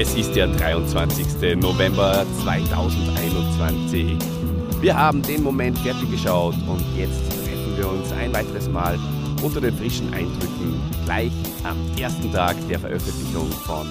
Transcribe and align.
Es 0.00 0.14
ist 0.14 0.34
der 0.34 0.46
23. 0.46 1.60
November 1.60 2.24
2021. 2.42 4.16
Wir 4.80 4.96
haben 4.96 5.20
den 5.20 5.42
Moment 5.42 5.78
fertig 5.80 6.10
geschaut 6.10 6.54
und 6.66 6.82
jetzt 6.96 7.20
treffen 7.28 7.76
wir 7.76 7.86
uns 7.86 8.10
ein 8.12 8.32
weiteres 8.32 8.66
Mal 8.66 8.98
unter 9.42 9.60
den 9.60 9.76
frischen 9.76 10.10
Eindrücken 10.14 10.80
gleich 11.04 11.32
am 11.64 11.76
ersten 11.98 12.32
Tag 12.32 12.56
der 12.66 12.78
Veröffentlichung 12.78 13.50
von 13.66 13.86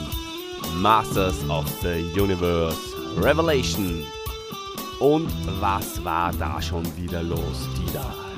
Masters 0.81 1.47
of 1.47 1.65
the 1.83 2.19
Universe 2.19 2.79
Revelation. 3.21 4.03
Und 4.99 5.29
was 5.61 6.03
war 6.03 6.33
da 6.39 6.59
schon 6.59 6.85
wieder 6.97 7.21
los, 7.21 7.69
Dieter? 7.77 8.28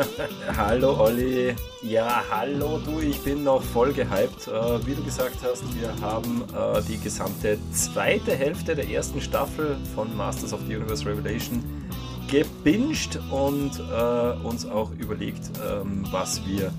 hallo 0.56 0.98
Olli. 0.98 1.54
Ja, 1.82 2.24
hallo 2.30 2.78
du, 2.78 3.00
ich 3.00 3.20
bin 3.20 3.44
noch 3.44 3.62
voll 3.62 3.92
gehypt. 3.92 4.48
Äh, 4.48 4.86
wie 4.86 4.94
du 4.94 5.02
gesagt 5.02 5.36
hast, 5.42 5.62
wir 5.74 5.94
haben 6.00 6.44
äh, 6.54 6.80
die 6.82 6.98
gesamte 6.98 7.58
zweite 7.72 8.34
Hälfte 8.34 8.74
der 8.74 8.88
ersten 8.88 9.20
Staffel 9.20 9.76
von 9.94 10.14
Masters 10.16 10.52
of 10.52 10.60
the 10.66 10.76
Universe 10.76 11.04
Revelation 11.04 11.62
gebinged 12.30 13.18
und 13.30 13.78
äh, 13.78 14.46
uns 14.46 14.66
auch 14.66 14.92
überlegt, 14.92 15.50
ähm, 15.66 16.06
was 16.10 16.46
wir 16.46 16.72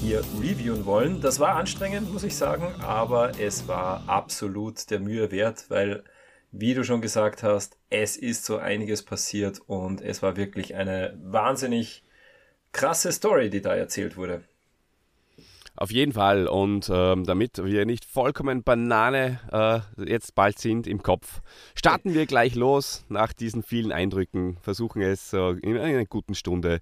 hier 0.00 0.22
reviewen 0.40 0.84
wollen. 0.84 1.20
Das 1.20 1.40
war 1.40 1.56
anstrengend, 1.56 2.12
muss 2.12 2.24
ich 2.24 2.36
sagen, 2.36 2.74
aber 2.80 3.40
es 3.40 3.68
war 3.68 4.02
absolut 4.06 4.90
der 4.90 5.00
Mühe 5.00 5.30
wert, 5.30 5.66
weil, 5.68 6.04
wie 6.50 6.74
du 6.74 6.84
schon 6.84 7.00
gesagt 7.00 7.42
hast, 7.42 7.78
es 7.88 8.16
ist 8.16 8.44
so 8.44 8.58
einiges 8.58 9.02
passiert 9.02 9.60
und 9.66 10.00
es 10.00 10.22
war 10.22 10.36
wirklich 10.36 10.74
eine 10.74 11.18
wahnsinnig 11.22 12.04
krasse 12.72 13.12
Story, 13.12 13.50
die 13.50 13.60
da 13.60 13.74
erzählt 13.74 14.16
wurde. 14.16 14.42
Auf 15.74 15.90
jeden 15.90 16.12
Fall. 16.12 16.46
Und 16.46 16.90
ähm, 16.92 17.24
damit 17.24 17.64
wir 17.64 17.86
nicht 17.86 18.04
vollkommen 18.04 18.62
Banane 18.62 19.40
äh, 19.98 20.04
jetzt 20.04 20.34
bald 20.34 20.58
sind 20.58 20.86
im 20.86 21.02
Kopf, 21.02 21.40
starten 21.74 22.14
wir 22.14 22.26
gleich 22.26 22.54
los 22.54 23.04
nach 23.08 23.32
diesen 23.32 23.62
vielen 23.62 23.90
Eindrücken, 23.90 24.58
versuchen 24.60 25.00
es 25.00 25.32
äh, 25.32 25.52
in 25.62 25.78
einer 25.78 26.04
guten 26.04 26.34
Stunde 26.34 26.80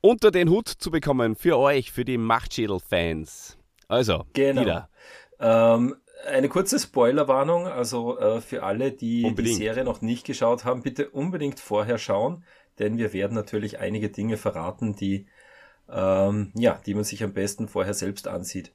unter 0.00 0.30
den 0.30 0.48
Hut 0.48 0.68
zu 0.68 0.90
bekommen 0.90 1.36
für 1.36 1.58
euch, 1.58 1.92
für 1.92 2.06
die 2.06 2.16
Machtschädel-Fans. 2.16 3.58
Also, 3.88 4.24
genau. 4.32 4.86
Ähm, 5.38 5.96
eine 6.26 6.48
kurze 6.48 6.78
Spoilerwarnung, 6.78 7.66
also 7.66 8.18
äh, 8.18 8.40
für 8.40 8.62
alle, 8.62 8.92
die 8.92 9.24
unbedingt. 9.24 9.58
die 9.58 9.62
Serie 9.62 9.84
noch 9.84 10.00
nicht 10.00 10.24
geschaut 10.24 10.64
haben, 10.64 10.82
bitte 10.82 11.10
unbedingt 11.10 11.60
vorher 11.60 11.98
schauen 11.98 12.44
denn 12.80 12.98
wir 12.98 13.12
werden 13.12 13.34
natürlich 13.34 13.78
einige 13.78 14.08
Dinge 14.08 14.36
verraten, 14.36 14.96
die, 14.96 15.26
ähm, 15.88 16.52
ja, 16.54 16.80
die 16.86 16.94
man 16.94 17.04
sich 17.04 17.22
am 17.22 17.32
besten 17.32 17.68
vorher 17.68 17.94
selbst 17.94 18.26
ansieht. 18.26 18.72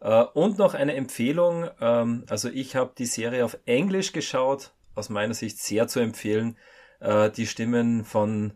Äh, 0.00 0.24
und 0.34 0.58
noch 0.58 0.74
eine 0.74 0.94
Empfehlung, 0.94 1.68
ähm, 1.80 2.24
also 2.28 2.48
ich 2.48 2.74
habe 2.74 2.92
die 2.98 3.06
Serie 3.06 3.44
auf 3.44 3.58
Englisch 3.66 4.12
geschaut, 4.12 4.72
aus 4.94 5.08
meiner 5.08 5.34
Sicht 5.34 5.58
sehr 5.58 5.86
zu 5.86 6.00
empfehlen. 6.00 6.56
Äh, 7.00 7.30
die 7.30 7.46
Stimmen 7.46 8.04
von 8.04 8.54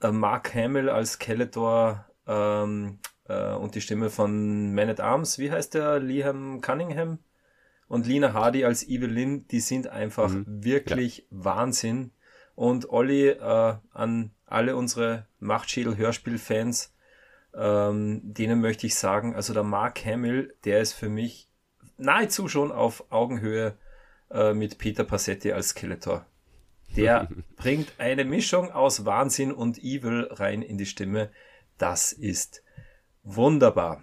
äh, 0.00 0.12
Mark 0.12 0.54
Hamill 0.54 0.88
als 0.88 1.12
Skeletor 1.12 2.06
ähm, 2.26 2.98
äh, 3.28 3.54
und 3.54 3.74
die 3.74 3.80
Stimme 3.80 4.10
von 4.10 4.74
Man 4.74 4.88
at 4.88 5.00
Arms, 5.00 5.38
wie 5.38 5.50
heißt 5.50 5.74
der? 5.74 5.98
Liam 6.00 6.60
Cunningham? 6.60 7.18
Und 7.86 8.06
Lina 8.06 8.32
Hardy 8.32 8.64
als 8.64 8.88
Evelyn, 8.88 9.46
die 9.48 9.60
sind 9.60 9.88
einfach 9.88 10.30
mhm. 10.30 10.44
wirklich 10.46 11.18
ja. 11.18 11.24
Wahnsinn. 11.30 12.12
Und 12.54 12.88
Olli, 12.88 13.28
äh, 13.28 13.74
an 13.92 14.30
alle 14.46 14.76
unsere 14.76 15.26
Machtschädel-Hörspiel-Fans, 15.40 16.94
ähm, 17.54 18.20
denen 18.24 18.60
möchte 18.60 18.86
ich 18.86 18.94
sagen, 18.94 19.34
also 19.34 19.54
der 19.54 19.62
Mark 19.62 20.04
Hamill, 20.04 20.54
der 20.64 20.80
ist 20.80 20.92
für 20.92 21.08
mich 21.08 21.48
nahezu 21.96 22.48
schon 22.48 22.72
auf 22.72 23.10
Augenhöhe 23.10 23.76
äh, 24.30 24.52
mit 24.52 24.78
Peter 24.78 25.04
Passetti 25.04 25.52
als 25.52 25.70
Skeletor. 25.70 26.26
Der 26.96 27.28
bringt 27.56 27.92
eine 27.98 28.24
Mischung 28.24 28.70
aus 28.70 29.04
Wahnsinn 29.04 29.52
und 29.52 29.78
Evil 29.78 30.28
rein 30.30 30.62
in 30.62 30.78
die 30.78 30.86
Stimme. 30.86 31.30
Das 31.78 32.12
ist 32.12 32.62
wunderbar. 33.22 34.02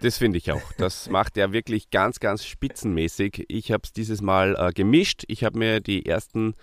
Das 0.00 0.18
finde 0.18 0.38
ich 0.38 0.50
auch. 0.50 0.72
Das 0.76 1.08
macht 1.10 1.36
er 1.36 1.52
wirklich 1.52 1.90
ganz, 1.90 2.20
ganz 2.20 2.44
spitzenmäßig. 2.44 3.46
Ich 3.48 3.72
habe 3.72 3.82
es 3.84 3.92
dieses 3.92 4.20
Mal 4.20 4.56
äh, 4.58 4.72
gemischt. 4.72 5.24
Ich 5.28 5.44
habe 5.44 5.58
mir 5.58 5.80
die 5.80 6.06
ersten 6.06 6.54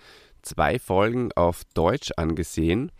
zwei 0.42 0.78
Folgen 0.78 1.30
auf 1.32 1.62
Deutsch 1.74 2.12
angesehen 2.16 2.92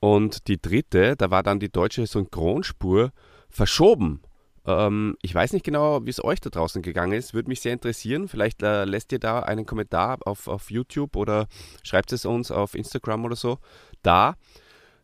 und 0.00 0.48
die 0.48 0.60
dritte, 0.60 1.16
da 1.16 1.30
war 1.30 1.42
dann 1.42 1.60
die 1.60 1.70
deutsche 1.70 2.06
Synchronspur 2.06 3.12
verschoben. 3.48 4.22
Ähm, 4.66 5.16
ich 5.22 5.34
weiß 5.34 5.52
nicht 5.52 5.64
genau, 5.64 6.04
wie 6.04 6.10
es 6.10 6.22
euch 6.22 6.40
da 6.40 6.50
draußen 6.50 6.82
gegangen 6.82 7.12
ist. 7.12 7.34
Würde 7.34 7.48
mich 7.48 7.60
sehr 7.60 7.72
interessieren. 7.72 8.28
Vielleicht 8.28 8.62
äh, 8.62 8.84
lässt 8.84 9.12
ihr 9.12 9.18
da 9.18 9.40
einen 9.40 9.66
Kommentar 9.66 10.18
auf, 10.24 10.48
auf 10.48 10.70
YouTube 10.70 11.16
oder 11.16 11.46
schreibt 11.82 12.12
es 12.12 12.24
uns 12.24 12.50
auf 12.50 12.74
Instagram 12.74 13.24
oder 13.24 13.36
so 13.36 13.58
da, 14.02 14.34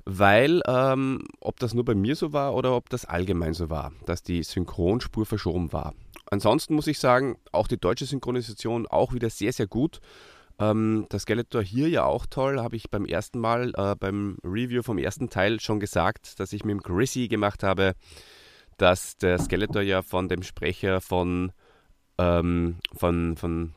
weil 0.05 0.63
ähm, 0.67 1.25
ob 1.41 1.59
das 1.61 1.75
nur 1.75 1.85
bei 1.85 1.95
mir 1.95 2.17
so 2.17 2.33
war 2.33 2.55
oder 2.55 2.75
ob 2.75 2.89
das 2.91 3.05
allgemein 3.05 3.55
so 3.55 3.71
war, 3.71 3.93
dass 4.07 4.23
die 4.23 4.43
Synchronspur 4.43 5.27
verschoben 5.27 5.73
war. 5.73 5.95
Ansonsten 6.31 6.75
muss 6.75 6.87
ich 6.87 6.99
sagen, 6.99 7.39
auch 7.53 7.69
die 7.69 7.79
deutsche 7.79 8.07
Synchronisation 8.07 8.87
auch 8.87 9.13
wieder 9.13 9.31
sehr, 9.31 9.53
sehr 9.53 9.67
gut. 9.67 10.01
Ähm, 10.61 11.07
der 11.13 11.21
Skeletor 11.21 11.63
hier 11.63 11.89
ja 11.89 12.05
auch 12.05 12.27
toll, 12.27 12.61
habe 12.61 12.77
ich 12.77 12.91
beim 12.91 13.05
ersten 13.05 13.39
Mal, 13.39 13.73
äh, 13.77 13.95
beim 13.95 14.39
Review 14.43 14.83
vom 14.83 14.99
ersten 14.99 15.31
Teil 15.31 15.61
schon 15.61 15.79
gesagt, 15.79 16.41
dass 16.41 16.53
ich 16.53 16.65
mit 16.65 16.73
dem 16.73 16.83
Chrissy 16.83 17.29
gemacht 17.29 17.63
habe, 17.63 17.95
dass 18.77 19.17
der 19.17 19.39
Skeletor 19.39 19.83
ja 19.83 20.03
von 20.03 20.29
dem 20.29 20.43
Sprecher 20.43 21.01
von, 21.01 21.53
ähm, 22.19 22.77
von, 22.97 23.37
von 23.37 23.75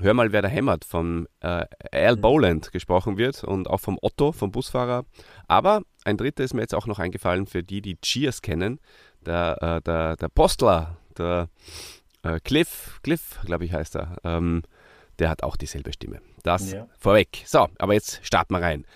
Hör 0.00 0.12
mal, 0.12 0.32
wer 0.32 0.42
da 0.42 0.48
hämmert, 0.48 0.84
von 0.84 1.28
äh, 1.38 1.66
Al 1.92 2.16
mhm. 2.16 2.20
Boland 2.20 2.72
gesprochen 2.72 3.16
wird 3.16 3.44
und 3.44 3.70
auch 3.70 3.78
vom 3.78 3.96
Otto, 4.02 4.32
vom 4.32 4.50
Busfahrer. 4.50 5.04
Aber 5.46 5.82
ein 6.04 6.16
dritter 6.16 6.42
ist 6.42 6.52
mir 6.52 6.62
jetzt 6.62 6.74
auch 6.74 6.88
noch 6.88 6.98
eingefallen 6.98 7.46
für 7.46 7.62
die, 7.62 7.80
die 7.80 8.00
Cheers 8.00 8.42
kennen. 8.42 8.80
Der, 9.24 9.56
äh, 9.62 9.80
der, 9.82 10.16
der 10.16 10.28
Postler, 10.28 10.96
der 11.16 11.48
äh, 12.24 12.40
Cliff, 12.40 12.98
Cliff, 13.04 13.38
glaube 13.44 13.66
ich, 13.66 13.72
heißt 13.72 13.94
er. 13.94 14.16
Ähm, 14.24 14.62
der 15.18 15.30
hat 15.30 15.42
auch 15.42 15.56
dieselbe 15.56 15.92
Stimme. 15.92 16.20
Das 16.42 16.72
ja. 16.72 16.88
vorweg. 16.98 17.42
So, 17.46 17.68
aber 17.78 17.94
jetzt 17.94 18.20
starten 18.24 18.54
wir 18.54 18.62
rein. 18.62 18.86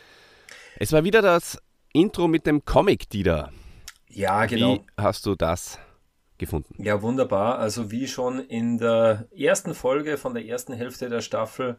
Es 0.78 0.92
war 0.92 1.04
wieder 1.04 1.22
das 1.22 1.58
Intro 1.92 2.28
mit 2.28 2.46
dem 2.46 2.64
Comic, 2.64 3.08
Dieter. 3.10 3.50
Ja, 4.08 4.46
genau. 4.46 4.76
Wie 4.76 4.80
hast 4.96 5.26
du 5.26 5.34
das 5.34 5.78
gefunden? 6.38 6.82
Ja, 6.82 7.02
wunderbar. 7.02 7.58
Also 7.58 7.90
wie 7.90 8.06
schon 8.06 8.40
in 8.40 8.78
der 8.78 9.26
ersten 9.36 9.74
Folge 9.74 10.16
von 10.16 10.34
der 10.34 10.44
ersten 10.46 10.72
Hälfte 10.72 11.08
der 11.08 11.20
Staffel 11.20 11.76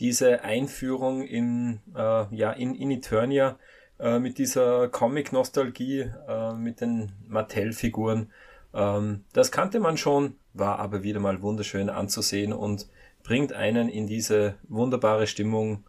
diese 0.00 0.42
Einführung 0.42 1.22
in, 1.22 1.80
äh, 1.94 2.34
ja, 2.34 2.52
in, 2.52 2.74
in 2.74 2.90
Eternia 2.90 3.58
äh, 3.98 4.18
mit 4.18 4.38
dieser 4.38 4.88
Comic-Nostalgie, 4.88 6.10
äh, 6.28 6.52
mit 6.54 6.80
den 6.80 7.12
Mattel-Figuren. 7.28 8.30
Ähm, 8.74 9.24
das 9.32 9.52
kannte 9.52 9.80
man 9.80 9.96
schon, 9.96 10.36
war 10.54 10.78
aber 10.78 11.02
wieder 11.02 11.20
mal 11.20 11.42
wunderschön 11.42 11.88
anzusehen 11.88 12.52
und 12.52 12.88
bringt 13.22 13.52
einen 13.52 13.88
in 13.88 14.06
diese 14.06 14.56
wunderbare 14.68 15.26
Stimmung, 15.26 15.84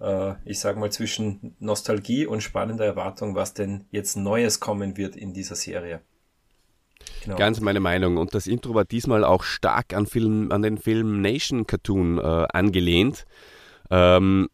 äh, 0.00 0.34
ich 0.44 0.60
sag 0.60 0.76
mal 0.76 0.90
zwischen 0.90 1.54
Nostalgie 1.58 2.26
und 2.26 2.42
spannender 2.42 2.84
Erwartung, 2.84 3.34
was 3.34 3.54
denn 3.54 3.84
jetzt 3.90 4.16
Neues 4.16 4.60
kommen 4.60 4.96
wird 4.96 5.16
in 5.16 5.32
dieser 5.32 5.54
Serie. 5.56 6.00
Genau. 7.24 7.36
Ganz 7.36 7.60
meine 7.60 7.80
Meinung. 7.80 8.16
Und 8.16 8.34
das 8.34 8.46
Intro 8.46 8.74
war 8.74 8.84
diesmal 8.84 9.24
auch 9.24 9.42
stark 9.42 9.94
an, 9.94 10.06
Film, 10.06 10.52
an 10.52 10.62
den 10.62 10.78
Film 10.78 11.20
Nation 11.20 11.66
Cartoon 11.66 12.18
äh, 12.18 12.46
angelehnt. 12.52 13.24
Ähm, 13.90 14.48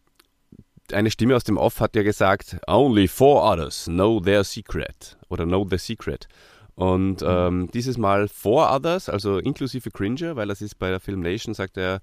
eine 0.92 1.10
Stimme 1.10 1.34
aus 1.34 1.44
dem 1.44 1.56
Off 1.56 1.80
hat 1.80 1.96
ja 1.96 2.02
gesagt, 2.02 2.58
Only 2.66 3.08
four 3.08 3.42
others 3.42 3.86
know 3.86 4.20
their 4.20 4.44
secret 4.44 5.16
oder 5.28 5.44
know 5.44 5.66
the 5.68 5.78
secret. 5.78 6.28
Und 6.76 7.24
ähm, 7.26 7.70
dieses 7.72 7.96
Mal 7.96 8.28
Four 8.28 8.70
Others, 8.70 9.08
also 9.08 9.38
inklusive 9.38 9.90
Cringer, 9.90 10.36
weil 10.36 10.46
das 10.46 10.60
ist 10.60 10.78
bei 10.78 10.90
der 10.90 11.00
Film 11.00 11.20
Nation, 11.20 11.54
sagt 11.54 11.78
er, 11.78 12.00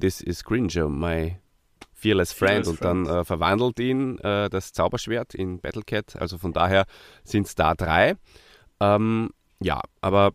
This 0.00 0.22
is 0.22 0.42
Cringer, 0.42 0.88
my 0.88 1.36
fearless 1.92 2.32
friend. 2.32 2.64
Fearless 2.64 2.68
und 2.68 2.78
friend. 2.78 3.06
dann 3.06 3.18
äh, 3.20 3.24
verwandelt 3.24 3.78
ihn 3.78 4.18
äh, 4.18 4.48
das 4.48 4.72
Zauberschwert 4.72 5.34
in 5.34 5.60
Battlecat. 5.60 6.16
Also 6.16 6.38
von 6.38 6.54
daher 6.54 6.86
sind 7.24 7.46
es 7.46 7.54
da 7.54 7.74
drei. 7.74 8.16
Ähm, 8.80 9.30
ja, 9.60 9.82
aber 10.00 10.32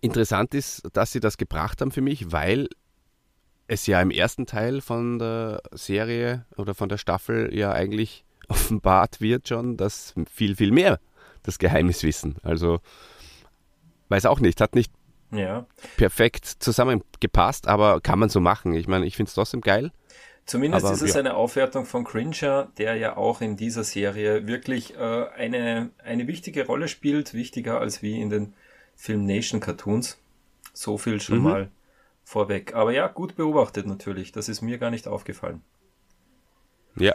interessant 0.00 0.54
ist, 0.54 0.82
dass 0.94 1.12
sie 1.12 1.20
das 1.20 1.36
gebracht 1.36 1.82
haben 1.82 1.90
für 1.90 2.00
mich, 2.02 2.32
weil 2.32 2.68
es 3.68 3.86
ja 3.86 4.00
im 4.00 4.10
ersten 4.10 4.46
Teil 4.46 4.80
von 4.80 5.18
der 5.18 5.60
Serie 5.72 6.46
oder 6.56 6.74
von 6.74 6.88
der 6.88 6.98
Staffel 6.98 7.54
ja 7.54 7.72
eigentlich 7.72 8.24
offenbart 8.48 9.20
wird 9.20 9.48
schon, 9.48 9.76
dass 9.76 10.14
viel, 10.32 10.56
viel 10.56 10.70
mehr 10.70 11.00
das 11.46 11.58
Geheimnis 11.58 12.02
wissen. 12.02 12.36
Also 12.42 12.80
weiß 14.08 14.26
auch 14.26 14.40
nicht, 14.40 14.60
hat 14.60 14.74
nicht 14.74 14.92
ja. 15.30 15.66
perfekt 15.96 16.46
zusammengepasst, 16.46 17.68
aber 17.68 18.00
kann 18.00 18.18
man 18.18 18.28
so 18.28 18.40
machen. 18.40 18.74
Ich 18.74 18.88
meine, 18.88 19.06
ich 19.06 19.16
finde 19.16 19.28
es 19.28 19.34
trotzdem 19.34 19.60
geil. 19.60 19.92
Zumindest 20.44 20.84
aber, 20.84 20.94
ist 20.94 21.02
es 21.02 21.14
ja. 21.14 21.20
eine 21.20 21.34
Aufwertung 21.34 21.86
von 21.86 22.04
Cringer, 22.04 22.68
der 22.78 22.94
ja 22.94 23.16
auch 23.16 23.40
in 23.40 23.56
dieser 23.56 23.82
Serie 23.82 24.46
wirklich 24.46 24.94
äh, 24.94 25.26
eine, 25.36 25.90
eine 26.04 26.28
wichtige 26.28 26.66
Rolle 26.66 26.86
spielt, 26.86 27.34
wichtiger 27.34 27.80
als 27.80 28.00
wie 28.00 28.20
in 28.20 28.30
den 28.30 28.54
Film 28.94 29.26
Nation 29.26 29.60
Cartoons. 29.60 30.18
So 30.72 30.98
viel 30.98 31.20
schon 31.20 31.38
mhm. 31.38 31.44
mal 31.44 31.70
vorweg. 32.22 32.74
Aber 32.74 32.92
ja, 32.92 33.08
gut 33.08 33.34
beobachtet 33.34 33.86
natürlich. 33.86 34.30
Das 34.30 34.48
ist 34.48 34.62
mir 34.62 34.78
gar 34.78 34.90
nicht 34.90 35.08
aufgefallen. 35.08 35.62
Ja, 36.94 37.12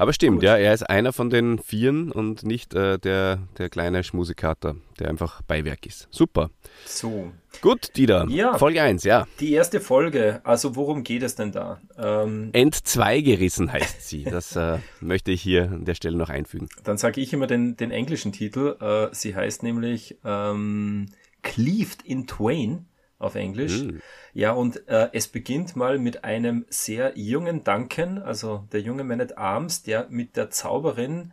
aber 0.00 0.14
stimmt, 0.14 0.42
ja, 0.42 0.56
er 0.56 0.72
ist 0.72 0.88
einer 0.88 1.12
von 1.12 1.28
den 1.28 1.58
Vieren 1.58 2.10
und 2.10 2.42
nicht 2.42 2.72
äh, 2.72 2.98
der, 2.98 3.40
der 3.58 3.68
kleine 3.68 4.02
Schmusikater, 4.02 4.76
der 4.98 5.10
einfach 5.10 5.42
Beiwerk 5.42 5.84
ist. 5.84 6.08
Super. 6.10 6.50
So. 6.86 7.32
Gut, 7.60 7.96
Dieter. 7.96 8.26
Ja. 8.30 8.56
Folge 8.56 8.80
1, 8.80 9.04
ja. 9.04 9.26
Die 9.40 9.52
erste 9.52 9.78
Folge, 9.78 10.40
also 10.42 10.74
worum 10.74 11.04
geht 11.04 11.22
es 11.22 11.34
denn 11.34 11.52
da? 11.52 11.82
Ähm, 11.98 12.48
Entzwei 12.54 13.20
gerissen 13.20 13.70
heißt 13.70 14.08
sie. 14.08 14.24
Das 14.24 14.56
äh, 14.56 14.78
möchte 15.00 15.32
ich 15.32 15.42
hier 15.42 15.64
an 15.64 15.84
der 15.84 15.94
Stelle 15.94 16.16
noch 16.16 16.30
einfügen. 16.30 16.70
Dann 16.82 16.96
sage 16.96 17.20
ich 17.20 17.34
immer 17.34 17.46
den, 17.46 17.76
den 17.76 17.90
englischen 17.90 18.32
Titel. 18.32 18.76
Äh, 18.80 19.14
sie 19.14 19.36
heißt 19.36 19.62
nämlich 19.62 20.16
ähm, 20.24 21.08
Cleaved 21.42 22.02
in 22.02 22.26
Twain 22.26 22.86
auf 23.20 23.36
Englisch. 23.36 23.84
Mm. 23.84 23.98
Ja, 24.32 24.52
und 24.52 24.88
äh, 24.88 25.10
es 25.12 25.28
beginnt 25.28 25.76
mal 25.76 25.98
mit 25.98 26.24
einem 26.24 26.66
sehr 26.68 27.16
jungen 27.16 27.62
Duncan, 27.62 28.18
also 28.18 28.66
der 28.72 28.80
junge 28.80 29.04
Man 29.04 29.20
at 29.20 29.38
Arms, 29.38 29.82
der 29.82 30.08
mit 30.10 30.36
der 30.36 30.50
Zauberin 30.50 31.32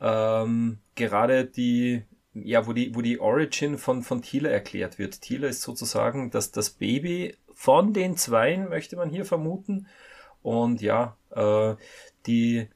ähm, 0.00 0.78
gerade 0.94 1.44
die, 1.44 2.04
ja, 2.34 2.66
wo 2.66 2.72
die, 2.72 2.94
wo 2.94 3.02
die 3.02 3.20
Origin 3.20 3.78
von, 3.78 4.02
von 4.02 4.22
Tila 4.22 4.50
erklärt 4.50 4.98
wird. 4.98 5.20
Tila 5.20 5.48
ist 5.48 5.62
sozusagen 5.62 6.30
das, 6.30 6.52
das 6.52 6.70
Baby 6.70 7.36
von 7.52 7.92
den 7.92 8.16
Zweien, 8.16 8.68
möchte 8.68 8.96
man 8.96 9.10
hier 9.10 9.24
vermuten. 9.24 9.86
Und 10.42 10.82
ja, 10.82 11.16
äh, 11.30 11.74
die 12.26 12.68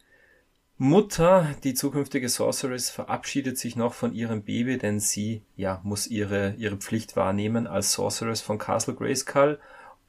Mutter, 0.80 1.56
die 1.64 1.74
zukünftige 1.74 2.28
Sorceress, 2.28 2.88
verabschiedet 2.88 3.58
sich 3.58 3.74
noch 3.74 3.94
von 3.94 4.14
ihrem 4.14 4.42
Baby, 4.44 4.78
denn 4.78 5.00
sie 5.00 5.42
ja 5.56 5.80
muss 5.82 6.06
ihre 6.06 6.54
ihre 6.56 6.76
Pflicht 6.76 7.16
wahrnehmen 7.16 7.66
als 7.66 7.92
Sorceress 7.94 8.40
von 8.42 8.58
Castle 8.58 8.94
Grayskull 8.94 9.58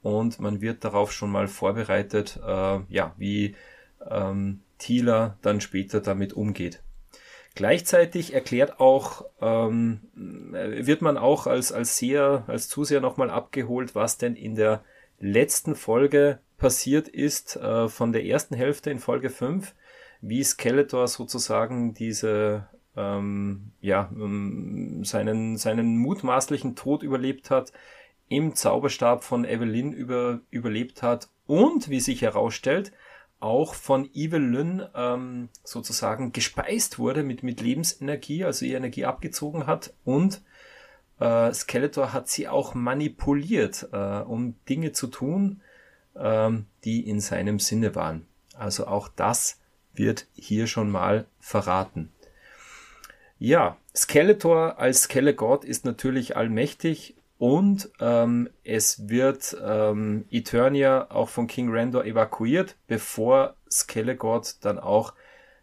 und 0.03 0.39
man 0.39 0.61
wird 0.61 0.83
darauf 0.83 1.11
schon 1.11 1.31
mal 1.31 1.47
vorbereitet, 1.47 2.39
äh, 2.45 2.79
ja 2.87 3.15
wie 3.17 3.55
ähm, 4.07 4.61
Tila 4.77 5.37
dann 5.41 5.59
später 5.59 6.01
damit 6.01 6.33
umgeht. 6.33 6.83
Gleichzeitig 7.55 8.35
erklärt 8.35 8.79
auch, 8.79 9.25
ähm, 9.41 10.01
wird 10.13 11.01
man 11.01 11.17
auch 11.17 11.47
als, 11.47 11.71
als 11.71 11.97
Seher, 11.97 12.43
als 12.45 12.69
Zuseher 12.69 13.01
nochmal 13.01 13.31
abgeholt, 13.31 13.95
was 13.95 14.19
denn 14.19 14.35
in 14.35 14.53
der 14.53 14.83
letzten 15.19 15.73
Folge 15.73 16.39
passiert 16.59 17.07
ist, 17.07 17.55
äh, 17.55 17.89
von 17.89 18.13
der 18.13 18.25
ersten 18.25 18.53
Hälfte 18.53 18.91
in 18.91 18.99
Folge 18.99 19.31
5 19.31 19.73
wie 20.21 20.43
Skeletor 20.43 21.07
sozusagen 21.07 21.93
diese 21.93 22.67
ähm, 22.95 23.71
ja, 23.81 24.09
ähm, 24.13 25.03
seinen, 25.03 25.57
seinen 25.57 25.97
mutmaßlichen 25.97 26.75
Tod 26.75 27.03
überlebt 27.03 27.49
hat, 27.49 27.71
im 28.27 28.53
Zauberstab 28.55 29.23
von 29.23 29.45
Evelyn 29.45 29.91
über, 29.91 30.41
überlebt 30.51 31.01
hat 31.01 31.29
und, 31.47 31.89
wie 31.89 31.99
sich 31.99 32.21
herausstellt, 32.21 32.91
auch 33.39 33.73
von 33.73 34.09
Evelyn 34.13 34.83
ähm, 34.93 35.49
sozusagen 35.63 36.31
gespeist 36.31 36.99
wurde 36.99 37.23
mit, 37.23 37.41
mit 37.41 37.61
Lebensenergie, 37.61 38.43
also 38.43 38.65
ihr 38.65 38.77
Energie 38.77 39.05
abgezogen 39.05 39.65
hat 39.65 39.93
und 40.03 40.41
äh, 41.19 41.53
Skeletor 41.53 42.13
hat 42.13 42.27
sie 42.27 42.47
auch 42.47 42.75
manipuliert, 42.75 43.89
äh, 43.91 44.19
um 44.19 44.55
Dinge 44.67 44.91
zu 44.91 45.07
tun, 45.07 45.61
ähm, 46.15 46.65
die 46.83 47.07
in 47.07 47.19
seinem 47.19 47.59
Sinne 47.59 47.95
waren. 47.95 48.27
Also 48.55 48.87
auch 48.87 49.07
das 49.07 49.59
wird 49.93 50.27
hier 50.33 50.67
schon 50.67 50.89
mal 50.89 51.25
verraten. 51.39 52.11
Ja, 53.37 53.77
Skeletor 53.95 54.79
als 54.79 55.03
Skelegod 55.03 55.63
ist 55.63 55.85
natürlich 55.85 56.35
allmächtig 56.35 57.15
und 57.37 57.89
ähm, 58.01 58.49
es 58.65 59.07
wird 59.07 59.55
ähm, 59.63 60.25
Eternia 60.29 61.09
auch 61.09 61.29
von 61.29 61.47
King 61.47 61.69
Randor 61.71 62.03
evakuiert, 62.03 62.75
bevor 62.87 63.55
Skelegod 63.71 64.55
dann 64.61 64.77
auch 64.77 65.13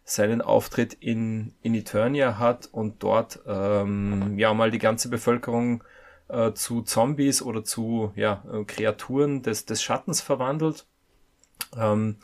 seinen 0.03 0.41
Auftritt 0.41 0.95
in, 0.95 1.53
in 1.61 1.75
Eternia 1.75 2.39
hat 2.39 2.67
und 2.71 3.03
dort 3.03 3.41
ähm, 3.45 4.39
ja 4.39 4.53
mal 4.53 4.71
die 4.71 4.79
ganze 4.79 5.09
Bevölkerung 5.09 5.83
äh, 6.29 6.53
zu 6.53 6.81
Zombies 6.81 7.41
oder 7.41 7.63
zu 7.63 8.11
ja, 8.15 8.43
äh, 8.51 8.63
Kreaturen 8.63 9.43
des, 9.43 9.65
des 9.65 9.83
Schattens 9.83 10.21
verwandelt. 10.21 10.85
Ähm, 11.77 12.17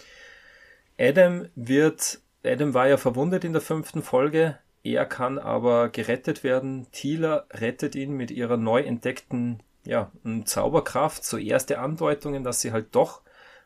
Adam 1.00 1.48
wird, 1.56 2.20
Adam 2.44 2.74
war 2.74 2.88
ja 2.88 2.98
verwundet 2.98 3.44
in 3.44 3.54
der 3.54 3.62
fünften 3.62 4.02
Folge. 4.02 4.58
Er 4.84 5.06
kann 5.06 5.40
aber 5.40 5.90
gerettet 5.90 6.44
werden. 6.44 6.88
Tila 6.92 7.46
rettet 7.52 7.96
ihn 7.96 8.12
mit 8.12 8.32
ihrer 8.32 8.58
neu 8.58 8.82
entdeckten 8.82 9.62
ja, 9.86 10.12
Zauberkraft. 10.46 11.24
So 11.24 11.38
erste 11.38 11.80
Andeutungen, 11.80 12.44
dass 12.44 12.62
sie 12.62 12.72
halt 12.72 12.88
doch 12.96 13.22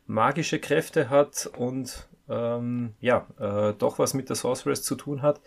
magische 0.05 0.59
Kräfte 0.59 1.09
hat 1.09 1.49
und 1.57 2.07
ähm, 2.29 2.93
ja, 2.99 3.27
äh, 3.39 3.73
doch 3.73 3.99
was 3.99 4.13
mit 4.13 4.29
der 4.29 4.35
Sorceress 4.35 4.83
zu 4.83 4.95
tun 4.95 5.21
hat. 5.21 5.41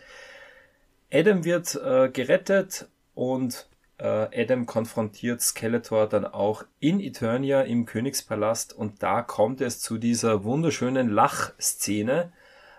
Adam 1.12 1.44
wird 1.44 1.75
äh, 1.77 2.09
gerettet 2.09 2.88
und 3.15 3.69
Adam 4.02 4.67
konfrontiert 4.67 5.43
Skeletor 5.43 6.08
dann 6.08 6.25
auch 6.25 6.64
in 6.79 7.00
Eternia 7.00 7.62
im 7.62 7.87
Königspalast 7.87 8.73
und 8.73 9.02
da 9.02 9.23
kommt 9.23 9.61
es 9.61 9.81
zu 9.81 9.99
dieser 9.99 10.44
wunderschönen 10.44 11.08
Lachszene, 11.08 12.32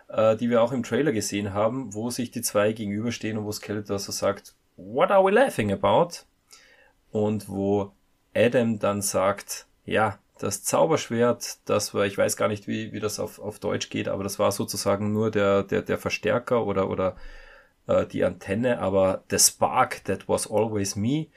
äh, 0.10 0.36
die 0.36 0.50
wir 0.50 0.62
auch 0.62 0.72
im 0.72 0.84
Trailer 0.84 1.12
gesehen 1.12 1.54
haben, 1.54 1.94
wo 1.94 2.10
sich 2.10 2.32
die 2.32 2.42
zwei 2.42 2.74
gegenüberstehen 2.74 3.38
und 3.38 3.46
wo 3.46 3.52
Skeletor 3.52 4.00
so 4.00 4.12
sagt, 4.12 4.56
What 4.78 5.12
are 5.12 5.24
we 5.24 5.32
laughing 5.32 5.72
about? 5.72 6.24
Und 7.12 7.50
wo 7.50 7.92
Adam 8.34 8.80
dann 8.80 9.02
sagt, 9.02 9.68
ja, 9.86 10.18
das 10.40 10.64
Zauberschwert, 10.64 11.60
das 11.66 11.94
war, 11.94 12.06
ich 12.06 12.18
weiß 12.18 12.36
gar 12.36 12.48
nicht, 12.48 12.68
wie, 12.68 12.94
wie 12.94 13.00
das 13.00 13.20
auf, 13.20 13.38
auf 13.38 13.60
Deutsch 13.60 13.90
geht, 13.90 14.08
aber 14.08 14.24
das 14.24 14.40
war 14.40 14.52
sozusagen 14.52 15.14
nur 15.14 15.30
der, 15.30 15.64
der, 15.64 15.84
der 15.84 15.98
Verstärker 16.00 16.66
oder, 16.66 16.90
oder 16.90 17.16
äh, 17.88 18.06
die 18.06 18.24
Antenne, 18.24 18.80
aber 18.80 19.24
the 19.30 19.40
spark 19.40 20.04
that 20.06 20.28
was 20.28 20.50
always 20.50 20.96
me. 20.96 21.28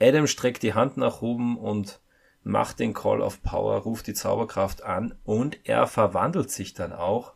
Adam 0.00 0.26
streckt 0.26 0.62
die 0.62 0.74
Hand 0.74 0.96
nach 0.96 1.22
oben 1.22 1.56
und 1.56 2.00
macht 2.42 2.80
den 2.80 2.92
Call 2.92 3.20
of 3.20 3.42
Power, 3.42 3.78
ruft 3.78 4.06
die 4.06 4.14
Zauberkraft 4.14 4.82
an 4.82 5.14
und 5.24 5.60
er 5.64 5.86
verwandelt 5.86 6.50
sich 6.50 6.74
dann 6.74 6.92
auch 6.92 7.34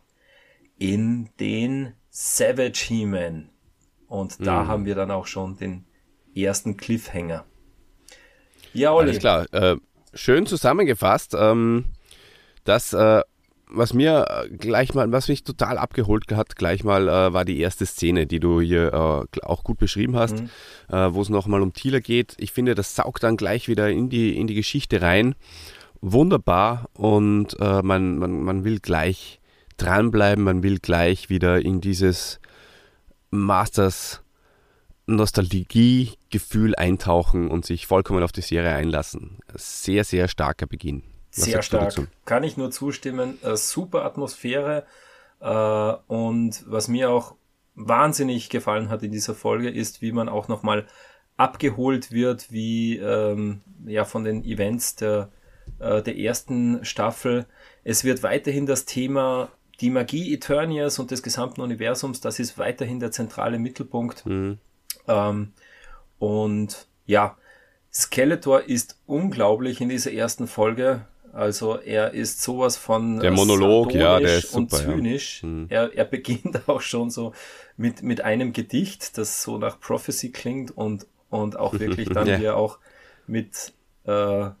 in 0.77 1.29
den 1.39 1.93
Savage 2.09 2.85
He-Man. 2.87 3.49
Und 4.07 4.45
da 4.45 4.63
mhm. 4.63 4.67
haben 4.67 4.85
wir 4.85 4.95
dann 4.95 5.11
auch 5.11 5.27
schon 5.27 5.57
den 5.57 5.85
ersten 6.35 6.77
Cliffhanger. 6.77 7.45
Ja, 8.73 8.93
Olli. 8.93 9.09
Alles 9.09 9.19
klar. 9.19 9.53
Äh, 9.53 9.77
schön 10.13 10.45
zusammengefasst. 10.45 11.35
Ähm, 11.37 11.85
das 12.63 12.93
äh, 12.93 13.23
was 13.69 13.93
mir 13.93 14.25
äh, 14.29 14.49
gleich 14.49 14.93
mal, 14.93 15.11
was 15.11 15.27
mich 15.27 15.43
total 15.43 15.77
abgeholt 15.77 16.31
hat, 16.31 16.55
gleich 16.55 16.83
mal 16.83 17.07
äh, 17.07 17.33
war 17.33 17.45
die 17.45 17.59
erste 17.59 17.85
Szene, 17.85 18.27
die 18.27 18.39
du 18.39 18.61
hier 18.61 18.93
äh, 18.93 19.41
auch 19.41 19.63
gut 19.63 19.77
beschrieben 19.77 20.15
hast, 20.15 20.39
mhm. 20.39 20.49
äh, 20.89 21.13
wo 21.13 21.21
es 21.21 21.29
nochmal 21.29 21.61
um 21.61 21.73
Thieler 21.73 22.01
geht. 22.01 22.35
Ich 22.37 22.51
finde, 22.51 22.75
das 22.75 22.95
saugt 22.95 23.23
dann 23.23 23.37
gleich 23.37 23.67
wieder 23.67 23.89
in 23.89 24.09
die, 24.09 24.37
in 24.37 24.47
die 24.47 24.55
Geschichte 24.55 25.01
rein. 25.01 25.35
Wunderbar 26.01 26.89
und 26.93 27.59
äh, 27.59 27.81
man, 27.81 28.17
man, 28.17 28.41
man 28.43 28.63
will 28.63 28.79
gleich 28.79 29.39
dranbleiben, 29.77 30.43
man 30.43 30.63
will 30.63 30.79
gleich 30.79 31.29
wieder 31.29 31.59
in 31.63 31.81
dieses 31.81 32.39
Masters 33.31 34.21
Nostalgie-Gefühl 35.07 36.75
eintauchen 36.75 37.49
und 37.49 37.65
sich 37.65 37.87
vollkommen 37.87 38.23
auf 38.23 38.31
die 38.31 38.41
Serie 38.41 38.73
einlassen. 38.73 39.39
Sehr, 39.55 40.03
sehr 40.03 40.27
starker 40.27 40.67
Beginn. 40.67 41.03
Sehr 41.41 41.61
stark. 41.61 41.93
Kann 42.25 42.43
ich 42.43 42.57
nur 42.57 42.71
zustimmen. 42.71 43.37
Äh, 43.43 43.55
super 43.55 44.05
Atmosphäre. 44.05 44.85
Äh, 45.39 45.93
und 46.07 46.63
was 46.67 46.87
mir 46.87 47.09
auch 47.09 47.35
wahnsinnig 47.75 48.49
gefallen 48.49 48.89
hat 48.89 49.03
in 49.03 49.11
dieser 49.11 49.35
Folge, 49.35 49.69
ist, 49.69 50.01
wie 50.01 50.11
man 50.11 50.29
auch 50.29 50.47
nochmal 50.47 50.87
abgeholt 51.37 52.11
wird, 52.11 52.51
wie 52.51 52.97
ähm, 52.97 53.61
ja 53.85 54.03
von 54.03 54.23
den 54.23 54.43
Events 54.43 54.95
der, 54.95 55.29
äh, 55.79 56.01
der 56.01 56.17
ersten 56.17 56.83
Staffel. 56.83 57.45
Es 57.83 58.03
wird 58.03 58.23
weiterhin 58.23 58.65
das 58.65 58.85
Thema 58.85 59.49
die 59.79 59.91
Magie 59.91 60.33
Eternias 60.33 60.97
und 60.97 61.11
des 61.11 61.21
gesamten 61.21 61.61
Universums, 61.61 62.19
das 62.19 62.39
ist 62.39 62.57
weiterhin 62.57 62.99
der 62.99 63.11
zentrale 63.11 63.59
Mittelpunkt. 63.59 64.25
Mhm. 64.25 64.57
Ähm, 65.07 65.53
und 66.17 66.87
ja, 67.05 67.37
Skeletor 67.93 68.63
ist 68.63 68.99
unglaublich 69.05 69.79
in 69.81 69.89
dieser 69.89 70.11
ersten 70.11 70.47
Folge. 70.47 71.05
Also 71.37 71.77
er 71.77 72.15
ist 72.15 72.41
sowas 72.41 72.77
von 72.77 73.19
der 73.19 73.29
Monolog, 73.29 73.93
ja, 73.93 74.19
der 74.19 74.39
ist 74.39 74.55
und 74.55 74.71
zynisch. 74.71 75.43
Ja. 75.43 75.49
Mhm. 75.49 75.65
Er, 75.69 75.93
er 75.93 76.05
beginnt 76.05 76.61
auch 76.67 76.81
schon 76.81 77.11
so 77.11 77.33
mit, 77.77 78.01
mit 78.01 78.21
einem 78.21 78.53
Gedicht, 78.53 79.19
das 79.19 79.43
so 79.43 79.59
nach 79.59 79.79
Prophecy 79.79 80.31
klingt 80.31 80.75
und, 80.75 81.05
und 81.29 81.59
auch 81.59 81.79
wirklich 81.79 82.09
dann, 82.09 82.25
ja. 82.41 82.55
auch 82.55 82.79
mit, 83.27 83.71
äh, 84.07 84.11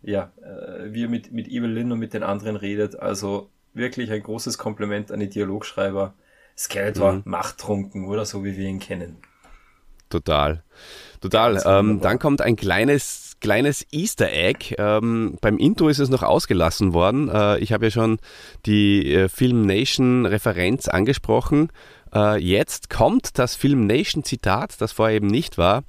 ja, 0.03 0.31
äh, 0.39 0.93
wie 0.93 1.05
er 1.05 1.09
mit, 1.09 1.31
mit 1.31 1.47
Evelyn 1.47 1.91
und 1.91 1.97
mit 1.97 2.13
den 2.13 2.21
anderen 2.21 2.55
redet. 2.55 2.99
Also 2.99 3.49
wirklich 3.73 4.11
ein 4.11 4.21
großes 4.21 4.59
Kompliment 4.59 5.11
an 5.11 5.19
die 5.19 5.29
Dialogschreiber. 5.29 6.13
Skeletor 6.55 7.13
mhm. 7.13 7.21
machttrunken, 7.25 8.05
oder 8.05 8.25
so 8.25 8.43
wie 8.43 8.55
wir 8.55 8.67
ihn 8.67 8.79
kennen. 8.79 9.17
Total. 10.09 10.63
Total. 11.21 11.61
Ähm, 11.65 12.01
dann 12.01 12.19
kommt 12.19 12.41
ein 12.41 12.55
kleines 12.55 13.26
kleines 13.39 13.85
Easter 13.91 14.31
Egg. 14.31 14.75
Ähm, 14.77 15.37
beim 15.41 15.57
Intro 15.57 15.89
ist 15.89 15.99
es 15.99 16.09
noch 16.09 16.23
ausgelassen 16.23 16.93
worden. 16.93 17.29
Äh, 17.29 17.59
ich 17.59 17.73
habe 17.73 17.85
ja 17.85 17.91
schon 17.91 18.19
die 18.65 19.13
äh, 19.13 19.29
Film 19.29 19.65
Nation 19.65 20.25
Referenz 20.25 20.87
angesprochen. 20.87 21.71
Äh, 22.13 22.37
jetzt 22.39 22.89
kommt 22.89 23.37
das 23.37 23.55
Film 23.55 23.87
Nation 23.87 24.23
Zitat, 24.23 24.79
das 24.81 24.91
vorher 24.91 25.15
eben 25.15 25.27
nicht 25.27 25.57
war. 25.57 25.83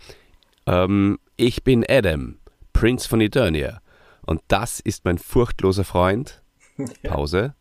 Ähm, 0.66 1.18
ich 1.36 1.64
bin 1.64 1.84
Adam, 1.88 2.36
Prince 2.72 3.08
von 3.08 3.20
Eternia. 3.20 3.80
Und 4.26 4.42
das 4.48 4.80
ist 4.80 5.04
mein 5.04 5.18
furchtloser 5.18 5.84
Freund. 5.84 6.42
Pause. 7.02 7.54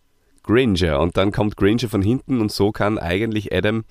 Granger. 0.43 0.99
Und 0.99 1.17
dann 1.17 1.31
kommt 1.31 1.57
Granger 1.57 1.89
von 1.89 2.01
hinten 2.01 2.41
und 2.41 2.51
so 2.51 2.71
kann 2.71 2.97
eigentlich 2.97 3.53
Adam 3.53 3.85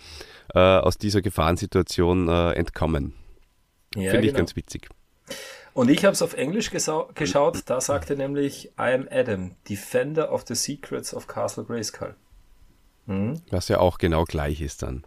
äh, 0.55 0.59
aus 0.59 0.99
dieser 0.99 1.23
Gefahrensituation 1.23 2.29
äh, 2.29 2.53
entkommen. 2.53 3.15
Ja, 3.95 4.11
Finde 4.11 4.27
ich 4.27 4.33
genau. 4.33 4.39
ganz 4.39 4.57
witzig. 4.57 4.89
Und 5.77 5.91
ich 5.91 6.07
habe 6.07 6.15
es 6.15 6.23
auf 6.23 6.33
Englisch 6.33 6.71
geschaut, 6.71 7.63
da 7.67 7.83
sagte 7.83 8.17
nämlich 8.17 8.73
I 8.79 8.95
am 8.95 9.07
Adam, 9.11 9.57
Defender 9.69 10.33
of 10.33 10.47
the 10.49 10.55
Secrets 10.55 11.13
of 11.13 11.27
Castle 11.27 11.65
Grayskull. 11.65 12.17
Hm? 13.05 13.43
Was 13.51 13.69
ja 13.69 13.79
auch 13.79 13.99
genau 13.99 14.25
gleich 14.25 14.63
ist 14.63 14.83
dann. 14.83 15.05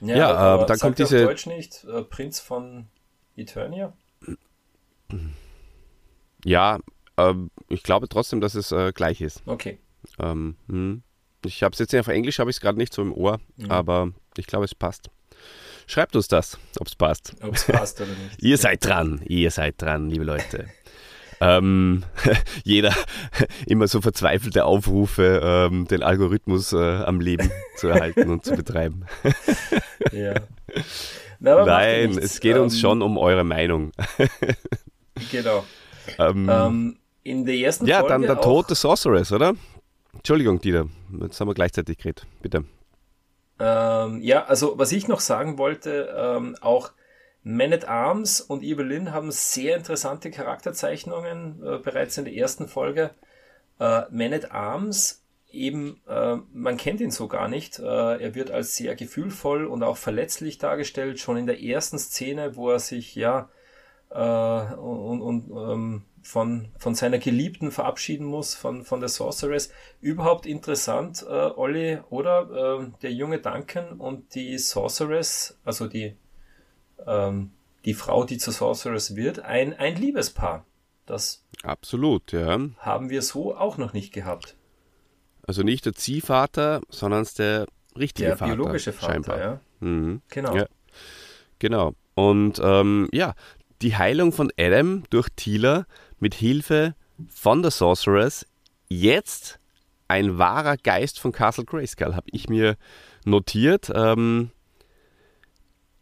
Ja, 0.00 0.16
ja 0.16 0.34
aber 0.34 0.66
dann 0.66 0.80
kommt 0.80 0.98
diese. 0.98 1.18
Auf 1.18 1.28
Deutsch 1.28 1.46
nicht 1.46 1.84
äh, 1.84 2.02
Prinz 2.02 2.40
von 2.40 2.88
Eternia? 3.36 3.92
Ja, 6.44 6.80
äh, 7.16 7.34
ich 7.68 7.84
glaube 7.84 8.08
trotzdem, 8.08 8.40
dass 8.40 8.56
es 8.56 8.72
äh, 8.72 8.90
gleich 8.92 9.20
ist. 9.20 9.44
Okay. 9.46 9.78
Ähm, 10.18 10.56
hm. 10.66 11.02
Ich 11.44 11.62
habe 11.62 11.74
es 11.74 11.78
jetzt 11.78 11.94
auf 11.94 12.08
Englisch, 12.08 12.40
habe 12.40 12.50
ich 12.50 12.56
es 12.56 12.60
gerade 12.60 12.78
nicht 12.78 12.92
so 12.92 13.00
im 13.00 13.12
Ohr, 13.12 13.38
mhm. 13.56 13.70
aber 13.70 14.10
ich 14.36 14.48
glaube, 14.48 14.64
es 14.64 14.74
passt. 14.74 15.08
Schreibt 15.88 16.14
uns 16.16 16.28
das, 16.28 16.58
ob 16.78 16.86
es 16.86 16.94
passt. 16.94 17.34
Ob 17.42 17.54
es 17.54 17.64
passt 17.64 17.98
oder 18.02 18.10
nicht. 18.10 18.36
ihr 18.42 18.58
seid 18.58 18.84
dran, 18.84 19.22
ihr 19.26 19.50
seid 19.50 19.80
dran, 19.80 20.10
liebe 20.10 20.22
Leute. 20.22 20.66
ähm, 21.40 22.04
jeder 22.62 22.94
immer 23.66 23.88
so 23.88 24.02
verzweifelte 24.02 24.66
Aufrufe, 24.66 25.40
ähm, 25.42 25.88
den 25.88 26.02
Algorithmus 26.02 26.74
äh, 26.74 26.76
am 26.76 27.22
Leben 27.22 27.50
zu 27.76 27.88
erhalten 27.88 28.28
und 28.28 28.44
zu 28.44 28.54
betreiben. 28.54 29.06
ja. 30.12 30.34
Na, 31.40 31.64
Nein, 31.64 32.18
es 32.18 32.40
geht 32.40 32.58
uns 32.58 32.74
ähm, 32.74 32.80
schon 32.80 33.02
um 33.02 33.16
eure 33.16 33.44
Meinung. 33.44 33.92
genau. 35.32 35.64
Ähm, 36.18 36.50
ähm, 36.50 36.98
in 37.22 37.46
der 37.46 37.54
ersten 37.54 37.86
ja, 37.86 38.00
Folge. 38.00 38.12
Ja, 38.12 38.18
dann 38.18 38.26
der 38.26 38.40
Tod 38.42 38.70
des 38.70 38.82
Sorceress, 38.82 39.32
oder? 39.32 39.54
Entschuldigung, 40.12 40.60
Dieter, 40.60 40.86
jetzt 41.22 41.40
haben 41.40 41.48
wir 41.48 41.54
gleichzeitig 41.54 41.96
geredet. 41.96 42.26
Bitte. 42.42 42.64
Ähm, 43.60 44.20
ja, 44.22 44.44
also 44.44 44.78
was 44.78 44.92
ich 44.92 45.08
noch 45.08 45.20
sagen 45.20 45.58
wollte, 45.58 46.14
ähm, 46.16 46.56
auch 46.60 46.92
Man 47.42 47.72
at 47.72 47.88
Arms 47.88 48.40
und 48.40 48.62
Evelyn 48.62 49.12
haben 49.12 49.30
sehr 49.30 49.76
interessante 49.76 50.30
Charakterzeichnungen 50.30 51.62
äh, 51.64 51.78
bereits 51.78 52.18
in 52.18 52.24
der 52.24 52.34
ersten 52.34 52.68
Folge. 52.68 53.10
Äh, 53.80 54.02
Man 54.10 54.32
at 54.32 54.52
Arms 54.52 55.24
eben, 55.50 56.00
äh, 56.06 56.36
man 56.52 56.76
kennt 56.76 57.00
ihn 57.00 57.10
so 57.10 57.26
gar 57.28 57.48
nicht. 57.48 57.78
Äh, 57.78 57.84
er 58.22 58.34
wird 58.34 58.50
als 58.50 58.76
sehr 58.76 58.94
gefühlvoll 58.94 59.66
und 59.66 59.82
auch 59.82 59.96
verletzlich 59.96 60.58
dargestellt, 60.58 61.20
schon 61.20 61.36
in 61.36 61.46
der 61.46 61.62
ersten 61.62 61.98
Szene, 61.98 62.56
wo 62.56 62.70
er 62.70 62.78
sich 62.78 63.14
ja 63.14 63.48
äh, 64.10 64.74
und, 64.74 65.22
und 65.22 65.50
ähm, 65.50 66.04
von, 66.28 66.68
von 66.76 66.94
seiner 66.94 67.18
Geliebten 67.18 67.70
verabschieden 67.70 68.26
muss, 68.26 68.54
von, 68.54 68.84
von 68.84 69.00
der 69.00 69.08
Sorceress. 69.08 69.72
Überhaupt 70.02 70.44
interessant, 70.44 71.24
äh, 71.26 71.32
Olli, 71.32 71.98
oder? 72.10 72.82
Äh, 72.82 72.90
der 73.00 73.12
junge 73.12 73.38
Duncan 73.38 73.98
und 73.98 74.34
die 74.34 74.58
Sorceress, 74.58 75.58
also 75.64 75.86
die, 75.86 76.16
ähm, 77.06 77.52
die 77.86 77.94
Frau, 77.94 78.24
die 78.24 78.36
zur 78.36 78.52
Sorceress 78.52 79.16
wird, 79.16 79.40
ein, 79.40 79.72
ein 79.72 79.96
Liebespaar. 79.96 80.66
Das 81.06 81.46
Absolut, 81.62 82.32
ja. 82.32 82.60
haben 82.78 83.08
wir 83.08 83.22
so 83.22 83.56
auch 83.56 83.78
noch 83.78 83.94
nicht 83.94 84.12
gehabt. 84.12 84.54
Also 85.46 85.62
nicht 85.62 85.86
der 85.86 85.94
Ziehvater, 85.94 86.82
sondern 86.90 87.26
der 87.38 87.66
richtige 87.96 88.28
der 88.28 88.36
Vater. 88.36 88.50
Der 88.50 88.56
biologische 88.56 88.92
Vater, 88.92 89.12
scheinbar. 89.12 89.38
ja. 89.40 89.60
Mhm. 89.80 90.20
Genau. 90.28 90.54
Ja. 90.54 90.66
Genau. 91.58 91.94
Und 92.14 92.60
ähm, 92.62 93.08
ja, 93.12 93.34
die 93.80 93.96
Heilung 93.96 94.32
von 94.32 94.52
Adam 94.58 95.04
durch 95.08 95.28
Tila 95.36 95.86
mit 96.20 96.34
Hilfe 96.34 96.94
von 97.28 97.62
der 97.62 97.70
Sorceress 97.70 98.46
jetzt 98.88 99.58
ein 100.08 100.38
wahrer 100.38 100.76
Geist 100.76 101.20
von 101.20 101.32
Castle 101.32 101.64
Grayskull, 101.64 102.14
habe 102.14 102.28
ich 102.32 102.48
mir 102.48 102.76
notiert. 103.24 103.92
Ähm, 103.94 104.50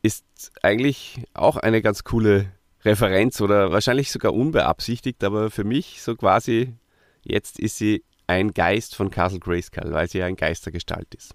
ist 0.03 0.53
eigentlich 0.63 1.25
auch 1.35 1.57
eine 1.57 1.83
ganz 1.83 2.05
coole 2.05 2.53
Referenz 2.85 3.41
oder 3.41 3.73
wahrscheinlich 3.73 4.13
sogar 4.13 4.33
unbeabsichtigt, 4.33 5.25
aber 5.25 5.51
für 5.51 5.65
mich 5.65 6.03
so 6.03 6.15
quasi, 6.15 6.75
jetzt 7.25 7.59
ist 7.59 7.79
sie 7.79 8.05
ein 8.29 8.55
Geist 8.55 8.95
von 8.95 9.11
Castle 9.11 9.41
Grayskull, 9.41 9.93
weil 9.93 10.09
sie 10.09 10.19
ja 10.19 10.27
ein 10.27 10.37
Geistergestalt 10.37 11.13
ist. 11.15 11.35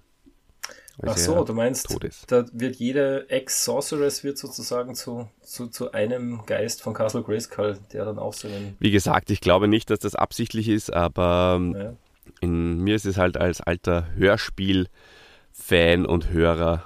Ach 1.03 1.17
so, 1.17 1.43
du 1.43 1.53
meinst, 1.53 1.87
da 2.27 2.45
wird 2.53 2.75
jede 2.75 3.29
Ex-Sorceress 3.29 4.23
wird 4.23 4.37
sozusagen 4.37 4.95
zu, 4.95 5.29
zu, 5.41 5.67
zu 5.67 5.91
einem 5.91 6.41
Geist 6.45 6.81
von 6.81 6.93
Castle 6.93 7.23
Grayskull, 7.23 7.79
der 7.93 8.05
dann 8.05 8.19
auch 8.19 8.33
so 8.33 8.47
einen... 8.47 8.75
Wie 8.79 8.91
gesagt, 8.91 9.31
ich 9.31 9.41
glaube 9.41 9.67
nicht, 9.67 9.89
dass 9.89 9.99
das 9.99 10.15
absichtlich 10.15 10.67
ist, 10.67 10.93
aber 10.93 11.55
ähm, 11.57 11.75
ja. 11.75 11.93
in 12.41 12.79
mir 12.79 12.95
ist 12.95 13.05
es 13.05 13.17
halt 13.17 13.37
als 13.37 13.61
alter 13.61 14.07
Hörspiel-Fan 14.15 16.05
und 16.05 16.29
Hörer 16.29 16.85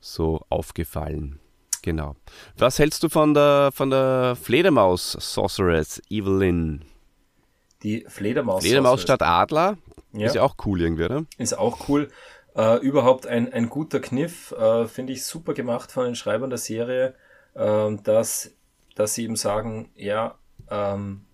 so 0.00 0.40
aufgefallen. 0.48 1.38
Genau. 1.82 2.16
Was 2.56 2.78
hältst 2.78 3.02
du 3.02 3.08
von 3.08 3.34
der, 3.34 3.70
von 3.72 3.90
der 3.90 4.36
Fledermaus-Sorceress 4.40 6.00
Evelyn? 6.08 6.82
Die 7.82 8.06
Fledermaus. 8.08 8.62
Fledermaus 8.62 9.02
statt 9.02 9.22
Adler. 9.22 9.76
Ja. 10.12 10.26
Ist 10.26 10.34
ja 10.34 10.42
auch 10.42 10.56
cool 10.64 10.80
irgendwie, 10.80 11.04
oder? 11.04 11.24
Ist 11.38 11.58
auch 11.58 11.88
cool. 11.88 12.08
Äh, 12.56 12.76
überhaupt 12.78 13.26
ein, 13.26 13.52
ein 13.52 13.68
guter 13.68 14.00
Kniff, 14.00 14.52
äh, 14.52 14.86
finde 14.86 15.12
ich 15.12 15.24
super 15.24 15.54
gemacht 15.54 15.90
von 15.90 16.04
den 16.04 16.14
Schreibern 16.14 16.50
der 16.50 16.58
Serie, 16.58 17.14
äh, 17.54 17.96
dass, 18.02 18.52
dass 18.94 19.14
sie 19.14 19.24
eben 19.24 19.36
sagen, 19.36 19.90
ja, 19.96 20.36
ähm, 20.70 21.24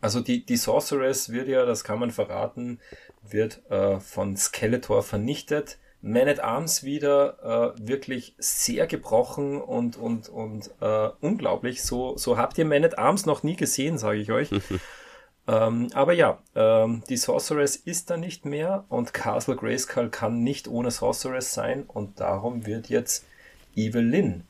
also 0.00 0.20
die, 0.20 0.44
die 0.44 0.56
Sorceress 0.56 1.30
wird 1.30 1.48
ja, 1.48 1.64
das 1.64 1.84
kann 1.84 1.98
man 1.98 2.10
verraten, 2.10 2.80
wird 3.22 3.62
äh, 3.70 4.00
von 4.00 4.36
Skeletor 4.36 5.02
vernichtet. 5.02 5.78
Man 6.00 6.28
at 6.28 6.40
Arms 6.40 6.82
wieder 6.82 7.74
äh, 7.78 7.88
wirklich 7.88 8.34
sehr 8.38 8.88
gebrochen 8.88 9.60
und, 9.60 9.96
und, 9.96 10.28
und 10.28 10.70
äh, 10.80 11.10
unglaublich. 11.20 11.84
So, 11.84 12.16
so 12.16 12.36
habt 12.36 12.58
ihr 12.58 12.64
Man 12.64 12.84
at 12.84 12.98
Arms 12.98 13.24
noch 13.24 13.44
nie 13.44 13.54
gesehen, 13.54 13.98
sage 13.98 14.18
ich 14.18 14.32
euch. 14.32 14.50
Ähm, 15.48 15.88
aber 15.94 16.12
ja, 16.12 16.38
ähm, 16.54 17.02
die 17.08 17.16
Sorceress 17.16 17.74
ist 17.76 18.10
da 18.10 18.16
nicht 18.16 18.44
mehr 18.44 18.84
und 18.88 19.12
Castle 19.12 19.56
Grayskull 19.56 20.08
kann 20.08 20.42
nicht 20.42 20.68
ohne 20.68 20.90
Sorceress 20.90 21.52
sein 21.52 21.82
und 21.82 22.20
darum 22.20 22.64
wird 22.64 22.88
jetzt 22.88 23.26
Evelyn 23.74 24.44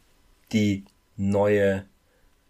die 0.52 0.84
neue 1.16 1.86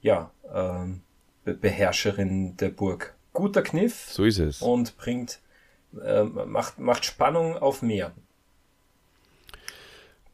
ja, 0.00 0.30
ähm, 0.52 1.02
Be 1.44 1.54
Beherrscherin 1.54 2.56
der 2.56 2.70
Burg. 2.70 3.14
Guter 3.32 3.62
Kniff. 3.62 4.06
So 4.11 4.25
ist 4.25 4.38
es. 4.38 4.61
Und 4.61 4.96
bringt, 4.96 5.40
äh, 6.04 6.25
macht, 6.25 6.78
macht 6.78 7.04
Spannung 7.04 7.56
auf 7.56 7.82
mehr. 7.82 8.12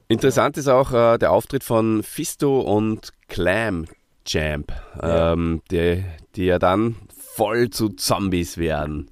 Interessant 0.09 0.57
ist 0.57 0.69
auch 0.69 0.93
äh, 0.93 1.19
der 1.19 1.33
Auftritt 1.33 1.65
von 1.65 2.03
Fisto 2.03 2.61
und 2.61 3.13
Clam 3.29 3.87
Champ, 4.25 4.73
ja. 5.01 5.33
ähm, 5.33 5.63
die, 5.71 6.05
die 6.35 6.47
ja 6.47 6.59
dann 6.59 6.97
voll 7.39 7.71
zu 7.71 7.91
Zombies 7.91 8.59
werden 8.59 9.09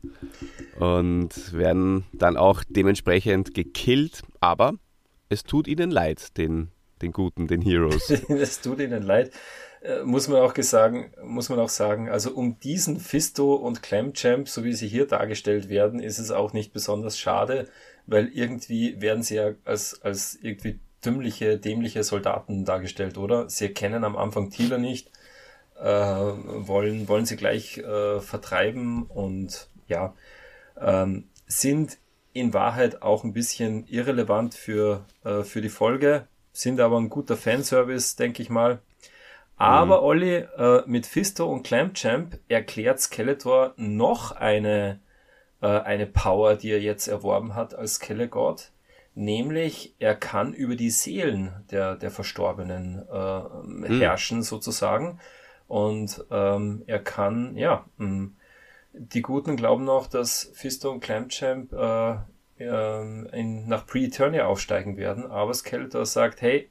und 0.81 1.53
werden 1.53 2.05
dann 2.13 2.37
auch 2.37 2.65
dementsprechend 2.69 3.55
gekillt, 3.55 4.23
aber 4.41 4.75
es 5.29 5.45
tut 5.45 5.69
ihnen 5.69 5.93
leid, 5.93 6.37
den, 6.37 6.73
den 7.03 7.13
Guten, 7.13 7.47
den 7.47 7.63
Heroes. 7.63 8.11
es 8.29 8.61
tut 8.61 8.81
ihnen 8.81 9.05
leid. 9.05 9.31
Äh, 9.81 10.03
muss 10.03 10.27
man 10.27 10.41
auch 10.41 10.57
sagen, 10.57 11.13
muss 11.23 11.51
man 11.51 11.61
auch 11.61 11.69
sagen, 11.69 12.09
also 12.09 12.33
um 12.33 12.59
diesen 12.59 12.99
Fisto 12.99 13.55
und 13.55 13.85
Clamchamp, 13.85 14.49
so 14.49 14.65
wie 14.65 14.73
sie 14.73 14.89
hier 14.89 15.07
dargestellt 15.07 15.69
werden, 15.69 16.01
ist 16.01 16.19
es 16.19 16.33
auch 16.33 16.53
nicht 16.53 16.73
besonders 16.73 17.21
schade, 17.21 17.69
weil 18.07 18.27
irgendwie 18.27 19.01
werden 19.01 19.23
sie 19.23 19.37
ja 19.37 19.53
als, 19.65 20.03
als 20.03 20.37
irgendwie 20.43 20.81
dümmliche, 21.05 21.59
dämliche 21.59 22.03
Soldaten 22.03 22.65
dargestellt, 22.65 23.19
oder? 23.19 23.49
Sie 23.49 23.67
erkennen 23.67 24.03
am 24.03 24.17
Anfang 24.17 24.51
Thieler 24.51 24.79
nicht, 24.79 25.13
äh, 25.81 25.87
wollen, 25.87 27.09
wollen 27.09 27.27
sie 27.27 27.37
gleich 27.37 27.79
äh, 27.79 28.21
vertreiben 28.21 29.05
und 29.05 29.69
ja, 29.89 30.15
ähm, 30.81 31.29
sind 31.47 31.99
in 32.33 32.53
Wahrheit 32.53 33.03
auch 33.03 33.25
ein 33.25 33.33
bisschen 33.33 33.87
irrelevant 33.87 34.55
für, 34.55 35.05
äh, 35.25 35.43
für 35.43 35.61
die 35.61 35.69
Folge, 35.69 36.27
sind 36.53 36.81
aber 36.81 36.99
ein 36.99 37.09
guter 37.09 37.37
Fanservice, 37.37 38.17
denke 38.17 38.43
ich 38.43 38.51
mal. 38.51 38.81
Aber 39.57 39.99
mhm. 39.99 40.05
Olli, 40.05 40.35
äh, 40.37 40.83
mit 40.87 41.07
Fisto 41.07 41.51
und 41.51 41.63
Clampchamp 41.63 42.39
erklärt 42.49 43.01
Skeletor 43.01 43.73
noch 43.77 44.33
eine, 44.33 45.01
äh, 45.63 45.67
eine 45.67 46.07
Power, 46.07 46.57
die 46.57 46.71
er 46.71 46.81
jetzt 46.81 47.09
erworben 47.09 47.55
hat 47.55 47.75
als 47.75 47.95
Skelegod. 47.95 48.71
Nämlich, 49.15 49.95
er 49.99 50.15
kann 50.15 50.53
über 50.53 50.77
die 50.77 50.91
Seelen 50.91 51.65
der, 51.71 51.97
der 51.97 52.11
Verstorbenen 52.11 53.03
äh, 53.11 53.41
mhm. 53.65 53.99
herrschen, 53.99 54.43
sozusagen. 54.43 55.19
Und 55.69 56.25
ähm, 56.31 56.83
er 56.87 57.01
kann, 57.01 57.57
ja, 57.57 57.87
mm, 57.99 58.27
die 58.93 59.23
Guten 59.23 59.57
glauben 59.57 59.85
noch, 59.85 60.07
dass 60.07 60.51
Fisto 60.55 60.91
und 60.91 61.01
Clamchamp 61.01 61.73
äh, 61.73 62.17
äh, 62.59 63.39
in, 63.39 63.69
nach 63.69 63.87
Pre-Eternia 63.87 64.47
aufsteigen 64.47 64.97
werden, 64.97 65.27
aber 65.27 65.53
Skeletor 65.53 66.07
sagt, 66.07 66.41
hey, 66.41 66.71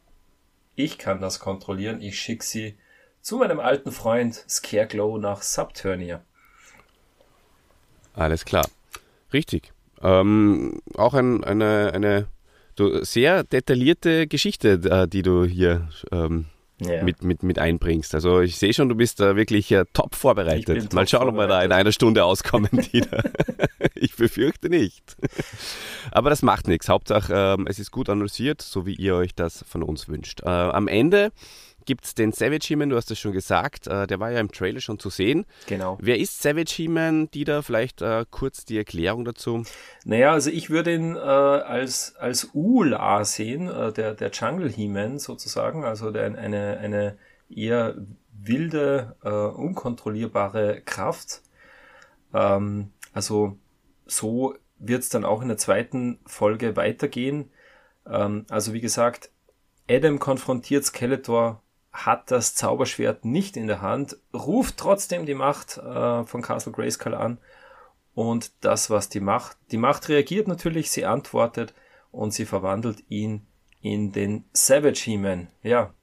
ich 0.76 0.98
kann 0.98 1.22
das 1.22 1.40
kontrollieren, 1.40 2.02
ich 2.02 2.20
schicke 2.20 2.44
sie 2.44 2.78
zu 3.22 3.38
meinem 3.38 3.60
alten 3.60 3.92
Freund 3.92 4.36
Scareglow 4.48 5.18
nach 5.18 5.42
Subturnia. 5.42 6.22
Alles 8.14 8.46
klar. 8.46 8.66
Richtig. 9.34 9.74
Ähm, 10.02 10.82
auch 10.96 11.14
ein, 11.14 11.44
eine, 11.44 11.92
eine 11.94 12.28
sehr 13.02 13.44
detaillierte 13.44 14.28
Geschichte, 14.28 14.80
äh, 14.84 15.08
die 15.08 15.22
du 15.22 15.46
hier 15.46 15.90
ähm, 16.12 16.46
ja. 16.80 17.04
mit, 17.04 17.24
mit, 17.24 17.44
mit 17.44 17.60
einbringst. 17.60 18.14
Also 18.16 18.42
ich 18.42 18.58
sehe 18.58 18.74
schon, 18.74 18.90
du 18.90 18.96
bist 18.96 19.20
da 19.20 19.36
wirklich 19.36 19.72
äh, 19.72 19.86
top 19.94 20.16
vorbereitet. 20.16 20.94
Mal 20.94 21.08
schauen, 21.08 21.30
ob 21.30 21.36
wir 21.36 21.48
da 21.48 21.62
in 21.64 21.72
einer 21.72 21.92
Stunde 21.92 22.24
auskommen 22.26 22.70
wieder. 22.92 23.24
ich 23.96 24.16
befürchte 24.16 24.70
nicht. 24.70 25.16
Aber 26.12 26.30
das 26.30 26.42
macht 26.42 26.68
nichts. 26.68 26.90
Hauptsache, 26.90 27.34
ähm, 27.34 27.68
es 27.68 27.80
ist 27.80 27.92
gut 27.92 28.10
analysiert, 28.10 28.62
so 28.62 28.86
wie 28.86 28.96
ihr 28.96 29.16
euch 29.16 29.36
das 29.36 29.64
von 29.68 29.84
uns 29.84 30.08
wünscht. 30.08 30.42
Äh, 30.44 30.50
am 30.50 30.88
Ende 30.88 31.32
gibt 31.86 32.06
es 32.06 32.16
den 32.16 32.32
Savage 32.32 32.66
He-Man, 32.68 32.90
du 32.90 32.96
hast 32.96 33.12
es 33.12 33.20
schon 33.20 33.32
gesagt, 33.32 33.88
äh, 33.88 34.08
der 34.08 34.20
war 34.20 34.32
ja 34.32 34.40
im 34.40 34.52
Trailer 34.52 34.82
schon 34.82 35.00
zu 35.00 35.10
sehen. 35.10 35.46
Genau. 35.68 35.98
Wer 36.02 36.20
ist 36.20 36.42
Savage 36.42 36.74
He-Man? 36.76 37.30
Dieter, 37.32 37.64
vielleicht 37.64 38.02
äh, 38.02 38.26
kurz 38.30 38.66
die 38.66 38.78
Erklärung 38.78 39.26
dazu. 39.26 39.64
Naja, 40.04 40.32
also 40.32 40.50
ich 40.50 40.70
würde 40.70 40.94
ihn 40.94 41.16
äh, 41.16 41.20
als, 41.20 42.16
als 42.18 42.50
Ula 42.54 43.24
sehen, 43.26 43.68
äh, 43.68 43.92
der, 43.92 44.14
der 44.14 44.32
Jungle 44.32 44.70
He-Man 44.70 45.20
sozusagen, 45.20 45.84
also 45.84 46.12
der, 46.12 46.26
eine, 46.26 46.78
eine 46.78 47.18
eher 47.50 47.96
wilde, 48.34 49.16
äh, 49.24 49.30
unkontrollierbare 49.30 50.82
Kraft. 50.86 51.42
Ähm, 52.34 52.92
also 53.14 53.58
so 54.06 54.56
wird 54.78 55.04
es 55.04 55.10
dann 55.10 55.26
auch 55.26 55.42
in 55.42 55.48
der 55.48 55.58
zweiten 55.58 56.20
Folge 56.26 56.76
weitergehen. 56.76 57.50
Ähm, 58.08 58.46
also 58.50 58.74
wie 58.74 58.82
gesagt, 58.82 59.32
Adam 59.90 60.20
konfrontiert 60.20 60.86
Skeletor 60.86 61.62
hat 61.96 62.30
das 62.30 62.56
Zauberschwert 62.56 63.26
nicht 63.26 63.58
in 63.58 63.68
der 63.68 63.82
Hand, 63.82 64.18
ruft 64.34 64.78
trotzdem 64.78 65.26
die 65.26 65.34
Macht 65.34 65.78
äh, 65.78 66.26
von 66.26 66.42
Castle 66.42 66.74
Grayskull 66.74 67.16
an 67.16 67.38
und 68.14 68.52
das, 68.62 68.90
was 68.90 69.10
die 69.10 69.22
Macht, 69.22 69.58
die 69.72 69.78
Macht 69.78 70.10
reagiert 70.10 70.48
natürlich, 70.48 70.92
sie 70.92 71.06
antwortet 71.06 71.74
und 72.12 72.34
sie 72.34 72.46
verwandelt 72.46 73.04
ihn 73.10 73.48
in 73.82 74.12
den 74.12 74.46
Savage 74.54 75.02
He-Man. 75.04 75.48
Ja, 75.64 75.94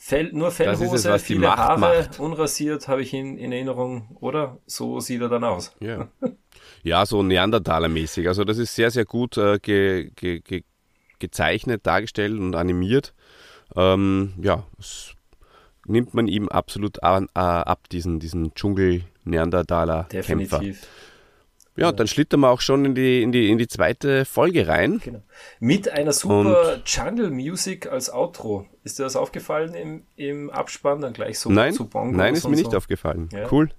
Fell, 0.00 0.30
nur 0.32 0.52
Fellhose, 0.52 1.10
es, 1.10 1.22
viele 1.24 1.48
Haare, 1.56 1.80
macht. 1.80 2.20
unrasiert, 2.20 2.86
habe 2.86 3.02
ich 3.02 3.12
ihn 3.12 3.36
in 3.36 3.50
Erinnerung, 3.50 4.16
oder? 4.20 4.58
So 4.64 5.00
sieht 5.00 5.20
er 5.20 5.28
dann 5.28 5.42
aus. 5.42 5.74
Ja, 5.80 6.06
ja 6.84 7.04
so 7.04 7.20
Neandertaler-mäßig. 7.22 8.28
Also 8.28 8.44
das 8.44 8.58
ist 8.58 8.76
sehr, 8.76 8.92
sehr 8.92 9.04
gut 9.04 9.36
äh, 9.36 9.58
ge, 9.58 10.12
ge, 10.14 10.38
ge, 10.38 10.62
gezeichnet, 11.18 11.84
dargestellt 11.84 12.38
und 12.38 12.54
animiert. 12.54 13.12
Ähm, 13.74 14.34
ja, 14.40 14.64
es 14.78 15.14
nimmt 15.88 16.14
man 16.14 16.28
ihm 16.28 16.48
absolut 16.48 17.02
an, 17.02 17.26
äh, 17.34 17.40
ab, 17.40 17.88
diesen, 17.90 18.20
diesen 18.20 18.54
Dschungel-Neandertaler-Kämpfer. 18.54 20.62
Ja, 21.78 21.92
dann 21.92 22.08
schlittern 22.08 22.40
wir 22.40 22.50
auch 22.50 22.60
schon 22.60 22.84
in 22.84 22.94
die, 22.96 23.22
in 23.22 23.30
die, 23.30 23.50
in 23.50 23.58
die 23.58 23.68
zweite 23.68 24.24
Folge 24.24 24.66
rein. 24.66 25.00
Genau. 25.04 25.22
Mit 25.60 25.88
einer 25.88 26.12
super 26.12 26.74
Und 26.74 26.88
Jungle 26.88 27.30
Music 27.30 27.86
als 27.86 28.12
Outro. 28.12 28.66
Ist 28.82 28.98
dir 28.98 29.04
das 29.04 29.14
aufgefallen 29.14 29.74
im, 29.74 30.02
im 30.16 30.50
Abspann? 30.50 31.00
Dann 31.00 31.12
gleich 31.12 31.38
so 31.38 31.50
nein, 31.50 31.72
zu 31.72 31.88
Bongos 31.88 32.16
Nein, 32.16 32.34
ist 32.34 32.48
mir 32.48 32.56
so. 32.56 32.62
nicht 32.62 32.74
aufgefallen. 32.74 33.28
Ja. 33.32 33.50
Cool. 33.50 33.70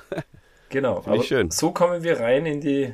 genau. 0.68 1.02
Schön. 1.22 1.50
So 1.50 1.70
kommen 1.70 2.02
wir 2.02 2.20
rein 2.20 2.44
in 2.44 2.60
die, 2.60 2.92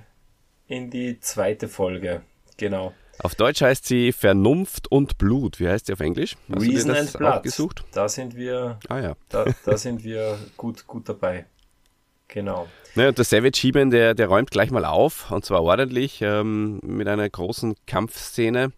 in 0.68 0.90
die 0.90 1.18
zweite 1.18 1.66
Folge. 1.66 2.22
Genau. 2.56 2.94
Auf 3.22 3.34
Deutsch 3.34 3.60
heißt 3.60 3.86
sie 3.86 4.12
Vernunft 4.12 4.90
und 4.90 5.18
Blut. 5.18 5.60
Wie 5.60 5.68
heißt 5.68 5.86
sie 5.86 5.92
auf 5.92 6.00
Englisch? 6.00 6.36
Hast 6.48 6.62
Reason 6.62 6.90
and 6.90 7.12
Blood. 7.12 7.42
Gesucht? 7.42 7.84
Da 7.92 8.08
sind 8.08 8.34
wir, 8.34 8.78
ah, 8.88 8.98
ja. 8.98 9.16
da, 9.28 9.44
da 9.64 9.76
sind 9.76 10.02
wir 10.04 10.38
gut, 10.56 10.86
gut 10.86 11.08
dabei. 11.08 11.46
Genau. 12.28 12.68
Ne, 12.94 13.08
und 13.08 13.18
der 13.18 13.24
Savage 13.24 13.58
He-Man, 13.60 13.90
der, 13.90 14.14
der 14.14 14.28
räumt 14.28 14.50
gleich 14.50 14.70
mal 14.70 14.84
auf 14.84 15.30
und 15.30 15.44
zwar 15.44 15.62
ordentlich 15.62 16.20
ähm, 16.22 16.80
mit 16.82 17.08
einer 17.08 17.28
großen 17.28 17.74
Kampfszene. 17.86 18.72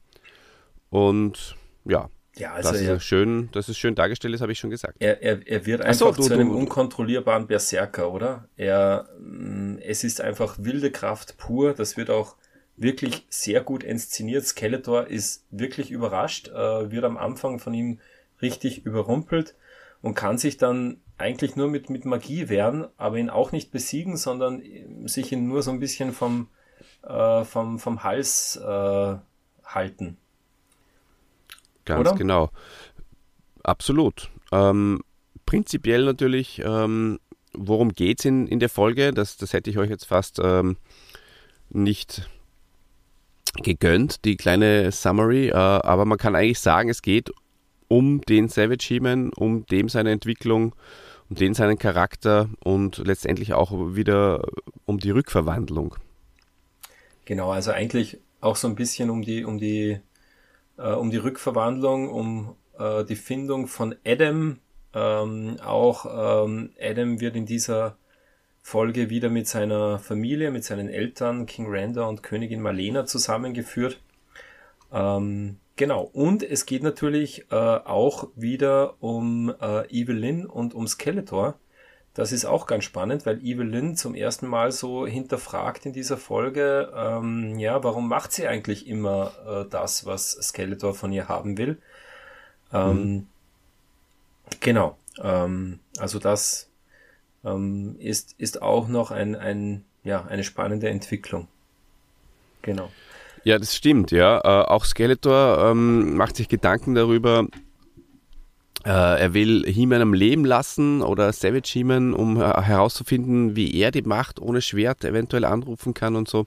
Und 0.91 1.55
ja, 1.85 2.09
ja 2.35 2.53
also 2.53 2.73
das, 2.73 2.81
er, 2.81 2.97
ist 2.97 3.05
schön, 3.05 3.51
dass 3.53 3.69
es 3.69 3.79
schön 3.79 3.95
dargestellt 3.95 4.35
ist, 4.35 4.41
habe 4.41 4.53
ich 4.53 4.59
schon 4.59 4.71
gesagt. 4.71 4.97
Er, 5.01 5.23
er, 5.23 5.47
er 5.47 5.67
wird 5.67 5.83
einfach 5.83 5.95
so, 5.95 6.13
du, 6.13 6.23
zu 6.23 6.33
einem 6.33 6.49
du, 6.49 6.57
unkontrollierbaren 6.57 7.47
Berserker, 7.47 8.11
oder? 8.11 8.49
Er, 8.57 9.09
mm, 9.21 9.77
es 9.83 10.03
ist 10.03 10.21
einfach 10.21 10.57
wilde 10.59 10.91
Kraft 10.91 11.37
pur. 11.37 11.75
Das 11.75 11.97
wird 11.97 12.11
auch 12.11 12.37
wirklich 12.77 13.27
sehr 13.29 13.63
gut 13.63 13.83
inszeniert. 13.83 14.45
Skeletor 14.45 15.07
ist 15.07 15.45
wirklich 15.51 15.91
überrascht, 15.91 16.49
äh, 16.49 16.91
wird 16.91 17.05
am 17.05 17.17
Anfang 17.17 17.59
von 17.59 17.75
ihm 17.75 18.01
richtig 18.41 18.85
überrumpelt 18.85 19.55
und 20.01 20.15
kann 20.15 20.39
sich 20.39 20.57
dann 20.57 21.01
eigentlich 21.19 21.55
nur 21.55 21.69
mit, 21.69 21.91
mit 21.91 22.05
Magie 22.05 22.49
wehren, 22.49 22.89
aber 22.97 23.19
ihn 23.19 23.31
auch 23.31 23.53
nicht 23.53 23.71
besiegen, 23.71 24.17
sondern 24.17 24.63
sich 25.07 25.31
ihn 25.31 25.47
nur 25.47 25.63
so 25.63 25.71
ein 25.71 25.79
bisschen 25.79 26.13
vom, 26.13 26.49
äh, 27.03 27.45
vom, 27.45 27.79
vom 27.79 28.03
Hals 28.03 28.57
äh, 28.57 29.17
halten. 29.65 30.17
Ganz 31.85 32.09
Oder? 32.09 32.19
genau. 32.19 32.51
Absolut. 33.63 34.31
Ähm, 34.51 35.03
prinzipiell 35.47 36.05
natürlich, 36.05 36.61
ähm, 36.65 37.21
worum 37.53 37.93
geht's 37.93 38.25
in, 38.25 38.47
in 38.49 38.59
der 38.59 38.69
Folge? 38.69 39.13
Das, 39.13 39.37
das 39.37 39.53
hätte 39.53 39.71
ich 39.71 39.79
euch 39.79 39.91
jetzt 39.91 40.07
fast 40.07 40.41
ähm, 40.43 40.77
nicht 41.71 42.29
gegönnt, 43.63 44.25
die 44.25 44.37
kleine 44.37 44.91
Summary, 44.93 45.49
äh, 45.49 45.55
aber 45.55 46.05
man 46.05 46.19
kann 46.19 46.35
eigentlich 46.35 46.61
sagen, 46.61 46.89
es 46.89 47.03
geht 47.03 47.31
um 47.89 48.23
den 48.23 48.49
Savage 48.49 48.87
He-Man, 48.87 49.33
um 49.35 49.67
dem 49.67 49.89
seine 49.89 50.11
Entwicklung, 50.11 50.75
um 51.29 51.37
den 51.37 51.55
seinen 51.55 51.79
Charakter 51.79 52.49
und 52.65 52.99
letztendlich 52.99 53.53
auch 53.53 53.73
wieder 53.95 54.43
um 54.87 54.99
die 54.99 55.11
Rückverwandlung. 55.11 55.97
Genau, 57.25 57.51
also 57.51 57.71
eigentlich 57.71 58.19
auch 58.41 58.57
so 58.57 58.69
ein 58.69 58.75
bisschen 58.75 59.11
um 59.11 59.23
die, 59.23 59.45
um 59.45 59.59
die, 59.59 60.01
äh, 60.79 60.93
um 60.93 61.11
die 61.11 61.19
Rückverwandlung, 61.19 62.09
um 62.09 62.57
äh, 62.79 63.05
die 63.05 63.17
Findung 63.17 63.67
von 63.67 63.95
Adam. 64.05 64.59
Ähm, 64.95 65.57
auch 65.65 66.45
ähm, 66.45 66.71
Adam 66.81 67.21
wird 67.21 67.37
in 67.37 67.47
dieser 67.47 67.97
Folge 68.63 69.11
wieder 69.11 69.29
mit 69.29 69.49
seiner 69.49 69.99
Familie, 69.99 70.51
mit 70.51 70.65
seinen 70.65 70.89
Eltern, 70.89 71.47
King 71.47 71.67
Randa 71.69 72.05
und 72.05 72.23
Königin 72.23 72.63
Malena 72.63 73.05
zusammengeführt. 73.05 74.01
Ähm, 74.93 75.59
genau, 75.77 76.09
und 76.13 76.43
es 76.45 76.65
geht 76.65 76.83
natürlich 76.83 77.51
äh, 77.51 77.55
auch 77.55 78.29
wieder 78.37 79.03
um 79.03 79.53
äh, 79.61 79.87
Evelyn 79.89 80.47
und 80.47 80.75
um 80.75 80.87
Skeletor. 80.87 81.59
Das 82.15 82.31
ist 82.31 82.45
auch 82.45 82.67
ganz 82.67 82.85
spannend, 82.85 83.27
weil 83.27 83.43
Evelyn 83.45 83.97
zum 83.97 84.15
ersten 84.15 84.47
Mal 84.47 84.71
so 84.71 85.07
hinterfragt 85.07 85.87
in 85.87 85.93
dieser 85.93 86.19
Folge, 86.19 86.93
ähm, 86.95 87.59
ja, 87.59 87.83
warum 87.83 88.07
macht 88.07 88.33
sie 88.33 88.47
eigentlich 88.47 88.87
immer 88.87 89.33
äh, 89.47 89.69
das, 89.69 90.07
was 90.07 90.33
Skeletor 90.33 90.95
von 90.95 91.11
ihr 91.13 91.29
haben 91.29 91.59
will? 91.59 91.79
Ähm, 92.73 92.95
mhm. 92.95 93.27
Genau, 94.61 94.99
ähm, 95.23 95.81
also 95.99 96.19
das 96.19 96.72
ähm, 97.45 97.97
ist, 97.99 98.35
ist 98.39 98.63
auch 98.63 98.89
noch 98.89 99.11
ein, 99.11 99.35
ein, 99.35 99.85
ja, 100.05 100.25
eine 100.27 100.45
spannende 100.45 100.89
Entwicklung. 100.89 101.49
Genau. 102.63 102.91
Ja, 103.45 103.59
das 103.59 103.75
stimmt, 103.75 104.13
ja. 104.13 104.39
Äh, 104.39 104.67
auch 104.67 104.85
Skeletor 104.85 105.71
ähm, 105.71 106.17
macht 106.17 106.37
sich 106.37 106.49
Gedanken 106.49 106.95
darüber, 106.95 107.47
äh, 108.85 109.21
er 109.21 109.35
will 109.35 109.65
He-Man 109.67 110.03
am 110.03 110.15
Leben 110.15 110.45
lassen 110.45 111.03
oder 111.03 111.33
Savage 111.33 111.71
He-Man, 111.73 112.15
um 112.15 112.39
herauszufinden, 112.39 113.55
wie 113.55 113.75
er 113.75 113.93
die 113.93 114.03
Macht 114.03 114.41
ohne 114.41 114.61
Schwert 114.61 115.05
eventuell 115.05 115.45
anrufen 115.45 115.95
kann 115.95 116.17
und 116.17 116.29
so. 116.29 116.47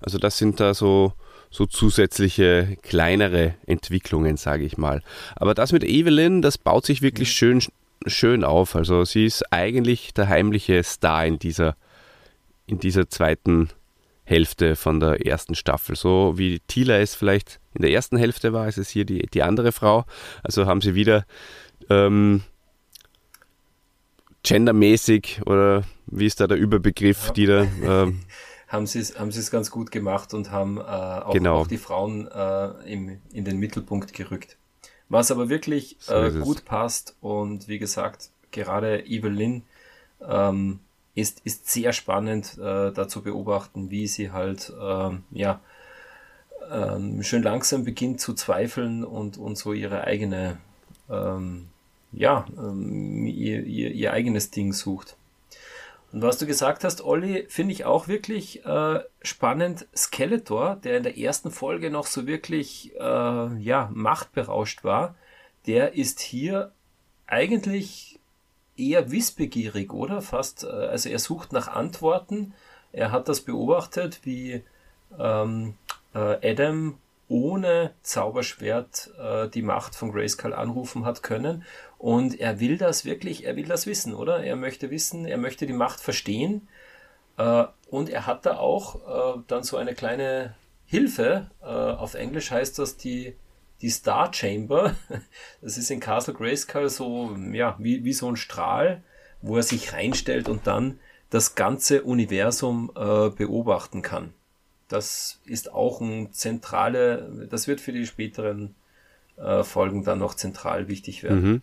Also 0.00 0.18
das 0.18 0.38
sind 0.38 0.60
da 0.60 0.74
so, 0.74 1.12
so 1.50 1.66
zusätzliche 1.66 2.76
kleinere 2.82 3.54
Entwicklungen, 3.66 4.36
sage 4.36 4.64
ich 4.64 4.78
mal. 4.78 5.02
Aber 5.34 5.54
das 5.54 5.72
mit 5.72 5.82
Evelyn, 5.82 6.40
das 6.40 6.56
baut 6.56 6.86
sich 6.86 7.02
wirklich 7.02 7.32
schön 7.32 7.60
schön 8.06 8.44
auf. 8.44 8.76
Also 8.76 9.04
sie 9.04 9.26
ist 9.26 9.52
eigentlich 9.52 10.14
der 10.14 10.28
heimliche 10.28 10.82
Star 10.82 11.26
in 11.26 11.38
dieser, 11.38 11.76
in 12.66 12.78
dieser 12.78 13.08
zweiten 13.08 13.68
Hälfte 14.24 14.76
von 14.76 15.00
der 15.00 15.26
ersten 15.26 15.54
Staffel. 15.54 15.96
So 15.96 16.34
wie 16.36 16.60
Tila 16.60 16.98
es 16.98 17.14
vielleicht 17.14 17.60
in 17.74 17.82
der 17.82 17.90
ersten 17.90 18.16
Hälfte 18.16 18.52
war, 18.52 18.68
ist 18.68 18.78
es 18.78 18.88
hier 18.88 19.04
die, 19.04 19.26
die 19.26 19.42
andere 19.42 19.72
Frau. 19.72 20.04
Also 20.42 20.66
haben 20.66 20.80
sie 20.80 20.94
wieder 20.94 21.26
ähm, 21.90 22.42
gendermäßig 24.42 25.42
oder 25.46 25.82
wie 26.06 26.26
ist 26.26 26.40
da 26.40 26.46
der 26.46 26.58
Überbegriff, 26.58 27.28
ja. 27.28 27.32
die 27.32 27.46
da. 27.46 27.66
Ähm, 27.82 28.20
haben 28.68 28.86
sie 28.86 29.00
es 29.00 29.18
haben 29.18 29.30
ganz 29.50 29.70
gut 29.70 29.90
gemacht 29.90 30.32
und 30.32 30.50
haben 30.50 30.78
äh, 30.78 30.80
auch, 30.80 31.32
genau. 31.34 31.60
auch, 31.60 31.66
die 31.66 31.76
Frauen 31.76 32.26
äh, 32.28 32.68
im, 32.90 33.20
in 33.32 33.44
den 33.44 33.58
Mittelpunkt 33.58 34.14
gerückt. 34.14 34.56
Was 35.12 35.30
aber 35.30 35.50
wirklich 35.50 35.98
äh, 36.08 36.30
gut 36.30 36.64
passt 36.64 37.16
und 37.20 37.68
wie 37.68 37.78
gesagt, 37.78 38.30
gerade 38.50 39.04
Evelyn 39.04 39.62
ähm, 40.26 40.80
ist, 41.14 41.42
ist 41.44 41.68
sehr 41.68 41.92
spannend 41.92 42.56
äh, 42.56 42.90
da 42.92 43.08
zu 43.08 43.20
beobachten, 43.20 43.90
wie 43.90 44.06
sie 44.06 44.30
halt 44.30 44.72
ähm, 44.80 45.24
ja 45.30 45.60
ähm, 46.70 47.22
schön 47.22 47.42
langsam 47.42 47.84
beginnt 47.84 48.22
zu 48.22 48.32
zweifeln 48.32 49.04
und, 49.04 49.36
und 49.36 49.58
so 49.58 49.74
ihre 49.74 50.04
eigene 50.04 50.56
ähm, 51.10 51.68
ja 52.12 52.46
ähm, 52.56 53.26
ihr, 53.26 53.64
ihr, 53.64 53.90
ihr 53.90 54.14
eigenes 54.14 54.50
Ding 54.50 54.72
sucht. 54.72 55.16
Und 56.12 56.20
was 56.22 56.36
du 56.36 56.46
gesagt 56.46 56.84
hast, 56.84 57.02
Olli, 57.02 57.46
finde 57.48 57.72
ich 57.72 57.86
auch 57.86 58.06
wirklich 58.06 58.64
äh, 58.66 59.00
spannend. 59.22 59.86
Skeletor, 59.96 60.76
der 60.76 60.98
in 60.98 61.02
der 61.04 61.16
ersten 61.16 61.50
Folge 61.50 61.90
noch 61.90 62.06
so 62.06 62.26
wirklich 62.26 62.92
äh, 62.96 63.56
ja, 63.58 63.90
machtberauscht 63.92 64.84
war, 64.84 65.14
der 65.66 65.94
ist 65.94 66.20
hier 66.20 66.72
eigentlich 67.26 68.20
eher 68.76 69.10
wissbegierig, 69.10 69.92
oder? 69.92 70.20
Fast, 70.20 70.64
äh, 70.64 70.68
also 70.68 71.08
er 71.08 71.18
sucht 71.18 71.52
nach 71.52 71.68
Antworten. 71.68 72.52
Er 72.92 73.10
hat 73.10 73.28
das 73.28 73.40
beobachtet, 73.40 74.20
wie 74.24 74.62
ähm, 75.18 75.74
äh, 76.14 76.50
Adam 76.50 76.98
ohne 77.28 77.94
Zauberschwert 78.02 79.10
äh, 79.18 79.48
die 79.48 79.62
Macht 79.62 79.94
von 79.94 80.12
Grayskull 80.12 80.52
anrufen 80.52 81.06
hat 81.06 81.22
können. 81.22 81.64
Und 82.02 82.40
er 82.40 82.58
will 82.58 82.78
das 82.78 83.04
wirklich, 83.04 83.46
er 83.46 83.54
will 83.54 83.66
das 83.66 83.86
wissen, 83.86 84.12
oder? 84.12 84.42
Er 84.42 84.56
möchte 84.56 84.90
wissen, 84.90 85.24
er 85.24 85.38
möchte 85.38 85.68
die 85.68 85.72
Macht 85.72 86.00
verstehen. 86.00 86.66
Äh, 87.38 87.66
und 87.90 88.10
er 88.10 88.26
hat 88.26 88.44
da 88.44 88.56
auch 88.56 89.36
äh, 89.36 89.40
dann 89.46 89.62
so 89.62 89.76
eine 89.76 89.94
kleine 89.94 90.56
Hilfe. 90.84 91.48
Äh, 91.62 91.66
auf 91.66 92.14
Englisch 92.14 92.50
heißt 92.50 92.80
das 92.80 92.96
die, 92.96 93.36
die 93.82 93.88
Star 93.88 94.34
Chamber. 94.34 94.96
Das 95.60 95.78
ist 95.78 95.92
in 95.92 96.00
Castle 96.00 96.34
Grayskull 96.34 96.88
so, 96.88 97.36
ja, 97.52 97.76
wie, 97.78 98.02
wie 98.02 98.12
so 98.12 98.28
ein 98.28 98.34
Strahl, 98.34 99.04
wo 99.40 99.56
er 99.56 99.62
sich 99.62 99.92
reinstellt 99.92 100.48
und 100.48 100.66
dann 100.66 100.98
das 101.30 101.54
ganze 101.54 102.02
Universum 102.02 102.90
beobachten 102.92 104.02
kann 104.02 104.34
das 104.88 105.40
ist 105.46 105.72
auch 105.72 106.02
ein 106.02 106.34
zentrale, 106.34 107.46
das 107.48 107.66
wird 107.66 107.80
für 107.80 107.92
die 107.92 108.04
späteren 108.04 108.74
Folgen 109.62 110.04
dann 110.04 110.18
noch 110.18 110.34
zentral 110.34 110.88
wichtig 110.88 111.22
werden. 111.22 111.42
Mhm. 111.42 111.62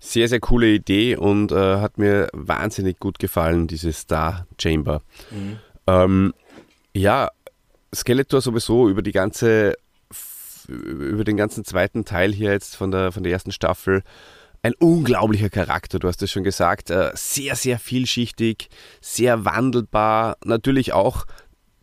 Sehr, 0.00 0.28
sehr 0.28 0.40
coole 0.40 0.68
Idee 0.68 1.16
und 1.16 1.50
äh, 1.52 1.78
hat 1.78 1.98
mir 1.98 2.28
wahnsinnig 2.32 2.98
gut 2.98 3.18
gefallen, 3.18 3.66
diese 3.66 3.92
Star 3.92 4.46
Chamber. 4.60 5.02
Mhm. 5.30 5.58
Ähm, 5.86 6.34
ja, 6.94 7.30
Skeletor 7.94 8.40
sowieso 8.40 8.88
über 8.88 9.02
die 9.02 9.12
ganze, 9.12 9.74
über 10.68 11.24
den 11.24 11.36
ganzen 11.36 11.64
zweiten 11.64 12.04
Teil 12.04 12.32
hier 12.32 12.52
jetzt 12.52 12.76
von 12.76 12.90
der, 12.90 13.12
von 13.12 13.22
der 13.22 13.32
ersten 13.32 13.52
Staffel 13.52 14.02
ein 14.62 14.74
unglaublicher 14.74 15.50
Charakter, 15.50 15.98
du 15.98 16.08
hast 16.08 16.22
es 16.22 16.30
schon 16.30 16.44
gesagt, 16.44 16.90
äh, 16.90 17.10
sehr, 17.14 17.54
sehr 17.54 17.78
vielschichtig, 17.78 18.68
sehr 19.00 19.44
wandelbar, 19.44 20.36
natürlich 20.44 20.92
auch 20.92 21.26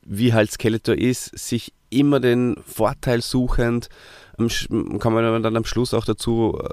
wie 0.05 0.33
halt 0.33 0.51
Skeletor 0.51 0.95
ist, 0.95 1.37
sich 1.37 1.73
immer 1.89 2.19
den 2.19 2.57
Vorteil 2.65 3.21
suchend, 3.21 3.89
kann 4.37 5.13
man 5.13 5.43
dann 5.43 5.57
am 5.57 5.65
Schluss 5.65 5.93
auch 5.93 6.05
dazu, 6.05 6.59
äh, 6.61 6.69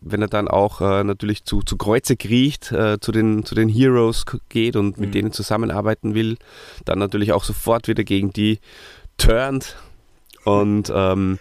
wenn 0.00 0.22
er 0.22 0.28
dann 0.28 0.48
auch 0.48 0.80
äh, 0.80 1.04
natürlich 1.04 1.44
zu, 1.44 1.62
zu 1.62 1.76
Kreuze 1.76 2.16
kriecht, 2.16 2.72
äh, 2.72 2.98
zu, 3.00 3.12
den, 3.12 3.44
zu 3.44 3.54
den 3.54 3.68
Heroes 3.68 4.24
geht 4.48 4.76
und 4.76 4.98
mit 4.98 5.10
mhm. 5.10 5.12
denen 5.12 5.32
zusammenarbeiten 5.32 6.14
will, 6.14 6.36
dann 6.84 6.98
natürlich 6.98 7.32
auch 7.32 7.44
sofort 7.44 7.88
wieder 7.88 8.04
gegen 8.04 8.32
die 8.32 8.58
turnt 9.16 9.76
und 10.44 10.92
ähm, 10.94 11.38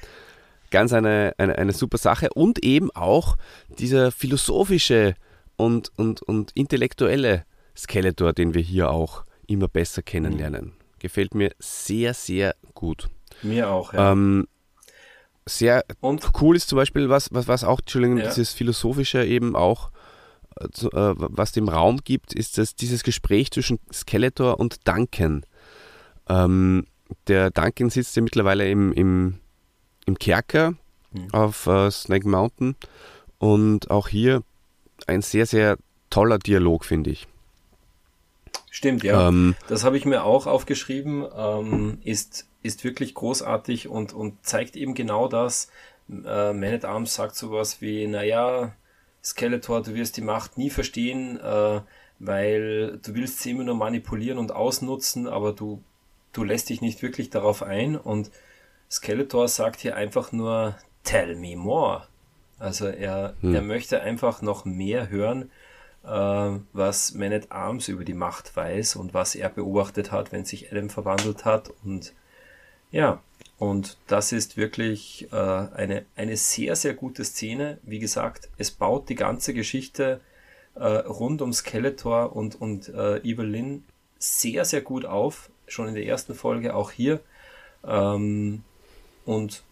ganz 0.69 0.93
eine, 0.93 1.34
eine, 1.38 1.58
eine 1.58 1.74
super 1.74 1.97
Sache 1.97 2.30
und 2.34 2.63
eben 2.63 2.91
auch 2.91 3.38
dieser 3.80 4.12
philosophische 4.12 5.15
und, 5.58 5.91
und, 5.97 6.21
und 6.21 6.52
intellektuelle 6.54 7.45
Skeletor, 7.76 8.34
den 8.34 8.54
wir 8.54 8.62
hier 8.62 8.89
auch 8.91 9.24
immer 9.47 9.67
besser 9.67 10.02
kennenlernen. 10.02 10.74
Gefällt 11.00 11.36
mir 11.36 11.52
sehr, 11.60 12.13
sehr 12.13 12.56
gut. 12.74 13.10
Mir 13.41 13.69
auch, 13.69 13.93
ja. 13.93 14.12
Ähm, 14.12 14.47
sehr 15.45 15.84
und? 15.99 16.32
cool 16.41 16.56
ist 16.56 16.69
zum 16.69 16.77
Beispiel, 16.77 17.10
was, 17.10 17.34
was, 17.34 17.47
was 17.47 17.63
auch, 17.63 17.80
Entschuldigung, 17.80 18.17
ja. 18.17 18.27
dieses 18.27 18.51
Philosophische 18.51 19.25
eben 19.25 19.56
auch, 19.56 19.91
äh, 20.60 20.67
was 20.91 21.51
dem 21.51 21.69
Raum 21.69 22.01
gibt, 22.04 22.34
ist 22.34 22.58
das, 22.58 22.75
dieses 22.75 23.04
Gespräch 23.04 23.51
zwischen 23.51 23.80
Skeletor 23.91 24.60
und 24.60 24.88
Duncan. 24.88 25.45
Ähm, 26.30 26.86
der 27.27 27.51
Duncan 27.51 27.89
sitzt 27.89 28.15
ja 28.15 28.21
mittlerweile 28.21 28.69
im, 28.69 28.93
im, 28.93 29.39
im 30.06 30.17
Kerker 30.17 30.75
mhm. 31.12 31.34
auf 31.34 31.67
äh, 31.67 31.89
Snake 31.91 32.27
Mountain 32.27 32.75
und 33.39 33.89
auch 33.89 34.08
hier 34.08 34.43
ein 35.08 35.21
sehr, 35.21 35.45
sehr 35.45 35.77
toller 36.10 36.38
Dialog, 36.38 36.86
finde 36.86 37.10
ich. 37.10 37.27
Stimmt, 38.69 39.04
ja. 39.04 39.27
Ähm, 39.27 39.56
das 39.67 39.84
habe 39.84 39.97
ich 39.97 40.06
mir 40.06 40.23
auch 40.23 40.47
aufgeschrieben. 40.47 41.25
Ähm, 41.36 41.97
ist, 42.04 42.47
ist 42.63 42.84
wirklich 42.84 43.13
großartig 43.13 43.88
und, 43.88 44.13
und 44.13 44.45
zeigt 44.45 44.76
eben 44.76 44.93
genau 44.93 45.28
das. 45.28 45.69
Äh, 46.10 46.54
Man 46.54 46.74
at 46.74 46.86
Arms 46.86 47.15
sagt 47.15 47.36
sowas 47.36 47.82
wie, 47.82 48.08
naja, 48.08 48.74
Skeletor, 49.24 49.82
du 49.84 49.93
wirst 49.93 50.17
die 50.17 50.21
Macht 50.21 50.58
nie 50.58 50.69
verstehen, 50.69 51.39
äh, 51.39 51.82
weil 52.19 53.00
du 53.04 53.15
willst 53.15 53.39
sie 53.39 53.52
immer 53.52 53.63
nur 53.63 53.76
manipulieren 53.76 54.38
und 54.38 54.52
ausnutzen, 54.52 55.28
aber 55.28 55.54
du, 55.54 55.84
du 56.34 56.43
lässt 56.43 56.69
dich 56.69 56.82
nicht 56.82 57.02
wirklich 57.02 57.30
darauf 57.30 57.63
ein. 57.63 57.95
Und 57.95 58.32
Skeletor 58.89 59.47
sagt 59.47 59.80
hier 59.80 59.95
einfach 59.95 60.32
nur, 60.32 60.76
tell 61.04 61.36
me 61.36 61.56
more. 61.56 62.08
Also 62.60 62.88
er, 62.88 63.36
hm. 63.41 63.56
er 63.56 63.62
möchte 63.62 64.02
einfach 64.02 64.41
noch 64.41 64.65
mehr 64.65 65.10
hören 65.10 65.50
äh, 66.04 66.60
was 66.74 67.13
Man 67.13 67.34
at 67.34 67.52
Arms 67.52 67.88
über 67.88 68.04
die 68.04 68.13
Macht 68.13 68.56
weiß 68.56 68.95
und 68.95 69.13
was 69.13 69.36
er 69.36 69.50
beobachtet 69.50 70.12
hat, 70.12 70.32
wenn 70.32 70.45
sich 70.45 70.71
Adam 70.71 70.89
verwandelt 70.89 71.45
hat. 71.45 71.71
Und 71.84 72.13
ja, 72.91 73.21
und 73.58 73.97
das 74.08 74.32
ist 74.32 74.58
wirklich 74.58 75.27
äh, 75.32 75.36
eine, 75.36 76.06
eine 76.15 76.36
sehr, 76.36 76.75
sehr 76.75 76.93
gute 76.93 77.23
Szene. 77.23 77.77
Wie 77.84 77.99
gesagt, 77.99 78.49
es 78.58 78.71
baut 78.71 79.08
die 79.10 79.15
ganze 79.15 79.54
Geschichte 79.54 80.19
äh, 80.75 80.86
rund 80.86 81.41
um 81.41 81.54
Skeletor 81.54 82.36
und, 82.36 82.60
und 82.60 82.89
äh, 82.89 83.17
Evelyn 83.17 83.84
sehr, 84.17 84.65
sehr 84.65 84.82
gut 84.82 85.06
auf. 85.06 85.49
Schon 85.67 85.88
in 85.88 85.93
der 85.93 86.06
ersten 86.06 86.34
Folge, 86.34 86.75
auch 86.75 86.91
hier. 86.91 87.19
Ähm, 87.86 88.63
und 89.25 89.63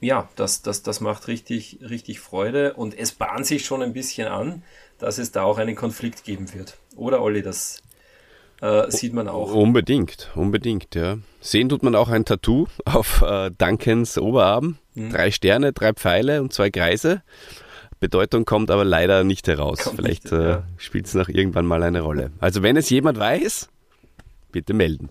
ja, 0.00 0.28
das, 0.36 0.62
das, 0.62 0.82
das 0.82 1.00
macht 1.00 1.28
richtig, 1.28 1.78
richtig 1.82 2.20
Freude 2.20 2.74
und 2.74 2.96
es 2.96 3.12
bahnt 3.12 3.46
sich 3.46 3.64
schon 3.64 3.82
ein 3.82 3.92
bisschen 3.92 4.28
an, 4.28 4.62
dass 4.98 5.18
es 5.18 5.30
da 5.30 5.42
auch 5.42 5.58
einen 5.58 5.76
Konflikt 5.76 6.24
geben 6.24 6.52
wird. 6.54 6.78
Oder 6.96 7.22
Olli, 7.22 7.42
das 7.42 7.82
äh, 8.60 8.90
sieht 8.90 9.12
man 9.12 9.28
auch. 9.28 9.52
Unbedingt, 9.52 10.30
unbedingt, 10.34 10.94
ja. 10.94 11.18
Sehen 11.40 11.68
tut 11.68 11.82
man 11.82 11.94
auch 11.94 12.08
ein 12.08 12.24
Tattoo 12.24 12.66
auf 12.84 13.22
äh, 13.22 13.50
Duncans 13.56 14.18
Oberarm. 14.18 14.78
Hm. 14.94 15.10
Drei 15.10 15.30
Sterne, 15.30 15.72
drei 15.72 15.92
Pfeile 15.92 16.42
und 16.42 16.52
zwei 16.52 16.70
Kreise. 16.70 17.22
Bedeutung 18.00 18.44
kommt 18.44 18.70
aber 18.70 18.84
leider 18.84 19.24
nicht 19.24 19.48
heraus. 19.48 19.78
Kommt 19.78 19.96
Vielleicht 19.96 20.30
äh, 20.32 20.48
ja. 20.48 20.62
spielt 20.76 21.06
es 21.06 21.14
noch 21.14 21.28
irgendwann 21.28 21.66
mal 21.66 21.82
eine 21.82 22.00
Rolle. 22.00 22.32
Also 22.38 22.62
wenn 22.62 22.76
es 22.76 22.90
jemand 22.90 23.18
weiß, 23.18 23.68
bitte 24.52 24.74
melden. 24.74 25.10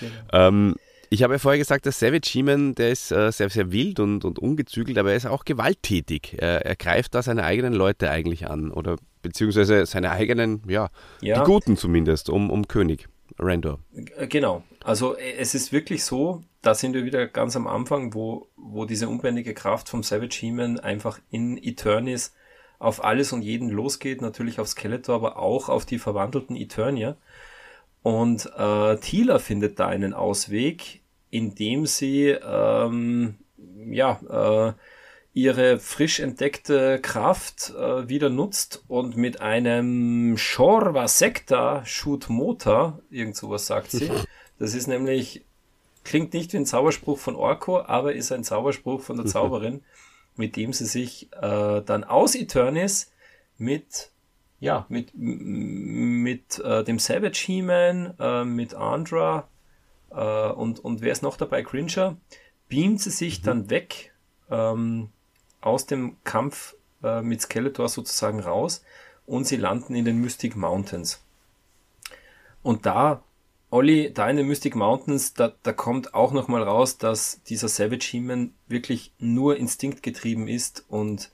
Genau. 0.00 0.12
Ähm, 0.32 0.74
ich 1.12 1.22
habe 1.22 1.34
ja 1.34 1.38
vorher 1.38 1.58
gesagt, 1.58 1.84
der 1.84 1.92
Savage 1.92 2.26
He-Man, 2.26 2.74
der 2.74 2.90
ist 2.90 3.12
äh, 3.12 3.30
sehr, 3.30 3.50
sehr 3.50 3.70
wild 3.70 4.00
und, 4.00 4.24
und 4.24 4.38
ungezügelt, 4.38 4.96
aber 4.96 5.10
er 5.10 5.16
ist 5.18 5.26
auch 5.26 5.44
gewalttätig. 5.44 6.36
Er, 6.38 6.64
er 6.64 6.74
greift 6.74 7.14
da 7.14 7.22
seine 7.22 7.44
eigenen 7.44 7.74
Leute 7.74 8.10
eigentlich 8.10 8.48
an 8.48 8.70
oder 8.70 8.96
beziehungsweise 9.20 9.84
seine 9.84 10.10
eigenen, 10.10 10.62
ja, 10.66 10.88
ja. 11.20 11.38
die 11.38 11.44
Guten 11.44 11.76
zumindest, 11.76 12.30
um, 12.30 12.48
um 12.48 12.66
König 12.66 13.08
Randor. 13.38 13.78
Äh, 14.16 14.26
genau. 14.26 14.64
Also 14.82 15.14
äh, 15.18 15.34
es 15.36 15.54
ist 15.54 15.70
wirklich 15.70 16.02
so, 16.02 16.44
da 16.62 16.74
sind 16.74 16.94
wir 16.94 17.04
wieder 17.04 17.26
ganz 17.26 17.56
am 17.56 17.66
Anfang, 17.66 18.14
wo, 18.14 18.48
wo 18.56 18.86
diese 18.86 19.10
unbändige 19.10 19.52
Kraft 19.52 19.90
vom 19.90 20.02
Savage 20.02 20.38
He-Man 20.40 20.80
einfach 20.80 21.18
in 21.30 21.62
Eternis 21.62 22.32
auf 22.78 23.04
alles 23.04 23.34
und 23.34 23.42
jeden 23.42 23.68
losgeht, 23.68 24.22
natürlich 24.22 24.58
auf 24.60 24.68
Skeletor, 24.68 25.16
aber 25.16 25.36
auch 25.36 25.68
auf 25.68 25.84
die 25.84 25.98
verwandelten 25.98 26.56
Eternier. 26.56 27.18
Und 28.02 28.50
äh, 28.56 28.96
Thieler 28.96 29.38
findet 29.38 29.78
da 29.78 29.86
einen 29.88 30.14
Ausweg, 30.14 31.01
indem 31.32 31.86
sie 31.86 32.28
ähm, 32.28 33.36
ja 33.90 34.20
äh, 34.28 34.72
ihre 35.32 35.78
frisch 35.78 36.20
entdeckte 36.20 37.00
Kraft 37.00 37.70
äh, 37.70 38.08
wieder 38.08 38.28
nutzt 38.28 38.84
und 38.86 39.16
mit 39.16 39.40
einem 39.40 40.36
Shorva 40.36 41.08
Sekta 41.08 41.84
Shoot 41.86 42.28
Motor, 42.28 43.00
irgend 43.10 43.34
sowas 43.34 43.66
sagt 43.66 43.90
sie. 43.90 44.10
Das 44.58 44.74
ist 44.74 44.86
nämlich, 44.86 45.44
klingt 46.04 46.34
nicht 46.34 46.52
wie 46.52 46.58
ein 46.58 46.66
Zauberspruch 46.66 47.18
von 47.18 47.34
Orko, 47.34 47.80
aber 47.80 48.12
ist 48.12 48.30
ein 48.30 48.44
Zauberspruch 48.44 49.00
von 49.00 49.16
der 49.16 49.26
Zauberin, 49.26 49.82
mit 50.36 50.54
dem 50.54 50.72
sie 50.72 50.84
sich 50.84 51.32
äh, 51.32 51.82
dann 51.82 52.04
aus 52.04 52.36
Eternis 52.36 53.10
mit 53.58 54.10
ja, 54.60 54.86
mit, 54.88 55.10
mit 55.14 56.60
äh, 56.60 56.84
dem 56.84 57.00
Savage 57.00 57.42
He-Man, 57.46 58.14
äh, 58.20 58.44
mit 58.44 58.74
Andra 58.74 59.48
äh, 60.14 60.52
und, 60.52 60.80
und 60.80 61.00
wer 61.00 61.12
ist 61.12 61.22
noch 61.22 61.36
dabei? 61.36 61.62
Cringer, 61.62 62.16
beamt 62.68 63.00
sie 63.00 63.10
sich 63.10 63.40
mhm. 63.40 63.44
dann 63.44 63.70
weg 63.70 64.12
ähm, 64.50 65.10
aus 65.60 65.86
dem 65.86 66.16
Kampf 66.24 66.74
äh, 67.02 67.22
mit 67.22 67.42
Skeletor 67.42 67.88
sozusagen 67.88 68.40
raus 68.40 68.84
und 69.26 69.46
sie 69.46 69.56
landen 69.56 69.94
in 69.94 70.04
den 70.04 70.20
Mystic 70.20 70.56
Mountains. 70.56 71.22
Und 72.62 72.86
da, 72.86 73.22
Olli, 73.70 74.12
da 74.12 74.28
in 74.28 74.36
den 74.36 74.46
Mystic 74.46 74.76
Mountains, 74.76 75.34
da, 75.34 75.52
da 75.62 75.72
kommt 75.72 76.14
auch 76.14 76.32
nochmal 76.32 76.62
raus, 76.62 76.98
dass 76.98 77.42
dieser 77.44 77.68
Savage 77.68 78.06
He-Man 78.10 78.52
wirklich 78.68 79.12
nur 79.18 79.56
instinktgetrieben 79.56 80.48
ist 80.48 80.84
und 80.88 81.30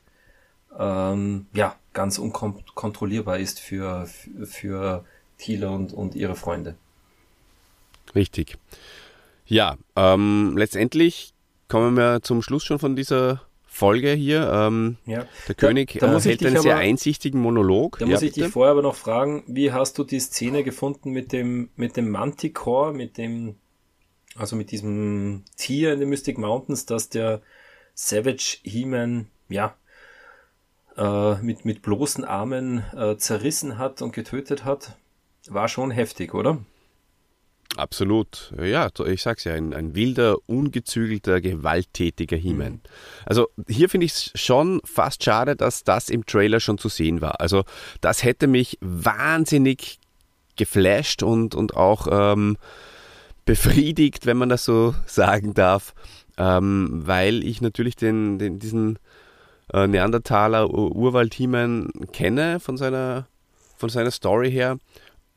ähm, 0.79 1.47
ja, 1.53 1.77
ganz 1.93 2.19
unkontrollierbar 2.19 3.39
ist 3.39 3.61
für, 3.61 4.07
für, 4.07 4.47
für 4.47 5.05
Thiele 5.39 5.71
und, 5.71 5.93
und 5.93 6.15
ihre 6.15 6.37
Freunde. 6.37 6.77
Richtig. 8.15 8.57
Ja, 9.47 9.77
ähm, 9.97 10.55
letztendlich 10.57 11.33
kommen 11.69 11.97
wir 11.97 12.21
zum 12.23 12.43
Schluss 12.43 12.65
schon 12.65 12.79
von 12.79 12.97
dieser 12.97 13.43
Folge 13.67 14.13
hier. 14.13 14.51
Ähm, 14.53 14.97
ja. 15.07 15.25
Der 15.47 15.55
König 15.55 15.97
da, 16.01 16.09
da 16.09 16.19
äh, 16.19 16.21
hält 16.21 16.45
einen 16.45 16.57
aber, 16.57 16.63
sehr 16.63 16.77
einsichtigen 16.77 17.41
Monolog. 17.41 17.99
Da 17.99 18.07
ja, 18.07 18.13
muss 18.13 18.23
ich 18.23 18.35
bitte? 18.35 18.47
dich 18.47 18.53
vorher 18.53 18.73
aber 18.73 18.83
noch 18.83 18.97
fragen, 18.97 19.45
wie 19.47 19.73
hast 19.73 19.97
du 19.99 20.05
die 20.05 20.21
Szene 20.21 20.65
gefunden 20.65 21.13
mit 21.13 21.33
dem, 21.33 21.71
mit 21.77 21.97
dem 21.97 22.11
Manticore, 22.11 22.93
mit 22.93 23.17
dem, 23.19 23.55
also 24.37 24.57
mit 24.57 24.73
diesem 24.73 25.45
Tier 25.57 25.93
in 25.93 26.01
den 26.01 26.09
Mystic 26.09 26.39
Mountains, 26.39 26.87
dass 26.87 27.09
der 27.09 27.41
Savage 27.95 28.59
He-Man, 28.63 29.29
ja, 29.49 29.75
äh, 30.97 31.37
mit, 31.37 31.65
mit 31.65 31.83
bloßen 31.83 32.25
Armen 32.25 32.85
äh, 32.97 33.17
zerrissen 33.17 33.79
hat 33.79 34.03
und 34.03 34.13
getötet 34.13 34.65
hat? 34.65 34.97
War 35.49 35.69
schon 35.69 35.91
heftig, 35.91 36.35
oder? 36.35 36.59
Absolut. 37.79 38.53
Ja, 38.61 38.89
ich 39.07 39.23
sag's 39.23 39.45
ja, 39.45 39.55
ein, 39.55 39.73
ein 39.73 39.95
wilder, 39.95 40.37
ungezügelter, 40.47 41.41
gewalttätiger 41.41 42.37
He-Man. 42.37 42.73
Mhm. 42.73 42.81
Also 43.25 43.47
hier 43.69 43.89
finde 43.89 44.07
ich 44.07 44.13
es 44.13 44.33
schon 44.35 44.81
fast 44.85 45.23
schade, 45.23 45.55
dass 45.55 45.85
das 45.85 46.09
im 46.09 46.27
Trailer 46.27 46.59
schon 46.59 46.79
zu 46.79 46.89
sehen 46.89 47.21
war. 47.21 47.41
Also 47.41 47.63
das 48.01 48.25
hätte 48.25 48.49
mich 48.49 48.79
wahnsinnig 48.81 50.01
geflasht 50.57 51.23
und, 51.23 51.55
und 51.55 51.77
auch 51.77 52.09
ähm, 52.11 52.57
befriedigt, 53.45 54.27
wenn 54.27 54.39
man 54.39 54.49
das 54.49 54.65
so 54.65 54.97
sagen 55.07 55.55
darf, 55.55 55.95
ähm, 56.37 57.03
weil 57.07 57.45
ich 57.45 57.61
natürlich 57.61 57.95
den, 57.95 58.41
den, 58.41 58.59
diesen 58.59 58.99
äh, 59.73 59.87
Neandertaler 59.87 60.69
Urwald-He-Man 60.69 61.93
kenne 62.13 62.59
von 62.59 62.77
seiner, 62.77 63.29
von 63.77 63.89
seiner 63.89 64.11
Story 64.11 64.51
her 64.51 64.79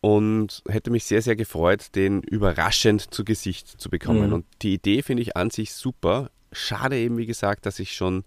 und 0.02 0.64
hätte 0.68 0.90
mich 0.90 1.06
sehr, 1.06 1.22
sehr 1.22 1.36
gefreut, 1.36 1.96
den 1.96 2.22
überraschend 2.24 3.14
zu 3.14 3.24
Gesicht 3.24 3.80
zu 3.80 3.90
bekommen. 3.90 4.28
Mhm. 4.28 4.34
Und 4.34 4.46
die 4.64 4.74
Idee 4.74 5.04
finde 5.04 5.22
ich 5.22 5.38
an 5.38 5.52
sich 5.52 5.74
super. 5.74 6.32
Schade 6.52 6.98
eben, 6.98 7.18
wie 7.18 7.28
gesagt, 7.28 7.66
dass 7.66 7.80
ich 7.80 7.94
schon 7.94 8.24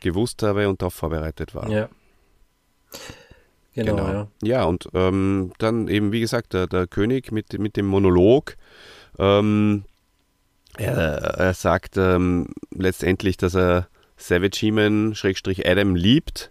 gewusst 0.00 0.42
habe 0.42 0.68
und 0.68 0.82
darauf 0.82 0.94
vorbereitet 0.94 1.54
war. 1.54 1.70
Ja. 1.70 1.88
Genau, 3.74 3.96
genau. 3.96 4.08
Ja. 4.08 4.28
ja, 4.42 4.64
und 4.64 4.88
ähm, 4.94 5.52
dann 5.58 5.88
eben, 5.88 6.10
wie 6.10 6.20
gesagt, 6.20 6.54
der, 6.54 6.66
der 6.66 6.86
König 6.86 7.30
mit, 7.30 7.58
mit 7.58 7.76
dem 7.76 7.86
Monolog. 7.86 8.56
Ähm, 9.18 9.84
er, 10.76 10.94
er, 10.94 11.54
sagt 11.54 11.96
ähm, 11.96 12.48
letztendlich, 12.70 13.36
dass 13.36 13.54
er 13.54 13.88
Savage 14.16 14.58
He-Man 14.58 15.14
Adam 15.64 15.94
liebt 15.94 16.50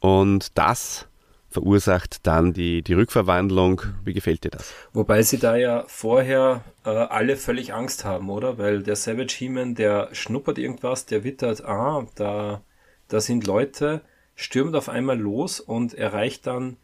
und 0.00 0.56
das 0.58 1.08
verursacht 1.52 2.26
dann 2.26 2.52
die, 2.52 2.82
die 2.82 2.94
Rückverwandlung. 2.94 3.82
Wie 4.04 4.12
gefällt 4.12 4.44
dir 4.44 4.50
das? 4.50 4.72
Wobei 4.92 5.22
sie 5.22 5.38
da 5.38 5.56
ja 5.56 5.84
vorher 5.86 6.64
äh, 6.84 6.90
alle 6.90 7.36
völlig 7.36 7.72
Angst 7.72 8.04
haben, 8.04 8.30
oder? 8.30 8.58
Weil 8.58 8.82
der 8.82 8.96
Savage 8.96 9.34
He-Man, 9.38 9.74
der 9.74 10.08
schnuppert 10.12 10.58
irgendwas, 10.58 11.06
der 11.06 11.24
wittert, 11.24 11.64
ah, 11.64 12.06
da, 12.16 12.62
da 13.08 13.20
sind 13.20 13.46
Leute, 13.46 14.02
stürmt 14.34 14.74
auf 14.74 14.88
einmal 14.88 15.18
los 15.18 15.60
und 15.60 15.94
erreicht 15.94 16.46
dann 16.46 16.76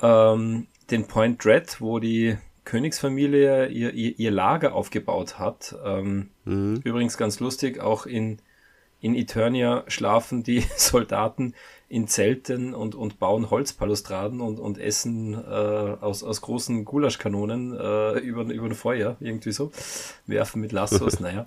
ähm, 0.00 0.66
den 0.90 1.06
Point 1.08 1.44
Dread, 1.44 1.80
wo 1.80 1.98
die 1.98 2.36
Königsfamilie 2.64 3.68
ihr, 3.68 3.94
ihr, 3.94 4.18
ihr 4.18 4.30
Lager 4.30 4.74
aufgebaut 4.74 5.38
hat. 5.38 5.74
Ähm, 5.84 6.30
mhm. 6.44 6.80
Übrigens 6.84 7.16
ganz 7.16 7.40
lustig, 7.40 7.80
auch 7.80 8.06
in, 8.06 8.38
in 9.00 9.14
Eternia 9.14 9.84
schlafen 9.88 10.42
die 10.42 10.60
Soldaten 10.76 11.54
in 11.88 12.08
Zelten 12.08 12.74
und, 12.74 12.94
und 12.94 13.18
bauen 13.18 13.50
Holzpalustraden 13.50 14.40
und, 14.40 14.58
und 14.58 14.78
essen 14.78 15.34
äh, 15.34 15.36
aus, 15.46 16.24
aus 16.24 16.40
großen 16.40 16.84
Gulaschkanonen 16.84 17.78
äh, 17.78 18.18
über, 18.18 18.42
über 18.42 18.66
ein 18.66 18.74
Feuer, 18.74 19.16
irgendwie 19.20 19.52
so. 19.52 19.70
Werfen 20.26 20.60
mit 20.60 20.72
Lassos, 20.72 21.20
naja. 21.20 21.46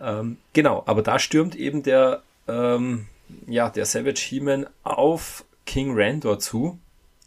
Ähm, 0.00 0.36
genau, 0.52 0.84
aber 0.86 1.02
da 1.02 1.18
stürmt 1.18 1.56
eben 1.56 1.82
der, 1.82 2.22
ähm, 2.46 3.06
ja, 3.46 3.68
der 3.68 3.84
Savage 3.84 4.20
He-Man 4.20 4.66
auf 4.84 5.44
King 5.66 5.92
Randor 5.94 6.38
zu 6.38 6.78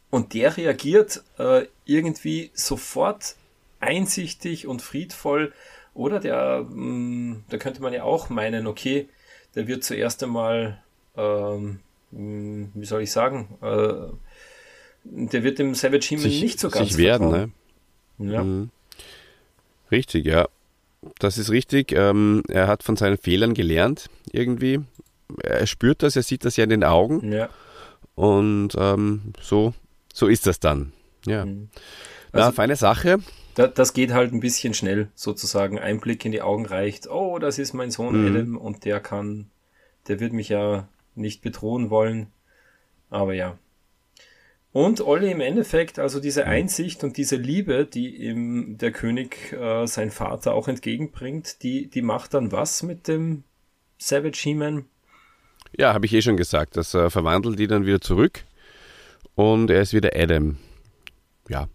und 0.10 0.34
der 0.34 0.56
reagiert 0.56 1.24
äh, 1.38 1.66
irgendwie 1.86 2.52
sofort 2.54 3.36
einsichtig 3.82 4.68
und 4.68 4.82
friedvoll. 4.82 5.54
Oder 5.94 6.22
der, 6.22 6.66
mh, 6.70 6.76
mm, 6.76 7.44
da 7.50 7.58
könnte 7.58 7.82
man 7.82 7.92
ja 7.92 8.04
auch 8.04 8.30
meinen, 8.30 8.68
okay, 8.68 9.10
der 9.56 9.68
wird 9.68 9.84
zuerst 9.84 10.24
einmal 10.24 10.82
ähm, 11.18 11.60
hm, 11.62 11.80
wie 12.12 12.86
soll 12.86 13.04
ich 13.04 13.12
sagen, 13.12 13.58
äh, 13.62 14.12
der 15.04 15.44
wird 15.44 15.60
dem 15.60 15.74
Savage 15.74 16.10
Human 16.12 16.28
nicht 16.28 16.60
so 16.60 16.70
ganz 16.70 16.90
sich 16.90 16.98
werden, 16.98 17.30
ne? 17.30 17.52
Ja. 18.20 18.44
Mhm. 18.44 18.70
Richtig, 19.92 20.26
ja. 20.26 20.48
Das 21.20 21.38
ist 21.38 21.50
richtig. 21.50 21.92
Ähm, 21.92 22.44
er 22.48 22.68
hat 22.68 22.84
von 22.84 22.96
seinen 22.96 23.18
Fehlern 23.18 23.54
gelernt, 23.54 24.10
irgendwie. 24.32 24.82
Er 25.44 25.66
spürt 25.66 26.04
das, 26.04 26.16
er 26.16 26.24
sieht 26.24 26.46
das 26.46 26.58
ja 26.58 26.64
in 26.64 26.70
den 26.70 26.84
Augen. 26.84 27.32
Ja. 27.32 27.50
Und 28.16 28.70
ähm, 28.78 29.34
so, 29.42 29.74
so 30.14 30.28
ist 30.28 30.46
das 30.46 30.60
dann. 30.60 30.94
Ja. 31.26 31.46
Mhm. 31.46 31.70
Also, 32.32 32.48
Na, 32.48 32.52
feine 32.52 32.76
Sache. 32.76 33.20
Da, 33.56 33.68
das 33.68 33.94
geht 33.94 34.14
halt 34.14 34.32
ein 34.32 34.40
bisschen 34.40 34.74
schnell, 34.74 35.10
sozusagen. 35.16 35.80
Ein 35.80 36.00
Blick 36.00 36.24
in 36.24 36.32
die 36.32 36.42
Augen 36.42 36.66
reicht. 36.66 37.10
Oh, 37.10 37.40
das 37.40 37.60
ist 37.60 37.74
mein 37.74 37.92
Sohn 37.92 38.22
mhm. 38.22 38.28
Adam 38.28 38.58
und 38.58 38.86
der 38.86 39.00
kann, 39.00 39.50
der 40.08 40.20
wird 40.20 40.34
mich 40.34 40.50
ja 40.50 40.88
nicht 41.22 41.42
bedrohen 41.42 41.90
wollen. 41.90 42.28
Aber 43.10 43.34
ja. 43.34 43.58
Und 44.74 45.02
Olli 45.02 45.32
im 45.32 45.42
Endeffekt, 45.42 46.00
also 46.00 46.22
diese 46.22 46.46
Einsicht 46.46 47.04
und 47.04 47.18
diese 47.18 47.36
Liebe, 47.36 47.86
die 47.86 48.16
ihm 48.16 48.78
der 48.78 48.92
König, 48.92 49.52
äh, 49.52 49.86
sein 49.86 50.12
Vater, 50.12 50.54
auch 50.54 50.70
entgegenbringt, 50.70 51.62
die, 51.62 51.90
die 51.90 52.02
macht 52.02 52.34
dann 52.34 52.52
was 52.52 52.82
mit 52.82 53.08
dem 53.10 53.44
Savage 53.98 54.40
He-Man? 54.42 54.86
Ja, 55.78 55.94
habe 55.94 56.06
ich 56.06 56.14
eh 56.14 56.22
schon 56.22 56.38
gesagt. 56.38 56.78
Das 56.78 56.94
äh, 56.94 57.10
verwandelt 57.10 57.60
die 57.60 57.68
dann 57.68 57.86
wieder 57.86 58.02
zurück 58.02 58.46
und 59.36 59.70
er 59.70 59.82
ist 59.82 59.94
wieder 59.94 60.12
Adam. 60.16 60.58
Ja, 61.50 61.68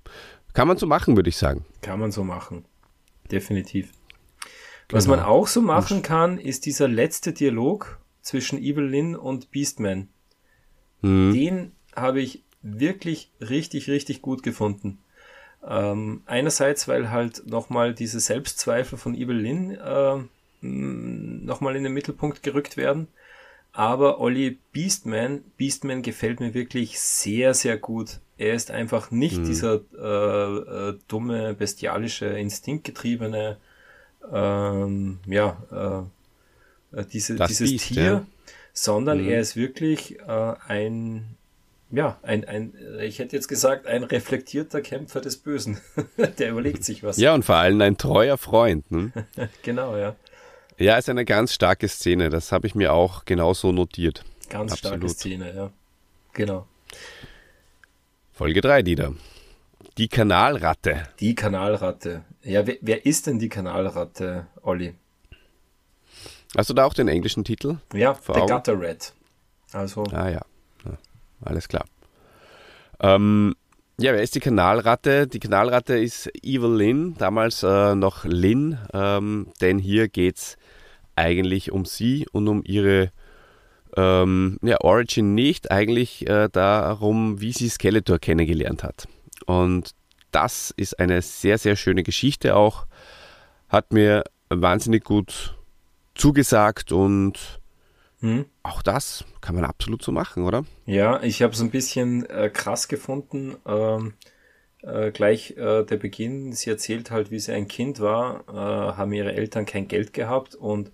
kann 0.54 0.68
man 0.68 0.78
so 0.78 0.86
machen, 0.86 1.16
würde 1.16 1.28
ich 1.28 1.36
sagen. 1.36 1.66
Kann 1.82 2.00
man 2.00 2.12
so 2.12 2.24
machen. 2.24 2.64
Definitiv. 3.30 3.92
Was 4.88 5.04
genau. 5.04 5.16
man 5.16 5.26
auch 5.26 5.48
so 5.48 5.60
machen 5.60 6.02
kann, 6.02 6.38
ist 6.38 6.64
dieser 6.64 6.88
letzte 6.88 7.32
Dialog, 7.32 7.98
zwischen 8.26 8.60
Evelyn 8.60 9.14
und 9.14 9.52
Beastman. 9.52 10.08
Mhm. 11.00 11.32
Den 11.32 11.72
habe 11.94 12.20
ich 12.20 12.42
wirklich 12.60 13.30
richtig, 13.40 13.88
richtig 13.88 14.20
gut 14.20 14.42
gefunden. 14.42 14.98
Ähm, 15.64 16.22
einerseits, 16.26 16.88
weil 16.88 17.12
halt 17.12 17.46
nochmal 17.46 17.94
diese 17.94 18.18
Selbstzweifel 18.18 18.98
von 18.98 19.14
Evelyn 19.14 19.76
äh, 19.76 20.18
nochmal 20.60 21.76
in 21.76 21.84
den 21.84 21.92
Mittelpunkt 21.92 22.42
gerückt 22.42 22.76
werden. 22.76 23.06
Aber 23.72 24.20
Olli 24.20 24.58
Beastman, 24.72 25.44
Beastman 25.56 26.02
gefällt 26.02 26.40
mir 26.40 26.52
wirklich 26.52 26.98
sehr, 26.98 27.54
sehr 27.54 27.76
gut. 27.76 28.18
Er 28.38 28.54
ist 28.54 28.72
einfach 28.72 29.12
nicht 29.12 29.38
mhm. 29.38 29.44
dieser 29.44 29.80
äh, 29.96 30.88
äh, 30.88 30.98
dumme, 31.06 31.54
bestialische, 31.54 32.26
instinktgetriebene, 32.26 33.58
ähm, 34.32 35.20
ja, 35.26 36.08
äh, 36.96 37.04
diese, 37.04 37.36
dieses 37.36 37.70
Biest, 37.70 37.88
Tier, 37.88 38.02
ja. 38.02 38.26
sondern 38.72 39.22
mhm. 39.22 39.28
er 39.28 39.40
ist 39.40 39.54
wirklich 39.54 40.18
äh, 40.20 40.54
ein, 40.66 41.36
ja, 41.90 42.18
ein, 42.22 42.44
ein, 42.46 42.72
ich 43.00 43.18
hätte 43.18 43.36
jetzt 43.36 43.48
gesagt, 43.48 43.86
ein 43.86 44.02
reflektierter 44.02 44.80
Kämpfer 44.80 45.20
des 45.20 45.36
Bösen. 45.36 45.78
Der 46.38 46.50
überlegt 46.50 46.84
sich 46.84 47.02
was. 47.02 47.18
Ja, 47.18 47.34
und 47.34 47.44
vor 47.44 47.56
allem 47.56 47.80
ein 47.80 47.96
treuer 47.96 48.38
Freund. 48.38 48.90
Ne? 48.90 49.12
genau, 49.62 49.96
ja. 49.96 50.16
Ja, 50.78 50.98
ist 50.98 51.08
eine 51.08 51.24
ganz 51.24 51.54
starke 51.54 51.88
Szene. 51.88 52.28
Das 52.28 52.52
habe 52.52 52.66
ich 52.66 52.74
mir 52.74 52.92
auch 52.92 53.24
genauso 53.24 53.72
notiert. 53.72 54.24
Ganz 54.50 54.72
Absolut. 54.72 54.98
starke 54.98 55.08
Szene, 55.14 55.54
ja. 55.54 55.70
Genau. 56.32 56.66
Folge 58.32 58.60
3, 58.60 58.82
Dieter. 58.82 59.14
Die 59.96 60.08
Kanalratte. 60.08 61.08
Die 61.20 61.34
Kanalratte. 61.34 62.24
Ja, 62.42 62.66
wer, 62.66 62.76
wer 62.82 63.06
ist 63.06 63.26
denn 63.26 63.38
die 63.38 63.48
Kanalratte, 63.48 64.46
Olli? 64.62 64.94
Hast 66.56 66.70
du 66.70 66.74
da 66.74 66.84
auch 66.84 66.94
den 66.94 67.08
englischen 67.08 67.44
Titel? 67.44 67.78
Ja, 67.92 68.16
The 68.26 68.32
Augen? 68.32 68.54
Gutter 68.54 68.80
Rat. 68.80 69.12
Also. 69.72 70.04
Ah 70.12 70.28
ja. 70.28 70.40
ja 70.84 70.98
alles 71.44 71.68
klar. 71.68 71.84
Ähm, 73.00 73.54
ja, 73.98 74.12
wer 74.12 74.22
ist 74.22 74.34
die 74.34 74.40
Kanalratte? 74.40 75.26
Die 75.26 75.38
Kanalratte 75.38 75.98
ist 75.98 76.28
Evil 76.42 76.76
Lynn, 76.76 77.14
damals 77.18 77.62
äh, 77.62 77.94
noch 77.94 78.24
Lynn, 78.24 78.78
ähm, 78.92 79.48
denn 79.60 79.78
hier 79.78 80.08
geht 80.08 80.36
es 80.36 80.56
eigentlich 81.14 81.72
um 81.72 81.84
sie 81.84 82.26
und 82.32 82.46
um 82.48 82.62
ihre 82.64 83.10
ähm, 83.96 84.58
ja, 84.62 84.80
Origin 84.82 85.34
nicht, 85.34 85.70
eigentlich 85.70 86.28
äh, 86.28 86.48
darum, 86.50 87.40
wie 87.40 87.52
sie 87.52 87.68
Skeletor 87.68 88.18
kennengelernt 88.18 88.82
hat. 88.82 89.08
Und 89.46 89.92
das 90.30 90.72
ist 90.76 90.98
eine 90.98 91.22
sehr, 91.22 91.56
sehr 91.56 91.76
schöne 91.76 92.02
Geschichte 92.02 92.54
auch. 92.54 92.86
Hat 93.68 93.92
mir 93.92 94.24
wahnsinnig 94.50 95.04
gut 95.04 95.55
zugesagt 96.16 96.92
und 96.92 97.60
hm. 98.20 98.46
auch 98.62 98.82
das 98.82 99.24
kann 99.40 99.54
man 99.54 99.64
absolut 99.64 100.02
so 100.02 100.12
machen, 100.12 100.44
oder? 100.44 100.64
Ja, 100.86 101.22
ich 101.22 101.42
habe 101.42 101.52
es 101.52 101.60
ein 101.60 101.70
bisschen 101.70 102.24
äh, 102.26 102.50
krass 102.50 102.88
gefunden. 102.88 103.56
Ähm, 103.66 104.14
äh, 104.82 105.10
gleich 105.10 105.56
äh, 105.56 105.84
der 105.84 105.96
Beginn, 105.96 106.52
sie 106.52 106.70
erzählt 106.70 107.10
halt, 107.10 107.30
wie 107.30 107.38
sie 107.38 107.52
ein 107.52 107.68
Kind 107.68 108.00
war, 108.00 108.44
äh, 108.48 108.96
haben 108.96 109.12
ihre 109.12 109.34
Eltern 109.34 109.66
kein 109.66 109.88
Geld 109.88 110.12
gehabt 110.12 110.54
und 110.54 110.90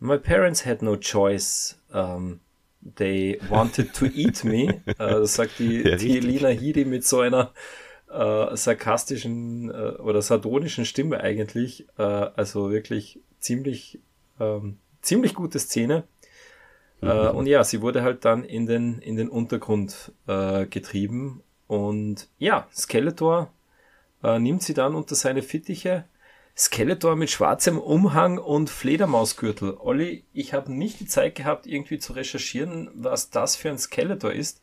my 0.00 0.18
parents 0.18 0.64
had 0.64 0.82
no 0.82 0.96
choice. 0.96 1.76
Um, 1.92 2.40
they 2.96 3.38
wanted 3.48 3.92
to 3.94 4.06
eat 4.06 4.44
me. 4.44 4.82
äh, 4.86 4.94
das 4.96 5.34
sagt 5.34 5.58
die, 5.58 5.82
ja, 5.82 5.96
die 5.96 6.20
Lina 6.20 6.48
Headey 6.48 6.84
mit 6.84 7.04
so 7.04 7.20
einer 7.20 7.52
äh, 8.10 8.56
sarkastischen 8.56 9.70
äh, 9.70 10.00
oder 10.00 10.22
sardonischen 10.22 10.84
Stimme 10.84 11.20
eigentlich. 11.20 11.86
Äh, 11.98 12.02
also 12.02 12.70
wirklich 12.70 13.20
ziemlich, 13.40 14.00
ähm, 14.40 14.78
ziemlich 15.02 15.34
gute 15.34 15.58
Szene. 15.58 16.04
Mhm. 17.00 17.08
Äh, 17.08 17.28
und 17.28 17.46
ja, 17.46 17.64
sie 17.64 17.80
wurde 17.82 18.02
halt 18.02 18.24
dann 18.24 18.44
in 18.44 18.66
den, 18.66 18.98
in 18.98 19.16
den 19.16 19.28
Untergrund 19.28 20.12
äh, 20.26 20.66
getrieben. 20.66 21.42
Und 21.66 22.28
ja, 22.38 22.66
Skeletor 22.74 23.50
äh, 24.22 24.38
nimmt 24.38 24.62
sie 24.62 24.74
dann 24.74 24.94
unter 24.94 25.14
seine 25.14 25.42
Fittiche. 25.42 26.04
Skeletor 26.56 27.14
mit 27.14 27.30
schwarzem 27.30 27.78
Umhang 27.78 28.38
und 28.38 28.68
Fledermausgürtel. 28.68 29.76
Olli, 29.78 30.24
ich 30.32 30.54
habe 30.54 30.72
nicht 30.72 30.98
die 30.98 31.06
Zeit 31.06 31.36
gehabt, 31.36 31.68
irgendwie 31.68 31.98
zu 31.98 32.14
recherchieren, 32.14 32.90
was 32.94 33.30
das 33.30 33.54
für 33.54 33.68
ein 33.68 33.78
Skeletor 33.78 34.32
ist. 34.32 34.60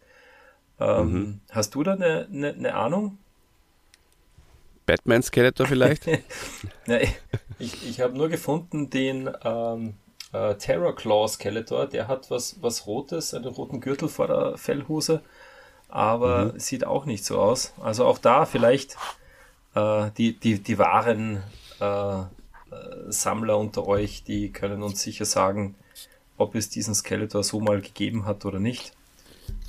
Ähm, 0.77 1.13
mhm. 1.13 1.39
Hast 1.51 1.73
du 1.73 1.83
da 1.83 1.93
eine, 1.93 2.27
eine, 2.29 2.53
eine 2.53 2.75
Ahnung? 2.75 3.17
Batman 4.86 5.24
Skeletor 5.24 5.67
vielleicht? 5.67 6.08
ja, 6.88 7.00
ich 7.60 7.89
ich 7.89 8.00
habe 8.02 8.17
nur 8.17 8.30
gefunden 8.30 8.89
den 8.89 9.30
ähm, 9.43 9.95
äh, 10.34 10.56
Terror 10.56 10.95
Claw 10.95 11.28
Skeletor, 11.28 11.88
der 11.88 12.08
hat 12.08 12.30
was, 12.30 12.62
was 12.62 12.88
Rotes, 12.88 13.34
einen 13.34 13.45
roten 13.45 13.80
Gürtel 13.80 14.10
vor 14.10 14.28
der 14.28 14.58
Fellhose, 14.58 15.21
aber 15.88 16.54
mhm. 16.54 16.60
sieht 16.60 16.86
auch 16.86 17.06
nicht 17.06 17.26
so 17.26 17.39
aus. 17.39 17.74
Also 17.82 18.06
auch 18.06 18.17
da 18.17 18.45
vielleicht 18.45 18.98
äh, 19.76 20.12
die, 20.17 20.38
die, 20.38 20.60
die 20.60 20.78
wahren 20.78 21.43
äh, 21.80 22.19
äh, 22.19 22.26
Sammler 23.08 23.58
unter 23.58 23.88
euch, 23.88 24.24
die 24.24 24.52
können 24.52 24.84
uns 24.84 25.02
sicher 25.02 25.26
sagen, 25.26 25.76
ob 26.38 26.56
es 26.56 26.69
diesen 26.69 26.95
Skeletor 26.95 27.43
so 27.43 27.60
mal 27.60 27.82
gegeben 27.82 28.26
hat 28.26 28.45
oder 28.45 28.60
nicht. 28.60 28.93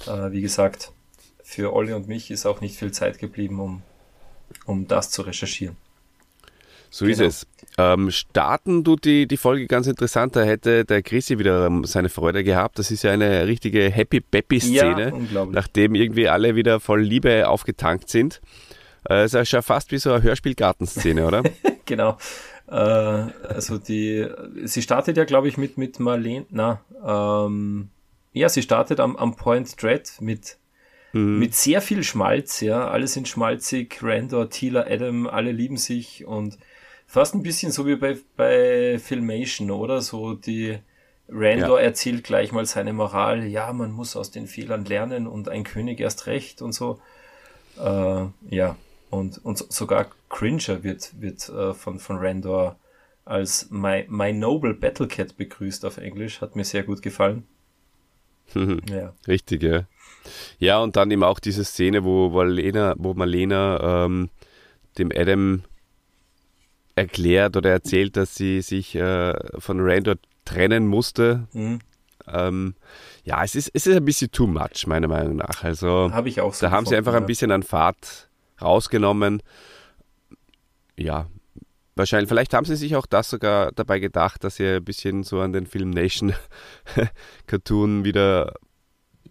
Äh, 0.07 0.33
wie 0.33 0.41
gesagt, 0.41 0.93
für 1.43 1.73
Olli 1.73 1.93
und 1.93 2.09
mich 2.09 2.31
ist 2.31 2.47
auch 2.47 2.61
nicht 2.61 2.77
viel 2.77 2.93
Zeit 2.93 3.19
geblieben, 3.19 3.61
um 3.61 3.83
um 4.65 4.87
das 4.87 5.11
zu 5.11 5.23
recherchieren. 5.23 5.77
So 6.91 7.05
genau. 7.05 7.25
ist 7.25 7.45
es. 7.45 7.47
Ähm, 7.79 8.11
starten 8.11 8.85
du 8.85 8.97
die, 8.97 9.27
die 9.27 9.37
Folge 9.37 9.67
ganz 9.67 9.87
interessant, 9.87 10.35
da 10.35 10.43
hätte 10.43 10.85
der 10.85 11.03
Chrissy 11.03 11.39
wieder 11.39 11.67
ähm, 11.67 11.85
seine 11.85 12.09
Freude 12.09 12.43
gehabt. 12.43 12.79
Das 12.79 12.91
ist 12.91 13.03
ja 13.03 13.13
eine 13.13 13.47
richtige 13.47 13.91
Happy-Peppy-Szene, 13.91 15.13
ja, 15.33 15.45
nachdem 15.47 15.95
irgendwie 15.95 16.29
alle 16.29 16.55
wieder 16.55 16.81
voll 16.81 17.03
Liebe 17.03 17.49
aufgetankt 17.49 18.09
sind. 18.09 18.41
Äh, 19.09 19.27
ist 19.27 19.35
ja 19.35 19.45
schon 19.45 19.63
fast 19.63 19.93
wie 19.93 19.99
so 19.99 20.13
eine 20.13 20.23
Hörspielgartenszene, 20.23 21.27
oder? 21.27 21.43
genau. 21.85 22.17
Äh, 22.69 22.73
also 22.73 23.79
die, 23.79 24.27
sie 24.65 24.83
startet 24.83 25.17
ja, 25.17 25.25
glaube 25.25 25.49
ich, 25.49 25.59
mit, 25.59 25.77
mit 25.77 26.01
Marlene, 26.01 26.47
na, 26.51 26.81
ähm, 27.05 27.91
ja, 28.33 28.49
sie 28.49 28.63
startet 28.63 29.01
am, 29.01 29.17
am 29.17 29.35
Point 29.37 29.81
Dread 29.83 30.13
mit 30.21 30.59
Mhm. 31.17 31.39
Mit 31.39 31.55
sehr 31.55 31.81
viel 31.81 32.03
Schmalz, 32.03 32.61
ja. 32.61 32.89
Alle 32.89 33.09
sind 33.09 33.27
schmalzig. 33.27 33.99
Randor, 34.03 34.51
Tila, 34.51 34.87
Adam, 34.87 35.27
alle 35.27 35.53
lieben 35.53 35.79
sich 35.79 36.27
und 36.27 36.59
fast 37.07 37.35
ein 37.35 37.43
bisschen 37.43 37.73
so 37.73 37.87
wie 37.87 37.97
bei, 37.97 38.19
bei 38.37 38.99
Filmation, 38.99 39.71
oder? 39.71 40.03
So 40.03 40.35
die 40.35 40.79
Randor 41.29 41.81
ja. 41.81 41.87
erzählt 41.87 42.25
gleich 42.25 42.53
mal 42.53 42.67
seine 42.67 42.93
Moral. 42.93 43.45
Ja, 43.47 43.73
man 43.73 43.93
muss 43.93 44.15
aus 44.15 44.31
den 44.31 44.47
Fehlern 44.47 44.85
lernen 44.85 45.27
und 45.27 45.49
ein 45.49 45.65
König 45.65 46.01
erst 46.01 46.27
recht 46.27 46.61
und 46.61 46.73
so. 46.73 47.01
Äh, 47.79 48.27
ja. 48.51 48.77
Und, 49.09 49.43
und 49.45 49.73
sogar 49.73 50.11
Cringer 50.29 50.83
wird, 50.83 51.21
wird 51.21 51.49
äh, 51.49 51.73
von, 51.73 51.99
von 51.99 52.19
Randor 52.19 52.77
als 53.25 53.71
My, 53.71 54.05
My 54.09 54.33
Noble 54.33 54.75
Battlecat 54.75 55.37
begrüßt 55.37 55.85
auf 55.87 55.97
Englisch. 55.97 56.43
Hat 56.43 56.57
mir 56.57 56.65
sehr 56.65 56.83
gut 56.83 57.01
gefallen. 57.01 57.47
ja. 58.55 59.15
Richtig, 59.27 59.63
ja. 59.63 59.87
Ja, 60.59 60.79
und 60.81 60.97
dann 60.97 61.11
eben 61.11 61.23
auch 61.23 61.39
diese 61.39 61.65
Szene, 61.65 62.05
wo 62.05 62.31
Marlena, 62.31 62.95
wo 62.99 63.15
Marlena 63.15 64.05
ähm, 64.05 64.31
dem 64.99 65.11
Adam 65.15 65.63
erklärt 66.95 67.57
oder 67.57 67.71
erzählt, 67.71 68.17
dass 68.17 68.35
sie 68.35 68.63
sich 68.63 68.95
äh, 68.95 69.35
von 69.61 69.81
Randor 69.81 70.17
trennen 70.45 70.87
musste. 70.87 71.47
Mhm. 71.53 71.81
Ähm, 72.27 72.75
ja, 73.25 73.45
es 73.45 73.55
ist, 73.55 73.71
es 73.73 73.87
ist 73.87 73.97
ein 73.97 74.05
bisschen 74.05 74.33
too 74.33 74.47
much, 74.47 74.87
meiner 74.87 75.09
Meinung 75.09 75.37
nach. 75.37 75.63
Also, 75.63 76.11
Hab 76.13 76.27
ich 76.27 76.41
auch 76.41 76.55
so 76.55 76.67
da 76.67 76.73
haben 76.73 76.87
sie 76.87 76.97
einfach 76.97 77.13
ja. 77.13 77.19
ein 77.19 77.27
bisschen 77.27 77.53
an 77.53 77.63
Fahrt 77.63 78.29
rausgenommen. 78.61 79.43
Ja, 80.97 81.27
wahrscheinlich, 81.95 82.29
vielleicht 82.29 82.55
haben 82.55 82.65
sie 82.65 82.77
sich 82.77 82.97
auch 82.97 83.07
das 83.07 83.31
sogar 83.31 83.71
dabei 83.73 83.99
gedacht, 83.99 84.43
dass 84.43 84.57
sie 84.57 84.77
ein 84.77 84.85
bisschen 84.85 85.23
so 85.23 85.41
an 85.41 85.53
den 85.53 85.67
Film 85.67 85.91
Nation 85.91 86.33
Cartoon 87.47 88.05
wieder 88.05 88.55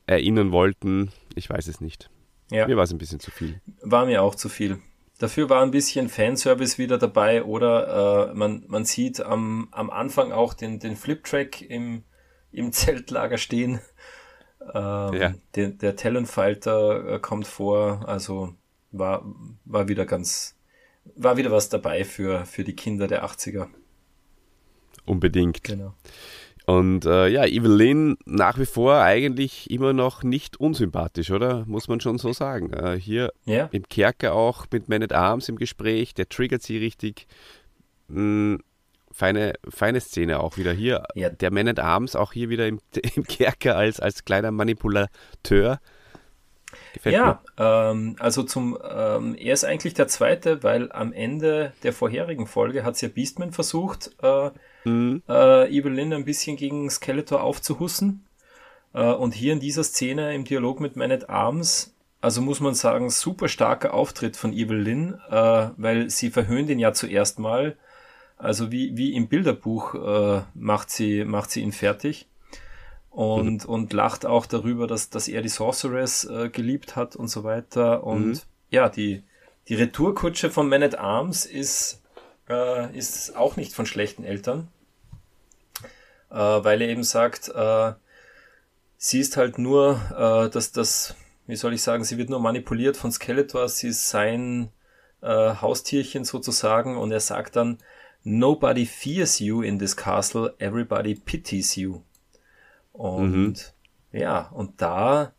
erinnern 0.05 0.51
wollten. 0.51 1.11
Ich 1.35 1.49
weiß 1.49 1.67
es 1.67 1.81
nicht. 1.81 2.09
Ja. 2.51 2.67
Mir 2.67 2.77
war 2.77 2.83
es 2.83 2.91
ein 2.91 2.97
bisschen 2.97 3.19
zu 3.19 3.31
viel. 3.31 3.61
War 3.81 4.05
mir 4.05 4.21
auch 4.21 4.35
zu 4.35 4.49
viel. 4.49 4.79
Dafür 5.17 5.49
war 5.49 5.61
ein 5.61 5.71
bisschen 5.71 6.09
Fanservice 6.09 6.77
wieder 6.77 6.97
dabei 6.97 7.43
oder 7.43 8.29
äh, 8.29 8.33
man, 8.33 8.65
man 8.67 8.83
sieht 8.83 9.21
am, 9.21 9.69
am 9.71 9.89
Anfang 9.89 10.31
auch 10.31 10.53
den, 10.53 10.79
den 10.79 10.95
Flip-Track 10.95 11.61
im, 11.61 12.03
im 12.51 12.71
Zeltlager 12.73 13.37
stehen. 13.37 13.79
Ähm, 14.73 15.13
ja. 15.13 15.33
der, 15.55 15.69
der 15.69 15.95
Talonfalter 15.95 17.13
äh, 17.13 17.19
kommt 17.19 17.45
vor, 17.45 18.07
also 18.07 18.55
war, 18.91 19.23
war 19.63 19.87
wieder 19.87 20.05
ganz, 20.05 20.57
war 21.15 21.37
wieder 21.37 21.51
was 21.51 21.69
dabei 21.69 22.03
für, 22.03 22.45
für 22.45 22.63
die 22.63 22.75
Kinder 22.75 23.07
der 23.07 23.25
80er. 23.25 23.67
Unbedingt. 25.05 25.63
Genau. 25.63 25.93
Und 26.65 27.05
äh, 27.05 27.27
ja, 27.27 27.45
Evelyn 27.45 28.17
nach 28.25 28.57
wie 28.57 28.65
vor 28.65 28.95
eigentlich 28.95 29.69
immer 29.69 29.93
noch 29.93 30.23
nicht 30.23 30.59
unsympathisch, 30.59 31.29
oder? 31.29 31.63
Muss 31.67 31.87
man 31.87 31.99
schon 31.99 32.17
so 32.17 32.33
sagen. 32.33 32.73
Äh, 32.73 32.99
hier 32.99 33.31
ja. 33.45 33.69
im 33.71 33.87
Kerker 33.87 34.33
auch 34.33 34.65
mit 34.71 34.89
Man 34.89 35.03
at 35.03 35.13
Arms 35.13 35.47
im 35.47 35.57
Gespräch, 35.57 36.15
der 36.15 36.27
triggert 36.27 36.63
sie 36.63 36.77
richtig. 36.77 37.27
Mh, 38.07 38.17
hm, 38.17 38.59
feine, 39.11 39.53
feine 39.69 40.01
Szene 40.01 40.39
auch 40.39 40.57
wieder 40.57 40.73
hier. 40.73 41.03
Ja. 41.13 41.29
Der 41.29 41.51
Man 41.51 41.67
at 41.67 41.79
Arms 41.79 42.15
auch 42.15 42.33
hier 42.33 42.49
wieder 42.49 42.67
im, 42.67 42.79
im 43.15 43.23
Kerker 43.25 43.77
als, 43.77 43.99
als 43.99 44.25
kleiner 44.25 44.51
Manipulateur. 44.51 45.79
Gefällt 46.93 47.15
ja, 47.15 47.41
ähm, 47.57 48.15
also 48.19 48.43
zum, 48.43 48.77
ähm, 48.83 49.35
er 49.35 49.53
ist 49.53 49.63
eigentlich 49.63 49.93
der 49.93 50.07
Zweite, 50.07 50.63
weil 50.63 50.91
am 50.91 51.13
Ende 51.13 51.73
der 51.83 51.93
vorherigen 51.93 52.47
Folge 52.47 52.83
hat 52.83 52.95
es 52.95 53.01
ja 53.01 53.07
Beastman 53.07 53.53
versucht, 53.53 54.11
äh, 54.21 54.49
mhm. 54.85 55.23
äh, 55.27 55.69
Evelyn 55.69 56.13
ein 56.13 56.25
bisschen 56.25 56.57
gegen 56.57 56.89
Skeletor 56.89 57.43
aufzuhussen. 57.43 58.25
Äh, 58.93 59.11
und 59.11 59.33
hier 59.33 59.53
in 59.53 59.59
dieser 59.59 59.83
Szene 59.83 60.33
im 60.33 60.45
Dialog 60.45 60.79
mit 60.79 60.95
Man 60.95 61.11
at 61.11 61.29
Arms, 61.29 61.93
also 62.21 62.41
muss 62.41 62.59
man 62.59 62.73
sagen, 62.73 63.09
super 63.09 63.47
starker 63.47 63.93
Auftritt 63.93 64.37
von 64.37 64.53
Evelyn, 64.53 65.19
äh, 65.29 65.69
weil 65.77 66.09
sie 66.09 66.31
verhöhnt 66.31 66.69
ihn 66.69 66.79
ja 66.79 66.93
zuerst 66.93 67.39
mal. 67.39 67.77
Also 68.37 68.71
wie, 68.71 68.97
wie 68.97 69.13
im 69.13 69.27
Bilderbuch 69.27 69.95
äh, 69.95 70.41
macht, 70.53 70.89
sie, 70.89 71.23
macht 71.23 71.51
sie 71.51 71.61
ihn 71.61 71.71
fertig 71.71 72.27
und, 73.15 73.63
mhm. 73.63 73.69
und 73.69 73.93
lacht 73.93 74.25
auch 74.25 74.45
darüber, 74.45 74.87
dass, 74.87 75.09
dass 75.09 75.27
er 75.27 75.41
die 75.41 75.49
Sorceress 75.49 76.25
äh, 76.25 76.49
geliebt 76.49 76.95
hat 76.95 77.15
und 77.15 77.29
so 77.29 77.43
weiter. 77.43 78.03
Und 78.03 78.27
mhm. 78.27 78.39
ja, 78.71 78.89
die, 78.89 79.23
die 79.69 79.75
Retourkutsche 79.75 80.49
von 80.49 80.67
Man 80.67 80.83
at 80.83 80.99
Arms 80.99 81.45
ist, 81.45 82.01
äh, 82.49 82.95
ist 82.97 83.35
auch 83.37 83.55
nicht 83.55 83.73
von 83.73 83.85
schlechten 83.85 84.25
Eltern, 84.25 84.67
äh, 86.35 86.63
weil 86.63 86.81
er 86.81 86.89
eben 86.89 87.03
sagt, 87.03 87.49
äh, 87.49 87.93
sie 88.97 89.21
ist 89.21 89.37
halt 89.37 89.57
nur, 89.57 90.01
äh, 90.11 90.49
dass 90.49 90.73
das, 90.73 91.15
wie 91.47 91.55
soll 91.55 91.73
ich 91.73 91.81
sagen, 91.81 92.03
sie 92.03 92.17
wird 92.17 92.29
nur 92.29 92.41
manipuliert 92.41 92.97
von 92.97 93.11
Skeletor, 93.11 93.69
sie 93.69 93.87
ist 93.87 94.09
sein 94.09 94.69
äh, 95.21 95.55
Haustierchen 95.55 96.25
sozusagen 96.25 96.97
und 96.97 97.11
er 97.11 97.21
sagt 97.21 97.55
dann, 97.55 97.77
Nobody 98.27 98.87
fears 98.87 99.39
you 99.39 99.61
in 99.61 99.77
this 99.77 99.95
castle, 99.95 100.55
everybody 100.57 101.13
pities 101.13 101.75
you. 101.75 102.01
Und 102.91 103.73
mhm. 104.11 104.19
ja, 104.19 104.49
und 104.49 104.81
da 104.81 105.33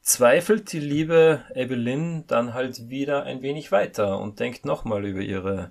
zweifelt 0.00 0.72
die 0.72 0.80
liebe 0.80 1.44
Evelyn 1.54 2.26
dann 2.26 2.52
halt 2.52 2.90
wieder 2.90 3.22
ein 3.22 3.42
wenig 3.42 3.70
weiter 3.70 4.18
und 4.18 4.40
denkt 4.40 4.64
nochmal 4.64 5.06
über 5.06 5.20
ihre, 5.20 5.70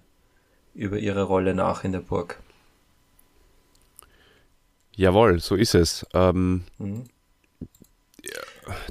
über 0.73 0.97
ihre 0.97 1.23
Rolle 1.23 1.53
nach 1.53 1.83
in 1.83 1.91
der 1.91 1.99
Burg. 1.99 2.41
Jawohl, 5.01 5.39
so 5.39 5.55
ist 5.55 5.73
es. 5.73 6.05
Ähm, 6.13 6.61
mhm. 6.77 7.05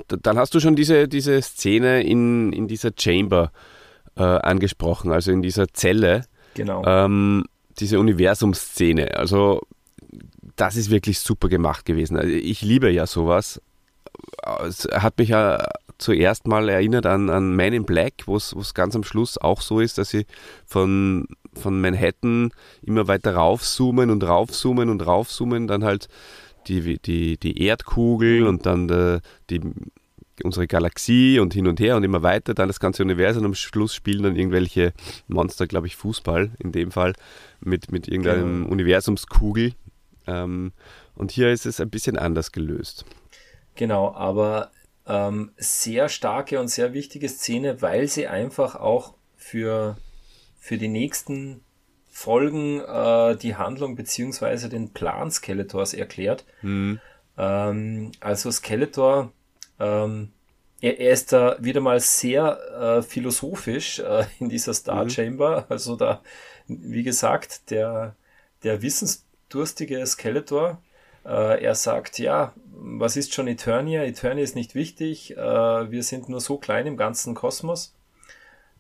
Dann 0.09 0.39
hast 0.39 0.53
du 0.53 0.59
schon 0.59 0.75
diese, 0.75 1.07
diese 1.07 1.41
Szene 1.41 2.03
in, 2.03 2.53
in 2.53 2.67
dieser 2.67 2.91
Chamber 2.99 3.53
äh, 4.17 4.23
angesprochen, 4.23 5.13
also 5.13 5.31
in 5.31 5.41
dieser 5.41 5.69
Zelle. 5.73 6.23
Genau. 6.55 6.83
Ähm, 6.85 7.45
diese 7.79 8.01
Universumsszene. 8.01 9.17
Also 9.17 9.63
das 10.57 10.75
ist 10.75 10.91
wirklich 10.91 11.21
super 11.21 11.49
gemacht 11.49 11.85
gewesen. 11.85 12.17
Also 12.17 12.29
ich 12.29 12.63
liebe 12.63 12.91
ja 12.91 13.07
sowas. 13.07 13.63
Es 14.67 14.89
hat 14.93 15.17
mich 15.17 15.29
ja 15.29 15.65
zuerst 15.99 16.49
mal 16.49 16.69
erinnert 16.69 17.07
an, 17.07 17.31
an 17.31 17.55
Man 17.55 17.73
in 17.73 17.85
Black, 17.85 18.15
wo 18.27 18.35
es 18.35 18.75
ganz 18.75 18.97
am 18.97 19.05
Schluss 19.05 19.39
auch 19.39 19.61
so 19.61 19.79
ist, 19.79 19.97
dass 19.97 20.11
sie 20.11 20.27
von, 20.67 21.29
von 21.55 21.81
Manhattan 21.81 22.51
immer 22.83 23.09
weiter 23.09 23.35
raufzoomen 23.35 24.11
und 24.11 24.23
raufzoomen 24.25 24.89
und 24.89 25.07
raufzoomen, 25.07 25.67
dann 25.67 25.85
halt 25.85 26.09
die, 26.67 26.99
die, 26.99 27.37
die 27.39 27.63
Erdkugel 27.63 28.47
und 28.47 28.67
dann 28.67 28.89
der, 28.89 29.21
die, 29.49 29.61
unsere 30.45 30.67
Galaxie 30.67 31.39
und 31.39 31.55
hin 31.55 31.67
und 31.67 31.81
her 31.81 31.97
und 31.97 32.05
immer 32.05 32.23
weiter, 32.23 32.55
dann 32.55 32.69
das 32.69 32.81
ganze 32.81 33.03
Universum 33.03 33.45
am 33.45 33.55
Schluss 33.55 33.95
spielen 33.95 34.23
dann 34.23 34.37
irgendwelche 34.37 34.93
Monster, 35.29 35.67
glaube 35.67 35.87
ich, 35.87 35.97
Fußball 35.97 36.51
in 36.59 36.73
dem 36.73 36.91
Fall, 36.91 37.15
mit, 37.61 37.93
mit 37.93 38.09
irgendeinem 38.09 38.63
genau. 38.63 38.73
Universumskugel. 38.73 39.73
Ähm, 40.27 40.73
und 41.15 41.31
hier 41.31 41.51
ist 41.51 41.67
es 41.67 41.81
ein 41.81 41.91
bisschen 41.91 42.17
anders 42.17 42.53
gelöst. 42.53 43.05
Genau, 43.75 44.15
aber 44.15 44.71
ähm, 45.07 45.51
sehr 45.57 46.09
starke 46.09 46.61
und 46.61 46.69
sehr 46.69 46.93
wichtige 46.93 47.29
Szene, 47.29 47.83
weil 47.83 48.09
sie 48.09 48.27
einfach 48.27 48.77
auch 48.77 49.15
für, 49.37 49.97
für 50.61 50.79
die 50.79 50.89
nächsten 50.89 51.63
Folgen 52.09 52.81
äh, 52.81 53.37
die 53.37 53.57
Handlung 53.57 53.97
beziehungsweise 53.97 54.69
den 54.69 54.93
Plan 54.93 55.31
Skeletors 55.31 55.95
erklärt. 55.95 56.45
Mhm. 56.63 57.01
Ähm, 57.39 58.13
also 58.21 58.51
Skeletor, 58.51 59.33
ähm, 59.81 60.31
er, 60.81 61.01
er, 61.01 61.13
ist 61.13 61.33
da 61.33 61.57
wieder 61.61 61.81
mal 61.81 61.99
sehr 62.01 62.59
äh, 62.99 63.03
philosophisch 63.03 64.01
äh, 64.01 64.25
in 64.39 64.49
dieser 64.49 64.75
Star 64.75 65.05
mhm. 65.05 65.11
Chamber. 65.11 65.67
Also 65.69 65.97
da, 65.97 66.23
wie 66.69 67.03
gesagt, 67.03 67.71
der, 67.71 68.15
der 68.63 68.83
wissensdurstige 68.83 70.05
Skeletor, 70.07 70.83
äh, 71.25 71.63
er 71.63 71.75
sagt, 71.75 72.19
ja, 72.19 72.53
was 72.67 73.17
ist 73.17 73.35
schon 73.35 73.47
Eternia? 73.47 74.03
Eternia 74.05 74.45
ist 74.45 74.57
nicht 74.57 74.75
wichtig. 74.75 75.37
Äh, 75.37 75.41
wir 75.91 76.03
sind 76.03 76.29
nur 76.29 76.41
so 76.41 76.59
klein 76.59 76.87
im 76.87 76.97
ganzen 76.97 77.35
Kosmos. 77.35 77.95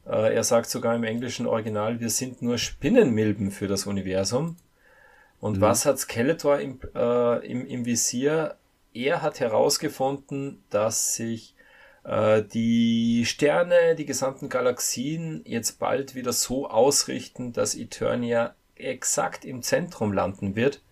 Äh, 0.07 0.35
er 0.35 0.45
sagt 0.45 0.71
sogar 0.71 0.95
im 0.95 1.05
englischen 1.05 1.47
Original, 1.47 2.01
wir 2.01 2.11
sind 2.11 2.43
nur 2.43 2.59
Spinnenmilben 2.59 3.51
für 3.51 3.69
das 3.69 3.87
Universum. 3.87 4.57
Und 5.41 5.59
mhm. 5.59 5.61
was 5.61 5.87
hat 5.87 5.99
Skeletor 5.99 6.59
im, 6.59 6.81
äh, 6.95 7.47
im, 7.47 7.67
im 7.67 7.87
Visier? 7.87 8.57
Er 8.93 9.23
hat 9.23 9.41
herausgefunden, 9.41 10.63
dass 10.71 11.15
sich 11.15 11.55
äh, 12.05 12.43
die 12.43 13.25
Sterne, 13.27 13.95
die 13.95 14.07
gesamten 14.07 14.49
Galaxien 14.49 15.43
jetzt 15.45 15.79
bald 15.79 16.15
wieder 16.15 16.33
so 16.33 16.69
ausrichten, 16.69 17.53
dass 17.53 17.75
Eternia 17.75 18.55
exakt 18.75 19.45
im 19.45 19.63
Zentrum 19.63 20.13
landen 20.13 20.57
wird. 20.57 20.83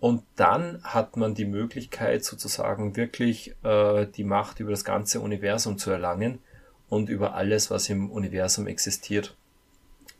Und 0.00 0.22
dann 0.36 0.80
hat 0.84 1.16
man 1.16 1.34
die 1.34 1.44
Möglichkeit, 1.44 2.24
sozusagen 2.24 2.94
wirklich 2.94 3.54
äh, 3.64 4.06
die 4.06 4.24
Macht 4.24 4.60
über 4.60 4.70
das 4.70 4.84
ganze 4.84 5.20
Universum 5.20 5.78
zu 5.78 5.90
erlangen 5.90 6.40
und 6.88 7.08
über 7.08 7.34
alles, 7.34 7.70
was 7.70 7.88
im 7.88 8.10
Universum 8.10 8.66
existiert, 8.66 9.36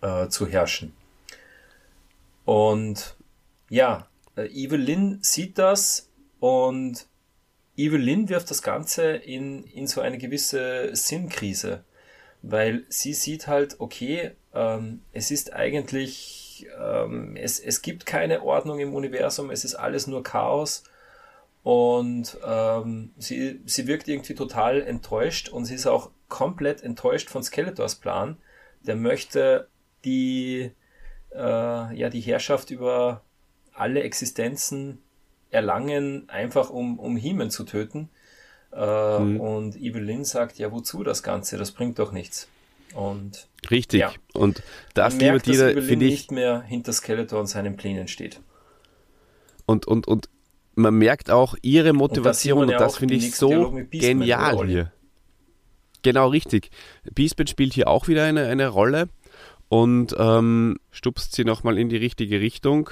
äh, 0.01 0.29
zu 0.29 0.47
herrschen. 0.47 0.95
Und 2.45 3.17
ja, 3.69 4.07
äh, 4.37 4.47
Evelyn 4.47 5.19
sieht 5.23 5.59
das 5.59 6.09
und 6.41 7.07
Evelyn 7.77 8.29
wirft 8.29 8.51
das 8.51 8.63
Ganze 8.63 9.13
in, 9.13 9.65
in 9.65 9.87
so 9.87 10.01
eine 10.01 10.19
gewisse 10.19 10.95
Sinnkrise, 10.95 11.85
weil 12.43 12.85
sie 12.89 13.15
sieht 13.15 13.47
halt, 13.47 13.77
okay, 13.79 14.33
ähm, 14.55 15.03
es 15.13 15.31
ist 15.31 15.53
eigentlich, 15.53 16.67
ähm, 16.81 17.37
es, 17.37 17.61
es 17.61 17.83
gibt 17.83 18.07
keine 18.07 18.43
Ordnung 18.43 18.81
im 18.81 18.95
Universum, 18.95 19.51
es 19.51 19.65
ist 19.65 19.75
alles 19.75 20.07
nur 20.07 20.23
Chaos 20.23 20.85
und 21.63 22.37
ähm, 22.45 23.11
sie, 23.19 23.61
sie 23.65 23.87
wirkt 23.87 24.09
irgendwie 24.09 24.35
total 24.35 24.83
enttäuscht 24.83 25.49
und 25.49 25.67
sie 25.67 25.75
ist 25.75 25.87
auch 25.87 26.11
komplett 26.29 26.83
enttäuscht 26.83 27.31
von 27.31 27.43
Skeletors 27.43 27.97
Plan. 27.97 28.37
Der 28.83 28.97
möchte 28.97 29.69
die, 30.05 30.71
äh, 31.35 31.39
ja, 31.97 32.09
die 32.11 32.21
Herrschaft 32.21 32.71
über 32.71 33.23
alle 33.73 34.03
Existenzen 34.03 35.03
erlangen, 35.51 36.29
einfach 36.29 36.71
um, 36.71 36.99
um 36.99 37.17
Hemen 37.17 37.51
zu 37.51 37.65
töten. 37.65 38.11
Äh, 38.73 39.19
mhm. 39.19 39.41
Und 39.41 39.77
Evelyn 39.77 40.25
sagt, 40.25 40.59
ja, 40.59 40.71
wozu 40.73 41.03
das 41.03 41.23
Ganze? 41.23 41.57
Das 41.57 41.73
bringt 41.73 41.99
doch 41.99 42.13
nichts. 42.13 42.49
Und 42.95 43.49
Richtig. 43.71 44.01
Ja, 44.01 44.13
und 44.35 44.63
das, 44.95 45.15
man 45.15 45.33
merkt, 45.33 45.47
liebe 45.47 45.59
Tiere, 45.59 45.83
finde 45.83 46.07
ich 46.07 46.13
nicht 46.13 46.33
mehr 46.33 46.63
hinter 46.63 46.93
Skeletor 46.93 47.41
und 47.41 47.47
seinen 47.47 47.77
Plänen 47.77 48.09
steht. 48.09 48.41
Und, 49.67 49.87
und, 49.87 50.09
und 50.09 50.29
man 50.75 50.95
merkt 50.95 51.31
auch 51.31 51.55
ihre 51.61 51.93
Motivation 51.93 52.63
und 52.63 52.69
das, 52.69 52.81
ja 52.81 52.87
das 52.87 52.97
finde 52.97 53.15
ich 53.15 53.35
so 53.35 53.79
genial 53.91 54.67
hier. 54.67 54.93
Genau, 56.03 56.29
richtig. 56.29 56.71
Beastman 57.15 57.47
spielt 57.47 57.73
hier 57.73 57.89
auch 57.89 58.09
wieder 58.09 58.25
eine, 58.25 58.47
eine 58.47 58.69
Rolle 58.69 59.09
und 59.69 60.15
ähm, 60.19 60.79
stupst 60.91 61.35
sie 61.35 61.45
nochmal 61.45 61.79
in 61.79 61.89
die 61.89 61.97
richtige 61.97 62.41
Richtung. 62.41 62.91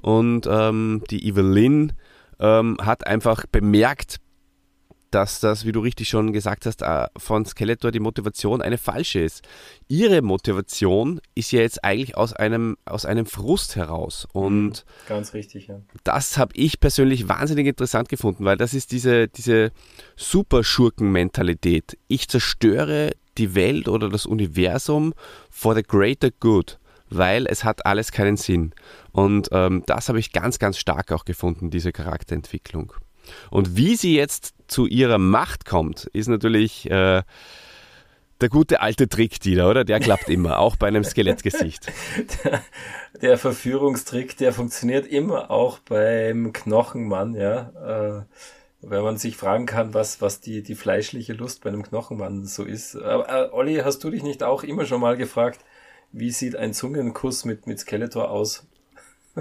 Und 0.00 0.46
ähm, 0.50 1.02
die 1.10 1.26
Evelyn 1.26 1.92
ähm, 2.38 2.76
hat 2.80 3.06
einfach 3.06 3.46
bemerkt, 3.46 4.18
dass 5.16 5.40
das, 5.40 5.64
wie 5.64 5.72
du 5.72 5.80
richtig 5.80 6.10
schon 6.10 6.34
gesagt 6.34 6.66
hast, 6.66 6.82
äh, 6.82 7.06
von 7.16 7.46
Skeletor 7.46 7.90
die 7.90 8.00
Motivation 8.00 8.60
eine 8.60 8.76
falsche 8.76 9.20
ist. 9.20 9.42
Ihre 9.88 10.20
Motivation 10.20 11.22
ist 11.34 11.52
ja 11.52 11.62
jetzt 11.62 11.82
eigentlich 11.82 12.18
aus 12.18 12.34
einem, 12.34 12.76
aus 12.84 13.06
einem 13.06 13.24
Frust 13.24 13.76
heraus. 13.76 14.28
Und 14.34 14.68
mhm, 14.68 15.08
ganz 15.08 15.32
richtig, 15.32 15.68
ja. 15.68 15.80
Das 16.04 16.36
habe 16.36 16.52
ich 16.54 16.80
persönlich 16.80 17.30
wahnsinnig 17.30 17.66
interessant 17.66 18.10
gefunden, 18.10 18.44
weil 18.44 18.58
das 18.58 18.74
ist 18.74 18.92
diese, 18.92 19.26
diese 19.26 19.72
Superschurken-Mentalität. 20.16 21.96
Ich 22.08 22.28
zerstöre 22.28 23.12
die 23.38 23.54
Welt 23.54 23.88
oder 23.88 24.10
das 24.10 24.26
Universum 24.26 25.14
for 25.48 25.74
the 25.74 25.82
greater 25.82 26.30
good, 26.40 26.78
weil 27.08 27.46
es 27.46 27.64
hat 27.64 27.86
alles 27.86 28.12
keinen 28.12 28.36
Sinn. 28.36 28.74
Und 29.12 29.48
ähm, 29.52 29.82
das 29.86 30.10
habe 30.10 30.18
ich 30.18 30.32
ganz, 30.32 30.58
ganz 30.58 30.76
stark 30.76 31.10
auch 31.10 31.24
gefunden, 31.24 31.70
diese 31.70 31.90
Charakterentwicklung. 31.90 32.92
Und 33.50 33.76
wie 33.76 33.96
sie 33.96 34.14
jetzt 34.14 34.54
zu 34.66 34.86
ihrer 34.86 35.18
Macht 35.18 35.64
kommt, 35.64 36.06
ist 36.12 36.28
natürlich 36.28 36.90
äh, 36.90 37.22
der 38.40 38.48
gute 38.48 38.80
alte 38.80 39.08
Trick, 39.08 39.40
Dieter, 39.40 39.68
oder? 39.68 39.84
Der 39.84 40.00
klappt 40.00 40.28
immer, 40.28 40.58
auch 40.58 40.76
bei 40.76 40.88
einem 40.88 41.04
Skelettgesicht. 41.04 41.86
Der, 42.44 42.62
der, 43.22 43.38
Verführungstrick, 43.38 44.36
der 44.36 44.52
funktioniert 44.52 45.06
immer 45.06 45.50
auch 45.50 45.78
beim 45.78 46.52
Knochenmann, 46.52 47.34
ja. 47.34 48.18
Äh, 48.20 48.24
wenn 48.82 49.02
man 49.02 49.16
sich 49.16 49.36
fragen 49.36 49.66
kann, 49.66 49.94
was, 49.94 50.20
was 50.20 50.40
die, 50.40 50.62
die 50.62 50.74
fleischliche 50.74 51.32
Lust 51.32 51.64
bei 51.64 51.70
einem 51.70 51.82
Knochenmann 51.82 52.44
so 52.44 52.62
ist. 52.62 52.94
Aber, 52.96 53.28
äh, 53.28 53.50
Olli, 53.52 53.76
hast 53.76 54.04
du 54.04 54.10
dich 54.10 54.22
nicht 54.22 54.42
auch 54.42 54.62
immer 54.62 54.84
schon 54.84 55.00
mal 55.00 55.16
gefragt, 55.16 55.60
wie 56.12 56.30
sieht 56.30 56.56
ein 56.56 56.72
Zungenkuss 56.72 57.44
mit, 57.44 57.66
mit 57.66 57.80
Skeletor 57.80 58.30
aus? 58.30 58.66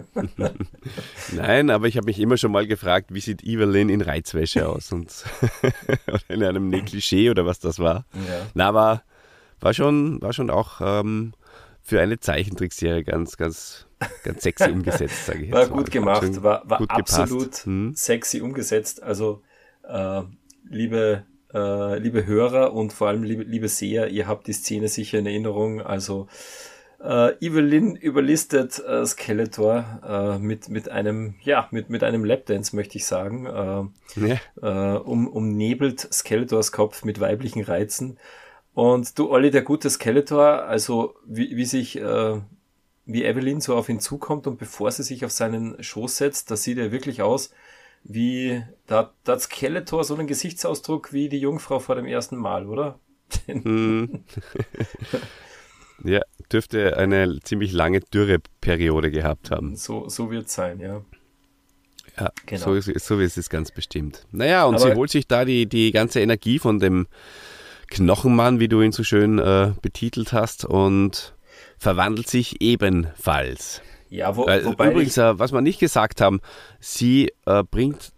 Nein, 1.34 1.70
aber 1.70 1.88
ich 1.88 1.98
habe 1.98 2.06
mich 2.06 2.20
immer 2.20 2.38
schon 2.38 2.52
mal 2.52 2.68
gefragt, 2.68 3.14
wie 3.14 3.20
sieht 3.20 3.44
Evelyn 3.44 3.90
in 3.90 4.02
Reizwäsche 4.02 4.68
aus 4.68 4.92
und 4.92 5.26
oder 6.08 6.30
in 6.30 6.44
einem 6.44 6.70
Negligé 6.70 7.32
oder 7.32 7.46
was 7.46 7.60
das 7.60 7.80
war. 7.80 8.06
Ja. 8.14 8.48
Na, 8.54 8.74
war, 8.74 9.04
war 9.60 9.74
schon, 9.74 10.22
war 10.22 10.34
schon 10.34 10.50
auch 10.50 10.82
ähm, 10.82 11.34
für 11.82 12.02
eine 12.02 12.20
Zeichentrickserie 12.20 13.04
ganz, 13.04 13.38
ganz, 13.38 13.86
ganz 14.24 14.44
sexy 14.44 14.72
umgesetzt, 14.72 15.28
sage 15.28 15.44
ich 15.44 15.46
jetzt. 15.50 15.54
War 15.54 15.68
gut 15.68 15.88
mal. 15.88 15.92
gemacht, 15.92 16.44
war, 16.44 16.70
war 16.70 16.82
absolut 16.90 17.56
hm? 17.66 17.94
sexy 17.96 18.42
umgesetzt. 18.42 19.04
Also, 19.04 19.44
äh, 19.88 20.22
liebe, 20.68 21.24
äh, 21.54 22.00
liebe 22.00 22.26
Hörer 22.26 22.74
und 22.74 22.92
vor 22.92 23.08
allem 23.08 23.24
liebe, 23.24 23.44
liebe 23.44 23.70
Seher, 23.70 24.10
ihr 24.10 24.28
habt 24.28 24.48
die 24.48 24.54
Szene 24.54 24.88
sicher 24.88 25.20
in 25.20 25.28
Erinnerung. 25.28 25.82
Also, 25.82 26.28
äh, 27.02 27.34
Evelyn 27.46 27.96
überlistet 27.96 28.80
äh, 28.80 29.06
Skeletor 29.06 30.02
äh, 30.08 30.40
mit, 30.40 30.70
mit 30.70 30.90
einem, 30.90 31.36
ja, 31.42 31.68
mit, 31.72 31.90
mit 31.90 32.04
einem 32.04 32.26
Lapdance, 32.26 32.76
möchte 32.76 32.98
ich 32.98 33.06
sagen. 33.06 33.46
Äh, 33.46 34.28
ja. 34.28 34.40
äh, 34.62 34.98
um, 35.00 35.28
umnebelt 35.28 36.00
Skeletors 36.14 36.72
Kopf 36.72 37.04
mit 37.04 37.20
weiblichen 37.20 37.64
Reizen. 37.64 38.18
Und 38.74 39.18
du, 39.18 39.30
Olli, 39.30 39.52
der 39.52 39.62
gute 39.62 39.90
Skeletor, 39.90 40.64
also 40.64 41.16
wie, 41.26 41.56
wie 41.56 41.66
sich, 41.66 41.98
äh, 41.98 42.42
wie 43.06 43.24
Evelyn 43.24 43.62
so 43.62 43.76
auf 43.76 43.90
ihn 43.90 44.00
zukommt 44.00 44.48
und 44.48 44.58
bevor 44.58 44.92
sie 44.92 45.04
sich 45.04 45.24
auf 45.24 45.32
seinen 45.32 45.82
Schoß 45.82 46.18
setzt, 46.18 46.52
da 46.52 46.56
sieht 46.56 46.78
er 46.78 46.92
wirklich 46.92 47.22
aus 47.22 47.52
wie, 48.08 48.64
da, 48.86 49.14
da 49.24 49.34
hat 49.34 49.42
Skeletor 49.42 50.04
so 50.04 50.14
einen 50.14 50.28
Gesichtsausdruck 50.28 51.12
wie 51.12 51.28
die 51.28 51.40
Jungfrau 51.40 51.80
vor 51.80 51.96
dem 51.96 52.06
ersten 52.06 52.38
Mal, 52.38 52.68
oder? 52.68 53.00
Hm. 53.48 54.24
Ja, 56.04 56.20
dürfte 56.52 56.98
eine 56.98 57.40
ziemlich 57.42 57.72
lange 57.72 58.02
Dürreperiode 58.02 59.12
gehabt 59.12 59.52
haben. 59.52 59.76
So, 59.76 60.10
so 60.10 60.32
wird 60.32 60.48
es 60.48 60.54
sein, 60.54 60.80
ja. 60.80 61.02
Ja, 62.20 62.32
genau. 62.46 62.64
so, 62.64 62.74
ist, 62.74 63.06
so 63.06 63.20
ist 63.20 63.38
es 63.38 63.50
ganz 63.50 63.72
bestimmt. 63.72 64.26
Naja, 64.32 64.66
und 64.66 64.76
Aber 64.76 64.84
sie 64.84 64.96
holt 64.96 65.10
sich 65.10 65.28
da 65.28 65.44
die, 65.44 65.66
die 65.66 65.92
ganze 65.92 66.22
Energie 66.22 66.60
von 66.60 66.80
dem 66.80 67.08
Knochenmann, 67.88 68.60
wie 68.60 68.68
du 68.68 68.82
ihn 68.82 68.92
so 68.92 69.04
schön 69.04 69.38
äh, 69.38 69.74
betitelt 69.82 70.32
hast, 70.32 70.66
und 70.66 71.36
verwandelt 71.78 72.30
sich 72.30 72.62
ebenfalls. 72.62 73.82
Ja, 74.10 74.36
wo, 74.36 74.44
wobei 74.44 74.92
Übrigens, 74.92 75.18
äh, 75.18 75.38
was 75.38 75.52
wir 75.52 75.62
nicht 75.62 75.80
gesagt 75.80 76.22
haben, 76.22 76.40
sie 76.80 77.34
äh, 77.46 77.64
bringt 77.64 78.14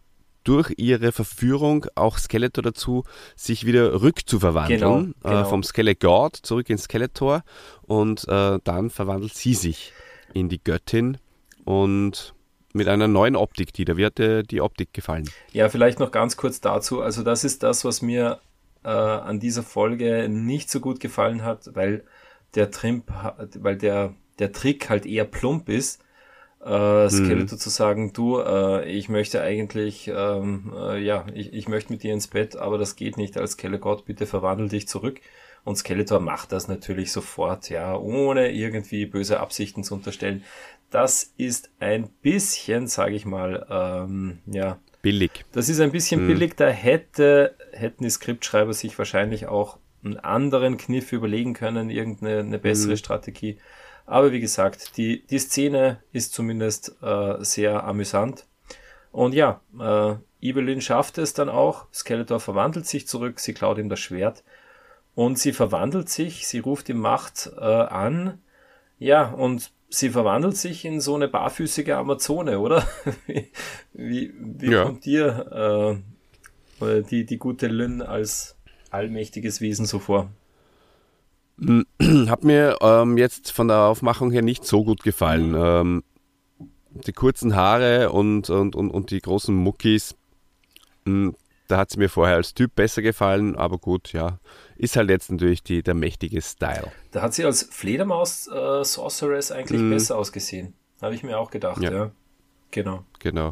durch 0.47 0.73
ihre 0.77 1.11
Verführung 1.11 1.85
auch 1.95 2.17
Skeletor 2.17 2.63
dazu, 2.63 3.03
sich 3.35 3.65
wieder 3.65 4.01
rückzuverwandeln. 4.01 4.79
Genau, 4.79 4.99
äh, 4.99 5.35
genau. 5.35 5.49
vom 5.49 5.63
Skelegord 5.63 6.37
zurück 6.37 6.69
ins 6.69 6.83
Skeletor 6.83 7.43
und 7.81 8.27
äh, 8.27 8.59
dann 8.63 8.89
verwandelt 8.89 9.33
sie 9.33 9.53
sich 9.53 9.93
in 10.33 10.47
die 10.47 10.63
Göttin 10.63 11.17
und 11.65 12.33
mit 12.73 12.87
einer 12.87 13.07
neuen 13.07 13.35
Optik, 13.35 13.73
die 13.73 13.83
da 13.83 13.97
wird 13.97 14.19
dir 14.19 14.43
die 14.43 14.61
Optik 14.61 14.93
gefallen. 14.93 15.29
Ja, 15.51 15.67
vielleicht 15.67 15.99
noch 15.99 16.11
ganz 16.11 16.37
kurz 16.37 16.61
dazu. 16.61 17.01
Also 17.01 17.23
das 17.23 17.43
ist 17.43 17.63
das, 17.63 17.83
was 17.83 18.01
mir 18.01 18.39
äh, 18.83 18.89
an 18.89 19.39
dieser 19.39 19.63
Folge 19.63 20.29
nicht 20.29 20.69
so 20.69 20.79
gut 20.79 20.99
gefallen 20.99 21.43
hat, 21.43 21.75
weil 21.75 22.05
der 22.55 22.71
Trimp, 22.71 23.11
weil 23.59 23.77
der, 23.77 24.13
der 24.39 24.53
Trick 24.53 24.89
halt 24.89 25.05
eher 25.05 25.25
plump 25.25 25.67
ist. 25.67 26.01
Äh, 26.67 27.09
Skeletor 27.09 27.55
mhm. 27.55 27.59
zu 27.59 27.69
sagen, 27.69 28.11
du, 28.11 28.39
äh, 28.39 28.89
ich 28.91 29.07
möchte 29.07 29.41
eigentlich, 29.41 30.11
ähm, 30.13 30.73
äh, 30.77 30.99
ja, 30.99 31.25
ich, 31.33 31.53
ich 31.53 31.69
möchte 31.69 31.93
mit 31.93 32.03
dir 32.03 32.13
ins 32.13 32.27
Bett, 32.27 32.57
aber 32.57 32.77
das 32.77 32.97
geht 32.97 33.15
nicht 33.15 33.37
als 33.37 33.53
Skeletor, 33.53 34.03
bitte 34.03 34.25
verwandel 34.25 34.67
dich 34.67 34.87
zurück. 34.87 35.21
Und 35.63 35.77
Skeletor 35.77 36.19
macht 36.19 36.51
das 36.51 36.67
natürlich 36.67 37.11
sofort, 37.11 37.69
ja, 37.69 37.95
ohne 37.95 38.51
irgendwie 38.51 39.05
böse 39.05 39.39
Absichten 39.39 39.83
zu 39.83 39.95
unterstellen. 39.95 40.43
Das 40.89 41.33
ist 41.37 41.69
ein 41.79 42.09
bisschen, 42.21 42.87
sage 42.87 43.15
ich 43.15 43.25
mal, 43.25 43.65
ähm, 43.69 44.39
ja. 44.45 44.79
Billig. 45.01 45.45
Das 45.53 45.69
ist 45.69 45.79
ein 45.79 45.91
bisschen 45.91 46.21
hm. 46.21 46.27
billig. 46.27 46.55
Da 46.55 46.67
hätte, 46.67 47.55
hätten 47.71 48.03
die 48.03 48.09
Skriptschreiber 48.09 48.73
sich 48.73 48.97
wahrscheinlich 48.97 49.47
auch 49.47 49.77
einen 50.03 50.17
anderen 50.17 50.77
Kniff 50.77 51.11
überlegen 51.13 51.53
können, 51.53 51.89
irgendeine 51.89 52.39
eine 52.39 52.59
bessere 52.59 52.91
hm. 52.91 52.97
Strategie. 52.97 53.57
Aber 54.07 54.31
wie 54.31 54.39
gesagt, 54.39 54.97
die, 54.97 55.27
die 55.27 55.37
Szene 55.37 56.01
ist 56.13 56.33
zumindest 56.33 56.95
äh, 57.03 57.35
sehr 57.39 57.83
amüsant. 57.83 58.45
Und 59.11 59.35
ja, 59.35 59.61
äh, 59.77 60.15
Evelyn 60.41 60.81
schafft 60.81 61.17
es 61.17 61.33
dann 61.33 61.49
auch. 61.49 61.85
Skeletor 61.93 62.39
verwandelt 62.39 62.87
sich 62.87 63.05
zurück, 63.07 63.39
sie 63.39 63.53
klaut 63.53 63.77
ihm 63.77 63.89
das 63.89 63.99
Schwert. 63.99 64.43
Und 65.13 65.37
sie 65.37 65.51
verwandelt 65.51 66.09
sich, 66.09 66.47
sie 66.47 66.59
ruft 66.59 66.87
die 66.87 66.93
Macht 66.93 67.51
äh, 67.57 67.61
an. 67.61 68.39
Ja, 68.97 69.29
und 69.29 69.71
sie 69.89 70.09
verwandelt 70.09 70.55
sich 70.55 70.85
in 70.85 71.01
so 71.01 71.15
eine 71.15 71.27
barfüßige 71.27 71.89
Amazone, 71.89 72.59
oder? 72.59 72.87
wie 73.93 74.33
wie 74.39 74.71
ja. 74.71 74.83
kommt 74.83 75.05
dir 75.05 76.01
äh, 76.81 77.01
die, 77.03 77.25
die 77.25 77.37
gute 77.37 77.67
Lynn 77.67 78.01
als 78.01 78.55
allmächtiges 78.89 79.59
Wesen 79.59 79.85
so 79.85 79.99
vor? 79.99 80.29
Hat 82.27 82.43
mir 82.43 82.77
ähm, 82.81 83.17
jetzt 83.17 83.51
von 83.51 83.67
der 83.67 83.81
Aufmachung 83.81 84.31
her 84.31 84.41
nicht 84.41 84.65
so 84.65 84.83
gut 84.83 85.03
gefallen. 85.03 85.55
Ähm, 85.57 86.03
die 86.89 87.13
kurzen 87.13 87.55
Haare 87.55 88.11
und, 88.11 88.49
und, 88.49 88.75
und, 88.75 88.89
und 88.91 89.11
die 89.11 89.21
großen 89.21 89.53
Muckis, 89.55 90.15
mh, 91.05 91.11
hm, 91.13 91.35
da 91.67 91.77
hat 91.77 91.89
sie 91.89 91.99
mir 91.99 92.09
vorher 92.09 92.35
als 92.35 92.53
Typ 92.53 92.75
besser 92.75 93.01
gefallen, 93.01 93.55
aber 93.55 93.77
gut, 93.77 94.13
ja. 94.13 94.39
Ist 94.77 94.95
halt 94.95 95.09
jetzt 95.09 95.29
natürlich 95.29 95.63
die, 95.63 95.83
der 95.83 95.95
mächtige 95.95 96.41
Style. 96.41 96.91
Da 97.11 97.21
hat 97.21 97.33
sie 97.33 97.43
als 97.43 97.63
Fledermaus-Sorceress 97.63 99.51
äh, 99.51 99.55
eigentlich 99.55 99.81
mm. 99.81 99.89
besser 99.89 100.17
ausgesehen. 100.17 100.75
Habe 101.01 101.15
ich 101.15 101.23
mir 101.23 101.37
auch 101.37 101.51
gedacht, 101.51 101.81
ja. 101.81 101.91
ja. 101.91 102.11
Genau. 102.71 103.03
Genau. 103.19 103.49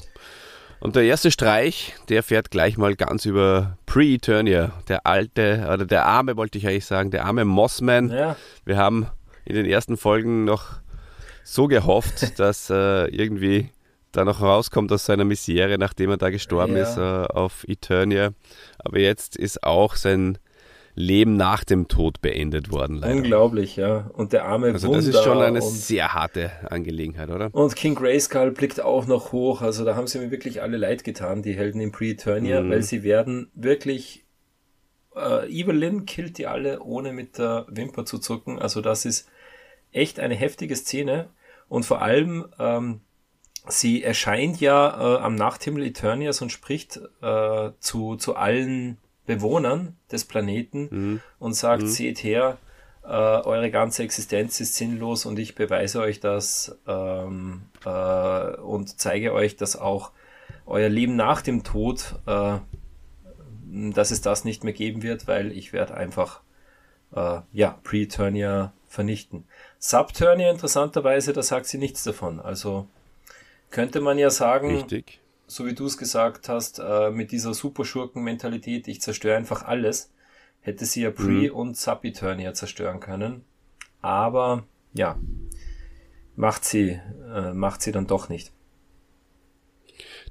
Und 0.85 0.95
der 0.95 1.01
erste 1.01 1.31
Streich, 1.31 1.95
der 2.09 2.21
fährt 2.21 2.51
gleich 2.51 2.77
mal 2.77 2.95
ganz 2.95 3.25
über 3.25 3.75
Pre-Eternia. 3.87 4.71
Der 4.87 5.07
alte, 5.07 5.67
oder 5.73 5.83
der 5.83 6.05
arme, 6.05 6.37
wollte 6.37 6.59
ich 6.59 6.67
eigentlich 6.67 6.85
sagen, 6.85 7.09
der 7.09 7.25
arme 7.25 7.43
Mossman. 7.43 8.11
Ja. 8.11 8.35
Wir 8.65 8.77
haben 8.77 9.07
in 9.45 9.55
den 9.55 9.65
ersten 9.65 9.97
Folgen 9.97 10.45
noch 10.45 10.73
so 11.43 11.65
gehofft, 11.67 12.37
dass 12.39 12.69
äh, 12.69 13.07
irgendwie 13.07 13.71
da 14.11 14.25
noch 14.25 14.41
rauskommt 14.41 14.91
aus 14.91 15.05
seiner 15.05 15.25
Misere, 15.25 15.79
nachdem 15.79 16.11
er 16.11 16.17
da 16.17 16.29
gestorben 16.29 16.77
ja. 16.77 16.83
ist 16.83 16.97
äh, 16.97 17.33
auf 17.33 17.65
Eternia. 17.67 18.33
Aber 18.77 18.99
jetzt 18.99 19.37
ist 19.37 19.63
auch 19.63 19.95
sein 19.95 20.37
Leben 20.95 21.35
nach 21.35 21.65
dem 21.65 21.89
Tod 21.89 22.21
beendet 22.21 22.71
worden. 22.71 22.97
Leider. 22.97 23.15
Unglaublich, 23.15 23.75
ja. 23.75 24.09
Und 24.13 24.31
der 24.31 24.45
arme 24.45 24.67
Also 24.67 24.87
Wunder 24.87 24.99
das 24.99 25.07
ist 25.07 25.23
schon 25.23 25.41
eine 25.41 25.61
sehr 25.61 26.13
harte 26.13 26.51
Angelegenheit, 26.71 27.29
oder? 27.29 27.53
Und 27.53 27.75
King 27.75 27.95
Grayskull 27.95 28.51
blickt 28.51 28.79
auch 28.79 29.05
noch 29.05 29.33
hoch. 29.33 29.61
Also 29.61 29.83
da 29.83 29.95
haben 29.95 30.07
sie 30.07 30.19
mir 30.19 30.31
wirklich 30.31 30.61
alle 30.61 30.77
leid 30.77 31.03
getan, 31.03 31.43
die 31.43 31.53
Helden 31.53 31.81
in 31.81 31.91
Pre-Eternia, 31.91 32.61
mhm. 32.61 32.69
weil 32.69 32.81
sie 32.81 33.03
werden 33.03 33.51
wirklich 33.53 34.25
äh, 35.15 35.49
Evelyn 35.49 36.05
killt 36.05 36.37
die 36.37 36.47
alle, 36.47 36.81
ohne 36.81 37.11
mit 37.11 37.37
der 37.37 37.65
Wimper 37.69 38.05
zu 38.05 38.17
zucken. 38.17 38.57
Also 38.57 38.79
das 38.79 39.03
ist 39.03 39.29
echt 39.91 40.19
eine 40.19 40.35
heftige 40.35 40.75
Szene. 40.77 41.29
Und 41.67 41.85
vor 41.85 42.01
allem, 42.01 42.45
ähm, 42.57 43.01
sie 43.67 44.01
erscheint 44.01 44.61
ja 44.61 45.17
äh, 45.17 45.19
am 45.19 45.35
Nachthimmel 45.35 45.83
Eternias 45.83 46.41
und 46.41 46.51
spricht 46.51 47.01
äh, 47.21 47.71
zu, 47.79 48.15
zu 48.15 48.35
allen 48.35 48.97
Bewohnern 49.25 49.95
des 50.11 50.25
Planeten 50.25 50.87
mhm. 50.91 51.21
und 51.39 51.53
sagt, 51.53 51.83
mhm. 51.83 51.87
seht 51.87 52.23
her, 52.23 52.57
äh, 53.03 53.07
eure 53.07 53.69
ganze 53.71 54.03
Existenz 54.03 54.59
ist 54.59 54.75
sinnlos 54.75 55.25
und 55.25 55.37
ich 55.37 55.55
beweise 55.55 56.01
euch 56.01 56.19
das 56.19 56.77
ähm, 56.87 57.63
äh, 57.85 58.55
und 58.57 58.99
zeige 58.99 59.33
euch, 59.33 59.55
dass 59.55 59.75
auch 59.75 60.11
euer 60.65 60.89
Leben 60.89 61.15
nach 61.15 61.41
dem 61.41 61.63
Tod, 61.63 62.15
äh, 62.25 62.57
dass 63.71 64.11
es 64.11 64.21
das 64.21 64.45
nicht 64.45 64.63
mehr 64.63 64.73
geben 64.73 65.03
wird, 65.03 65.27
weil 65.27 65.51
ich 65.51 65.73
werde 65.73 65.95
einfach 65.95 66.41
äh, 67.15 67.41
ja, 67.53 67.77
Pre-Turnier 67.83 68.73
vernichten. 68.87 69.45
Subturnier 69.77 70.49
interessanterweise, 70.49 71.33
da 71.33 71.43
sagt 71.43 71.67
sie 71.67 71.77
nichts 71.77 72.03
davon. 72.03 72.39
Also 72.39 72.87
könnte 73.69 74.01
man 74.01 74.17
ja 74.17 74.29
sagen, 74.29 74.77
Richtig 74.77 75.19
so 75.47 75.65
wie 75.65 75.73
du 75.73 75.85
es 75.85 75.97
gesagt 75.97 76.49
hast, 76.49 76.79
äh, 76.79 77.11
mit 77.11 77.31
dieser 77.31 77.53
Superschurken-Mentalität, 77.53 78.87
ich 78.87 79.01
zerstöre 79.01 79.37
einfach 79.37 79.63
alles, 79.63 80.11
hätte 80.61 80.85
sie 80.85 81.03
ja 81.03 81.11
Pre- 81.11 81.49
mhm. 81.49 81.55
und 81.55 81.77
Sub-Eternia 81.77 82.53
zerstören 82.53 82.99
können. 82.99 83.43
Aber 84.01 84.63
ja, 84.93 85.17
macht 86.35 86.65
sie, 86.65 86.99
äh, 87.33 87.53
macht 87.53 87.81
sie 87.81 87.91
dann 87.91 88.07
doch 88.07 88.29
nicht. 88.29 88.51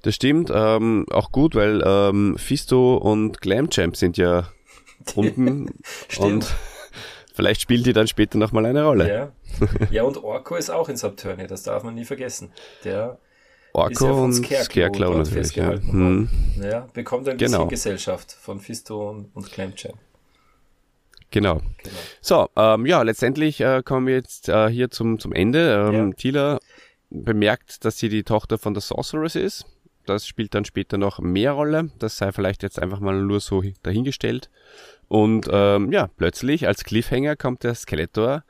Das 0.03 0.15
stimmt, 0.17 0.51
ähm, 0.53 1.07
auch 1.11 1.33
gut, 1.33 1.55
weil 1.55 1.83
ähm, 1.85 2.37
Fisto 2.37 2.97
und 2.97 3.41
Glamchamp 3.41 3.97
sind 3.97 4.19
ja 4.19 4.49
unten 5.15 5.71
und 6.19 6.55
vielleicht 7.33 7.63
spielt 7.63 7.87
die 7.87 7.93
dann 7.93 8.07
später 8.07 8.37
nochmal 8.37 8.67
eine 8.67 8.85
Rolle. 8.85 9.09
Ja. 9.09 9.33
ja, 9.91 10.03
und 10.03 10.23
Orko 10.23 10.57
ist 10.57 10.71
auch 10.71 10.89
in 10.89 10.97
Subturnia, 10.97 11.47
das 11.47 11.63
darf 11.63 11.85
man 11.85 11.95
nie 11.95 12.05
vergessen. 12.05 12.53
Der 12.83 13.19
Orko 13.75 14.07
ja 14.07 14.13
und 14.13 14.33
Scarecrow, 14.33 14.65
Scarecrow 14.65 15.17
natürlich. 15.17 15.57
Ja. 15.57 15.73
Hm. 15.73 16.29
ja. 16.63 16.89
bekommt 16.93 17.29
ein 17.29 17.37
genau. 17.37 17.67
bisschen 17.67 17.69
Gesellschaft 17.69 18.33
von 18.33 18.61
Fisto 18.61 19.11
und, 19.11 19.31
und 19.35 19.51
Clamchamp. 19.51 19.99
Genau. 21.31 21.57
genau. 21.57 21.97
So, 22.21 22.49
ähm, 22.57 22.87
ja, 22.87 23.03
letztendlich 23.03 23.61
äh, 23.61 23.83
kommen 23.85 24.07
wir 24.07 24.15
jetzt 24.15 24.49
äh, 24.49 24.69
hier 24.69 24.91
zum, 24.91 25.19
zum 25.19 25.33
Ende. 25.33 25.91
Ähm, 25.93 26.11
ja. 26.11 26.15
Tila 26.15 26.59
bemerkt, 27.11 27.85
dass 27.85 27.99
sie 27.99 28.09
die 28.09 28.23
Tochter 28.23 28.59
von 28.59 28.75
der 28.75 28.81
Sorceress 28.81 29.35
ist. 29.35 29.67
Das 30.07 30.27
spielt 30.27 30.55
dann 30.55 30.65
später 30.65 30.97
noch 30.97 31.19
mehr 31.19 31.53
Rolle. 31.53 31.91
Das 31.99 32.19
sei 32.19 32.31
vielleicht 32.31 32.63
jetzt 32.63 32.81
einfach 32.81 33.01
mal 33.01 33.21
nur 33.21 33.41
so 33.41 33.65
dahingestellt. 33.83 34.51
Und 35.09 35.49
ähm, 35.51 35.91
ja, 35.91 36.09
plötzlich 36.17 36.69
als 36.69 36.85
Cliffhanger 36.85 37.35
kommt 37.35 37.65
der 37.65 37.75
Skeletor 37.75 38.45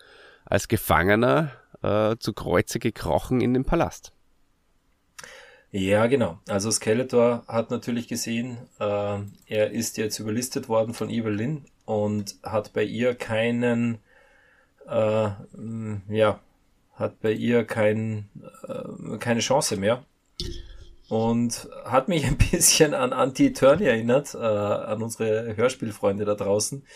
als 0.45 0.69
Gefangener 0.69 1.53
äh, 1.83 2.17
zu 2.19 2.35
Kreuze 2.35 2.79
gekrochen 2.79 3.41
in 3.41 3.55
den 3.55 3.65
Palast. 3.65 4.14
Ja, 5.77 6.07
genau. 6.07 6.39
Also 6.49 6.71
Skeletor 6.71 7.43
hat 7.49 7.73
natürlich 7.73 8.07
gesehen, 8.07 8.59
äh, 8.79 9.19
er 9.49 9.73
ist 9.73 9.97
jetzt 9.97 10.21
überlistet 10.21 10.69
worden 10.69 10.95
von 10.95 11.11
Evelyn 11.11 11.65
und 11.85 12.37
hat 12.45 12.73
bei 12.73 12.85
ihr 12.85 13.17
keinen, 13.17 13.99
äh, 14.87 15.31
ja, 16.09 16.41
hat 16.93 17.21
bei 17.21 17.33
ihr 17.33 17.65
kein, 17.65 18.31
äh, 18.69 19.19
keine 19.19 19.41
Chance 19.41 19.77
mehr. 19.77 20.05
Und 21.09 21.69
hat 21.85 22.07
mich 22.07 22.25
ein 22.29 22.39
bisschen 22.39 22.95
an 22.95 23.13
Anti-Turny 23.13 23.87
erinnert, 23.87 24.33
äh, 24.35 24.39
an 24.39 25.03
unsere 25.03 25.57
Hörspielfreunde 25.57 26.25
da 26.25 26.37
draußen. 26.37 26.87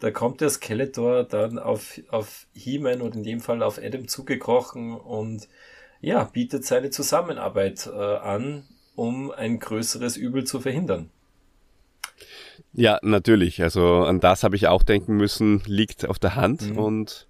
Da 0.00 0.10
kommt 0.10 0.40
der 0.40 0.48
Skeletor 0.48 1.24
dann 1.24 1.58
auf, 1.58 2.00
auf 2.08 2.46
He-Man 2.54 3.02
und 3.02 3.14
in 3.14 3.24
dem 3.24 3.40
Fall 3.40 3.62
auf 3.62 3.76
Adam 3.76 4.08
zugekrochen 4.08 4.94
und 4.94 5.48
ja, 6.02 6.24
bietet 6.24 6.66
seine 6.66 6.90
Zusammenarbeit 6.90 7.86
äh, 7.86 7.98
an, 7.98 8.64
um 8.94 9.30
ein 9.30 9.58
größeres 9.58 10.18
Übel 10.18 10.44
zu 10.44 10.60
verhindern. 10.60 11.10
Ja, 12.74 12.98
natürlich. 13.02 13.62
Also 13.62 14.04
an 14.04 14.20
das 14.20 14.42
habe 14.42 14.56
ich 14.56 14.66
auch 14.66 14.82
denken 14.82 15.16
müssen, 15.16 15.62
liegt 15.64 16.06
auf 16.06 16.18
der 16.18 16.34
Hand. 16.34 16.70
Mhm. 16.70 16.78
Und 16.78 17.28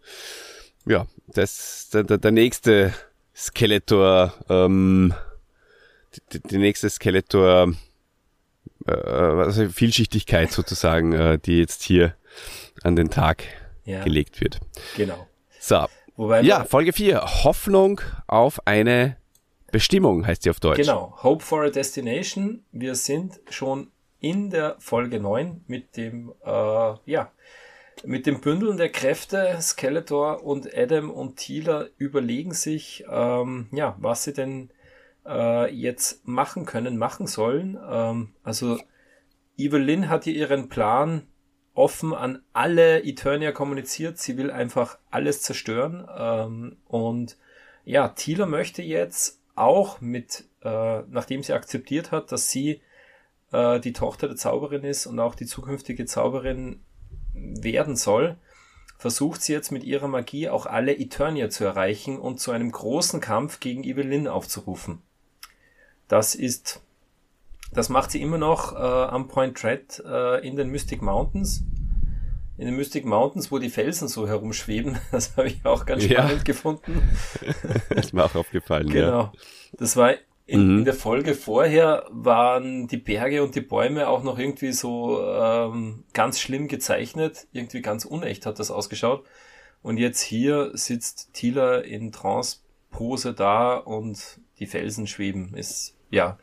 ja, 0.86 1.06
das 1.28 1.90
der, 1.92 2.04
der, 2.04 2.30
nächste 2.30 2.92
Skeletor, 3.36 4.32
ähm, 4.48 5.14
die, 6.32 6.40
die 6.40 6.58
nächste 6.58 6.88
Skeletor 6.88 7.74
äh, 8.86 8.92
also 8.92 9.68
Vielschichtigkeit 9.68 10.50
sozusagen, 10.50 11.12
äh, 11.12 11.38
die 11.38 11.58
jetzt 11.58 11.82
hier 11.82 12.16
an 12.82 12.96
den 12.96 13.10
Tag 13.10 13.44
ja. 13.84 14.02
gelegt 14.02 14.40
wird. 14.40 14.60
Genau. 14.96 15.28
So. 15.60 15.86
Wobei 16.16 16.42
ja, 16.42 16.64
Folge 16.64 16.92
4. 16.92 17.20
Hoffnung 17.44 18.00
auf 18.26 18.66
eine 18.66 19.16
Bestimmung 19.70 20.26
heißt 20.26 20.42
sie 20.42 20.50
auf 20.50 20.60
Deutsch. 20.60 20.76
Genau. 20.76 21.16
Hope 21.22 21.42
for 21.42 21.64
a 21.64 21.70
Destination. 21.70 22.64
Wir 22.72 22.94
sind 22.94 23.40
schon 23.48 23.90
in 24.20 24.50
der 24.50 24.76
Folge 24.78 25.18
9 25.18 25.64
mit 25.66 25.96
dem, 25.96 26.32
äh, 26.44 26.50
ja, 27.06 27.32
mit 28.04 28.26
dem 28.26 28.40
Bündeln 28.40 28.76
der 28.76 28.90
Kräfte. 28.90 29.58
Skeletor 29.60 30.44
und 30.44 30.68
Adam 30.76 31.10
und 31.10 31.36
Thieler 31.36 31.88
überlegen 31.96 32.52
sich, 32.52 33.04
ähm, 33.10 33.68
ja, 33.72 33.96
was 33.98 34.24
sie 34.24 34.34
denn 34.34 34.70
äh, 35.26 35.72
jetzt 35.74 36.26
machen 36.28 36.66
können, 36.66 36.98
machen 36.98 37.26
sollen. 37.26 37.78
Ähm, 37.90 38.34
also 38.42 38.78
Evelyn 39.56 40.08
hat 40.08 40.24
hier 40.24 40.34
ihren 40.34 40.68
Plan 40.68 41.26
offen 41.74 42.14
an 42.14 42.42
alle 42.52 43.02
Eternia 43.02 43.52
kommuniziert. 43.52 44.18
Sie 44.18 44.36
will 44.36 44.50
einfach 44.50 44.98
alles 45.10 45.42
zerstören. 45.42 46.06
Ähm, 46.16 46.76
und 46.86 47.36
ja, 47.84 48.08
Thieler 48.08 48.46
möchte 48.46 48.82
jetzt 48.82 49.40
auch 49.54 50.00
mit, 50.00 50.44
äh, 50.62 51.02
nachdem 51.08 51.42
sie 51.42 51.52
akzeptiert 51.52 52.10
hat, 52.10 52.32
dass 52.32 52.50
sie 52.50 52.80
äh, 53.52 53.80
die 53.80 53.92
Tochter 53.92 54.28
der 54.28 54.36
Zauberin 54.36 54.84
ist 54.84 55.06
und 55.06 55.18
auch 55.20 55.34
die 55.34 55.46
zukünftige 55.46 56.06
Zauberin 56.06 56.80
werden 57.34 57.96
soll, 57.96 58.36
versucht 58.98 59.42
sie 59.42 59.52
jetzt 59.52 59.72
mit 59.72 59.84
ihrer 59.84 60.08
Magie 60.08 60.48
auch 60.48 60.66
alle 60.66 60.96
Eternia 60.96 61.50
zu 61.50 61.64
erreichen 61.64 62.18
und 62.18 62.38
zu 62.38 62.52
einem 62.52 62.70
großen 62.70 63.20
Kampf 63.20 63.60
gegen 63.60 63.84
Evelyn 63.84 64.28
aufzurufen. 64.28 65.02
Das 66.08 66.34
ist, 66.34 66.82
das 67.72 67.88
macht 67.88 68.10
sie 68.10 68.20
immer 68.20 68.38
noch 68.38 68.74
äh, 68.74 68.78
am 68.78 69.28
Point 69.28 69.62
Red 69.64 70.02
äh, 70.06 70.46
in 70.46 70.56
den 70.56 70.70
Mystic 70.70 71.02
Mountains. 71.02 71.64
In 72.58 72.66
den 72.66 72.76
Mystic 72.76 73.04
Mountains, 73.04 73.50
wo 73.50 73.58
die 73.58 73.70
Felsen 73.70 74.08
so 74.08 74.28
herumschweben. 74.28 74.98
Das 75.10 75.36
habe 75.36 75.48
ich 75.48 75.64
auch 75.64 75.86
ganz 75.86 76.04
spannend 76.04 76.38
ja. 76.38 76.42
gefunden. 76.44 77.02
ist 77.90 78.12
mir 78.12 78.24
auch 78.24 78.34
aufgefallen, 78.34 78.88
genau. 78.88 79.06
ja. 79.06 79.32
Das 79.72 79.96
war 79.96 80.14
in, 80.44 80.66
mhm. 80.66 80.78
in, 80.78 80.84
der 80.84 80.94
Folge 80.94 81.34
vorher 81.34 82.04
waren 82.10 82.88
die 82.88 82.98
Berge 82.98 83.42
und 83.42 83.54
die 83.54 83.60
Bäume 83.62 84.08
auch 84.08 84.22
noch 84.22 84.38
irgendwie 84.38 84.72
so 84.72 85.22
ähm, 85.24 86.04
ganz 86.12 86.40
schlimm 86.40 86.68
gezeichnet. 86.68 87.46
Irgendwie 87.52 87.80
ganz 87.80 88.04
unecht 88.04 88.44
hat 88.44 88.58
das 88.58 88.70
ausgeschaut. 88.70 89.24
Und 89.82 89.96
jetzt 89.96 90.20
hier 90.20 90.70
sitzt 90.74 91.32
Tila 91.32 91.78
in 91.78 92.12
Trance-Pose 92.12 93.32
da 93.32 93.76
und 93.76 94.40
die 94.58 94.66
Felsen 94.66 95.06
schweben. 95.06 95.54
Ist 95.54 95.96
ja, 96.10 96.38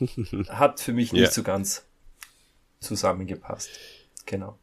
hat 0.48 0.80
für 0.80 0.92
mich 0.92 1.12
nicht 1.12 1.22
ja. 1.22 1.30
so 1.30 1.42
ganz 1.42 1.86
zusammengepasst. 2.80 3.70
Genau. 4.26 4.58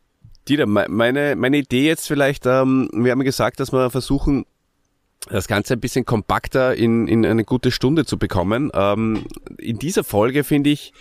Dieter, 0.47 0.65
meine, 0.65 1.35
meine 1.35 1.57
Idee 1.57 1.85
jetzt 1.85 2.07
vielleicht, 2.07 2.45
ähm, 2.45 2.89
wir 2.93 3.11
haben 3.11 3.23
gesagt, 3.23 3.59
dass 3.59 3.71
wir 3.71 3.89
versuchen, 3.89 4.45
das 5.29 5.47
Ganze 5.47 5.73
ein 5.73 5.79
bisschen 5.79 6.05
kompakter 6.05 6.75
in, 6.75 7.07
in 7.07 7.25
eine 7.25 7.43
gute 7.43 7.71
Stunde 7.71 8.05
zu 8.05 8.17
bekommen. 8.17 8.71
Ähm, 8.73 9.25
in 9.57 9.77
dieser 9.77 10.03
Folge, 10.03 10.43
finde 10.43 10.71
ich, 10.71 10.93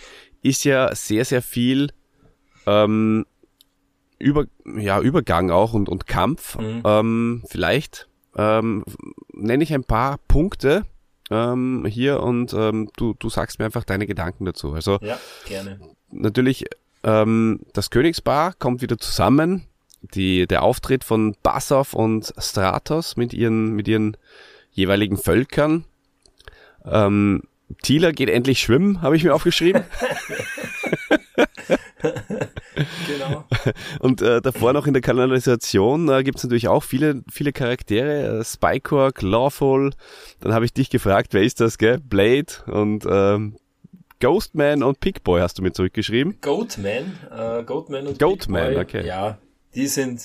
ist 0.43 0.63
ja 0.63 0.93
sehr, 0.93 1.25
sehr 1.25 1.41
viel 1.41 1.91
ähm, 2.67 3.25
über, 4.19 4.45
ja, 4.77 5.01
Übergang 5.01 5.49
auch 5.49 5.73
und, 5.73 5.89
und 5.89 6.05
Kampf. 6.05 6.57
Mhm. 6.57 6.83
Ähm, 6.85 7.43
vielleicht 7.47 8.07
ähm, 8.35 8.83
nenne 9.33 9.63
ich 9.63 9.73
ein 9.73 9.83
paar 9.83 10.19
Punkte, 10.27 10.85
ähm, 11.31 11.85
hier 11.87 12.21
und 12.21 12.53
ähm, 12.53 12.89
du, 12.97 13.15
du 13.17 13.29
sagst 13.29 13.57
mir 13.57 13.65
einfach 13.65 13.85
deine 13.85 14.05
Gedanken 14.05 14.45
dazu. 14.45 14.73
Also 14.73 14.99
ja, 15.01 15.17
gerne. 15.47 15.79
Natürlich, 16.11 16.65
ähm, 17.03 17.61
das 17.73 17.89
Königspaar 17.89 18.53
kommt 18.53 18.81
wieder 18.81 18.97
zusammen. 18.97 19.65
Die, 20.15 20.47
der 20.47 20.63
Auftritt 20.63 21.03
von 21.03 21.35
Basov 21.43 21.93
und 21.93 22.33
Stratos 22.37 23.17
mit 23.17 23.33
ihren, 23.33 23.73
mit 23.73 23.87
ihren 23.87 24.17
jeweiligen 24.71 25.17
Völkern. 25.17 25.85
Ähm, 26.85 27.43
Thieler 27.83 28.11
geht 28.11 28.29
endlich 28.29 28.59
schwimmen, 28.59 29.01
habe 29.01 29.15
ich 29.15 29.23
mir 29.23 29.33
aufgeschrieben. 29.33 29.83
genau. 33.07 33.45
Und 33.99 34.21
äh, 34.21 34.41
davor 34.41 34.73
noch 34.73 34.87
in 34.87 34.93
der 34.93 35.01
Kanalisation 35.01 36.09
äh, 36.09 36.23
gibt 36.23 36.37
es 36.37 36.43
natürlich 36.43 36.67
auch 36.67 36.83
viele, 36.83 37.23
viele 37.31 37.53
Charaktere. 37.53 38.39
Äh, 38.39 38.43
Spycore, 38.43 39.11
Lawful. 39.19 39.91
Dann 40.39 40.53
habe 40.53 40.65
ich 40.65 40.73
dich 40.73 40.89
gefragt, 40.89 41.33
wer 41.33 41.43
ist 41.43 41.59
das, 41.59 41.77
gell? 41.77 41.99
Blade 41.99 42.53
und 42.67 43.05
ähm, 43.09 43.57
Ghostman 44.19 44.83
und 44.83 44.99
Pickboy 44.99 45.41
hast 45.41 45.57
du 45.57 45.63
mir 45.63 45.73
zurückgeschrieben. 45.73 46.37
Goatman, 46.41 47.17
äh, 47.31 47.63
Goatman 47.63 48.07
und 48.07 48.19
Goatman, 48.19 48.75
Pickboy, 48.75 48.81
okay. 48.81 49.07
Ja, 49.07 49.39
die 49.73 49.87
sind 49.87 50.21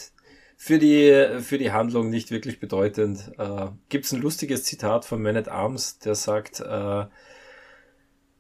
für 0.57 0.79
die, 0.79 1.41
für 1.41 1.59
die 1.59 1.73
Handlung 1.73 2.11
nicht 2.11 2.31
wirklich 2.31 2.61
bedeutend. 2.61 3.33
Äh, 3.39 3.69
Gibt 3.89 4.05
es 4.05 4.13
ein 4.13 4.21
lustiges 4.21 4.65
Zitat 4.65 5.05
von 5.05 5.23
Man 5.23 5.37
at 5.37 5.49
Arms, 5.49 5.99
der 5.99 6.15
sagt, 6.15 6.61
äh, 6.61 7.05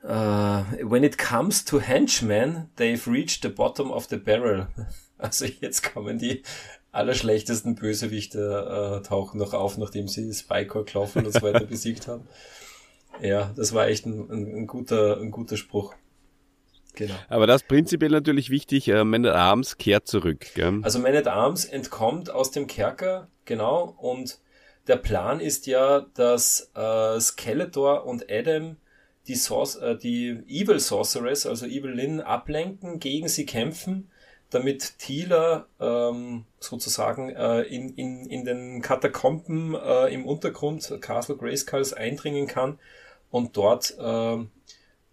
Uh, 0.07 0.63
when 0.85 1.03
it 1.03 1.19
comes 1.19 1.65
to 1.65 1.81
henchmen, 1.81 2.71
they've 2.77 3.09
reached 3.09 3.43
the 3.43 3.49
bottom 3.49 3.91
of 3.91 4.07
the 4.09 4.17
barrel. 4.17 4.69
Also 5.19 5.47
jetzt 5.47 5.95
kommen 5.95 6.19
die 6.19 6.43
allerschlechtesten 6.93 7.75
Bösewichte 7.75 9.01
äh, 9.01 9.09
tauchen 9.09 9.39
noch 9.39 9.55
auf, 9.55 9.79
nachdem 9.79 10.09
sie 10.09 10.31
Spycore, 10.35 10.85
Klaufen 10.85 11.25
und 11.25 11.33
so 11.33 11.41
weiter 11.41 11.65
besiegt 11.67 12.07
haben. 12.07 12.29
Ja, 13.23 13.51
das 13.57 13.73
war 13.73 13.89
echt 13.89 14.05
ein, 14.05 14.31
ein, 14.31 14.57
ein, 14.57 14.67
guter, 14.67 15.19
ein 15.19 15.31
guter 15.31 15.57
Spruch. 15.57 15.95
Genau. 16.95 17.15
Aber 17.31 17.47
das 17.47 17.63
ist 17.63 17.69
prinzipiell 17.69 18.11
natürlich 18.11 18.51
wichtig, 18.51 18.89
äh, 18.89 19.05
Man 19.05 19.25
at 19.25 19.35
Arms 19.35 19.79
kehrt 19.79 20.07
zurück. 20.07 20.47
Gell? 20.55 20.81
Also 20.83 20.99
Man 20.99 21.17
at 21.17 21.29
Arms 21.29 21.65
entkommt 21.65 22.31
aus 22.31 22.51
dem 22.51 22.67
Kerker, 22.67 23.29
genau, 23.47 23.97
und 23.99 24.39
der 24.87 24.97
Plan 24.97 25.41
ist 25.41 25.67
ja, 25.67 26.07
dass 26.15 26.71
äh, 26.75 27.19
Skeletor 27.21 28.05
und 28.05 28.31
Adam 28.31 28.77
die, 29.29 29.35
Source, 29.35 29.77
äh, 29.77 29.97
die 29.97 30.43
Evil 30.49 30.81
Sorceress, 30.81 31.47
also 31.47 31.67
Evil 31.67 31.93
Lynn, 31.93 32.21
ablenken, 32.21 33.01
gegen 33.01 33.29
sie 33.29 33.47
kämpfen, 33.47 34.11
damit 34.51 34.99
Thieler 34.99 35.67
ähm, 35.81 36.45
sozusagen 36.61 37.31
äh, 37.31 37.63
in, 37.63 37.95
in, 37.95 38.27
in 38.27 38.45
den 38.45 38.83
Katakomben 38.83 39.75
äh, 39.75 40.13
im 40.15 40.25
Untergrund 40.25 40.99
Castle 41.01 41.37
Grayskulls 41.37 41.93
eindringen 41.93 42.47
kann 42.47 42.79
und 43.31 43.57
dort 43.57 43.97
äh, 43.99 44.39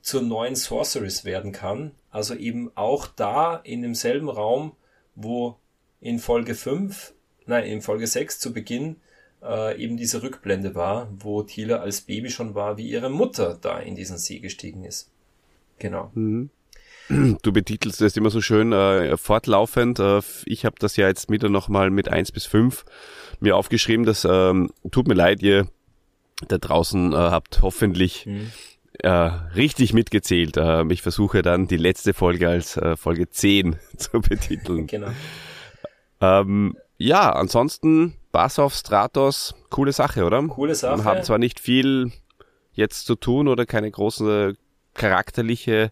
zur 0.02 0.22
neuen 0.22 0.56
Sorceress 0.56 1.26
werden 1.26 1.52
kann. 1.52 1.92
Also 2.12 2.36
eben 2.36 2.72
auch 2.76 3.08
da 3.08 3.56
in 3.56 3.82
demselben 3.82 4.30
Raum, 4.30 4.74
wo 5.16 5.58
in 6.00 6.20
Folge 6.20 6.54
5, 6.54 7.14
nein, 7.48 7.66
in 7.66 7.82
Folge 7.82 8.06
6 8.06 8.40
zu 8.40 8.54
Beginn 8.54 8.98
äh, 9.44 9.82
eben 9.82 9.98
diese 9.98 10.24
Rückblende 10.24 10.76
war, 10.76 11.10
wo 11.20 11.44
Thiele 11.44 11.82
als 11.82 12.02
Baby 12.02 12.30
schon 12.30 12.56
war, 12.56 12.78
wie 12.78 12.90
ihre 12.90 13.10
Mutter 13.10 13.58
da 13.62 13.80
in 13.80 13.96
diesen 13.96 14.18
See 14.18 14.40
gestiegen 14.40 14.84
ist. 14.84 15.10
Genau. 15.80 16.12
Mhm. 16.14 16.50
Du 17.10 17.52
betitelst 17.52 18.00
das 18.00 18.16
immer 18.16 18.30
so 18.30 18.40
schön 18.40 18.72
äh, 18.72 19.18
fortlaufend. 19.18 20.00
Äh, 20.00 20.22
ich 20.46 20.66
habe 20.66 20.76
das 20.80 20.96
ja 20.96 21.08
jetzt 21.08 21.30
wieder 21.30 21.50
nochmal 21.50 21.90
mit 21.90 22.08
eins 22.08 22.32
bis 22.32 22.46
fünf 22.46 22.86
mir 23.42 23.58
aufgeschrieben. 23.58 24.06
Das 24.06 24.26
ähm, 24.30 24.72
tut 24.90 25.08
mir 25.08 25.14
leid, 25.14 25.44
ihr 25.44 25.68
da 26.48 26.58
draußen 26.58 27.12
äh, 27.12 27.16
habt 27.16 27.62
hoffentlich 27.62 28.26
mhm. 28.26 28.52
äh, 29.00 29.10
richtig 29.10 29.94
mitgezählt. 29.94 30.56
Äh, 30.56 30.86
ich 30.92 31.02
versuche 31.02 31.42
dann 31.42 31.68
die 31.68 31.78
letzte 31.78 32.14
Folge 32.14 32.48
als 32.48 32.78
äh, 32.78 32.96
Folge 32.96 33.30
10 33.30 33.76
zu 33.98 34.22
betiteln. 34.22 34.88
genau. 34.88 35.12
Ähm, 36.22 36.78
ja, 36.98 37.34
ansonsten 37.34 38.14
Basov, 38.34 38.74
Stratos, 38.74 39.54
coole 39.70 39.94
Sache, 39.94 40.26
oder? 40.26 40.42
Coole 40.48 40.76
Sache. 40.76 40.98
Wir 40.98 41.06
haben 41.06 41.24
zwar 41.24 41.38
nicht 41.38 41.60
viel 41.60 42.12
jetzt 42.74 43.06
zu 43.06 43.16
tun 43.16 43.48
oder 43.48 43.66
keine 43.68 43.90
große 43.90 44.56
charakterliche 44.96 45.92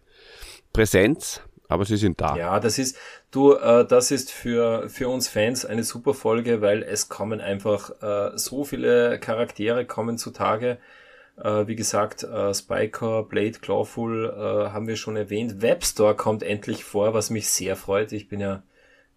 Präsenz, 0.74 1.42
aber 1.68 1.86
sie 1.86 1.98
sind 1.98 2.20
da. 2.20 2.36
Ja, 2.36 2.60
das 2.60 2.80
ist, 2.80 2.98
du, 3.30 3.54
äh, 3.54 3.86
das 3.86 4.10
ist 4.10 4.32
für, 4.32 4.90
für 4.90 5.08
uns 5.08 5.28
Fans 5.28 5.66
eine 5.66 5.84
super 5.84 6.16
Folge, 6.16 6.62
weil 6.62 6.82
es 6.82 7.10
kommen 7.10 7.42
einfach 7.42 7.92
äh, 8.02 8.36
so 8.38 8.64
viele 8.64 9.20
Charaktere 9.20 9.86
kommen 9.86 10.18
zutage. 10.18 10.80
Äh, 11.38 11.68
wie 11.68 11.76
gesagt, 11.76 12.24
äh, 12.24 12.54
Spiker, 12.56 13.22
Blade, 13.22 13.60
Clawful 13.60 14.26
äh, 14.26 14.72
haben 14.72 14.88
wir 14.88 14.96
schon 14.96 15.16
erwähnt. 15.16 15.62
Webstore 15.62 16.16
kommt 16.16 16.42
endlich 16.42 16.84
vor, 16.84 17.14
was 17.14 17.30
mich 17.30 17.50
sehr 17.50 17.76
freut. 17.76 18.12
Ich 18.14 18.30
bin 18.30 18.40
ja 18.40 18.64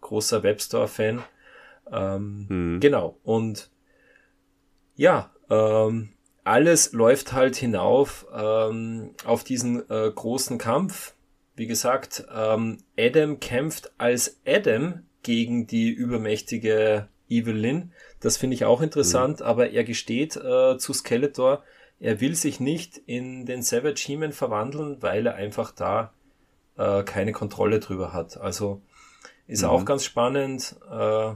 großer 0.02 0.42
Webstore-Fan. 0.42 1.22
Ähm, 1.90 2.46
hm. 2.48 2.80
Genau. 2.80 3.18
Und 3.22 3.70
ja, 4.96 5.32
ähm, 5.50 6.10
alles 6.44 6.92
läuft 6.92 7.32
halt 7.32 7.56
hinauf 7.56 8.26
ähm, 8.34 9.14
auf 9.24 9.44
diesen 9.44 9.88
äh, 9.90 10.10
großen 10.14 10.58
Kampf. 10.58 11.14
Wie 11.56 11.66
gesagt, 11.66 12.26
ähm, 12.34 12.78
Adam 12.98 13.40
kämpft 13.40 13.92
als 13.98 14.40
Adam 14.46 15.04
gegen 15.22 15.66
die 15.66 15.90
übermächtige 15.90 17.08
Evelyn. 17.28 17.92
Das 18.20 18.36
finde 18.36 18.54
ich 18.54 18.64
auch 18.64 18.82
interessant, 18.82 19.40
mhm. 19.40 19.46
aber 19.46 19.70
er 19.70 19.84
gesteht 19.84 20.36
äh, 20.36 20.76
zu 20.78 20.92
Skeletor, 20.92 21.62
er 22.00 22.20
will 22.20 22.34
sich 22.34 22.60
nicht 22.60 22.98
in 22.98 23.46
den 23.46 23.62
Savage 23.62 24.02
He-Man 24.04 24.32
verwandeln, 24.32 24.98
weil 25.00 25.26
er 25.26 25.36
einfach 25.36 25.70
da 25.70 26.12
äh, 26.76 27.02
keine 27.04 27.32
Kontrolle 27.32 27.80
drüber 27.80 28.12
hat. 28.12 28.36
Also 28.36 28.82
ist 29.46 29.62
mhm. 29.62 29.68
auch 29.68 29.84
ganz 29.84 30.04
spannend. 30.04 30.76
Äh, 30.90 31.32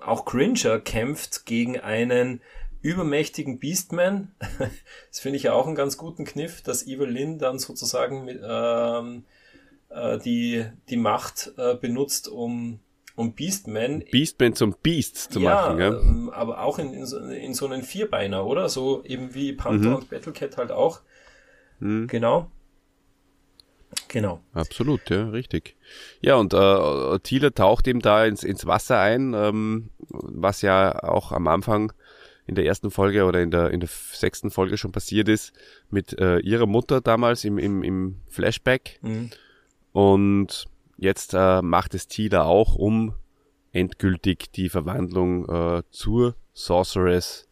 auch 0.00 0.24
Cringer 0.24 0.80
kämpft 0.80 1.46
gegen 1.46 1.78
einen 1.80 2.40
übermächtigen 2.82 3.58
Beastman. 3.58 4.34
das 5.08 5.20
finde 5.20 5.36
ich 5.36 5.44
ja 5.44 5.52
auch 5.54 5.66
einen 5.66 5.74
ganz 5.74 5.96
guten 5.96 6.24
Kniff, 6.24 6.62
dass 6.62 6.86
Evelyn 6.86 7.38
dann 7.38 7.58
sozusagen 7.58 8.24
mit, 8.24 8.40
ähm, 8.46 9.24
äh, 9.88 10.18
die, 10.18 10.66
die 10.90 10.96
Macht 10.96 11.52
äh, 11.56 11.76
benutzt, 11.76 12.28
um, 12.28 12.80
um 13.16 13.34
Beastman. 13.34 14.04
Beastman 14.10 14.54
zum 14.54 14.74
Beast 14.82 15.32
zu 15.32 15.40
ja, 15.40 15.54
machen, 15.54 15.78
ja. 15.78 15.88
Ähm, 15.98 16.30
aber 16.30 16.60
auch 16.60 16.78
in, 16.78 16.92
in, 16.92 17.06
so, 17.06 17.18
in 17.18 17.54
so 17.54 17.66
einen 17.66 17.82
Vierbeiner, 17.82 18.44
oder? 18.44 18.68
So 18.68 19.02
eben 19.04 19.34
wie 19.34 19.52
Panther 19.52 19.90
mhm. 19.90 19.96
und 19.96 20.10
Battlecat 20.10 20.56
halt 20.58 20.70
auch. 20.70 21.00
Mhm. 21.80 22.06
Genau. 22.08 22.50
Genau. 24.14 24.40
Absolut, 24.52 25.10
ja, 25.10 25.28
richtig. 25.30 25.74
Ja, 26.20 26.36
und 26.36 26.54
äh, 26.54 27.18
Thiele 27.18 27.52
taucht 27.52 27.88
eben 27.88 27.98
da 27.98 28.24
ins, 28.24 28.44
ins 28.44 28.64
Wasser 28.64 29.00
ein, 29.00 29.34
ähm, 29.34 29.90
was 30.08 30.62
ja 30.62 31.02
auch 31.02 31.32
am 31.32 31.48
Anfang 31.48 31.92
in 32.46 32.54
der 32.54 32.64
ersten 32.64 32.92
Folge 32.92 33.24
oder 33.24 33.42
in 33.42 33.50
der, 33.50 33.72
in 33.72 33.80
der 33.80 33.88
sechsten 33.88 34.52
Folge 34.52 34.78
schon 34.78 34.92
passiert 34.92 35.28
ist, 35.28 35.52
mit 35.90 36.16
äh, 36.16 36.38
ihrer 36.38 36.66
Mutter 36.66 37.00
damals 37.00 37.44
im, 37.44 37.58
im, 37.58 37.82
im 37.82 38.20
Flashback. 38.30 39.00
Mhm. 39.02 39.30
Und 39.90 40.66
jetzt 40.96 41.34
äh, 41.34 41.60
macht 41.60 41.92
es 41.94 42.06
Tila 42.06 42.44
auch, 42.44 42.76
um 42.76 43.14
endgültig 43.72 44.52
die 44.52 44.68
Verwandlung 44.68 45.48
äh, 45.48 45.82
zur 45.90 46.36
Sorceress 46.52 47.48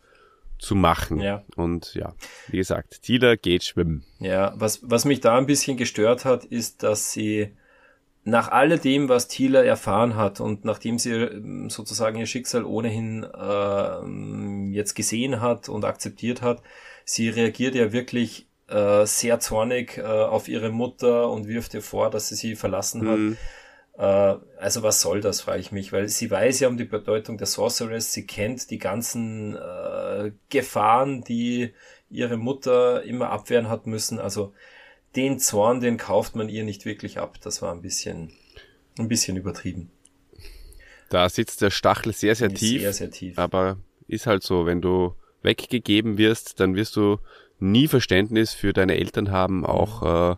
zu 0.63 0.75
machen. 0.75 1.21
Ja. 1.21 1.43
Und 1.57 1.95
ja, 1.95 2.15
wie 2.49 2.57
gesagt, 2.57 3.03
Tila 3.03 3.35
geht 3.35 3.65
schwimmen. 3.65 4.05
Ja, 4.21 4.55
was, 4.57 4.81
was 4.83 5.05
mich 5.05 5.21
da 5.21 5.37
ein 5.37 5.47
bisschen 5.47 5.77
gestört 5.77 6.25
hat, 6.25 6.45
ist, 6.45 6.83
dass 6.83 7.13
sie 7.13 7.53
nach 8.25 8.53
alledem, 8.53 9.09
was 9.09 9.27
Thieler 9.27 9.65
erfahren 9.65 10.15
hat 10.15 10.41
und 10.41 10.65
nachdem 10.65 10.99
sie 10.99 11.11
ähm, 11.11 11.69
sozusagen 11.69 12.19
ihr 12.19 12.27
Schicksal 12.27 12.65
ohnehin 12.65 13.25
äh, 13.25 14.71
jetzt 14.73 14.95
gesehen 14.95 15.41
hat 15.41 15.69
und 15.69 15.85
akzeptiert 15.85 16.41
hat, 16.41 16.63
sie 17.05 17.29
reagiert 17.29 17.75
ja 17.75 17.93
wirklich 17.93 18.47
äh, 18.69 19.05
sehr 19.07 19.41
zornig 19.41 19.99
äh, 19.99 20.03
auf 20.03 20.47
ihre 20.47 20.71
Mutter 20.71 21.29
und 21.31 21.49
wirft 21.49 21.75
ihr 21.75 21.83
vor, 21.83 22.11
dass 22.11 22.29
sie 22.29 22.37
sie 22.37 22.55
verlassen 22.55 23.09
hat. 23.09 23.19
Mhm. 23.19 23.37
Äh, 23.95 24.37
also 24.59 24.83
was 24.83 25.01
soll 25.01 25.21
das, 25.21 25.41
frage 25.41 25.61
ich 25.61 25.73
mich, 25.73 25.93
weil 25.93 26.09
sie 26.09 26.31
weiß 26.31 26.61
ja 26.61 26.69
um 26.69 26.77
die 26.77 26.85
Bedeutung 26.85 27.39
der 27.39 27.47
Sorceress, 27.47 28.13
sie 28.13 28.27
kennt 28.27 28.71
die 28.71 28.79
ganzen 28.79 29.57
äh, 29.57 30.33
Gefahren, 30.49 31.23
die 31.25 31.73
ihre 32.09 32.37
Mutter 32.37 33.03
immer 33.03 33.31
abwehren 33.31 33.69
hat 33.69 33.87
müssen. 33.87 34.19
Also 34.19 34.53
den 35.17 35.39
Zorn, 35.39 35.81
den 35.81 35.97
kauft 35.97 36.37
man 36.37 36.49
ihr 36.49 36.65
nicht 36.65 36.85
wirklich 36.85 37.19
ab. 37.19 37.39
Das 37.43 37.63
war 37.63 37.73
ein 37.73 37.83
bisschen, 37.83 38.33
ein 38.99 39.09
bisschen 39.09 39.37
übertrieben. 39.37 39.91
Da 41.11 41.29
sitzt 41.29 41.61
der 41.61 41.71
Stachel 41.71 42.13
sehr, 42.13 42.35
sehr 42.35 42.49
tief. 42.49 42.81
Sehr, 42.81 42.93
sehr 42.93 43.11
tief. 43.11 43.39
Aber 43.39 43.77
ist 44.09 44.27
halt 44.27 44.43
so, 44.43 44.65
wenn 44.65 44.81
du 44.81 45.15
weggegeben 45.43 46.17
wirst, 46.17 46.61
dann 46.61 46.75
wirst 46.75 46.97
du 46.97 47.19
nie 47.59 47.89
Verständnis 47.89 48.55
für 48.55 48.73
deine 48.73 48.97
Eltern 48.97 49.31
haben, 49.31 49.67
auch 49.67 50.03
mhm. 50.03 50.33
äh, 50.33 50.37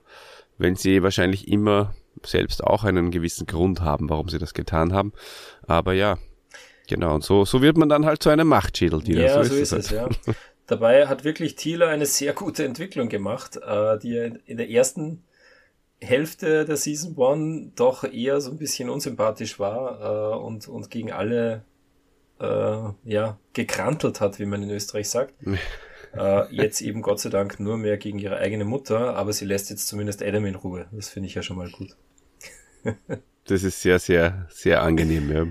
wenn 0.59 0.77
sie 0.77 1.03
wahrscheinlich 1.03 1.49
immer 1.49 1.95
selbst 2.25 2.63
auch 2.63 2.85
einen 2.85 3.11
gewissen 3.11 3.47
Grund 3.47 3.81
haben, 3.81 4.09
warum 4.09 4.29
sie 4.29 4.39
das 4.39 4.55
getan 4.55 4.93
haben. 4.93 5.13
Aber 5.67 5.93
ja, 5.93 6.19
genau. 6.89 7.15
Und 7.15 7.25
so, 7.25 7.45
so 7.45 7.63
wird 7.63 7.77
man 7.77 7.89
dann 7.89 8.07
halt 8.07 8.23
zu 8.23 8.31
einem 8.31 8.49
Machtschädel, 8.49 9.03
die 9.03 9.15
Ja, 9.15 9.43
so, 9.45 9.55
so 9.55 9.61
ist, 9.61 9.73
es, 9.73 9.91
halt. 9.91 10.19
ja. 10.27 10.33
Dabei 10.67 11.07
hat 11.09 11.25
wirklich 11.25 11.57
Thieler 11.57 11.89
eine 11.89 12.07
sehr 12.07 12.33
gute 12.33 12.65
Entwicklung 12.65 13.09
gemacht, 13.11 13.59
äh, 13.59 13.99
die 13.99 14.17
in 14.47 14.57
der 14.57 14.71
ersten 14.71 15.23
Hälfte 16.01 16.65
der 16.65 16.77
Season 16.77 17.17
One 17.17 17.73
doch 17.77 18.05
eher 18.05 18.41
so 18.41 18.51
ein 18.51 18.59
bisschen 18.59 18.89
unsympathisch 18.89 19.59
war 19.59 20.33
äh, 20.33 20.37
und, 20.37 20.67
und 20.69 20.91
gegen 20.91 21.13
alle 21.13 21.65
äh, 22.41 22.83
ja, 23.05 23.39
gekrantelt 23.53 24.21
hat, 24.21 24.39
wie 24.39 24.47
man 24.47 24.63
in 24.63 24.71
Österreich 24.71 25.09
sagt. 25.09 25.35
äh, 26.17 26.55
jetzt 26.55 26.81
eben 26.81 27.03
Gott 27.03 27.21
sei 27.21 27.31
Dank 27.31 27.61
nur 27.61 27.77
mehr 27.77 27.97
gegen 27.97 28.19
ihre 28.19 28.37
eigene 28.39 28.65
Mutter, 28.65 29.17
aber 29.17 29.33
sie 29.33 29.45
lässt 29.45 29.71
jetzt 29.71 29.87
zumindest 29.89 30.23
Adam 30.23 30.45
in 30.47 30.55
Ruhe. 30.55 30.87
Das 30.93 31.09
finde 31.09 31.29
ich 31.29 31.35
ja 31.35 31.43
schon 31.43 31.57
mal 31.57 31.71
gut. 31.71 31.97
das 33.45 33.63
ist 33.63 33.81
sehr, 33.81 33.99
sehr, 33.99 34.47
sehr 34.51 34.83
angenehm, 34.83 35.33
ja. 35.33 35.47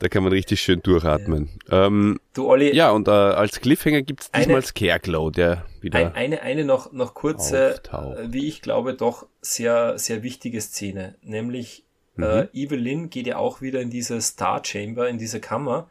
Da 0.00 0.08
kann 0.08 0.24
man 0.24 0.32
richtig 0.32 0.60
schön 0.60 0.82
durchatmen. 0.82 1.48
Ja. 1.70 1.86
Ähm, 1.86 2.20
du, 2.34 2.48
Olli. 2.48 2.74
Ja, 2.74 2.90
und 2.90 3.08
äh, 3.08 3.12
als 3.12 3.60
Cliffhanger 3.60 4.02
gibt's 4.02 4.30
diesmal 4.30 4.56
eine, 4.56 4.66
Scareglow, 4.66 5.30
der 5.30 5.64
wieder. 5.80 5.98
Ein, 5.98 6.14
eine, 6.14 6.42
eine 6.42 6.64
noch, 6.64 6.92
noch 6.92 7.14
kurze, 7.14 7.74
auftaucht. 7.74 8.18
wie 8.26 8.48
ich 8.48 8.60
glaube, 8.60 8.94
doch 8.94 9.26
sehr, 9.40 9.98
sehr 9.98 10.22
wichtige 10.22 10.60
Szene. 10.60 11.14
Nämlich, 11.22 11.84
mhm. 12.16 12.24
äh, 12.24 12.48
Evelyn 12.52 13.08
geht 13.08 13.26
ja 13.28 13.36
auch 13.36 13.62
wieder 13.62 13.80
in 13.80 13.90
diese 13.90 14.20
Star 14.20 14.64
Chamber, 14.64 15.08
in 15.08 15.18
diese 15.18 15.40
Kammer 15.40 15.88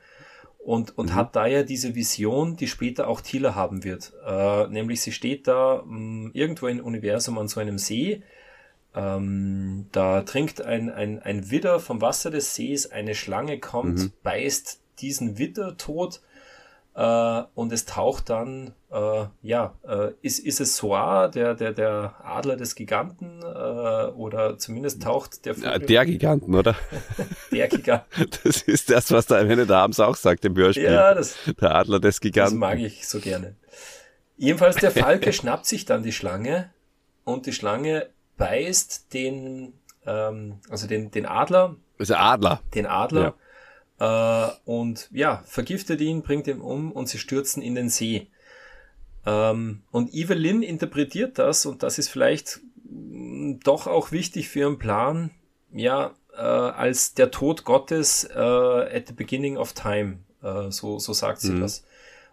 und, 0.63 0.97
und 0.97 1.07
mhm. 1.07 1.15
hat 1.15 1.35
da 1.35 1.45
ja 1.45 1.63
diese 1.63 1.95
Vision, 1.95 2.55
die 2.55 2.67
später 2.67 3.07
auch 3.07 3.21
Tila 3.21 3.55
haben 3.55 3.83
wird. 3.83 4.13
Äh, 4.25 4.67
nämlich 4.67 5.01
sie 5.01 5.11
steht 5.11 5.47
da 5.47 5.83
mh, 5.85 5.97
mm, 5.97 6.31
irgendwo 6.33 6.67
im 6.67 6.79
Universum 6.79 7.37
an 7.37 7.47
so 7.47 7.59
einem 7.59 7.77
See 7.77 8.23
ähm, 8.95 9.87
da 9.91 10.21
trinkt 10.21 10.61
ein, 10.61 10.89
ein, 10.91 11.19
ein 11.19 11.49
Widder 11.49 11.79
vom 11.79 12.01
Wasser 12.01 12.29
des 12.29 12.55
Sees, 12.55 12.91
eine 12.91 13.15
Schlange 13.15 13.59
kommt, 13.59 13.99
mhm. 13.99 14.11
beißt 14.21 14.81
diesen 14.99 15.37
Widder 15.37 15.77
tot 15.77 16.21
äh, 16.95 17.43
und 17.55 17.73
es 17.73 17.85
taucht 17.85 18.29
dann, 18.29 18.73
äh, 18.91 19.25
ja, 19.41 19.73
äh, 19.87 20.11
ist, 20.21 20.39
ist 20.39 20.61
es 20.61 20.75
Soar, 20.77 21.29
der, 21.29 21.55
der, 21.55 21.73
der 21.73 22.15
Adler 22.23 22.55
des 22.55 22.75
Giganten, 22.75 23.41
äh, 23.41 23.45
oder 23.45 24.59
zumindest 24.59 25.01
taucht 25.01 25.45
der 25.45 25.55
Vogel. 25.55 25.79
Der 25.79 26.05
Giganten, 26.05 26.53
oder? 26.53 26.75
der 27.51 27.67
Giganten. 27.67 28.05
Das 28.43 28.61
ist 28.61 28.89
das, 28.91 29.11
was 29.11 29.25
der 29.25 29.39
Ende 29.39 29.65
der 29.65 29.77
Abends 29.77 29.99
auch 29.99 30.15
sagt 30.15 30.45
im 30.45 30.55
Hörspiel. 30.55 30.83
Ja, 30.83 31.13
das, 31.13 31.35
der 31.59 31.75
Adler 31.75 31.99
des 31.99 32.19
Giganten. 32.19 32.59
Das 32.59 32.69
mag 32.69 32.79
ich 32.79 33.07
so 33.07 33.19
gerne. 33.19 33.55
Jedenfalls 34.37 34.75
der 34.75 34.91
Falke 34.91 35.33
schnappt 35.33 35.65
sich 35.65 35.85
dann 35.85 36.03
die 36.03 36.11
Schlange 36.11 36.69
und 37.23 37.45
die 37.45 37.53
Schlange 37.53 38.09
beißt 38.37 39.13
den, 39.13 39.73
ähm, 40.05 40.59
also 40.69 40.87
den, 40.87 41.09
den 41.11 41.25
Adler. 41.25 41.75
Der 41.99 42.19
Adler. 42.19 42.61
Den 42.73 42.85
Adler. 42.85 43.21
Ja. 43.21 43.33
Äh, 43.99 44.47
und 44.65 45.09
ja, 45.11 45.43
vergiftet 45.45 46.01
ihn, 46.01 46.21
bringt 46.21 46.47
ihn 46.47 46.61
um 46.61 46.91
und 46.91 47.09
sie 47.09 47.17
stürzen 47.17 47.61
in 47.61 47.75
den 47.75 47.89
See. 47.89 48.27
Ähm, 49.25 49.83
und 49.91 50.13
Evelyn 50.13 50.63
interpretiert 50.63 51.39
das, 51.39 51.65
und 51.65 51.83
das 51.83 51.97
ist 51.97 52.09
vielleicht 52.09 52.61
mm, 52.83 53.59
doch 53.63 53.87
auch 53.87 54.11
wichtig 54.11 54.49
für 54.49 54.59
ihren 54.59 54.79
Plan, 54.79 55.31
ja, 55.71 56.13
äh, 56.33 56.41
als 56.41 57.13
der 57.13 57.31
Tod 57.31 57.63
Gottes 57.63 58.25
äh, 58.25 58.37
at 58.37 59.07
the 59.07 59.13
beginning 59.13 59.57
of 59.57 59.73
time. 59.73 60.19
Äh, 60.41 60.71
so, 60.71 60.99
so 60.99 61.13
sagt 61.13 61.41
sie 61.41 61.51
mhm. 61.51 61.61
das. 61.61 61.85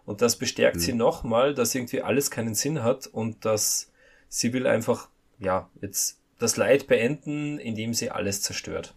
Und 0.05 0.21
das 0.21 0.35
bestärkt 0.35 0.77
mhm. 0.77 0.81
sie 0.81 0.93
nochmal, 0.93 1.53
dass 1.53 1.75
irgendwie 1.75 2.01
alles 2.01 2.31
keinen 2.31 2.55
Sinn 2.55 2.83
hat 2.83 3.07
und 3.07 3.45
dass 3.45 3.91
sie 4.27 4.51
will 4.53 4.67
einfach 4.67 5.09
ja, 5.39 5.69
jetzt 5.81 6.19
das 6.39 6.57
Leid 6.57 6.87
beenden, 6.87 7.59
indem 7.59 7.93
sie 7.93 8.09
alles 8.09 8.41
zerstört. 8.41 8.95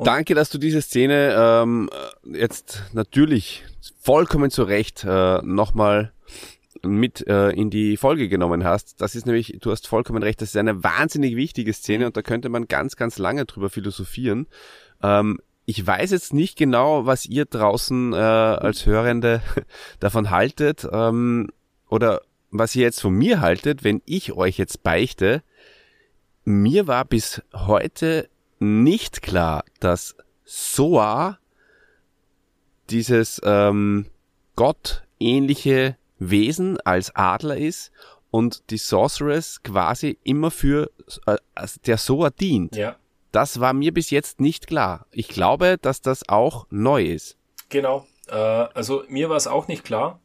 Und 0.00 0.06
Danke, 0.06 0.34
dass 0.34 0.48
du 0.48 0.56
diese 0.56 0.80
Szene 0.80 1.34
ähm, 1.36 1.90
jetzt 2.24 2.84
natürlich 2.94 3.64
vollkommen 4.00 4.50
zu 4.50 4.62
Recht 4.62 5.04
äh, 5.04 5.42
nochmal 5.42 6.14
mit 6.82 7.26
äh, 7.28 7.50
in 7.50 7.68
die 7.68 7.98
Folge 7.98 8.30
genommen 8.30 8.64
hast. 8.64 9.02
Das 9.02 9.14
ist 9.14 9.26
nämlich, 9.26 9.58
du 9.60 9.70
hast 9.70 9.86
vollkommen 9.86 10.22
recht, 10.22 10.40
das 10.40 10.48
ist 10.48 10.56
eine 10.56 10.82
wahnsinnig 10.82 11.36
wichtige 11.36 11.74
Szene 11.74 12.06
und 12.06 12.16
da 12.16 12.22
könnte 12.22 12.48
man 12.48 12.66
ganz, 12.66 12.96
ganz 12.96 13.18
lange 13.18 13.44
drüber 13.44 13.68
philosophieren. 13.68 14.46
Ähm, 15.02 15.38
ich 15.66 15.86
weiß 15.86 16.12
jetzt 16.12 16.32
nicht 16.32 16.56
genau, 16.56 17.04
was 17.04 17.26
ihr 17.26 17.44
draußen 17.44 18.14
äh, 18.14 18.16
als 18.16 18.86
Hörende 18.86 19.42
davon 20.00 20.30
haltet 20.30 20.88
ähm, 20.90 21.50
oder 21.90 22.22
was 22.50 22.74
ihr 22.74 22.84
jetzt 22.84 23.02
von 23.02 23.12
mir 23.12 23.42
haltet, 23.42 23.84
wenn 23.84 24.00
ich 24.06 24.32
euch 24.32 24.56
jetzt 24.56 24.82
beichte, 24.82 25.42
mir 26.46 26.86
war 26.86 27.04
bis 27.04 27.42
heute 27.52 28.29
nicht 28.60 29.22
klar, 29.22 29.64
dass 29.80 30.14
Soa 30.44 31.38
dieses 32.90 33.40
ähm, 33.44 34.06
gottähnliche 34.56 35.96
Wesen 36.18 36.78
als 36.80 37.14
Adler 37.14 37.56
ist 37.56 37.90
und 38.30 38.70
die 38.70 38.78
Sorceress 38.78 39.62
quasi 39.62 40.18
immer 40.22 40.50
für 40.50 40.90
äh, 41.26 41.36
der 41.86 41.98
Soa 41.98 42.30
dient. 42.30 42.76
Ja. 42.76 42.96
Das 43.32 43.60
war 43.60 43.72
mir 43.72 43.94
bis 43.94 44.10
jetzt 44.10 44.40
nicht 44.40 44.66
klar. 44.66 45.06
Ich 45.10 45.28
glaube, 45.28 45.78
dass 45.80 46.02
das 46.02 46.28
auch 46.28 46.66
neu 46.70 47.04
ist. 47.04 47.36
Genau. 47.68 48.06
Äh, 48.28 48.34
also 48.34 49.04
mir 49.08 49.30
war 49.30 49.36
es 49.36 49.46
auch 49.46 49.68
nicht 49.68 49.84
klar, 49.84 50.20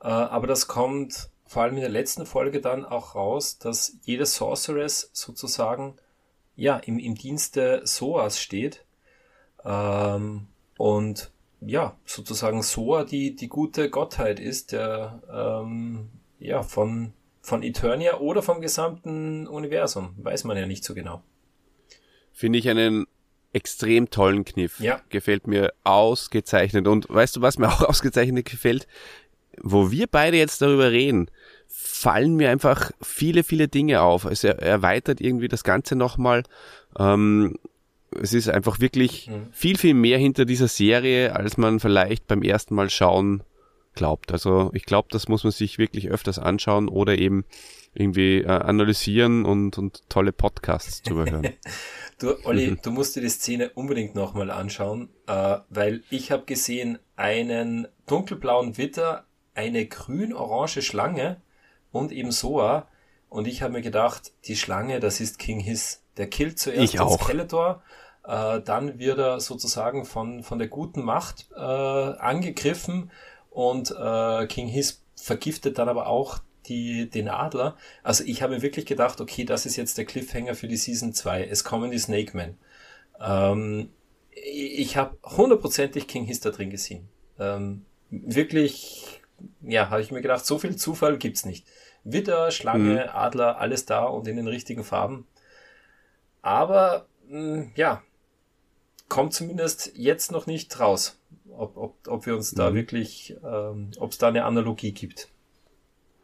äh, 0.00 0.08
aber 0.08 0.46
das 0.46 0.66
kommt 0.66 1.30
vor 1.46 1.62
allem 1.62 1.74
in 1.76 1.80
der 1.80 1.90
letzten 1.90 2.26
Folge 2.26 2.60
dann 2.60 2.84
auch 2.84 3.14
raus, 3.14 3.58
dass 3.58 3.96
jede 4.02 4.26
Sorceress 4.26 5.10
sozusagen 5.12 5.96
ja 6.60 6.76
im, 6.76 6.98
im 6.98 7.14
Dienste 7.14 7.80
Soas 7.84 8.38
steht. 8.38 8.84
Ähm, 9.64 10.46
und 10.76 11.30
ja, 11.60 11.96
sozusagen 12.04 12.62
Soa 12.62 13.04
die, 13.04 13.34
die 13.34 13.48
gute 13.48 13.88
Gottheit 13.90 14.38
ist, 14.38 14.72
der 14.72 15.22
ähm, 15.32 16.10
ja 16.38 16.62
von, 16.62 17.14
von 17.40 17.62
Eternia 17.62 18.18
oder 18.18 18.42
vom 18.42 18.60
gesamten 18.60 19.46
Universum. 19.46 20.14
Weiß 20.18 20.44
man 20.44 20.56
ja 20.56 20.66
nicht 20.66 20.84
so 20.84 20.94
genau. 20.94 21.22
Finde 22.32 22.58
ich 22.58 22.68
einen 22.68 23.06
extrem 23.54 24.10
tollen 24.10 24.44
Kniff. 24.44 24.80
Ja. 24.80 25.00
Gefällt 25.08 25.46
mir 25.46 25.72
ausgezeichnet. 25.82 26.86
Und 26.86 27.08
weißt 27.08 27.36
du, 27.36 27.42
was 27.42 27.58
mir 27.58 27.68
auch 27.72 27.82
ausgezeichnet 27.82 28.44
gefällt? 28.44 28.86
Wo 29.62 29.90
wir 29.90 30.06
beide 30.06 30.36
jetzt 30.36 30.60
darüber 30.60 30.90
reden, 30.90 31.30
fallen 31.82 32.36
mir 32.36 32.50
einfach 32.50 32.90
viele, 33.00 33.42
viele 33.42 33.68
Dinge 33.68 34.02
auf. 34.02 34.24
Es 34.24 34.44
erweitert 34.44 35.20
irgendwie 35.20 35.48
das 35.48 35.64
Ganze 35.64 35.96
nochmal. 35.96 36.42
Ähm, 36.98 37.56
es 38.20 38.32
ist 38.32 38.48
einfach 38.48 38.80
wirklich 38.80 39.28
mhm. 39.28 39.48
viel, 39.52 39.78
viel 39.78 39.94
mehr 39.94 40.18
hinter 40.18 40.44
dieser 40.44 40.68
Serie, 40.68 41.34
als 41.34 41.56
man 41.56 41.80
vielleicht 41.80 42.26
beim 42.26 42.42
ersten 42.42 42.74
Mal 42.74 42.90
schauen 42.90 43.42
glaubt. 43.94 44.32
Also 44.32 44.70
ich 44.74 44.84
glaube, 44.84 45.08
das 45.10 45.28
muss 45.28 45.44
man 45.44 45.52
sich 45.52 45.78
wirklich 45.78 46.10
öfters 46.10 46.38
anschauen 46.38 46.88
oder 46.88 47.18
eben 47.18 47.44
irgendwie 47.94 48.38
äh, 48.38 48.46
analysieren 48.46 49.44
und, 49.44 49.78
und 49.78 50.08
tolle 50.08 50.32
Podcasts 50.32 51.02
zu 51.02 51.16
hören. 51.16 51.48
du, 52.18 52.34
Olli, 52.44 52.76
du 52.80 52.90
musst 52.90 53.16
dir 53.16 53.20
die 53.20 53.28
Szene 53.28 53.70
unbedingt 53.70 54.14
nochmal 54.14 54.50
anschauen, 54.50 55.08
äh, 55.26 55.58
weil 55.70 56.02
ich 56.10 56.30
habe 56.30 56.44
gesehen 56.44 56.98
einen 57.16 57.88
dunkelblauen 58.06 58.78
Witter, 58.78 59.24
eine 59.54 59.86
grün-orange 59.86 60.82
Schlange 60.82 61.40
und 61.92 62.12
eben 62.12 62.32
Soa. 62.32 62.88
Und 63.28 63.46
ich 63.46 63.62
habe 63.62 63.74
mir 63.74 63.82
gedacht, 63.82 64.32
die 64.44 64.56
Schlange, 64.56 65.00
das 65.00 65.20
ist 65.20 65.38
King 65.38 65.60
Hiss. 65.60 66.02
Der 66.16 66.28
killt 66.28 66.58
zuerst 66.58 66.94
ich 66.94 67.00
auch. 67.00 67.22
Skeletor, 67.22 67.82
äh, 68.24 68.60
dann 68.60 68.98
wird 68.98 69.18
er 69.18 69.40
sozusagen 69.40 70.04
von, 70.04 70.42
von 70.42 70.58
der 70.58 70.68
guten 70.68 71.02
Macht 71.02 71.48
äh, 71.56 71.60
angegriffen 71.60 73.10
und 73.50 73.90
äh, 73.90 74.46
King 74.46 74.68
Hiss 74.68 75.02
vergiftet 75.16 75.78
dann 75.78 75.88
aber 75.88 76.06
auch 76.06 76.40
die, 76.66 77.08
den 77.08 77.28
Adler. 77.28 77.76
Also 78.02 78.24
ich 78.24 78.42
habe 78.42 78.54
mir 78.54 78.62
wirklich 78.62 78.86
gedacht, 78.86 79.20
okay, 79.20 79.44
das 79.44 79.66
ist 79.66 79.76
jetzt 79.76 79.98
der 79.98 80.04
Cliffhanger 80.04 80.54
für 80.54 80.68
die 80.68 80.76
Season 80.76 81.12
2. 81.12 81.44
Es 81.44 81.64
kommen 81.64 81.90
die 81.90 81.98
Snake 81.98 82.36
Men. 82.36 82.58
Ähm, 83.20 83.90
ich 84.30 84.96
habe 84.96 85.16
hundertprozentig 85.24 86.06
King 86.06 86.24
Hiss 86.24 86.40
da 86.40 86.50
drin 86.50 86.70
gesehen. 86.70 87.08
Ähm, 87.38 87.84
wirklich, 88.10 89.20
ja, 89.62 89.90
habe 89.90 90.02
ich 90.02 90.10
mir 90.10 90.22
gedacht, 90.22 90.46
so 90.46 90.58
viel 90.58 90.76
Zufall 90.76 91.18
gibt's 91.18 91.44
nicht. 91.44 91.66
Witter, 92.04 92.50
Schlange, 92.50 93.04
mhm. 93.04 93.10
Adler, 93.12 93.58
alles 93.58 93.86
da 93.86 94.04
und 94.04 94.26
in 94.28 94.36
den 94.36 94.48
richtigen 94.48 94.84
Farben. 94.84 95.26
Aber 96.42 97.06
mh, 97.28 97.38
mm, 97.38 97.72
ja, 97.74 98.02
kommt 99.08 99.34
zumindest 99.34 99.92
jetzt 99.96 100.32
noch 100.32 100.46
nicht 100.46 100.78
raus 100.80 101.20
ob, 101.60 101.76
ob, 101.76 102.08
ob 102.08 102.26
wir 102.26 102.34
uns 102.34 102.52
da 102.52 102.70
mhm. 102.70 102.74
wirklich, 102.74 103.36
ähm, 103.44 103.90
ob 103.98 104.12
es 104.12 104.18
da 104.18 104.28
eine 104.28 104.44
Analogie 104.44 104.92
gibt. 104.92 105.28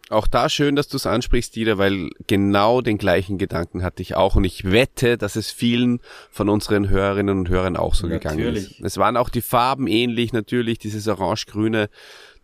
Auch 0.09 0.29
da 0.29 0.49
schön, 0.49 0.77
dass 0.77 0.87
du 0.87 0.97
es 0.97 1.05
ansprichst, 1.05 1.57
Dieter, 1.57 1.79
weil 1.79 2.11
genau 2.29 2.81
den 2.81 2.97
gleichen 2.97 3.39
Gedanken 3.39 3.83
hatte 3.83 4.03
ich 4.03 4.15
auch 4.15 4.37
und 4.37 4.45
ich 4.45 4.71
wette, 4.71 5.19
dass 5.19 5.35
es 5.35 5.51
vielen 5.51 6.01
von 6.31 6.49
unseren 6.49 6.89
Hörerinnen 6.89 7.41
und 7.41 7.49
Hörern 7.49 7.77
auch 7.77 7.95
so 7.95 8.07
natürlich. 8.07 8.39
gegangen 8.39 8.55
ist. 8.55 8.81
Es 8.81 8.99
waren 8.99 9.17
auch 9.17 9.29
die 9.29 9.43
Farben 9.43 9.89
ähnlich, 9.89 10.33
natürlich, 10.33 10.79
dieses 10.79 11.09
orange-grüne, 11.09 11.89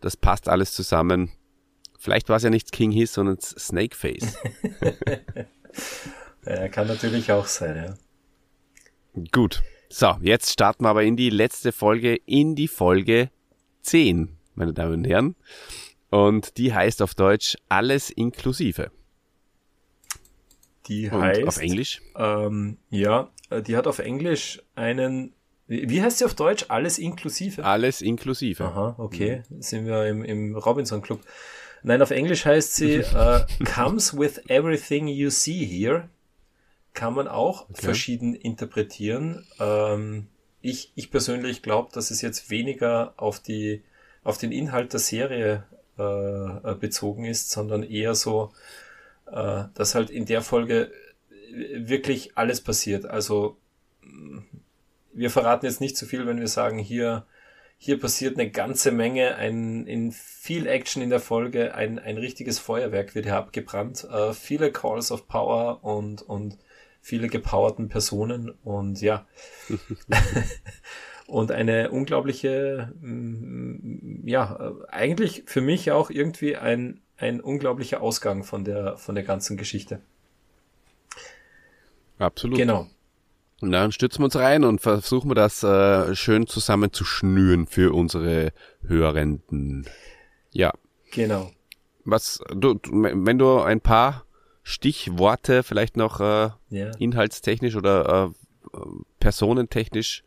das 0.01 0.17
passt 0.17 0.49
alles 0.49 0.73
zusammen. 0.73 1.31
Vielleicht 2.03 2.27
war 2.27 2.35
es 2.35 2.43
ja 2.43 2.49
nicht 2.49 2.73
King 2.73 2.91
Hiss, 2.91 3.13
sondern 3.13 3.39
Snakeface. 3.39 4.35
ja, 6.45 6.67
kann 6.67 6.87
natürlich 6.87 7.31
auch 7.31 7.45
sein, 7.45 7.95
ja. 9.15 9.23
Gut. 9.31 9.63
So, 9.87 10.17
jetzt 10.19 10.51
starten 10.51 10.83
wir 10.83 10.89
aber 10.89 11.03
in 11.03 11.15
die 11.15 11.29
letzte 11.29 11.71
Folge, 11.71 12.17
in 12.25 12.55
die 12.55 12.67
Folge 12.67 13.29
10, 13.83 14.37
meine 14.53 14.73
Damen 14.73 14.95
und 14.95 15.05
Herren. 15.05 15.37
Und 16.09 16.57
die 16.57 16.73
heißt 16.73 17.01
auf 17.01 17.15
Deutsch 17.15 17.55
Alles 17.69 18.09
inklusive. 18.09 18.91
Die 20.87 21.09
und 21.09 21.21
heißt. 21.21 21.47
Auf 21.47 21.57
Englisch? 21.59 22.01
Ähm, 22.17 22.79
ja, 22.89 23.31
äh, 23.49 23.61
die 23.61 23.77
hat 23.77 23.87
auf 23.87 23.99
Englisch 23.99 24.61
einen. 24.75 25.33
Wie 25.67 26.01
heißt 26.01 26.17
sie 26.17 26.25
auf 26.25 26.33
Deutsch? 26.33 26.65
Alles 26.67 26.99
inklusive? 26.99 27.63
Alles 27.63 28.01
inklusive. 28.01 28.65
Aha, 28.65 28.95
okay. 28.97 29.43
Mhm. 29.47 29.61
Sind 29.61 29.85
wir 29.85 30.05
im, 30.05 30.25
im 30.25 30.57
Robinson 30.57 31.01
Club. 31.01 31.21
Nein, 31.83 32.01
auf 32.01 32.11
Englisch 32.11 32.45
heißt 32.45 32.75
sie 32.75 32.99
uh, 32.99 33.39
Comes 33.65 34.17
with 34.17 34.41
everything 34.47 35.07
you 35.07 35.29
see 35.29 35.65
here 35.65 36.09
kann 36.93 37.13
man 37.13 37.27
auch 37.27 37.69
okay. 37.69 37.81
verschieden 37.81 38.35
interpretieren. 38.35 39.45
Ähm, 39.59 40.27
ich, 40.61 40.91
ich 40.95 41.11
persönlich 41.11 41.61
glaube, 41.61 41.89
dass 41.91 42.11
es 42.11 42.21
jetzt 42.21 42.49
weniger 42.49 43.13
auf 43.17 43.39
die 43.39 43.83
auf 44.23 44.37
den 44.37 44.53
Inhalt 44.53 44.93
der 44.93 45.01
Serie 45.01 45.65
äh, 45.99 46.01
äh, 46.03 46.75
bezogen 46.79 47.25
ist, 47.25 47.51
sondern 47.51 47.83
eher 47.83 48.15
so, 48.15 48.53
äh, 49.29 49.65
dass 49.73 49.95
halt 49.95 50.09
in 50.09 50.25
der 50.25 50.41
Folge 50.41 50.91
wirklich 51.51 52.37
alles 52.37 52.61
passiert. 52.61 53.05
Also 53.05 53.57
wir 55.11 55.29
verraten 55.29 55.65
jetzt 55.65 55.81
nicht 55.81 55.97
zu 55.97 56.05
so 56.05 56.09
viel, 56.09 56.25
wenn 56.25 56.39
wir 56.39 56.47
sagen, 56.47 56.79
hier 56.79 57.25
hier 57.83 57.99
passiert 57.99 58.39
eine 58.39 58.49
ganze 58.49 58.93
Menge, 58.93 59.35
ein, 59.35 59.85
in 59.87 60.13
viel 60.13 60.67
Action 60.67 61.03
in 61.03 61.09
der 61.09 61.19
Folge, 61.19 61.75
ein, 61.75 61.99
ein 61.99 62.17
richtiges 62.17 62.57
Feuerwerk 62.57 63.13
wird 63.13 63.25
hier 63.25 63.35
abgebrannt, 63.35 64.07
äh, 64.09 64.31
viele 64.31 64.71
Calls 64.71 65.11
of 65.11 65.27
Power 65.27 65.83
und, 65.83 66.21
und 66.21 66.57
viele 67.01 67.27
gepowerten 67.27 67.89
Personen 67.89 68.51
und 68.63 69.01
ja. 69.01 69.27
und 71.27 71.51
eine 71.51 71.91
unglaubliche, 71.91 72.93
mm, 73.01 74.25
ja, 74.29 74.75
eigentlich 74.87 75.43
für 75.45 75.59
mich 75.59 75.91
auch 75.91 76.09
irgendwie 76.09 76.55
ein, 76.55 77.01
ein 77.17 77.41
unglaublicher 77.41 78.01
Ausgang 78.01 78.45
von 78.45 78.63
der, 78.63 78.95
von 78.95 79.13
der 79.13 79.25
ganzen 79.25 79.57
Geschichte. 79.57 79.99
Absolut. 82.17 82.57
Genau. 82.57 82.87
Und 83.61 83.71
dann 83.71 83.91
stützen 83.91 84.19
wir 84.19 84.25
uns 84.25 84.35
rein 84.35 84.63
und 84.63 84.81
versuchen 84.81 85.29
wir 85.29 85.35
das 85.35 85.63
äh, 85.63 86.15
schön 86.15 86.47
zusammen 86.47 86.91
zu 86.91 87.05
schnüren 87.05 87.65
für 87.67 87.93
unsere 87.93 88.51
Hörenden. 88.85 89.87
Ja. 90.51 90.73
Genau. 91.11 91.51
Was, 92.03 92.41
du, 92.53 92.79
wenn 92.83 93.37
du 93.37 93.59
ein 93.59 93.79
paar 93.79 94.25
Stichworte 94.63 95.63
vielleicht 95.63 95.97
noch 95.97 96.19
äh, 96.19 96.49
ja. 96.69 96.91
inhaltstechnisch 96.97 97.75
oder 97.75 98.33
äh, 98.73 98.79
personentechnisch 99.19 100.23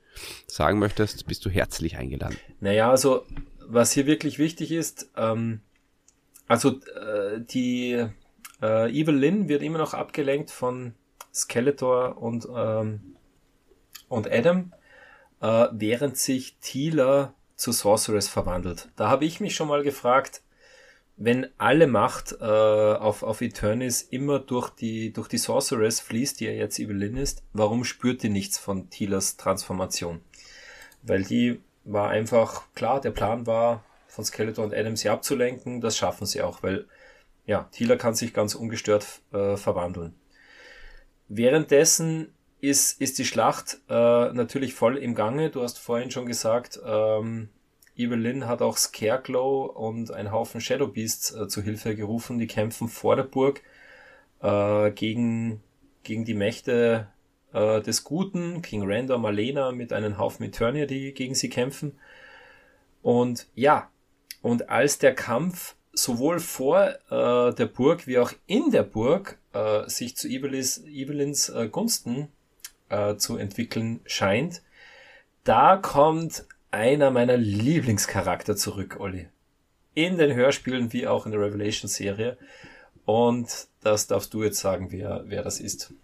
sagen 0.46 0.78
möchtest, 0.78 1.26
bist 1.26 1.44
du 1.44 1.50
herzlich 1.50 1.96
eingeladen. 1.96 2.36
Naja, 2.60 2.90
also 2.90 3.24
was 3.66 3.92
hier 3.92 4.06
wirklich 4.06 4.38
wichtig 4.38 4.72
ist, 4.72 5.10
ähm, 5.16 5.60
also 6.46 6.80
äh, 6.94 7.40
die 7.40 8.06
äh, 8.62 8.90
Evil 8.90 9.16
Lynn 9.16 9.48
wird 9.48 9.62
immer 9.62 9.78
noch 9.78 9.94
abgelenkt 9.94 10.50
von 10.50 10.94
Skeletor 11.34 12.16
und, 12.18 12.46
ähm, 12.54 13.15
und 14.08 14.30
Adam, 14.30 14.72
äh, 15.40 15.68
während 15.72 16.16
sich 16.16 16.56
Teela 16.60 17.34
zu 17.56 17.72
Sorceress 17.72 18.28
verwandelt. 18.28 18.88
Da 18.96 19.08
habe 19.08 19.24
ich 19.24 19.40
mich 19.40 19.54
schon 19.54 19.68
mal 19.68 19.82
gefragt, 19.82 20.42
wenn 21.16 21.46
alle 21.56 21.86
Macht 21.86 22.36
äh, 22.40 22.44
auf, 22.44 23.22
auf 23.22 23.40
Eternis 23.40 24.02
immer 24.02 24.38
durch 24.38 24.68
die, 24.70 25.12
durch 25.12 25.28
die 25.28 25.38
Sorceress 25.38 26.00
fließt, 26.00 26.40
die 26.40 26.44
ja 26.44 26.52
jetzt 26.52 26.78
Evelyn 26.78 27.16
ist, 27.16 27.42
warum 27.54 27.84
spürt 27.84 28.22
die 28.22 28.28
nichts 28.28 28.58
von 28.58 28.90
Tilas 28.90 29.38
Transformation? 29.38 30.20
Weil 31.02 31.24
die 31.24 31.60
war 31.84 32.10
einfach, 32.10 32.64
klar, 32.74 33.00
der 33.00 33.12
Plan 33.12 33.46
war, 33.46 33.82
von 34.08 34.24
Skeletor 34.24 34.64
und 34.64 34.74
Adam 34.74 34.96
sie 34.96 35.08
abzulenken, 35.08 35.80
das 35.80 35.96
schaffen 35.96 36.26
sie 36.26 36.42
auch, 36.42 36.62
weil 36.62 36.86
ja, 37.46 37.68
Tila 37.70 37.96
kann 37.96 38.14
sich 38.14 38.34
ganz 38.34 38.54
ungestört 38.54 39.06
äh, 39.32 39.56
verwandeln. 39.56 40.14
Währenddessen 41.28 42.32
ist, 42.60 43.00
ist 43.00 43.18
die 43.18 43.24
Schlacht 43.24 43.78
äh, 43.88 44.32
natürlich 44.32 44.74
voll 44.74 44.96
im 44.96 45.14
Gange. 45.14 45.50
Du 45.50 45.62
hast 45.62 45.78
vorhin 45.78 46.10
schon 46.10 46.26
gesagt, 46.26 46.80
ähm, 46.84 47.48
Evelyn 47.96 48.46
hat 48.46 48.62
auch 48.62 48.76
Scareglow 48.76 49.64
und 49.66 50.10
ein 50.10 50.30
Haufen 50.32 50.60
Shadow 50.60 50.88
Beasts 50.88 51.34
äh, 51.34 51.48
zu 51.48 51.62
Hilfe 51.62 51.94
gerufen. 51.94 52.38
Die 52.38 52.46
kämpfen 52.46 52.88
vor 52.88 53.16
der 53.16 53.24
Burg 53.24 53.62
äh, 54.42 54.90
gegen, 54.90 55.62
gegen 56.02 56.24
die 56.24 56.34
Mächte 56.34 57.08
äh, 57.52 57.80
des 57.80 58.04
Guten, 58.04 58.62
King 58.62 58.82
Randor, 58.84 59.18
Malena 59.18 59.72
mit 59.72 59.92
einem 59.92 60.18
Haufen 60.18 60.44
Eternia, 60.46 60.86
die 60.86 61.12
gegen 61.12 61.34
sie 61.34 61.48
kämpfen. 61.48 61.98
Und 63.02 63.46
ja, 63.54 63.90
und 64.42 64.68
als 64.68 64.98
der 64.98 65.14
Kampf 65.14 65.76
sowohl 65.92 66.40
vor 66.40 66.88
äh, 67.10 67.54
der 67.54 67.66
Burg 67.66 68.06
wie 68.06 68.18
auch 68.18 68.32
in 68.46 68.70
der 68.70 68.82
Burg 68.82 69.38
äh, 69.52 69.88
sich 69.88 70.16
zu 70.16 70.28
Evelys, 70.28 70.84
Evelyns 70.84 71.48
äh, 71.48 71.68
Gunsten 71.68 72.28
äh, 72.88 73.16
zu 73.16 73.36
entwickeln 73.36 74.00
scheint, 74.06 74.62
da 75.44 75.76
kommt 75.76 76.44
einer 76.70 77.10
meiner 77.10 77.36
Lieblingscharakter 77.36 78.56
zurück, 78.56 78.96
Olli. 78.98 79.28
In 79.94 80.18
den 80.18 80.34
Hörspielen 80.34 80.92
wie 80.92 81.06
auch 81.06 81.24
in 81.24 81.32
der 81.32 81.40
Revelation-Serie. 81.40 82.36
Und 83.04 83.68
das 83.82 84.08
darfst 84.08 84.34
du 84.34 84.42
jetzt 84.42 84.58
sagen, 84.58 84.88
wer, 84.90 85.24
wer 85.26 85.42
das 85.42 85.60
ist. 85.60 85.94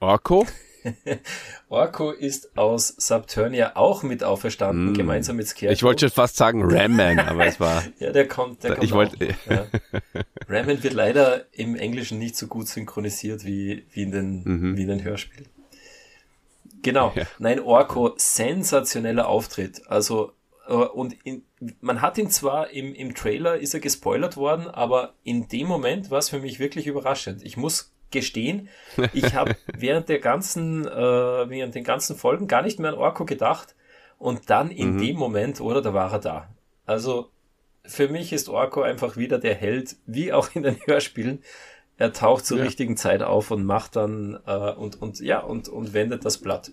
Orko? 0.00 0.46
Orko 1.68 2.10
ist 2.10 2.56
aus 2.56 2.88
Subturnia 2.88 3.76
auch 3.76 4.02
mit 4.02 4.22
auferstanden, 4.22 4.92
mm. 4.92 4.94
gemeinsam 4.94 5.36
mit 5.36 5.48
Scarecrow. 5.48 5.72
Ich 5.72 5.82
wollte 5.82 6.00
schon 6.00 6.14
fast 6.14 6.36
sagen 6.36 6.62
Ramman, 6.62 7.18
aber 7.18 7.46
es 7.46 7.60
war. 7.60 7.82
ja, 7.98 8.12
der 8.12 8.28
kommt, 8.28 8.62
der 8.64 8.72
kommt. 8.72 8.84
Ich 8.84 8.92
wollte. 8.92 9.28
Ja. 9.48 9.66
Ramman 10.48 10.82
wird 10.82 10.94
leider 10.94 11.46
im 11.52 11.76
Englischen 11.76 12.18
nicht 12.18 12.36
so 12.36 12.46
gut 12.46 12.68
synchronisiert 12.68 13.44
wie, 13.44 13.86
wie, 13.92 14.02
in, 14.02 14.10
den, 14.10 14.42
mhm. 14.44 14.76
wie 14.76 14.82
in 14.82 14.88
den 14.88 15.04
Hörspielen. 15.04 15.48
Genau. 16.82 17.12
Ja. 17.14 17.24
Nein, 17.38 17.60
Orko, 17.60 18.12
sensationeller 18.16 19.26
Auftritt. 19.26 19.82
Also, 19.88 20.32
äh, 20.68 20.74
und 20.74 21.14
in, 21.24 21.42
man 21.80 22.02
hat 22.02 22.18
ihn 22.18 22.30
zwar 22.30 22.70
im, 22.70 22.94
im 22.94 23.14
Trailer, 23.14 23.56
ist 23.56 23.74
er 23.74 23.80
gespoilert 23.80 24.36
worden, 24.36 24.68
aber 24.68 25.14
in 25.24 25.48
dem 25.48 25.66
Moment 25.66 26.10
war 26.10 26.18
es 26.18 26.28
für 26.28 26.40
mich 26.40 26.58
wirklich 26.58 26.86
überraschend. 26.86 27.42
Ich 27.42 27.56
muss 27.56 27.93
gestehen, 28.14 28.68
ich 29.12 29.34
habe 29.34 29.56
während 29.76 30.08
der 30.08 30.20
ganzen, 30.20 30.86
äh, 30.86 30.90
während 30.90 31.74
den 31.74 31.84
ganzen 31.84 32.16
Folgen 32.16 32.48
gar 32.48 32.62
nicht 32.62 32.78
mehr 32.78 32.92
an 32.92 32.98
Orko 32.98 33.26
gedacht 33.26 33.74
und 34.18 34.48
dann 34.48 34.70
in 34.70 34.94
mhm. 34.94 35.00
dem 35.00 35.16
Moment, 35.16 35.60
oder, 35.60 35.82
da 35.82 35.92
war 35.92 36.12
er 36.12 36.20
da. 36.20 36.48
Also 36.86 37.30
für 37.84 38.08
mich 38.08 38.32
ist 38.32 38.48
Orko 38.48 38.82
einfach 38.82 39.16
wieder 39.16 39.38
der 39.38 39.54
Held, 39.54 39.96
wie 40.06 40.32
auch 40.32 40.54
in 40.54 40.62
den 40.62 40.76
Hörspielen. 40.86 41.42
Er 41.96 42.12
taucht 42.12 42.46
zur 42.46 42.58
ja. 42.58 42.64
richtigen 42.64 42.96
Zeit 42.96 43.22
auf 43.22 43.50
und 43.50 43.64
macht 43.64 43.94
dann 43.96 44.38
äh, 44.46 44.72
und 44.72 45.00
und 45.00 45.20
ja 45.20 45.40
und 45.40 45.68
und 45.68 45.92
wendet 45.92 46.24
das 46.24 46.38
Blatt. 46.38 46.72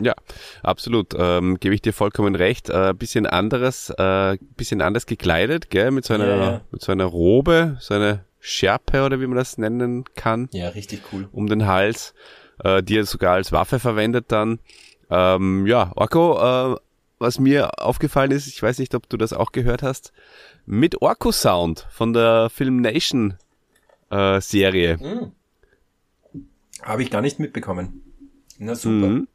Ja, 0.00 0.14
absolut. 0.62 1.14
Ähm, 1.16 1.58
Gebe 1.58 1.74
ich 1.74 1.82
dir 1.82 1.92
vollkommen 1.92 2.34
recht. 2.34 2.70
Äh, 2.70 2.94
bisschen 2.94 3.26
anderes, 3.26 3.90
äh, 3.90 4.38
bisschen 4.56 4.80
anders 4.80 5.06
gekleidet, 5.06 5.70
gell? 5.70 5.90
Mit 5.90 6.04
so 6.04 6.14
einer, 6.14 6.26
ja, 6.26 6.36
ja. 6.36 6.60
mit 6.70 6.82
so 6.82 6.92
einer 6.92 7.04
Robe, 7.04 7.76
so 7.80 7.94
eine 7.94 8.24
Schärpe 8.40 9.04
oder 9.04 9.20
wie 9.20 9.26
man 9.26 9.36
das 9.36 9.58
nennen 9.58 10.04
kann. 10.14 10.48
Ja, 10.52 10.68
richtig 10.70 11.02
cool. 11.12 11.28
Um 11.32 11.48
den 11.48 11.66
Hals, 11.66 12.14
äh, 12.62 12.82
die 12.82 12.98
er 12.98 13.04
sogar 13.04 13.34
als 13.34 13.52
Waffe 13.52 13.78
verwendet 13.78 14.26
dann. 14.28 14.60
Ähm, 15.10 15.66
ja, 15.66 15.92
Orko, 15.96 16.74
äh, 16.74 16.76
was 17.18 17.40
mir 17.40 17.82
aufgefallen 17.82 18.30
ist, 18.30 18.46
ich 18.46 18.62
weiß 18.62 18.78
nicht, 18.78 18.94
ob 18.94 19.08
du 19.08 19.16
das 19.16 19.32
auch 19.32 19.52
gehört 19.52 19.82
hast, 19.82 20.12
mit 20.66 21.02
Orko 21.02 21.32
Sound 21.32 21.86
von 21.90 22.12
der 22.12 22.50
Film 22.50 22.80
Nation 22.80 23.34
äh, 24.10 24.40
Serie. 24.40 24.98
Mhm. 24.98 25.32
Habe 26.82 27.02
ich 27.02 27.10
gar 27.10 27.22
nicht 27.22 27.40
mitbekommen. 27.40 28.02
Na 28.58 28.74
super. 28.74 29.08
Mhm. 29.08 29.28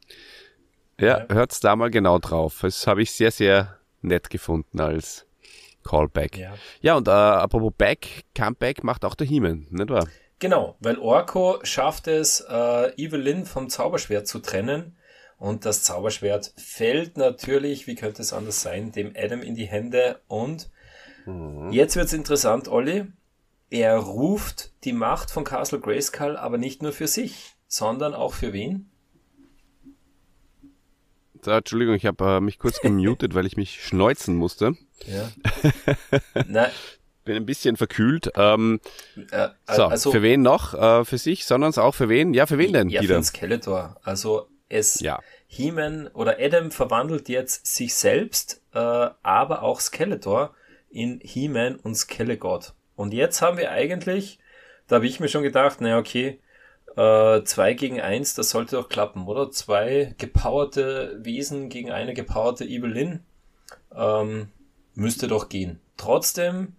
Ja, 0.98 1.26
ja, 1.28 1.34
hört's 1.34 1.60
da 1.60 1.76
mal 1.76 1.90
genau 1.90 2.18
drauf. 2.18 2.60
Das 2.62 2.86
habe 2.86 3.02
ich 3.02 3.10
sehr, 3.10 3.30
sehr 3.30 3.78
nett 4.00 4.30
gefunden 4.30 4.80
als 4.80 5.23
Callback. 5.84 6.36
Ja, 6.36 6.54
ja 6.80 6.96
und 6.96 7.06
äh, 7.08 7.10
apropos 7.10 7.72
Back, 7.76 8.24
Comeback 8.34 8.82
macht 8.82 9.04
auch 9.04 9.14
der 9.14 9.26
He-Man, 9.26 9.66
nicht 9.70 9.90
wahr? 9.90 10.08
Genau, 10.38 10.76
weil 10.80 10.98
Orko 10.98 11.60
schafft 11.62 12.08
es, 12.08 12.40
äh, 12.40 12.92
Evelyn 12.96 13.46
vom 13.46 13.68
Zauberschwert 13.68 14.26
zu 14.26 14.40
trennen. 14.40 14.96
Und 15.38 15.64
das 15.64 15.82
Zauberschwert 15.82 16.52
fällt 16.56 17.16
natürlich, 17.16 17.86
wie 17.86 17.94
könnte 17.94 18.22
es 18.22 18.32
anders 18.32 18.62
sein, 18.62 18.92
dem 18.92 19.12
Adam 19.16 19.42
in 19.42 19.54
die 19.54 19.66
Hände. 19.66 20.20
Und 20.26 20.70
mhm. 21.26 21.70
jetzt 21.70 21.96
wird's 21.96 22.12
interessant, 22.12 22.68
Olli. 22.68 23.06
Er 23.70 23.96
ruft 23.96 24.72
die 24.84 24.92
Macht 24.92 25.30
von 25.30 25.44
Castle 25.44 25.80
Grayskull 25.80 26.36
aber 26.36 26.58
nicht 26.58 26.82
nur 26.82 26.92
für 26.92 27.08
sich, 27.08 27.54
sondern 27.66 28.14
auch 28.14 28.32
für 28.32 28.52
wen? 28.52 28.90
Da, 31.42 31.58
Entschuldigung, 31.58 31.94
ich 31.94 32.06
habe 32.06 32.36
äh, 32.36 32.40
mich 32.40 32.58
kurz 32.58 32.80
gemutet, 32.82 33.34
weil 33.34 33.46
ich 33.46 33.56
mich 33.56 33.84
schneuzen 33.84 34.36
musste. 34.36 34.76
Ja. 35.06 35.30
Na, 36.46 36.68
Bin 37.24 37.36
ein 37.36 37.46
bisschen 37.46 37.76
verkühlt. 37.76 38.30
Ähm, 38.36 38.80
äh, 39.30 39.48
so, 39.70 39.84
also, 39.84 40.12
für 40.12 40.22
wen 40.22 40.42
noch? 40.42 40.74
Äh, 40.74 41.04
für 41.04 41.18
sich, 41.18 41.44
sondern 41.44 41.74
auch 41.74 41.94
für 41.94 42.08
wen? 42.08 42.34
Ja, 42.34 42.46
für 42.46 42.58
wen 42.58 42.72
denn? 42.72 42.88
Ja, 42.88 43.02
wieder? 43.02 43.16
für 43.16 43.24
Skeletor. 43.24 43.96
Also 44.02 44.48
es 44.68 45.00
ja. 45.00 45.20
He-Man 45.46 46.08
oder 46.08 46.36
Adam 46.40 46.70
verwandelt 46.70 47.28
jetzt 47.28 47.66
sich 47.66 47.94
selbst, 47.94 48.60
äh, 48.72 48.78
aber 48.78 49.62
auch 49.62 49.80
Skeletor 49.80 50.54
in 50.90 51.20
He-Man 51.22 51.76
und 51.76 51.94
Skelegod. 51.94 52.72
Und 52.96 53.12
jetzt 53.12 53.42
haben 53.42 53.58
wir 53.58 53.70
eigentlich, 53.70 54.38
da 54.86 54.96
habe 54.96 55.06
ich 55.06 55.20
mir 55.20 55.28
schon 55.28 55.42
gedacht, 55.42 55.80
naja, 55.80 55.98
okay, 55.98 56.38
äh, 56.96 57.42
zwei 57.42 57.74
gegen 57.74 58.00
eins, 58.00 58.34
das 58.34 58.50
sollte 58.50 58.76
doch 58.76 58.88
klappen, 58.88 59.26
oder? 59.26 59.50
Zwei 59.50 60.14
gepowerte 60.18 61.18
Wesen 61.20 61.68
gegen 61.68 61.90
eine 61.90 62.14
gepowerte 62.14 62.64
Evelyn. 62.64 63.20
Ähm, 63.94 64.48
müsste 64.94 65.28
doch 65.28 65.48
gehen. 65.48 65.80
Trotzdem 65.96 66.76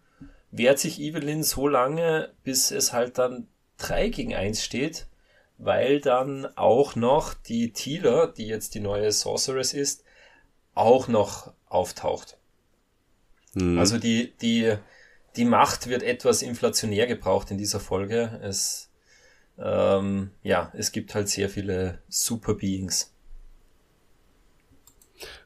wehrt 0.52 0.80
sich 0.80 1.00
Evelyn 1.00 1.44
so 1.44 1.68
lange, 1.68 2.32
bis 2.44 2.72
es 2.72 2.94
halt 2.94 3.18
dann 3.18 3.48
3 3.78 4.10
gegen 4.10 4.34
1 4.34 4.64
steht, 4.64 5.08
weil 5.58 6.00
dann 6.02 6.46
auch 6.56 6.96
noch 6.96 7.34
die 7.34 7.72
Tealer, 7.72 8.28
die 8.28 8.48
jetzt 8.48 8.76
die 8.76 8.80
neue 8.80 9.12
Sorceress 9.12 9.74
ist, 9.74 10.04
auch 10.74 11.08
noch 11.08 11.54
auftaucht. 11.68 12.38
Mhm. 13.54 13.80
Also 13.80 13.98
die, 13.98 14.34
die, 14.42 14.76
die 15.36 15.46
Macht 15.46 15.88
wird 15.88 16.04
etwas 16.04 16.42
inflationär 16.42 17.08
gebraucht 17.08 17.52
in 17.52 17.58
dieser 17.58 17.80
Folge. 17.80 18.40
Es, 18.42 18.90
ähm, 19.58 20.32
ja, 20.44 20.72
es 20.76 20.92
gibt 20.92 21.16
halt 21.16 21.30
sehr 21.30 21.50
viele 21.50 22.00
Super 22.08 22.56
Beings. 22.56 23.14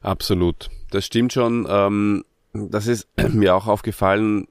Absolut. 0.02 0.70
Das 0.90 1.06
stimmt 1.06 1.32
schon. 1.32 1.66
Ähm, 1.68 2.24
das 2.52 2.86
ist 2.86 3.08
mir 3.32 3.54
auch 3.54 3.66
aufgefallen, 3.66 4.48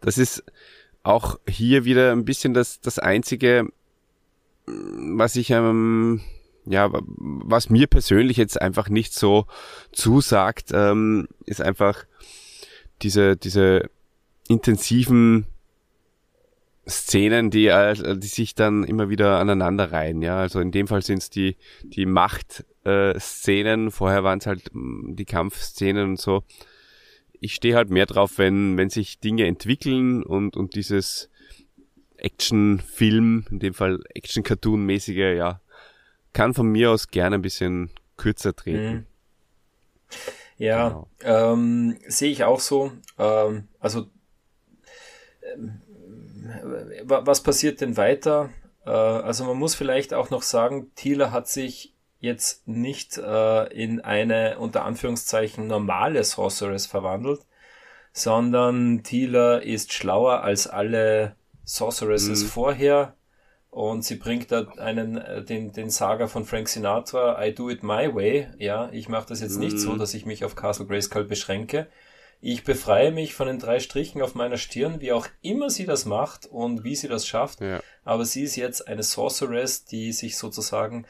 das 0.00 0.18
ist 0.18 0.44
auch 1.02 1.38
hier 1.48 1.84
wieder 1.84 2.12
ein 2.12 2.24
bisschen 2.24 2.54
das, 2.54 2.80
das 2.80 2.98
einzige, 2.98 3.68
was 4.66 5.36
ich, 5.36 5.50
ähm, 5.50 6.20
ja, 6.66 6.90
was 6.92 7.70
mir 7.70 7.86
persönlich 7.86 8.36
jetzt 8.36 8.60
einfach 8.60 8.88
nicht 8.88 9.14
so 9.14 9.46
zusagt, 9.92 10.70
ähm, 10.72 11.28
ist 11.46 11.62
einfach 11.62 12.04
diese, 13.00 13.36
diese 13.36 13.88
intensiven 14.48 15.46
Szenen, 16.86 17.50
die, 17.50 17.66
äh, 17.66 18.16
die 18.18 18.26
sich 18.26 18.54
dann 18.54 18.84
immer 18.84 19.08
wieder 19.08 19.38
aneinander 19.38 19.92
reihen. 19.92 20.22
Ja, 20.22 20.38
also 20.38 20.60
in 20.60 20.72
dem 20.72 20.88
Fall 20.88 21.02
sind 21.02 21.18
es 21.18 21.30
die, 21.30 21.56
die 21.82 22.06
Macht-Szenen, 22.06 23.90
vorher 23.90 24.24
waren 24.24 24.38
es 24.38 24.46
halt 24.46 24.70
mm, 24.72 25.14
die 25.14 25.26
Kampfszenen 25.26 26.10
und 26.10 26.20
so 26.20 26.44
ich 27.40 27.54
stehe 27.54 27.76
halt 27.76 27.90
mehr 27.90 28.06
drauf, 28.06 28.38
wenn, 28.38 28.76
wenn 28.76 28.90
sich 28.90 29.20
Dinge 29.20 29.46
entwickeln 29.46 30.22
und, 30.22 30.56
und 30.56 30.74
dieses 30.74 31.30
Action-Film, 32.16 33.46
in 33.50 33.58
dem 33.60 33.74
Fall 33.74 34.00
Action-Cartoon-mäßige, 34.14 35.36
ja, 35.36 35.60
kann 36.32 36.54
von 36.54 36.68
mir 36.68 36.90
aus 36.90 37.08
gerne 37.08 37.36
ein 37.36 37.42
bisschen 37.42 37.90
kürzer 38.16 38.54
treten. 38.54 38.92
Mhm. 38.92 39.06
Ja, 40.58 40.88
genau. 40.88 41.08
ähm, 41.22 41.98
sehe 42.06 42.30
ich 42.30 42.44
auch 42.44 42.60
so. 42.60 42.92
Ähm, 43.18 43.68
also, 43.78 44.08
ähm, 45.54 45.80
was 47.04 47.42
passiert 47.42 47.80
denn 47.80 47.96
weiter? 47.96 48.50
Äh, 48.84 48.90
also 48.90 49.44
man 49.44 49.56
muss 49.56 49.74
vielleicht 49.74 50.14
auch 50.14 50.30
noch 50.30 50.42
sagen, 50.42 50.90
Thieler 50.96 51.30
hat 51.30 51.48
sich 51.48 51.94
jetzt 52.20 52.66
nicht 52.66 53.16
äh, 53.18 53.72
in 53.72 54.00
eine 54.00 54.58
unter 54.58 54.84
Anführungszeichen 54.84 55.66
normale 55.66 56.24
Sorceress 56.24 56.86
verwandelt, 56.86 57.40
sondern 58.12 59.02
Tila 59.02 59.58
ist 59.58 59.92
schlauer 59.92 60.42
als 60.42 60.66
alle 60.66 61.36
Sorceresses 61.64 62.44
mhm. 62.44 62.48
vorher 62.48 63.14
und 63.70 64.02
sie 64.02 64.16
bringt 64.16 64.50
da 64.50 64.66
einen 64.78 65.18
äh, 65.18 65.44
den 65.44 65.72
den 65.72 65.90
Saga 65.90 66.26
von 66.26 66.44
Frank 66.44 66.68
Sinatra 66.68 67.44
I 67.44 67.54
do 67.54 67.68
it 67.70 67.82
my 67.82 68.12
way 68.14 68.48
ja 68.58 68.88
ich 68.92 69.08
mache 69.08 69.28
das 69.28 69.40
jetzt 69.40 69.56
mhm. 69.56 69.60
nicht 69.60 69.78
so 69.78 69.92
mhm. 69.92 69.98
dass 69.98 70.14
ich 70.14 70.24
mich 70.24 70.44
auf 70.44 70.56
Castle 70.56 70.86
Grayskull 70.86 71.24
beschränke 71.24 71.86
ich 72.40 72.64
befreie 72.64 73.10
mich 73.10 73.34
von 73.34 73.48
den 73.48 73.58
drei 73.58 73.80
Strichen 73.80 74.22
auf 74.22 74.34
meiner 74.34 74.56
Stirn 74.56 75.00
wie 75.00 75.12
auch 75.12 75.26
immer 75.42 75.68
sie 75.68 75.84
das 75.84 76.06
macht 76.06 76.46
und 76.46 76.82
wie 76.82 76.96
sie 76.96 77.08
das 77.08 77.26
schafft 77.26 77.60
ja. 77.60 77.80
aber 78.04 78.24
sie 78.24 78.42
ist 78.42 78.56
jetzt 78.56 78.88
eine 78.88 79.02
Sorceress 79.02 79.84
die 79.84 80.12
sich 80.12 80.38
sozusagen 80.38 81.04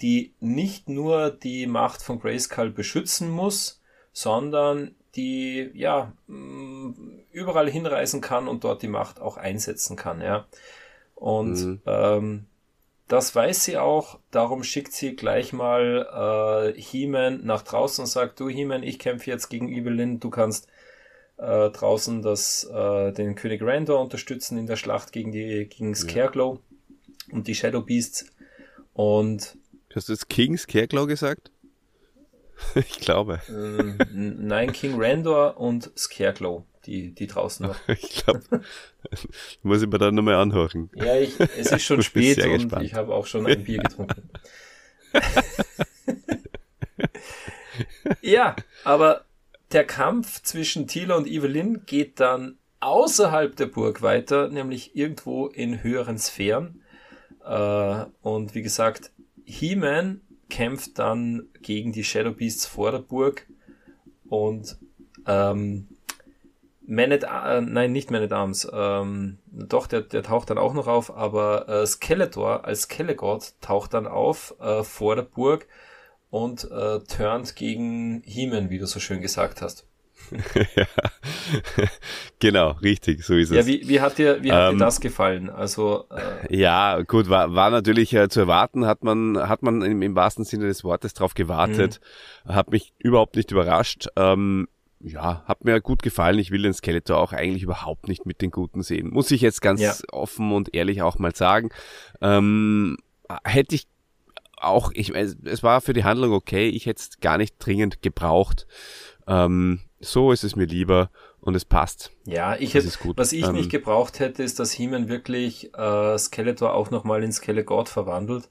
die 0.00 0.32
nicht 0.40 0.88
nur 0.88 1.30
die 1.30 1.66
Macht 1.66 2.02
von 2.02 2.20
Grayskull 2.20 2.70
beschützen 2.70 3.30
muss, 3.30 3.80
sondern 4.12 4.94
die 5.16 5.70
ja 5.74 6.12
mm, 6.26 6.92
überall 7.32 7.70
hinreisen 7.70 8.20
kann 8.20 8.48
und 8.48 8.64
dort 8.64 8.82
die 8.82 8.88
Macht 8.88 9.20
auch 9.20 9.36
einsetzen 9.36 9.96
kann, 9.96 10.20
ja. 10.20 10.46
Und 11.14 11.52
mhm. 11.52 11.82
ähm, 11.86 12.46
das 13.08 13.34
weiß 13.34 13.64
sie 13.64 13.76
auch, 13.76 14.18
darum 14.30 14.62
schickt 14.62 14.92
sie 14.92 15.16
gleich 15.16 15.52
mal 15.52 16.72
äh, 16.76 16.80
He-Man 16.80 17.44
nach 17.44 17.62
draußen 17.62 18.02
und 18.02 18.08
sagt, 18.08 18.38
du 18.38 18.48
He-Man, 18.48 18.84
ich 18.84 18.98
kämpfe 18.98 19.30
jetzt 19.30 19.48
gegen 19.48 19.68
Evelyn, 19.68 20.20
du 20.20 20.30
kannst 20.30 20.68
äh, 21.36 21.70
draußen 21.70 22.22
das, 22.22 22.64
äh, 22.72 23.12
den 23.12 23.34
König 23.34 23.62
Randor 23.62 24.00
unterstützen 24.00 24.58
in 24.58 24.66
der 24.66 24.76
Schlacht 24.76 25.12
gegen 25.12 25.32
die 25.32 25.66
gegen 25.66 25.94
Scareglow 25.94 26.60
ja. 27.28 27.34
und 27.34 27.48
die 27.48 27.54
Shadow 27.54 27.80
Beasts 27.80 28.26
und 28.92 29.56
Hast 29.94 30.08
du 30.08 30.12
jetzt 30.12 30.28
Kings 30.28 30.62
Scarecrow 30.62 31.06
gesagt? 31.06 31.50
ich 32.74 33.00
glaube. 33.00 33.40
Ähm, 33.48 33.98
nein, 34.12 34.72
King 34.72 34.94
Randor 34.96 35.58
und 35.58 35.90
Scareglow, 35.96 36.64
die, 36.86 37.12
die 37.12 37.26
draußen 37.26 37.66
noch. 37.66 37.76
ich 37.88 38.22
glaube, 38.24 38.62
muss 39.62 39.82
ich 39.82 39.88
mir 39.88 39.98
dann 39.98 40.14
nochmal 40.14 40.36
anhören. 40.36 40.90
Ja, 40.94 41.16
ich, 41.16 41.38
es 41.40 41.72
ist 41.72 41.82
schon 41.82 42.02
spät 42.04 42.38
und 42.44 42.52
gespannt. 42.52 42.84
ich 42.84 42.94
habe 42.94 43.14
auch 43.14 43.26
schon 43.26 43.46
ein 43.46 43.64
Bier 43.64 43.78
getrunken. 43.78 44.30
ja, 48.20 48.54
aber 48.84 49.24
der 49.72 49.84
Kampf 49.84 50.42
zwischen 50.42 50.86
Tila 50.86 51.16
und 51.16 51.26
Evelyn 51.26 51.84
geht 51.86 52.20
dann 52.20 52.58
außerhalb 52.80 53.56
der 53.56 53.66
Burg 53.66 54.02
weiter, 54.02 54.48
nämlich 54.48 54.94
irgendwo 54.94 55.48
in 55.48 55.82
höheren 55.82 56.18
Sphären. 56.18 56.82
Äh, 57.44 58.04
und 58.22 58.54
wie 58.54 58.62
gesagt, 58.62 59.10
He-Man 59.50 60.20
kämpft 60.48 60.98
dann 60.98 61.48
gegen 61.60 61.92
die 61.92 62.04
Shadow 62.04 62.32
Beasts 62.32 62.66
vor 62.66 62.92
der 62.92 62.98
Burg 62.98 63.46
und 64.28 64.78
ähm, 65.26 65.88
Man 66.86 67.12
at, 67.12 67.24
äh, 67.24 67.60
nein, 67.60 67.92
nicht 67.92 68.10
Man 68.10 68.22
at 68.22 68.32
Arms, 68.32 68.68
ähm, 68.72 69.38
doch, 69.46 69.86
der, 69.86 70.02
der 70.02 70.22
taucht 70.22 70.50
dann 70.50 70.58
auch 70.58 70.74
noch 70.74 70.86
auf, 70.86 71.14
aber 71.14 71.68
äh, 71.68 71.86
Skeletor 71.86 72.64
als 72.64 72.82
Skelegord 72.82 73.60
taucht 73.60 73.94
dann 73.94 74.06
auf 74.06 74.54
äh, 74.60 74.82
vor 74.82 75.16
der 75.16 75.22
Burg 75.22 75.66
und 76.30 76.70
äh, 76.70 77.00
turnt 77.00 77.54
gegen 77.56 78.22
He-Man, 78.24 78.70
wie 78.70 78.78
du 78.78 78.86
so 78.86 79.00
schön 79.00 79.20
gesagt 79.20 79.62
hast. 79.62 79.86
ja, 80.76 80.86
genau, 82.38 82.70
richtig, 82.82 83.24
so 83.24 83.34
ist 83.34 83.50
es. 83.50 83.56
Ja, 83.56 83.66
wie, 83.66 83.88
wie 83.88 84.00
hat 84.00 84.18
dir, 84.18 84.42
wie 84.42 84.52
hat 84.52 84.72
ähm, 84.72 84.78
dir 84.78 84.84
das 84.84 85.00
gefallen? 85.00 85.50
Also 85.50 86.06
äh, 86.10 86.56
ja, 86.56 87.02
gut, 87.02 87.28
war, 87.28 87.54
war 87.54 87.70
natürlich 87.70 88.12
äh, 88.14 88.28
zu 88.28 88.40
erwarten, 88.40 88.86
hat 88.86 89.04
man, 89.04 89.48
hat 89.48 89.62
man 89.62 89.82
im, 89.82 90.02
im 90.02 90.14
wahrsten 90.14 90.44
Sinne 90.44 90.66
des 90.66 90.84
Wortes 90.84 91.14
drauf 91.14 91.34
gewartet, 91.34 92.00
mhm. 92.44 92.54
hat 92.54 92.70
mich 92.70 92.92
überhaupt 92.98 93.36
nicht 93.36 93.50
überrascht. 93.50 94.08
Ähm, 94.16 94.68
ja, 95.02 95.42
hat 95.46 95.64
mir 95.64 95.80
gut 95.80 96.02
gefallen. 96.02 96.38
Ich 96.38 96.50
will 96.50 96.62
den 96.62 96.74
Skeletor 96.74 97.18
auch 97.18 97.32
eigentlich 97.32 97.62
überhaupt 97.62 98.06
nicht 98.06 98.26
mit 98.26 98.42
den 98.42 98.50
Guten 98.50 98.82
sehen. 98.82 99.08
Muss 99.10 99.30
ich 99.30 99.40
jetzt 99.40 99.62
ganz 99.62 99.80
ja. 99.80 99.94
offen 100.12 100.52
und 100.52 100.74
ehrlich 100.74 101.00
auch 101.00 101.18
mal 101.18 101.34
sagen. 101.34 101.70
Ähm, 102.20 102.98
hätte 103.44 103.74
ich 103.74 103.86
auch, 104.60 104.92
ich, 104.94 105.14
es 105.14 105.62
war 105.62 105.80
für 105.80 105.94
die 105.94 106.04
Handlung 106.04 106.32
okay, 106.32 106.68
ich 106.68 106.86
hätte 106.86 107.00
es 107.00 107.20
gar 107.20 107.38
nicht 107.38 107.54
dringend 107.58 108.02
gebraucht. 108.02 108.66
Ähm, 109.26 109.80
so 110.00 110.32
ist 110.32 110.44
es 110.44 110.56
mir 110.56 110.64
lieber 110.64 111.10
und 111.40 111.54
es 111.54 111.64
passt. 111.64 112.10
Ja, 112.24 112.56
ich 112.56 112.74
hätte, 112.74 112.90
was 113.16 113.32
ich 113.32 113.46
ähm, 113.46 113.52
nicht 113.52 113.70
gebraucht 113.70 114.18
hätte, 114.18 114.42
ist, 114.42 114.58
dass 114.58 114.72
He-Man 114.72 115.08
wirklich 115.08 115.74
äh, 115.74 116.18
Skeletor 116.18 116.74
auch 116.74 116.90
nochmal 116.90 117.22
in 117.22 117.32
Skelegord 117.32 117.88
verwandelt. 117.88 118.48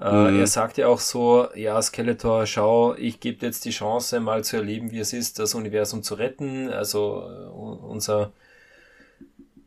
Äh, 0.00 0.30
mhm. 0.30 0.40
er 0.40 0.46
sagt 0.46 0.78
ja 0.78 0.88
auch 0.88 0.98
so, 0.98 1.48
ja, 1.54 1.80
Skeletor, 1.80 2.46
schau, 2.46 2.94
ich 2.94 3.20
gebe 3.20 3.38
dir 3.38 3.46
jetzt 3.46 3.64
die 3.64 3.70
Chance, 3.70 4.20
mal 4.20 4.42
zu 4.42 4.56
erleben, 4.56 4.90
wie 4.90 4.98
es 4.98 5.12
ist, 5.12 5.38
das 5.38 5.54
Universum 5.54 6.02
zu 6.02 6.14
retten. 6.14 6.70
Also 6.70 7.22
äh, 7.28 7.46
unser, 7.50 8.32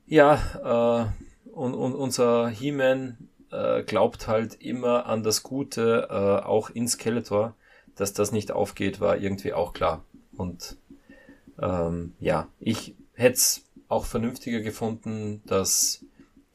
ja, 0.07 1.05
äh, 1.05 1.49
und, 1.51 1.73
und 1.73 1.93
unser 1.93 2.49
He-Man 2.49 3.29
äh, 3.51 3.83
glaubt 3.83 4.27
halt 4.27 4.55
immer 4.55 5.05
an 5.05 5.23
das 5.23 5.43
Gute, 5.43 6.07
äh, 6.09 6.45
auch 6.45 6.69
in 6.69 6.87
Skeletor. 6.87 7.55
Dass 7.95 8.11
das 8.11 8.33
nicht 8.33 8.51
aufgeht, 8.51 8.99
war 8.99 9.17
irgendwie 9.17 9.53
auch 9.53 9.71
klar. 9.71 10.03
Und 10.35 10.75
ähm, 11.61 12.13
ja, 12.19 12.47
ich 12.59 12.95
hätte 13.13 13.35
es 13.35 13.65
auch 13.87 14.05
vernünftiger 14.05 14.61
gefunden, 14.61 15.41
dass 15.45 16.05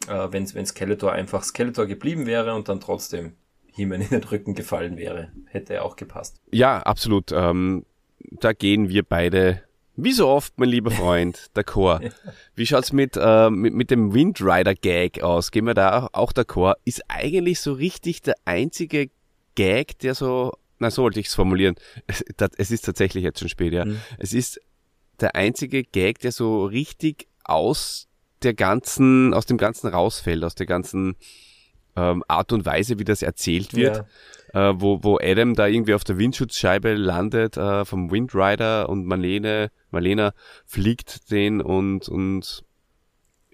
äh, 0.09 0.29
wenn, 0.31 0.53
wenn 0.55 0.67
Skeletor 0.67 1.13
einfach 1.13 1.43
Skeletor 1.43 1.87
geblieben 1.87 2.27
wäre 2.27 2.55
und 2.55 2.69
dann 2.69 2.81
trotzdem 2.81 3.35
He-Man 3.73 4.01
in 4.01 4.09
den 4.09 4.25
Rücken 4.25 4.55
gefallen 4.55 4.97
wäre. 4.97 5.31
Hätte 5.47 5.75
er 5.75 5.85
auch 5.85 5.97
gepasst. 5.97 6.41
Ja, 6.51 6.79
absolut. 6.81 7.33
Ähm, 7.33 7.85
da 8.19 8.53
gehen 8.53 8.89
wir 8.89 9.03
beide, 9.03 9.63
wie 9.97 10.13
so 10.13 10.29
oft, 10.29 10.59
mein 10.59 10.69
lieber 10.69 10.91
Freund, 10.91 11.51
d'accord. 11.55 12.11
Wie 12.55 12.67
schaut's 12.67 12.93
mit, 12.93 13.17
äh, 13.17 13.51
mit, 13.51 13.75
mit 13.75 13.91
dem 13.91 14.13
Windrider-Gag 14.13 15.23
aus? 15.23 15.51
Gehen 15.51 15.67
wir 15.67 15.75
da 15.75 16.09
auch 16.13 16.33
d'accord? 16.33 16.75
Ist 16.85 17.03
eigentlich 17.09 17.61
so 17.61 17.73
richtig 17.73 18.23
der 18.23 18.35
einzige 18.45 19.11
Gag, 19.55 19.99
der 20.01 20.15
so, 20.15 20.53
na 20.79 20.91
so 20.91 21.03
wollte 21.03 21.21
ich 21.21 21.27
es 21.27 21.35
formulieren. 21.35 21.77
Es, 22.07 22.25
es, 22.57 22.71
ist 22.71 22.85
tatsächlich 22.85 23.25
jetzt 23.25 23.41
schon 23.41 23.49
spät, 23.49 23.73
ja. 23.73 23.85
Mhm. 23.85 23.99
Es 24.19 24.33
ist 24.33 24.61
der 25.23 25.37
einzige 25.37 25.83
Gag, 25.85 26.21
der 26.21 26.33
so 26.33 26.65
richtig 26.65 27.29
aus 27.45 28.09
der 28.43 28.55
ganzen, 28.55 29.35
aus 29.35 29.47
dem 29.47 29.59
ganzen 29.59 29.89
rausfällt, 29.89 30.45
aus 30.45 30.55
der 30.55 30.67
ganzen 30.67 31.17
ähm, 31.97 32.25
Art 32.29 32.53
und 32.53 32.65
Weise, 32.65 32.99
wie 32.99 33.05
das 33.05 33.23
erzählt 33.23 33.75
wird. 33.75 34.05
Ja. 34.55 34.71
Äh, 34.71 34.81
wo, 34.81 35.03
wo 35.03 35.19
Adam 35.23 35.55
da 35.55 35.67
irgendwie 35.67 35.95
auf 35.95 36.05
der 36.05 36.19
Windschutzscheibe 36.19 36.95
landet 36.95 37.57
äh, 37.57 37.85
vom 37.85 38.11
Windrider 38.11 38.89
und 38.89 39.07
Marlene, 39.07 39.71
Marlena 39.91 40.33
fliegt 40.67 41.31
den 41.31 41.61
und, 41.61 42.09
und 42.09 42.65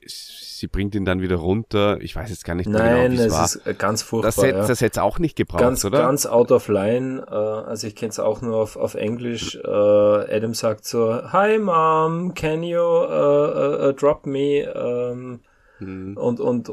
sie 0.07 0.67
bringt 0.67 0.95
ihn 0.95 1.05
dann 1.05 1.21
wieder 1.21 1.37
runter. 1.37 2.01
Ich 2.01 2.17
weiß 2.17 2.31
jetzt 2.31 2.45
gar 2.45 2.55
nicht 2.55 2.69
Nein, 2.69 3.13
genau, 3.13 3.23
wie 3.23 3.27
es 3.27 3.33
war. 3.33 3.45
Ist 3.45 3.67
äh, 3.67 3.75
ganz 3.75 4.03
furchtbar. 4.03 4.29
Das, 4.29 4.37
hätte, 4.39 4.59
ja. 4.59 4.67
das 4.67 4.81
hätte 4.81 5.03
auch 5.03 5.19
nicht 5.19 5.37
gebraucht, 5.37 5.61
ganz, 5.61 5.85
oder? 5.85 5.99
Ganz 5.99 6.27
out 6.27 6.51
of 6.53 6.69
line. 6.69 7.25
Äh, 7.29 7.35
also 7.35 7.87
ich 7.87 7.97
kenne 7.97 8.11
es 8.11 8.19
auch 8.19 8.43
nur 8.43 8.57
auf, 8.57 8.77
auf 8.77 8.95
Englisch. 8.95 9.57
Äh, 9.57 9.69
Adam 9.69 10.55
sagt 10.55 10.85
so, 10.85 11.33
Hi 11.33 11.59
Mom, 11.59 12.35
can 12.35 12.63
you 12.63 12.81
uh, 12.81 13.89
uh, 13.89 13.93
drop 13.93 14.27
me? 14.27 15.41
Hm. 15.79 16.17
Und 16.17 16.41
und 16.41 16.73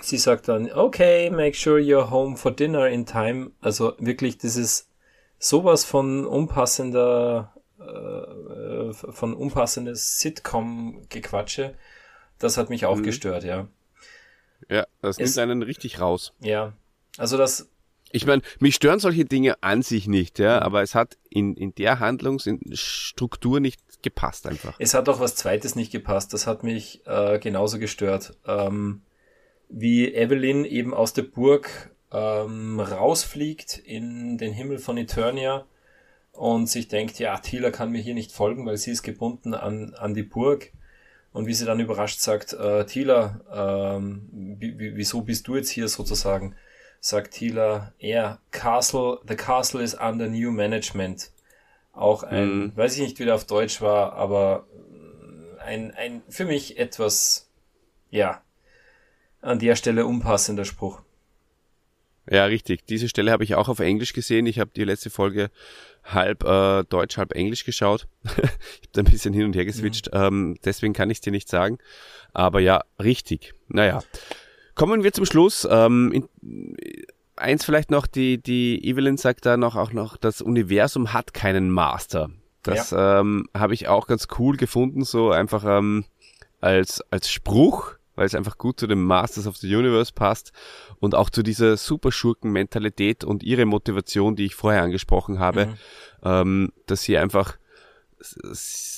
sie 0.00 0.18
sagt 0.18 0.48
dann, 0.48 0.70
okay, 0.70 1.30
make 1.30 1.56
sure 1.56 1.78
you're 1.78 2.10
home 2.10 2.36
for 2.36 2.50
dinner 2.50 2.88
in 2.88 3.06
time. 3.06 3.52
Also 3.60 3.94
wirklich 3.98 4.38
dieses 4.38 4.88
sowas 5.38 5.84
von 5.84 6.26
unpassender 6.26 7.54
äh, 7.80 8.92
von 8.92 9.34
unpassendes 9.34 10.20
Sitcom-Gequatsche 10.20 11.74
das 12.42 12.56
hat 12.56 12.70
mich 12.70 12.86
auch 12.86 12.96
mhm. 12.96 13.02
gestört, 13.04 13.44
ja. 13.44 13.68
Ja, 14.68 14.86
das 15.00 15.18
nimmt 15.18 15.30
es, 15.30 15.38
einen 15.38 15.62
richtig 15.62 16.00
raus. 16.00 16.32
Ja, 16.40 16.72
also 17.18 17.36
das. 17.36 17.68
Ich 18.10 18.26
meine, 18.26 18.42
mich 18.60 18.74
stören 18.74 18.98
solche 18.98 19.24
Dinge 19.24 19.62
an 19.62 19.82
sich 19.82 20.06
nicht, 20.06 20.38
ja, 20.38 20.56
mhm. 20.56 20.62
aber 20.62 20.82
es 20.82 20.94
hat 20.94 21.16
in, 21.30 21.56
in 21.56 21.74
der 21.74 22.00
Handlungsstruktur 22.00 23.60
nicht 23.60 23.80
gepasst 24.02 24.46
einfach. 24.46 24.74
Es 24.78 24.94
hat 24.94 25.08
auch 25.08 25.20
was 25.20 25.36
Zweites 25.36 25.76
nicht 25.76 25.92
gepasst, 25.92 26.32
das 26.32 26.46
hat 26.46 26.62
mich 26.62 27.06
äh, 27.06 27.38
genauso 27.38 27.78
gestört. 27.78 28.36
Ähm, 28.46 29.02
wie 29.68 30.12
Evelyn 30.12 30.64
eben 30.64 30.92
aus 30.92 31.14
der 31.14 31.22
Burg 31.22 31.90
ähm, 32.12 32.78
rausfliegt 32.78 33.78
in 33.78 34.36
den 34.36 34.52
Himmel 34.52 34.78
von 34.78 34.98
Eternia 34.98 35.64
und 36.32 36.68
sich 36.68 36.88
denkt, 36.88 37.18
ja, 37.18 37.38
Tila 37.38 37.70
kann 37.70 37.90
mir 37.90 38.00
hier 38.00 38.14
nicht 38.14 38.32
folgen, 38.32 38.66
weil 38.66 38.76
sie 38.76 38.90
ist 38.90 39.02
gebunden 39.02 39.54
an, 39.54 39.94
an 39.94 40.14
die 40.14 40.22
Burg. 40.22 40.72
Und 41.32 41.46
wie 41.46 41.54
sie 41.54 41.64
dann 41.64 41.80
überrascht 41.80 42.20
sagt, 42.20 42.52
äh, 42.52 42.84
Tila, 42.84 43.40
ähm, 43.52 44.56
wieso 44.58 45.22
bist 45.22 45.48
du 45.48 45.56
jetzt 45.56 45.70
hier 45.70 45.88
sozusagen? 45.88 46.54
Sagt 47.00 47.34
Tila, 47.34 47.92
er, 47.98 48.38
Castle, 48.50 49.18
the 49.26 49.34
Castle 49.34 49.82
is 49.82 49.94
under 49.94 50.28
new 50.28 50.50
management. 50.50 51.30
Auch 51.92 52.22
ein, 52.22 52.48
mhm. 52.48 52.76
weiß 52.76 52.94
ich 52.96 53.02
nicht, 53.02 53.18
wie 53.18 53.24
der 53.24 53.34
auf 53.34 53.46
Deutsch 53.46 53.80
war, 53.80 54.12
aber 54.12 54.66
ein, 55.64 55.92
ein 55.92 56.22
für 56.28 56.44
mich 56.44 56.78
etwas, 56.78 57.48
ja, 58.10 58.42
an 59.40 59.58
der 59.58 59.74
Stelle 59.76 60.06
unpassender 60.06 60.64
Spruch. 60.64 61.00
Ja, 62.30 62.44
richtig. 62.44 62.86
Diese 62.86 63.08
Stelle 63.08 63.32
habe 63.32 63.44
ich 63.44 63.54
auch 63.54 63.68
auf 63.68 63.80
Englisch 63.80 64.12
gesehen. 64.12 64.46
Ich 64.46 64.58
habe 64.58 64.70
die 64.74 64.84
letzte 64.84 65.10
Folge 65.10 65.50
halb 66.04 66.44
äh, 66.44 66.84
Deutsch, 66.84 67.16
halb 67.16 67.34
Englisch 67.34 67.64
geschaut. 67.64 68.06
ich 68.24 68.30
habe 68.32 68.48
da 68.92 69.02
ein 69.02 69.10
bisschen 69.10 69.34
hin 69.34 69.44
und 69.44 69.56
her 69.56 69.64
geswitcht. 69.64 70.12
Mhm. 70.12 70.20
Ähm, 70.20 70.56
deswegen 70.64 70.92
kann 70.92 71.10
ich 71.10 71.18
es 71.18 71.22
dir 71.22 71.32
nicht 71.32 71.48
sagen. 71.48 71.78
Aber 72.32 72.60
ja, 72.60 72.82
richtig. 73.02 73.54
Naja. 73.68 74.02
Kommen 74.74 75.02
wir 75.02 75.12
zum 75.12 75.26
Schluss. 75.26 75.66
Ähm, 75.70 76.12
in, 76.40 76.76
eins 77.36 77.64
vielleicht 77.64 77.90
noch, 77.90 78.06
die, 78.06 78.38
die 78.38 78.84
Evelyn 78.86 79.16
sagt 79.16 79.44
da 79.44 79.56
noch 79.56 79.76
auch 79.76 79.92
noch, 79.92 80.16
das 80.16 80.40
Universum 80.40 81.12
hat 81.12 81.34
keinen 81.34 81.70
Master. 81.70 82.30
Das 82.62 82.92
ja. 82.92 83.20
ähm, 83.20 83.48
habe 83.54 83.74
ich 83.74 83.88
auch 83.88 84.06
ganz 84.06 84.28
cool 84.38 84.56
gefunden, 84.56 85.04
so 85.04 85.30
einfach 85.30 85.64
ähm, 85.66 86.04
als, 86.60 87.02
als 87.10 87.30
Spruch 87.30 87.96
weil 88.14 88.26
es 88.26 88.34
einfach 88.34 88.58
gut 88.58 88.78
zu 88.78 88.86
dem 88.86 89.02
Masters 89.04 89.46
of 89.46 89.56
the 89.56 89.74
Universe 89.74 90.12
passt 90.12 90.52
und 91.00 91.14
auch 91.14 91.30
zu 91.30 91.42
dieser 91.42 91.76
Superschurken-Mentalität 91.76 93.24
und 93.24 93.42
ihre 93.42 93.64
Motivation, 93.64 94.36
die 94.36 94.46
ich 94.46 94.54
vorher 94.54 94.82
angesprochen 94.82 95.38
habe, 95.38 95.66
mhm. 95.66 95.74
ähm, 96.24 96.72
dass 96.86 97.02
sie 97.02 97.16
einfach 97.18 97.56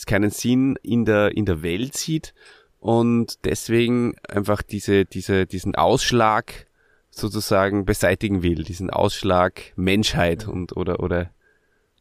keinen 0.07 0.31
Sinn 0.31 0.77
in 0.83 1.05
der, 1.05 1.37
in 1.37 1.47
der 1.47 1.63
Welt 1.63 1.97
sieht 1.97 2.35
und 2.81 3.45
deswegen 3.45 4.15
einfach 4.29 4.63
diese, 4.63 5.07
diese, 5.07 5.47
diesen 5.47 5.75
Ausschlag 5.75 6.67
sozusagen 7.11 7.85
beseitigen 7.87 8.43
will, 8.43 8.65
diesen 8.65 8.91
Ausschlag 8.91 9.73
Menschheit 9.77 10.47
mhm. 10.47 10.53
und 10.53 10.77
oder, 10.77 11.01
oder 11.01 11.31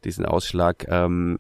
diesen 0.03 0.25
Ausschlag 0.25 0.85
ähm, 0.89 1.39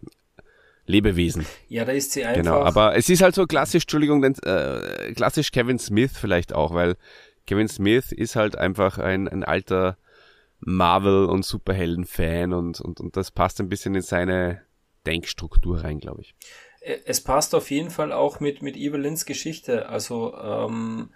Lebewesen. 0.85 1.45
Ja, 1.69 1.85
da 1.85 1.93
ist 1.93 2.11
sie 2.11 2.25
einfach. 2.25 2.41
Genau, 2.41 2.61
aber 2.61 2.95
es 2.95 3.09
ist 3.09 3.21
halt 3.21 3.35
so 3.35 3.45
klassisch, 3.45 3.83
Entschuldigung, 3.83 4.21
denn, 4.21 4.35
äh, 4.43 5.13
klassisch 5.13 5.51
Kevin 5.51 5.79
Smith 5.79 6.11
vielleicht 6.13 6.53
auch, 6.53 6.73
weil 6.73 6.95
Kevin 7.47 7.67
Smith 7.67 8.11
ist 8.11 8.35
halt 8.35 8.57
einfach 8.57 8.97
ein, 8.97 9.27
ein 9.27 9.43
alter 9.43 9.97
Marvel- 10.59 11.25
und 11.25 11.45
Superhelden-Fan 11.45 12.53
und, 12.53 12.79
und, 12.81 12.99
und 12.99 13.17
das 13.17 13.31
passt 13.31 13.59
ein 13.59 13.69
bisschen 13.69 13.95
in 13.95 14.01
seine 14.01 14.61
Denkstruktur 15.05 15.83
rein, 15.83 15.99
glaube 15.99 16.21
ich. 16.21 16.35
Es 17.05 17.21
passt 17.21 17.55
auf 17.55 17.71
jeden 17.71 17.89
Fall 17.89 18.11
auch 18.11 18.39
mit, 18.39 18.61
mit 18.61 18.75
Evelyn's 18.75 19.25
Geschichte. 19.25 19.87
Also 19.87 20.33
ähm, 20.35 21.11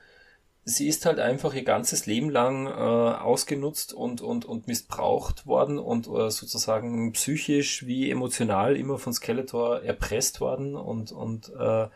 sie 0.70 0.90
ist 0.90 1.06
halt 1.06 1.20
einfach 1.20 1.54
ihr 1.54 1.64
ganzes 1.64 2.08
Leben 2.08 2.30
lang 2.30 2.68
äh, 2.68 2.70
ausgenutzt 2.70 3.94
und, 3.94 4.20
und, 4.20 4.44
und 4.44 4.68
missbraucht 4.68 5.48
worden 5.48 5.80
und 5.80 6.08
äh, 6.08 6.30
sozusagen 6.30 7.14
psychisch 7.14 7.86
wie 7.88 8.12
emotional 8.12 8.76
immer 8.76 8.98
von 8.98 9.14
Skeletor 9.14 9.82
erpresst 9.84 10.42
worden 10.42 10.76
und, 10.76 11.14
und, 11.14 11.54
äh, 11.58 11.88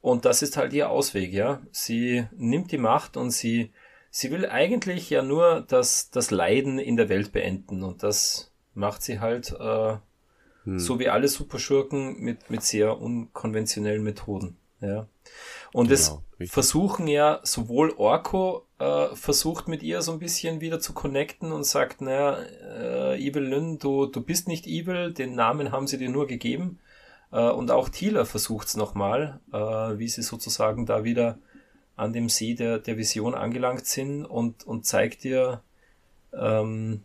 und 0.00 0.24
das 0.24 0.42
ist 0.42 0.56
halt 0.56 0.72
ihr 0.72 0.90
Ausweg, 0.90 1.32
ja. 1.32 1.60
Sie 1.72 2.24
nimmt 2.36 2.70
die 2.70 2.78
Macht 2.78 3.16
und 3.16 3.32
sie, 3.32 3.72
sie 4.10 4.30
will 4.30 4.46
eigentlich 4.46 5.10
ja 5.10 5.22
nur 5.22 5.64
das, 5.66 6.10
das 6.10 6.30
Leiden 6.30 6.78
in 6.78 6.96
der 6.96 7.08
Welt 7.08 7.32
beenden 7.32 7.82
und 7.82 8.04
das 8.04 8.52
macht 8.74 9.02
sie 9.02 9.18
halt 9.18 9.56
äh, 9.58 9.96
hm. 10.62 10.78
so 10.78 11.00
wie 11.00 11.08
alle 11.08 11.26
Superschurken 11.26 12.20
mit, 12.20 12.48
mit 12.48 12.62
sehr 12.62 12.96
unkonventionellen 13.00 14.04
Methoden, 14.04 14.56
ja. 14.86 15.06
Und 15.72 15.88
genau, 15.88 15.94
es 15.94 16.18
richtig. 16.38 16.52
versuchen 16.52 17.08
ja 17.08 17.40
sowohl 17.42 17.92
Orko 17.96 18.66
äh, 18.78 19.14
versucht 19.14 19.68
mit 19.68 19.82
ihr 19.82 20.02
so 20.02 20.12
ein 20.12 20.18
bisschen 20.18 20.60
wieder 20.60 20.80
zu 20.80 20.92
connecten 20.92 21.52
und 21.52 21.64
sagt, 21.64 22.00
naja, 22.00 22.38
äh, 22.38 23.18
Evil 23.18 23.42
Lynn, 23.42 23.78
du, 23.78 24.06
du 24.06 24.20
bist 24.20 24.48
nicht 24.48 24.66
evil, 24.66 25.12
den 25.12 25.34
Namen 25.34 25.72
haben 25.72 25.86
sie 25.86 25.98
dir 25.98 26.10
nur 26.10 26.26
gegeben. 26.26 26.78
Äh, 27.32 27.50
und 27.50 27.70
auch 27.70 27.88
Thieler 27.88 28.26
versucht 28.26 28.68
es 28.68 28.76
nochmal, 28.76 29.40
äh, 29.52 29.56
wie 29.58 30.08
sie 30.08 30.22
sozusagen 30.22 30.86
da 30.86 31.04
wieder 31.04 31.38
an 31.96 32.12
dem 32.12 32.28
See 32.28 32.54
der, 32.54 32.78
der 32.78 32.96
Vision 32.96 33.34
angelangt 33.34 33.86
sind 33.86 34.24
und, 34.24 34.64
und 34.64 34.84
zeigt 34.86 35.24
dir, 35.24 35.62
ähm, 36.32 37.02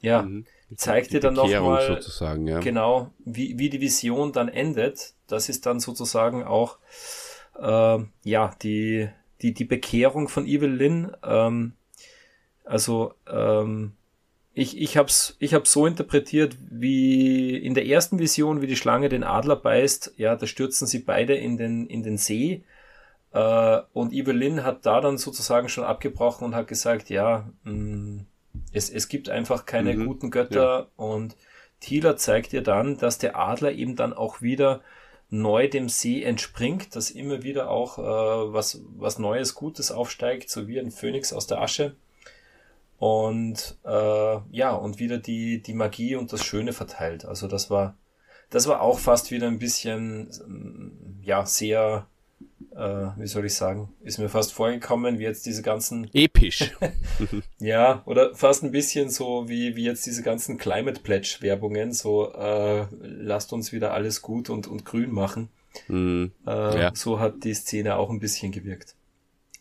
ja, 0.00 0.22
mhm. 0.22 0.46
Zeigt 0.76 1.12
dir 1.12 1.20
dann 1.20 1.34
nochmal, 1.34 1.86
sozusagen, 1.86 2.46
ja. 2.46 2.60
genau, 2.60 3.10
wie, 3.24 3.58
wie 3.58 3.70
die 3.70 3.80
Vision 3.80 4.32
dann 4.32 4.48
endet. 4.48 5.14
Das 5.26 5.48
ist 5.48 5.66
dann 5.66 5.80
sozusagen 5.80 6.44
auch 6.44 6.78
äh, 7.58 7.98
ja, 8.24 8.54
die, 8.62 9.08
die, 9.40 9.54
die 9.54 9.64
Bekehrung 9.64 10.28
von 10.28 10.46
Evil 10.46 10.70
Lynn, 10.70 11.16
ähm, 11.24 11.72
also 12.64 13.14
ähm, 13.28 13.92
ich, 14.54 14.78
ich 14.78 14.96
habe 14.96 15.08
es 15.08 15.36
ich 15.38 15.54
hab's 15.54 15.72
so 15.72 15.86
interpretiert, 15.86 16.58
wie 16.60 17.56
in 17.56 17.74
der 17.74 17.86
ersten 17.86 18.18
Vision, 18.18 18.60
wie 18.60 18.66
die 18.66 18.76
Schlange 18.76 19.08
den 19.08 19.24
Adler 19.24 19.56
beißt, 19.56 20.14
ja, 20.16 20.36
da 20.36 20.46
stürzen 20.46 20.86
sie 20.86 21.00
beide 21.00 21.34
in 21.34 21.56
den, 21.56 21.86
in 21.86 22.02
den 22.02 22.18
See. 22.18 22.64
Äh, 23.32 23.80
und 23.94 24.12
Evelyn 24.12 24.62
hat 24.62 24.84
da 24.84 25.00
dann 25.00 25.16
sozusagen 25.16 25.68
schon 25.68 25.84
abgebrochen 25.84 26.44
und 26.44 26.54
hat 26.54 26.68
gesagt, 26.68 27.08
ja, 27.08 27.48
mh, 27.64 27.72
mm, 27.72 28.26
es, 28.72 28.90
es 28.90 29.08
gibt 29.08 29.28
einfach 29.28 29.66
keine 29.66 29.94
mhm, 29.94 30.06
guten 30.06 30.30
Götter. 30.30 30.78
Ja. 30.80 30.86
Und 30.96 31.36
Thieler 31.80 32.16
zeigt 32.16 32.52
ihr 32.52 32.62
dann, 32.62 32.98
dass 32.98 33.18
der 33.18 33.36
Adler 33.38 33.72
eben 33.72 33.96
dann 33.96 34.12
auch 34.12 34.42
wieder 34.42 34.82
neu 35.30 35.66
dem 35.68 35.88
See 35.88 36.22
entspringt, 36.22 36.94
dass 36.94 37.10
immer 37.10 37.42
wieder 37.42 37.70
auch 37.70 37.98
äh, 37.98 38.52
was, 38.52 38.82
was 38.96 39.18
Neues, 39.18 39.54
Gutes 39.54 39.90
aufsteigt, 39.90 40.50
so 40.50 40.68
wie 40.68 40.78
ein 40.78 40.90
Phönix 40.90 41.32
aus 41.32 41.46
der 41.46 41.60
Asche. 41.60 41.96
Und 42.98 43.78
äh, 43.84 44.38
ja, 44.50 44.72
und 44.72 44.98
wieder 44.98 45.18
die, 45.18 45.62
die 45.62 45.74
Magie 45.74 46.16
und 46.16 46.32
das 46.32 46.44
Schöne 46.44 46.72
verteilt. 46.72 47.24
Also 47.24 47.48
das 47.48 47.70
war, 47.70 47.96
das 48.50 48.68
war 48.68 48.80
auch 48.82 48.98
fast 48.98 49.30
wieder 49.30 49.48
ein 49.48 49.58
bisschen, 49.58 51.18
ja, 51.22 51.46
sehr 51.46 52.06
äh, 52.76 53.20
wie 53.20 53.26
soll 53.26 53.46
ich 53.46 53.54
sagen, 53.54 53.92
ist 54.02 54.18
mir 54.18 54.28
fast 54.28 54.52
vorgekommen, 54.52 55.18
wie 55.18 55.24
jetzt 55.24 55.46
diese 55.46 55.62
ganzen... 55.62 56.08
Episch. 56.14 56.72
ja, 57.58 58.02
oder 58.06 58.34
fast 58.34 58.62
ein 58.62 58.72
bisschen 58.72 59.10
so 59.10 59.48
wie, 59.48 59.76
wie 59.76 59.84
jetzt 59.84 60.06
diese 60.06 60.22
ganzen 60.22 60.58
Climate 60.58 61.00
Pledge 61.00 61.38
Werbungen, 61.40 61.92
so 61.92 62.32
äh, 62.32 62.86
lasst 63.00 63.52
uns 63.52 63.72
wieder 63.72 63.92
alles 63.92 64.22
gut 64.22 64.50
und, 64.50 64.66
und 64.66 64.84
grün 64.84 65.12
machen. 65.12 65.48
Mm, 65.88 66.26
äh, 66.46 66.80
ja. 66.80 66.92
So 66.94 67.18
hat 67.20 67.44
die 67.44 67.54
Szene 67.54 67.96
auch 67.96 68.10
ein 68.10 68.20
bisschen 68.20 68.52
gewirkt. 68.52 68.94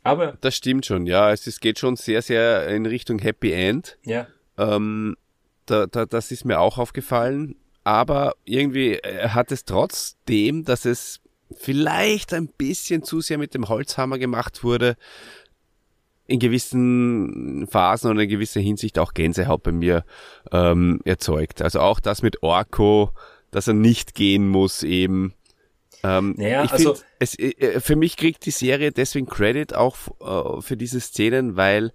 Aber... 0.04 0.38
Das 0.42 0.56
stimmt 0.56 0.86
schon, 0.86 1.06
ja. 1.06 1.32
Es, 1.32 1.48
es 1.48 1.60
geht 1.60 1.80
schon 1.80 1.96
sehr, 1.96 2.22
sehr 2.22 2.68
in 2.70 2.86
Richtung 2.86 3.20
Happy 3.20 3.52
End. 3.52 3.98
Ja. 4.04 4.28
Ähm, 4.58 5.16
da, 5.66 5.86
da, 5.86 6.06
das 6.06 6.32
ist 6.32 6.46
mir 6.46 6.60
auch 6.60 6.78
aufgefallen. 6.78 7.56
Aber 7.84 8.36
irgendwie 8.46 8.94
äh, 8.94 9.30
hat 9.30 9.52
es 9.52 9.66
trotzdem, 9.66 10.64
dass 10.66 10.86
es 10.86 11.20
vielleicht 11.58 12.34
ein 12.34 12.48
bisschen 12.48 13.04
zu 13.04 13.22
sehr 13.22 13.38
mit 13.38 13.54
dem 13.54 13.70
Holzhammer 13.70 14.18
gemacht 14.18 14.64
wurde, 14.64 14.96
in 16.28 16.40
gewissen 16.40 17.68
Phasen 17.70 18.12
oder 18.12 18.22
in 18.22 18.30
gewisser 18.30 18.62
Hinsicht 18.62 18.98
auch 19.00 19.14
Gänsehaut 19.14 19.64
bei 19.64 19.72
mir 19.72 20.06
ähm, 20.52 21.02
erzeugt. 21.04 21.62
Also 21.62 21.82
auch 21.82 22.00
das 22.00 22.22
mit 22.22 22.42
Orko, 22.42 23.12
dass 23.52 23.68
er 23.68 23.74
nicht 23.74 24.16
gehen 24.16 24.48
muss 24.48 24.84
eben. 24.84 25.34
Ähm, 26.04 26.36
naja, 26.38 26.64
ich 26.64 26.72
also 26.72 26.96
es, 27.20 27.38
äh, 27.38 27.80
für 27.80 27.96
mich 27.96 28.18
kriegt 28.18 28.46
die 28.46 28.52
Serie 28.52 28.92
deswegen 28.92 29.28
Credit 29.28 29.76
auch 29.76 29.96
äh, 30.20 30.62
für 30.62 30.78
diese 30.78 31.00
Szenen, 31.00 31.58
weil 31.58 31.92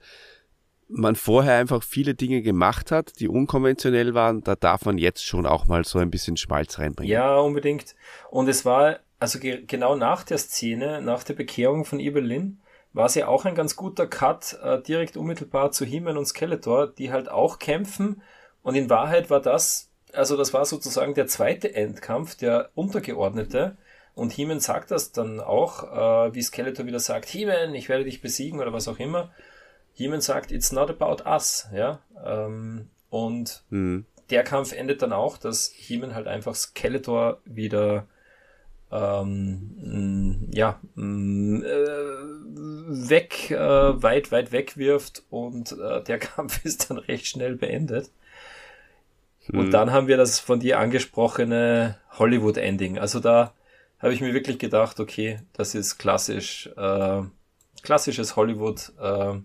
man 0.89 1.17
vorher 1.17 1.57
einfach 1.57 1.83
viele 1.83 2.15
Dinge 2.15 2.43
gemacht 2.43 2.93
hat, 2.93 3.19
die 3.19 3.29
unkonventionell 3.29 4.15
waren. 4.15 4.43
Da 4.45 4.55
darf 4.55 4.85
man 4.85 4.99
jetzt 4.99 5.25
schon 5.25 5.47
auch 5.47 5.67
mal 5.67 5.85
so 5.85 5.99
ein 5.99 6.11
bisschen 6.11 6.37
Schmalz 6.37 6.79
reinbringen. 6.79 7.13
Ja, 7.13 7.39
unbedingt. 7.39 7.97
Und 8.31 8.49
es 8.49 8.65
war 8.65 9.01
also 9.19 9.39
ge 9.39 9.65
genau 9.67 9.97
nach 9.97 10.25
der 10.25 10.39
Szene, 10.39 11.01
nach 11.01 11.23
der 11.25 11.35
Bekehrung 11.35 11.85
von 11.85 12.01
Evelyn, 12.01 12.61
war 12.93 13.07
es 13.07 13.15
ja 13.15 13.29
auch 13.29 13.45
ein 13.45 13.55
ganz 13.55 13.77
guter 13.77 14.07
Cut 14.07 14.59
äh, 14.63 14.81
direkt 14.81 15.17
unmittelbar 15.17 15.71
zu 15.71 15.85
He-Man 15.85 16.17
und 16.17 16.27
Skeletor, 16.27 16.87
die 16.87 17.13
halt 17.13 17.31
auch 17.31 17.59
kämpfen. 17.59 18.23
Und 18.63 18.75
in 18.75 18.89
Wahrheit 18.89 19.29
war 19.29 19.41
das, 19.41 19.91
also 20.13 20.37
das 20.37 20.55
war 20.55 20.65
sozusagen 20.65 21.15
der 21.15 21.27
zweite 21.27 21.75
Endkampf, 21.75 22.37
der 22.37 22.71
untergeordnete. 22.75 23.77
Und 24.15 24.33
He-Man 24.33 24.61
sagt 24.61 24.91
das 24.91 25.13
dann 25.13 25.41
auch, 25.41 25.83
äh, 25.85 26.35
wie 26.35 26.43
Skeletor 26.43 26.87
wieder 26.87 27.01
sagt, 27.01 27.29
He-Man, 27.29 27.75
ich 27.75 27.91
werde 27.91 28.05
dich 28.05 28.23
besiegen 28.23 28.61
oder 28.61 28.73
was 28.73 28.89
auch 28.89 28.99
immer. 28.99 29.31
He-Man 29.93 30.23
sagt, 30.23 30.51
it's 30.51 30.73
not 30.73 30.89
about 30.91 31.29
us, 31.29 31.69
ja. 31.75 32.01
Ähm, 32.25 32.89
und 33.11 33.63
mhm. 33.69 34.07
der 34.31 34.43
Kampf 34.43 34.73
endet 34.73 35.03
dann 35.03 35.13
auch, 35.13 35.37
dass 35.37 35.71
He-Man 35.75 36.15
halt 36.15 36.29
einfach 36.29 36.55
Skeletor 36.55 37.41
wieder 37.45 38.07
ähm, 38.93 40.49
ja, 40.53 40.81
äh, 40.97 41.01
weg, 42.89 43.51
äh, 43.51 44.03
weit, 44.03 44.31
weit 44.31 44.53
weg 44.53 44.77
wirft 44.77 45.25
und 45.31 45.73
äh, 45.73 46.03
der 46.05 46.19
Kampf 46.21 46.65
ist 46.65 46.91
dann 46.91 46.99
recht 46.99 47.27
schnell 47.27 47.57
beendet. 47.57 48.11
Hm. 49.47 49.59
Und 49.59 49.71
dann 49.73 49.93
haben 49.93 50.07
wir 50.09 50.17
das 50.17 50.39
von 50.39 50.61
dir 50.61 50.79
angesprochene 50.79 51.99
Hollywood-Ending. 52.19 52.99
Also 52.99 53.21
da 53.21 53.53
habe 53.99 54.15
ich 54.15 54.21
mir 54.21 54.35
wirklich 54.35 54.59
gedacht, 54.59 55.01
okay, 55.01 55.41
das 55.53 55.75
ist 55.75 55.99
klassisch, 55.99 56.71
äh, 56.77 57.23
klassisches 57.83 58.37
Hollywood. 58.37 58.93
Äh, 59.01 59.41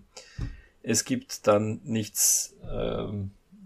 es 0.82 1.04
gibt 1.04 1.46
dann 1.46 1.80
nichts, 1.84 2.56
äh, 2.70 3.06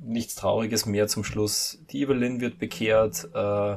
nichts 0.02 0.36
Trauriges 0.36 0.86
mehr 0.86 1.08
zum 1.08 1.24
Schluss. 1.24 1.78
Die 1.90 2.02
Evelyn 2.02 2.40
wird 2.40 2.58
bekehrt. 2.58 3.28
Äh, 3.34 3.76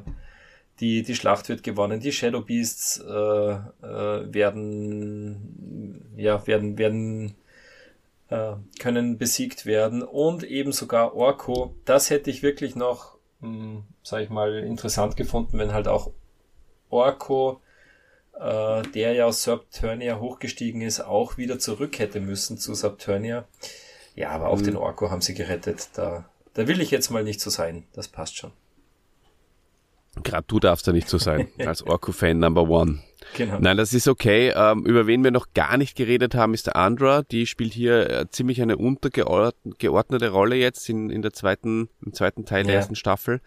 die, 0.79 1.03
die 1.03 1.15
Schlacht 1.15 1.49
wird 1.49 1.63
gewonnen, 1.63 1.99
die 1.99 2.11
Shadow 2.11 2.41
Beasts 2.41 2.99
äh, 2.99 3.11
äh, 3.11 4.33
werden, 4.33 6.13
ja, 6.15 6.45
werden, 6.47 6.77
werden, 6.77 7.35
äh, 8.29 8.53
können 8.79 9.17
besiegt 9.17 9.65
werden 9.65 10.03
und 10.03 10.43
eben 10.43 10.71
sogar 10.71 11.15
Orko. 11.15 11.75
Das 11.85 12.09
hätte 12.09 12.29
ich 12.29 12.43
wirklich 12.43 12.75
noch, 12.75 13.17
mh, 13.41 13.49
hm, 13.49 13.83
sag 14.03 14.21
ich 14.21 14.29
mal, 14.29 14.57
interessant 14.59 15.17
gefunden, 15.17 15.57
wenn 15.59 15.73
halt 15.73 15.87
auch 15.87 16.11
Orko, 16.89 17.61
äh, 18.39 18.81
der 18.83 19.13
ja 19.13 19.25
aus 19.25 19.43
Subturnia 19.43 20.19
hochgestiegen 20.19 20.81
ist, 20.81 21.01
auch 21.01 21.37
wieder 21.37 21.59
zurück 21.59 21.99
hätte 21.99 22.19
müssen 22.19 22.57
zu 22.57 22.73
Subturnia. 22.73 23.47
Ja, 24.15 24.31
aber 24.31 24.47
auch 24.49 24.59
mhm. 24.59 24.65
den 24.65 24.77
Orko 24.77 25.11
haben 25.11 25.21
sie 25.21 25.33
gerettet. 25.33 25.89
Da, 25.93 26.29
da 26.53 26.67
will 26.67 26.81
ich 26.81 26.91
jetzt 26.91 27.09
mal 27.09 27.23
nicht 27.23 27.41
so 27.41 27.49
sein. 27.49 27.85
Das 27.93 28.07
passt 28.07 28.37
schon. 28.37 28.51
Gerade 30.23 30.45
du 30.47 30.59
darfst 30.59 30.87
da 30.87 30.91
nicht 30.91 31.09
so 31.09 31.17
sein, 31.17 31.47
als 31.65 31.83
Orko-Fan 31.83 32.39
Number 32.39 32.69
One. 32.69 32.99
Genau. 33.35 33.59
Nein, 33.59 33.77
das 33.77 33.93
ist 33.93 34.07
okay. 34.07 34.53
Ähm, 34.55 34.85
über 34.85 35.05
wen 35.05 35.23
wir 35.23 35.31
noch 35.31 35.53
gar 35.53 35.77
nicht 35.77 35.95
geredet 35.95 36.35
haben, 36.35 36.53
ist 36.53 36.67
der 36.67 36.75
Andra. 36.75 37.21
Die 37.23 37.45
spielt 37.45 37.73
hier 37.73 38.09
äh, 38.09 38.29
ziemlich 38.29 38.61
eine 38.61 38.77
untergeordnete 38.77 40.29
Rolle 40.29 40.55
jetzt 40.55 40.89
in, 40.89 41.09
in 41.09 41.21
der 41.21 41.33
zweiten, 41.33 41.89
im 42.03 42.13
zweiten 42.13 42.45
Teil 42.45 42.61
ja. 42.61 42.67
der 42.67 42.75
ersten 42.75 42.95
Staffel. 42.95 43.41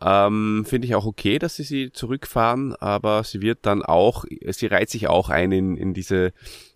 Ähm, 0.00 0.64
Finde 0.68 0.86
ich 0.86 0.94
auch 0.94 1.06
okay, 1.06 1.38
dass 1.38 1.56
sie 1.56 1.62
sie 1.62 1.92
zurückfahren, 1.92 2.74
aber 2.76 3.24
sie 3.24 3.40
wird 3.40 3.60
dann 3.62 3.82
auch, 3.82 4.24
sie 4.48 4.66
reiht 4.66 4.90
sich 4.90 5.08
auch 5.08 5.30
ein 5.30 5.52
in, 5.52 5.76
in 5.76 5.94
diese, 5.94 6.32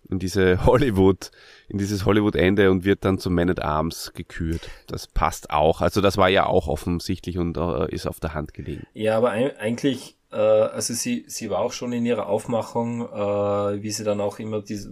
in 0.09 0.19
diese 0.19 0.65
Hollywood, 0.65 1.31
in 1.67 1.77
dieses 1.77 2.05
Hollywood-Ende 2.05 2.71
und 2.71 2.83
wird 2.83 3.05
dann 3.05 3.17
zum 3.19 3.35
Man 3.35 3.49
at 3.49 3.61
Arms 3.61 4.11
gekürt. 4.13 4.69
Das 4.87 5.07
passt 5.07 5.51
auch. 5.51 5.81
Also 5.81 6.01
das 6.01 6.17
war 6.17 6.29
ja 6.29 6.45
auch 6.45 6.67
offensichtlich 6.67 7.37
und 7.37 7.57
äh, 7.57 7.93
ist 7.93 8.07
auf 8.07 8.19
der 8.19 8.33
Hand 8.33 8.53
gelegen. 8.53 8.85
Ja, 8.93 9.17
aber 9.17 9.31
eigentlich, 9.31 10.17
äh, 10.31 10.35
also 10.35 10.93
sie, 10.93 11.25
sie 11.27 11.49
war 11.49 11.59
auch 11.59 11.73
schon 11.73 11.93
in 11.93 12.05
ihrer 12.05 12.27
Aufmachung, 12.27 13.01
äh, 13.01 13.83
wie 13.83 13.91
sie 13.91 14.03
dann 14.03 14.21
auch 14.21 14.39
immer 14.39 14.61
diese, 14.61 14.91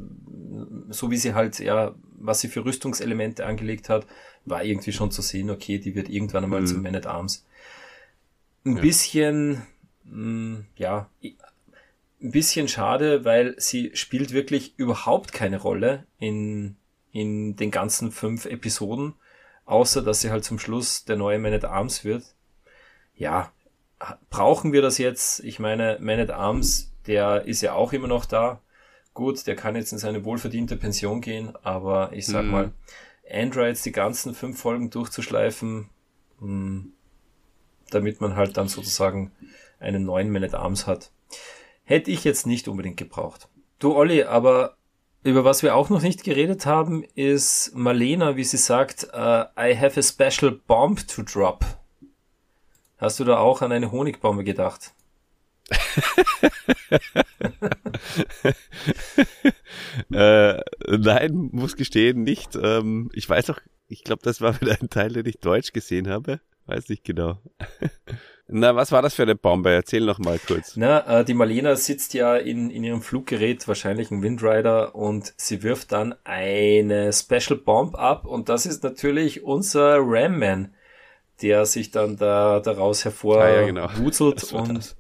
so 0.89 1.11
wie 1.11 1.18
sie 1.18 1.34
halt 1.34 1.60
ja 1.60 1.94
was 2.18 2.41
sie 2.41 2.48
für 2.48 2.65
Rüstungselemente 2.65 3.45
angelegt 3.45 3.89
hat, 3.89 4.06
war 4.45 4.64
irgendwie 4.64 4.91
schon 4.91 5.11
zu 5.11 5.22
sehen, 5.22 5.49
okay, 5.49 5.77
die 5.80 5.95
wird 5.95 6.10
irgendwann 6.10 6.44
einmal 6.44 6.61
mhm. 6.61 6.68
zum 6.68 6.81
Man 6.81 6.95
at 6.95 7.06
Arms. 7.06 7.45
Ein 8.65 8.76
ja. 8.76 8.81
bisschen, 8.81 9.61
mh, 10.03 10.15
mm, 10.15 10.65
ja, 10.76 11.10
ein 12.22 12.31
bisschen 12.31 12.68
schade, 12.68 13.26
weil 13.26 13.56
sie 13.57 13.91
spielt 13.94 14.34
wirklich 14.34 14.77
überhaupt 14.77 15.34
keine 15.34 15.61
Rolle 15.61 16.06
in, 16.18 16.77
in 17.11 17.56
den 17.56 17.72
ganzen 17.72 18.11
fünf 18.11 18.45
Episoden, 18.45 19.14
außer 19.65 20.02
dass 20.02 20.22
sie 20.22 20.31
halt 20.31 20.44
zum 20.44 20.60
Schluss 20.60 21.06
der 21.06 21.15
neue 21.15 21.39
Man 21.39 21.53
at 21.53 21.65
Arms 21.65 22.03
wird. 22.03 22.35
Ja, 23.14 23.52
brauchen 24.30 24.73
wir 24.73 24.81
das 24.81 24.98
jetzt? 24.98 25.41
Ich 25.41 25.60
meine, 25.60 25.98
Man 25.99 26.19
at 26.19 26.31
Arms, 26.31 26.94
der 27.06 27.45
ist 27.45 27.61
ja 27.61 27.73
auch 27.73 27.94
immer 27.94 28.07
noch 28.07 28.26
da. 28.26 28.61
Gut, 29.14 29.48
der 29.48 29.56
kann 29.56 29.76
jetzt 29.76 29.91
in 29.91 29.98
seine 29.98 30.26
wohlverdiente 30.26 30.77
Pension 30.77 31.22
gehen, 31.22 31.56
aber 31.64 32.14
ich 32.14 32.27
sag 32.27 32.45
mhm. 32.45 32.52
mal, 32.52 32.72
Androids 33.30 33.81
die 33.81 33.91
ganzen 33.91 34.34
fünf 34.34 34.60
Folgen 34.60 34.89
durchzuschleifen, 34.89 35.89
mh, 36.39 36.48
hm, 36.48 36.94
damit 37.89 38.22
man 38.22 38.35
halt 38.35 38.57
dann 38.57 38.68
sozusagen 38.68 39.31
einen 39.80 40.06
neuen 40.06 40.31
Man 40.31 40.44
at 40.44 40.53
Arms 40.53 40.88
hat, 40.88 41.11
hätte 41.88 42.11
ich 42.11 42.23
jetzt 42.26 42.45
nicht 42.45 42.68
unbedingt 42.68 42.97
gebraucht. 42.97 43.47
Du 43.80 43.95
Olli, 43.95 44.23
aber 44.23 44.76
über 45.23 45.45
was 45.45 45.64
wir 45.64 45.73
auch 45.76 45.89
noch 45.89 46.01
nicht 46.01 46.23
geredet 46.23 46.65
haben, 46.65 47.03
ist 47.15 47.72
Marlena, 47.76 48.35
wie 48.35 48.43
sie 48.43 48.57
sagt, 48.57 49.07
uh, 49.14 49.45
I 49.57 49.76
have 49.76 49.97
a 49.97 50.03
special 50.03 50.51
bomb 50.51 51.07
to 51.07 51.23
drop. 51.23 51.65
Hast 52.97 53.19
du 53.19 53.23
da 53.23 53.38
auch 53.38 53.61
an 53.61 53.72
eine 53.72 53.91
Honigbombe 53.91 54.43
gedacht? 54.43 54.93
äh, 60.11 60.59
nein, 60.88 61.49
muss 61.51 61.77
gestehen, 61.77 62.23
nicht. 62.23 62.57
Ähm, 62.61 63.09
ich 63.14 63.30
weiß 63.30 63.49
auch, 63.51 63.59
ich 63.88 64.03
glaube, 64.03 64.23
das 64.23 64.41
war 64.41 64.59
wieder 64.59 64.77
ein 64.81 64.89
Teil, 64.89 65.14
den 65.14 65.26
ich 65.26 65.39
Deutsch 65.39 65.72
gesehen 65.72 66.09
habe. 66.09 66.41
Weiß 66.68 66.89
nicht 66.89 67.03
genau. 67.03 67.38
Na, 68.49 68.76
was 68.76 68.94
war 68.94 69.02
das 69.02 69.14
für 69.14 69.23
eine 69.23 69.35
Bombe? 69.35 69.72
Erzähl 69.72 70.06
noch 70.06 70.19
mal 70.19 70.39
kurz. 70.39 70.77
Na, 70.77 71.19
äh, 71.19 71.26
die 71.26 71.34
Marlena 71.34 71.76
sitzt 71.76 72.14
ja 72.14 72.38
in, 72.38 72.69
in 72.69 72.84
ihrem 72.84 73.02
Fluggerät, 73.02 73.68
wahrscheinlich 73.68 74.10
ein 74.10 74.22
Windrider, 74.22 74.95
und 74.95 75.34
sie 75.35 75.64
wirft 75.64 75.91
dann 75.91 76.15
eine 76.23 77.11
Special 77.11 77.60
Bomb 77.60 77.95
ab. 77.95 78.26
Und 78.26 78.48
das 78.48 78.65
ist 78.65 78.84
natürlich 78.84 79.44
unser 79.44 79.98
Ram-Man, 79.99 80.73
der 81.41 81.65
sich 81.65 81.91
dann 81.91 82.15
da 82.15 82.61
daraus 82.61 83.03
hervorwurzelt 83.03 84.53
ah, 84.53 84.56
ja, 84.56 84.61
genau. 84.61 84.72
und 84.72 84.95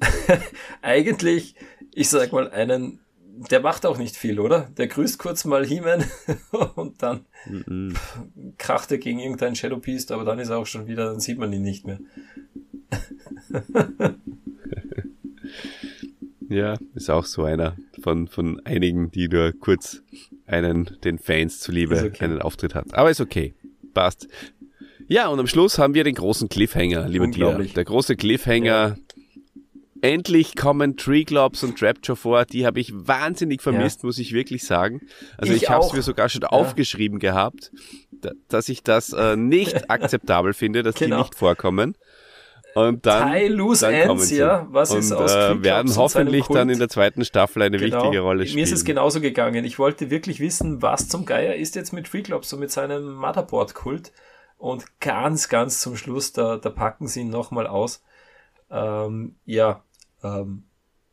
eigentlich, 0.82 1.54
ich 1.94 2.10
sag 2.10 2.32
mal, 2.32 2.50
einen, 2.50 3.00
der 3.50 3.60
macht 3.60 3.86
auch 3.86 3.98
nicht 3.98 4.16
viel, 4.16 4.38
oder? 4.38 4.70
Der 4.76 4.86
grüßt 4.86 5.18
kurz 5.18 5.44
mal 5.44 5.64
He-Man 5.64 6.04
und 6.74 7.02
dann 7.02 7.26
mm 7.46 7.56
-mm. 7.56 7.96
kracht 8.58 8.92
er 8.92 8.98
gegen 8.98 9.18
irgendeinen 9.18 9.56
Shadow 9.56 9.78
Beast, 9.78 10.12
aber 10.12 10.24
dann 10.24 10.38
ist 10.38 10.50
er 10.50 10.58
auch 10.58 10.66
schon 10.66 10.86
wieder, 10.86 11.06
dann 11.06 11.20
sieht 11.20 11.38
man 11.38 11.52
ihn 11.52 11.62
nicht 11.62 11.86
mehr. 11.86 11.98
ja, 16.48 16.76
ist 16.94 17.10
auch 17.10 17.24
so 17.24 17.44
einer 17.44 17.76
von, 18.00 18.28
von 18.28 18.64
einigen, 18.64 19.10
die 19.10 19.28
nur 19.28 19.52
kurz 19.52 20.02
einen, 20.46 20.96
den 21.02 21.18
Fans 21.18 21.60
zuliebe, 21.60 22.04
okay. 22.04 22.24
einen 22.24 22.40
Auftritt 22.40 22.74
hat. 22.74 22.94
Aber 22.94 23.10
ist 23.10 23.20
okay. 23.20 23.54
Passt. 23.92 24.28
Ja, 25.06 25.28
und 25.28 25.38
am 25.38 25.46
Schluss 25.46 25.78
haben 25.78 25.94
wir 25.94 26.04
den 26.04 26.14
großen 26.14 26.48
Cliffhanger, 26.48 27.08
lieber 27.08 27.26
dir. 27.26 27.58
Der 27.58 27.84
große 27.84 28.16
Cliffhanger, 28.16 28.64
ja. 28.64 28.96
Endlich 30.04 30.54
kommen 30.54 30.98
Tree 30.98 31.24
Globs 31.24 31.64
und 31.64 31.78
Trapjaw 31.78 32.14
vor. 32.14 32.44
Die 32.44 32.66
habe 32.66 32.78
ich 32.78 32.92
wahnsinnig 32.94 33.62
vermisst, 33.62 34.02
ja. 34.02 34.06
muss 34.06 34.18
ich 34.18 34.34
wirklich 34.34 34.62
sagen. 34.64 35.00
Also 35.38 35.54
ich, 35.54 35.62
ich 35.62 35.70
habe 35.70 35.82
es 35.82 35.94
mir 35.94 36.02
sogar 36.02 36.28
schon 36.28 36.42
ja. 36.42 36.48
aufgeschrieben 36.48 37.18
gehabt, 37.18 37.72
dass 38.48 38.68
ich 38.68 38.82
das 38.82 39.14
äh, 39.14 39.34
nicht 39.34 39.88
akzeptabel 39.90 40.52
finde, 40.52 40.82
dass 40.82 40.96
genau. 40.96 41.16
die 41.16 41.22
nicht 41.22 41.34
vorkommen. 41.36 41.96
Und 42.74 43.06
dann, 43.06 43.32
Tie 43.32 43.48
loose 43.48 43.90
dann 43.90 44.06
kommen 44.06 44.20
sie. 44.20 44.36
Ja, 44.36 44.66
was 44.68 44.90
und, 44.90 44.98
ist 44.98 45.10
aus 45.10 45.32
äh, 45.32 45.64
werden 45.64 45.96
hoffentlich 45.96 46.44
dann 46.48 46.68
in 46.68 46.78
der 46.78 46.90
zweiten 46.90 47.24
Staffel 47.24 47.62
eine 47.62 47.78
genau. 47.78 48.02
wichtige 48.02 48.20
Rolle 48.20 48.44
spielen. 48.44 48.56
Mir 48.56 48.64
ist 48.64 48.72
es 48.72 48.84
genauso 48.84 49.22
gegangen. 49.22 49.64
Ich 49.64 49.78
wollte 49.78 50.10
wirklich 50.10 50.38
wissen, 50.38 50.82
was 50.82 51.08
zum 51.08 51.24
Geier 51.24 51.54
ist 51.54 51.76
jetzt 51.76 51.94
mit 51.94 52.08
Tree 52.08 52.20
Globs 52.20 52.52
und 52.52 52.60
mit 52.60 52.70
seinem 52.70 53.14
Motherboard-Kult. 53.14 54.12
Und 54.58 54.84
ganz, 55.00 55.48
ganz 55.48 55.80
zum 55.80 55.96
Schluss, 55.96 56.34
da, 56.34 56.58
da 56.58 56.68
packen 56.68 57.08
sie 57.08 57.22
ihn 57.22 57.30
nochmal 57.30 57.66
aus. 57.66 58.02
Ähm, 58.70 59.36
ja, 59.46 59.82
ähm, 60.24 60.64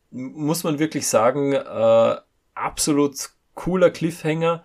muss 0.10 0.64
man 0.64 0.80
wirklich 0.80 1.08
sagen, 1.08 1.54
äh, 1.54 2.16
absolut 2.56 3.30
cooler 3.54 3.92
Cliffhanger. 3.92 4.64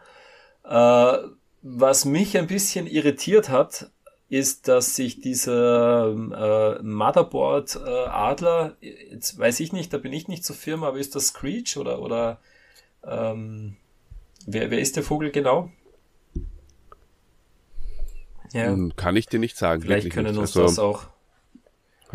Äh, 0.64 1.18
was 1.62 2.05
mich 2.05 2.39
ein 2.39 2.47
bisschen 2.47 2.86
irritiert 2.86 3.48
hat, 3.48 3.90
ist, 4.28 4.68
dass 4.68 4.97
sich 4.97 5.20
dieser 5.20 6.09
äh, 6.09 6.82
Motherboard 6.82 7.77
äh, 7.77 8.06
Adler, 8.06 8.77
jetzt 8.81 9.39
weiß 9.39 9.60
ich 9.60 9.73
nicht, 9.73 9.93
da 9.93 9.98
bin 9.98 10.12
ich 10.12 10.27
nicht 10.27 10.44
zur 10.44 10.56
Firma, 10.56 10.89
aber 10.89 10.98
ist 10.98 11.14
das 11.14 11.28
Screech 11.28 11.77
oder 11.77 12.01
oder 12.01 12.40
ähm, 13.05 13.77
wer, 14.47 14.70
wer 14.70 14.81
ist 14.81 14.97
der 14.97 15.05
Vogel 15.05 15.31
genau? 15.31 15.70
Ja. 18.52 18.66
Hm, 18.66 18.94
kann 18.97 19.16
ich 19.16 19.27
dir 19.27 19.39
nicht 19.39 19.56
sagen. 19.56 19.82
Vielleicht 19.82 20.10
können 20.10 20.36
uns 20.39 20.56
also, 20.56 20.62
das 20.62 20.78
auch 20.78 21.06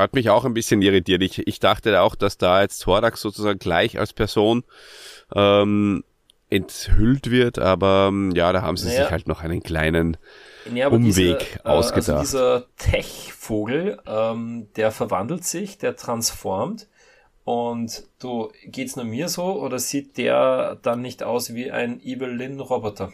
hat 0.01 0.13
mich 0.13 0.29
auch 0.29 0.45
ein 0.45 0.53
bisschen 0.53 0.81
irritiert. 0.81 1.21
Ich, 1.21 1.47
ich 1.47 1.59
dachte 1.59 2.01
auch, 2.01 2.15
dass 2.15 2.37
da 2.37 2.61
jetzt 2.61 2.79
Thorax 2.79 3.21
sozusagen 3.21 3.59
gleich 3.59 3.99
als 3.99 4.13
Person 4.13 4.63
ähm, 5.33 6.03
enthüllt 6.49 7.31
wird, 7.31 7.59
aber 7.59 8.07
ähm, 8.09 8.31
ja, 8.35 8.51
da 8.51 8.61
haben 8.61 8.77
sie 8.77 8.87
naja. 8.87 9.03
sich 9.03 9.11
halt 9.11 9.27
noch 9.27 9.41
einen 9.41 9.63
kleinen 9.63 10.17
ja, 10.73 10.89
Umweg 10.89 11.39
diese, 11.39 11.65
ausgedacht. 11.65 12.09
Äh, 12.09 12.11
also 12.11 12.21
dieser 12.37 12.65
Tech-Vogel, 12.77 13.99
ähm, 14.05 14.67
der 14.75 14.91
verwandelt 14.91 15.45
sich, 15.45 15.77
der 15.77 15.95
transformt. 15.95 16.87
Und 17.43 18.03
du, 18.19 18.51
geht's 18.65 18.95
nur 18.95 19.05
mir 19.05 19.27
so 19.27 19.43
oder 19.43 19.79
sieht 19.79 20.17
der 20.17 20.77
dann 20.83 21.01
nicht 21.01 21.23
aus 21.23 21.53
wie 21.55 21.71
ein 21.71 21.99
Evil 22.01 22.29
Lynn 22.29 22.59
Roboter? 22.59 23.11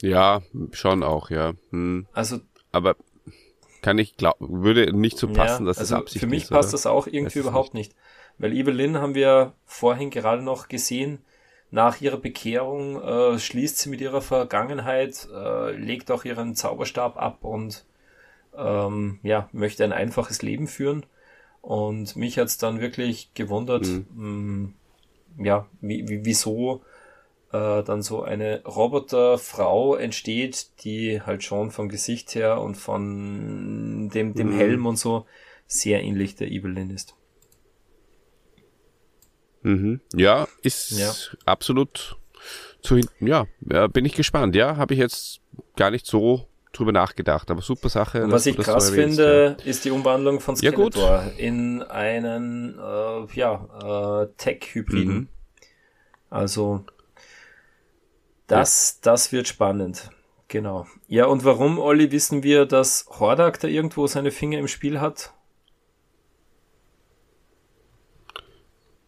Ja, 0.00 0.42
schon 0.72 1.02
auch, 1.02 1.30
ja. 1.30 1.54
Hm. 1.70 2.06
Also, 2.12 2.40
aber 2.72 2.96
kann 3.84 3.98
ich 3.98 4.16
glauben, 4.16 4.62
würde 4.62 4.94
nicht 4.96 5.18
so 5.18 5.28
passen, 5.28 5.64
ja, 5.64 5.68
dass 5.68 5.78
also 5.78 5.94
es 5.94 6.00
Absicht 6.00 6.20
Für 6.24 6.26
mich 6.26 6.44
ist, 6.44 6.50
passt 6.50 6.72
das 6.72 6.86
auch 6.86 7.06
irgendwie 7.06 7.40
überhaupt 7.40 7.74
nicht. 7.74 7.94
Weil 8.38 8.54
Evelyn 8.54 8.96
haben 8.96 9.14
wir 9.14 9.52
vorhin 9.66 10.08
gerade 10.08 10.42
noch 10.42 10.68
gesehen, 10.68 11.18
nach 11.70 12.00
ihrer 12.00 12.16
Bekehrung 12.16 13.02
äh, 13.02 13.38
schließt 13.38 13.78
sie 13.78 13.90
mit 13.90 14.00
ihrer 14.00 14.22
Vergangenheit, 14.22 15.28
äh, 15.30 15.72
legt 15.72 16.10
auch 16.10 16.24
ihren 16.24 16.54
Zauberstab 16.54 17.18
ab 17.18 17.44
und 17.44 17.84
ähm, 18.56 19.18
ja, 19.22 19.50
möchte 19.52 19.84
ein 19.84 19.92
einfaches 19.92 20.40
Leben 20.40 20.66
führen. 20.66 21.04
Und 21.60 22.16
mich 22.16 22.38
hat's 22.38 22.56
dann 22.56 22.80
wirklich 22.80 23.34
gewundert, 23.34 23.86
mhm. 23.86 24.06
mh, 24.14 24.28
mm, 25.40 25.44
ja, 25.44 25.66
wie, 25.82 26.08
wie, 26.08 26.24
wieso 26.24 26.80
äh, 27.54 27.84
dann 27.84 28.02
so 28.02 28.22
eine 28.22 28.64
Roboterfrau 28.64 29.94
entsteht, 29.94 30.82
die 30.82 31.22
halt 31.22 31.44
schon 31.44 31.70
vom 31.70 31.88
Gesicht 31.88 32.34
her 32.34 32.60
und 32.60 32.74
von 32.74 34.10
dem, 34.12 34.34
dem 34.34 34.52
mhm. 34.52 34.56
Helm 34.56 34.86
und 34.86 34.98
so 34.98 35.26
sehr 35.66 36.02
ähnlich 36.02 36.34
der 36.34 36.50
Evelyn 36.50 36.90
ist. 36.90 37.14
Mhm. 39.62 40.00
Ja, 40.14 40.48
ist 40.62 40.90
ja. 40.98 41.12
absolut 41.46 42.16
zu 42.82 42.96
hinten. 42.96 43.26
Ja, 43.26 43.46
bin 43.86 44.04
ich 44.04 44.14
gespannt. 44.14 44.56
Ja, 44.56 44.76
habe 44.76 44.94
ich 44.94 45.00
jetzt 45.00 45.40
gar 45.76 45.90
nicht 45.90 46.06
so 46.06 46.48
drüber 46.72 46.90
nachgedacht, 46.90 47.52
aber 47.52 47.62
super 47.62 47.88
Sache. 47.88 48.24
Und 48.24 48.32
was 48.32 48.46
ich 48.46 48.56
krass 48.56 48.88
so 48.88 48.94
finde, 48.94 49.56
ja. 49.58 49.64
ist 49.64 49.84
die 49.84 49.92
Umwandlung 49.92 50.40
von 50.40 50.56
Skeletor 50.56 51.22
ja, 51.22 51.30
in 51.36 51.82
einen 51.82 52.78
äh, 52.78 53.26
ja, 53.34 54.24
äh, 54.24 54.26
Tech-Hybriden. 54.36 55.14
Mhm. 55.14 55.28
Also 56.30 56.84
das, 58.46 58.94
ja. 58.96 59.12
das 59.12 59.32
wird 59.32 59.48
spannend. 59.48 60.10
Genau. 60.48 60.86
Ja, 61.08 61.26
und 61.26 61.44
warum, 61.44 61.78
Olli, 61.78 62.12
wissen 62.12 62.42
wir, 62.42 62.66
dass 62.66 63.06
Hordak 63.18 63.58
da 63.60 63.68
irgendwo 63.68 64.06
seine 64.06 64.30
Finger 64.30 64.58
im 64.58 64.68
Spiel 64.68 65.00
hat? 65.00 65.32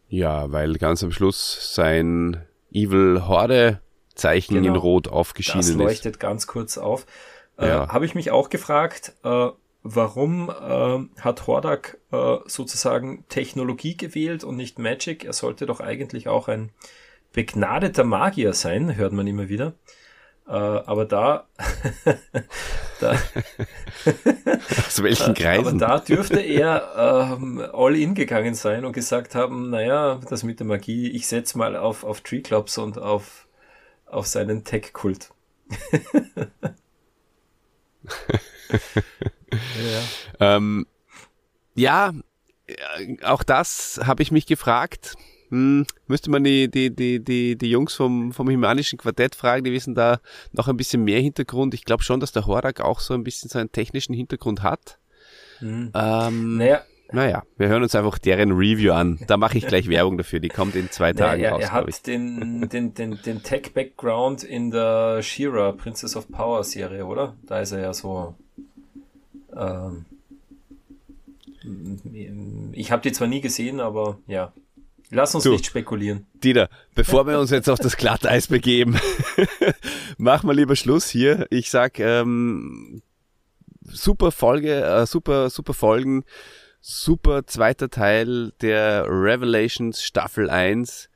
Ja, 0.09 0.51
weil 0.51 0.75
ganz 0.75 1.03
am 1.03 1.13
Schluss 1.13 1.75
sein 1.75 2.47
Evil 2.73 3.27
Horde 3.27 3.81
Zeichen 4.15 4.55
genau. 4.55 4.69
in 4.69 4.77
Rot 4.77 5.09
aufgeschienen 5.09 5.61
ist. 5.61 5.69
Das 5.71 5.77
leuchtet 5.77 6.17
ist. 6.17 6.21
ganz 6.21 6.47
kurz 6.47 6.79
auf. 6.79 7.07
Äh, 7.59 7.69
ja. 7.69 7.89
Habe 7.89 8.07
ich 8.07 8.15
mich 8.15 8.31
auch 8.31 8.49
gefragt, 8.49 9.15
äh, 9.25 9.49
warum 9.83 10.51
äh, 10.51 11.21
hat 11.21 11.47
Hordak 11.47 11.99
äh, 12.13 12.39
sozusagen 12.47 13.25
Technologie 13.29 13.97
gewählt 13.97 14.43
und 14.43 14.57
nicht 14.57 14.79
Magic? 14.79 15.25
Er 15.25 15.33
sollte 15.33 15.67
doch 15.67 15.81
eigentlich 15.81 16.29
auch 16.29 16.49
ein 16.49 16.73
begnadeter 17.37 18.03
Magier 18.03 18.53
sein, 18.53 18.97
hört 18.97 19.13
man 19.13 19.29
immer 19.29 19.49
wieder. 19.49 19.75
Äh, 20.49 20.51
aber 20.51 21.05
da 21.05 21.47
Da, 23.01 23.13
Aus 24.87 25.03
welchen 25.03 25.35
Kreisen? 25.35 25.67
Aber 25.67 25.79
da 25.79 25.99
dürfte 25.99 26.41
er 26.41 27.37
ähm, 27.37 27.63
all 27.73 27.95
in 27.97 28.15
gegangen 28.15 28.55
sein 28.55 28.85
und 28.85 28.93
gesagt 28.93 29.35
haben, 29.35 29.71
naja, 29.71 30.21
das 30.29 30.43
mit 30.43 30.61
der 30.61 30.67
Magie, 30.67 31.11
ich 31.11 31.27
setze 31.27 31.59
mal 31.59 31.77
auf, 31.77 32.05
auf 32.05 32.21
Tree 32.23 32.41
Clubs 32.41 32.79
und 32.79 32.99
auf, 32.99 33.47
auf 34.07 34.27
seinen 34.27 34.65
Tech-Kult. 34.65 35.31
ja. 38.71 40.01
Ähm, 40.41 40.87
ja, 41.75 42.15
auch 43.25 43.43
das 43.43 44.01
habe 44.05 44.23
ich 44.23 44.33
mich 44.33 44.47
gefragt. 44.47 45.17
Hm, 45.51 45.87
müsste 46.07 46.31
man 46.31 46.43
die, 46.45 46.71
die, 46.71 46.95
die, 46.95 47.23
die, 47.23 47.57
die 47.57 47.71
Jungs 47.71 47.95
vom, 47.95 48.33
vom 48.33 48.49
Himanischen 48.49 48.99
Quartett 48.99 49.35
fragen, 49.35 49.65
die 49.65 49.73
wissen 49.73 49.95
da 49.95 50.21
noch 50.53 50.69
ein 50.69 50.77
bisschen 50.77 51.05
mehr 51.05 51.21
Hintergrund. 51.21 51.75
Ich 51.75 51.85
glaube 51.85 52.03
schon, 52.03 52.21
dass 52.21 52.33
der 52.33 52.47
Horak 52.47 52.81
auch 52.81 53.01
so 53.01 53.15
ein 53.15 53.25
bisschen 53.25 53.49
seinen 53.49 53.71
technischen 53.71 54.15
Hintergrund 54.15 54.63
hat. 54.63 54.99
Mhm. 55.61 55.93
Ähm, 55.95 56.57
naja. 56.57 56.83
Naja, 57.13 57.45
wir 57.57 57.69
hören 57.69 57.85
uns 57.85 57.95
einfach 57.95 58.19
deren 58.19 58.51
Review 58.51 58.93
an. 58.93 59.21
Da 59.29 59.37
mache 59.37 59.59
ich 59.59 59.67
gleich 59.67 59.89
Werbung 59.89 60.19
dafür. 60.19 60.41
Die 60.41 60.49
kommt 60.49 60.75
in 60.75 60.91
zwei 60.91 61.13
Tagen 61.13 61.41
naja, 61.41 61.55
raus. 61.55 61.63
Er 61.63 61.73
hat 61.73 62.07
den, 62.09 62.69
den, 62.69 62.95
den, 62.95 63.23
den 63.23 63.43
Tech-Background 63.43 64.43
in 64.43 64.73
der 64.73 65.23
Shira 65.23 65.73
Princess 65.73 66.17
of 66.17 66.29
Power 66.31 66.65
Serie, 66.65 67.07
oder? 67.07 67.37
Da 67.47 67.61
ist 67.61 67.71
er 67.71 67.81
ja 67.81 67.95
so. 67.95 68.35
Ähm, 69.57 70.05
ich 72.73 72.91
habe 72.91 73.03
die 73.03 73.13
zwar 73.13 73.29
nie 73.29 73.41
gesehen, 73.41 73.81
aber 73.81 74.19
ja, 74.27 74.53
Lass 75.11 75.35
uns 75.35 75.45
du, 75.45 75.53
nicht 75.53 75.67
spekulieren. 75.67 76.27
Dieter, 76.35 76.69
bevor 76.95 77.27
wir 77.27 77.39
uns 77.39 77.51
jetzt 77.51 77.69
auf 77.69 77.79
das 77.79 77.97
Glatteis 77.97 78.49
begeben, 78.49 78.99
mach 80.19 80.43
mal 80.43 80.57
lieber 80.57 80.75
Schluss 80.75 81.09
hier. 81.09 81.47
Ich 81.51 81.71
sag, 81.71 82.01
ähm, 82.01 83.03
super 83.83 84.33
Folge, 84.33 84.83
äh, 84.83 85.07
super, 85.07 85.49
super 85.51 85.75
Folgen, 85.75 86.25
super 86.81 87.47
zweiter 87.47 87.89
Teil 87.89 88.53
der 88.61 89.07
Revelations 89.09 90.03
Staffel 90.03 90.51
1. 90.51 91.09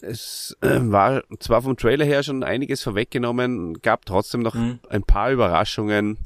Es 0.00 0.56
äh, 0.60 0.78
war 0.80 1.22
zwar 1.40 1.62
vom 1.62 1.76
Trailer 1.76 2.04
her 2.04 2.22
schon 2.22 2.44
einiges 2.44 2.82
vorweggenommen, 2.82 3.80
gab 3.82 4.06
trotzdem 4.06 4.42
noch 4.42 4.54
mhm. 4.54 4.78
ein 4.88 5.02
paar 5.02 5.32
Überraschungen. 5.32 6.18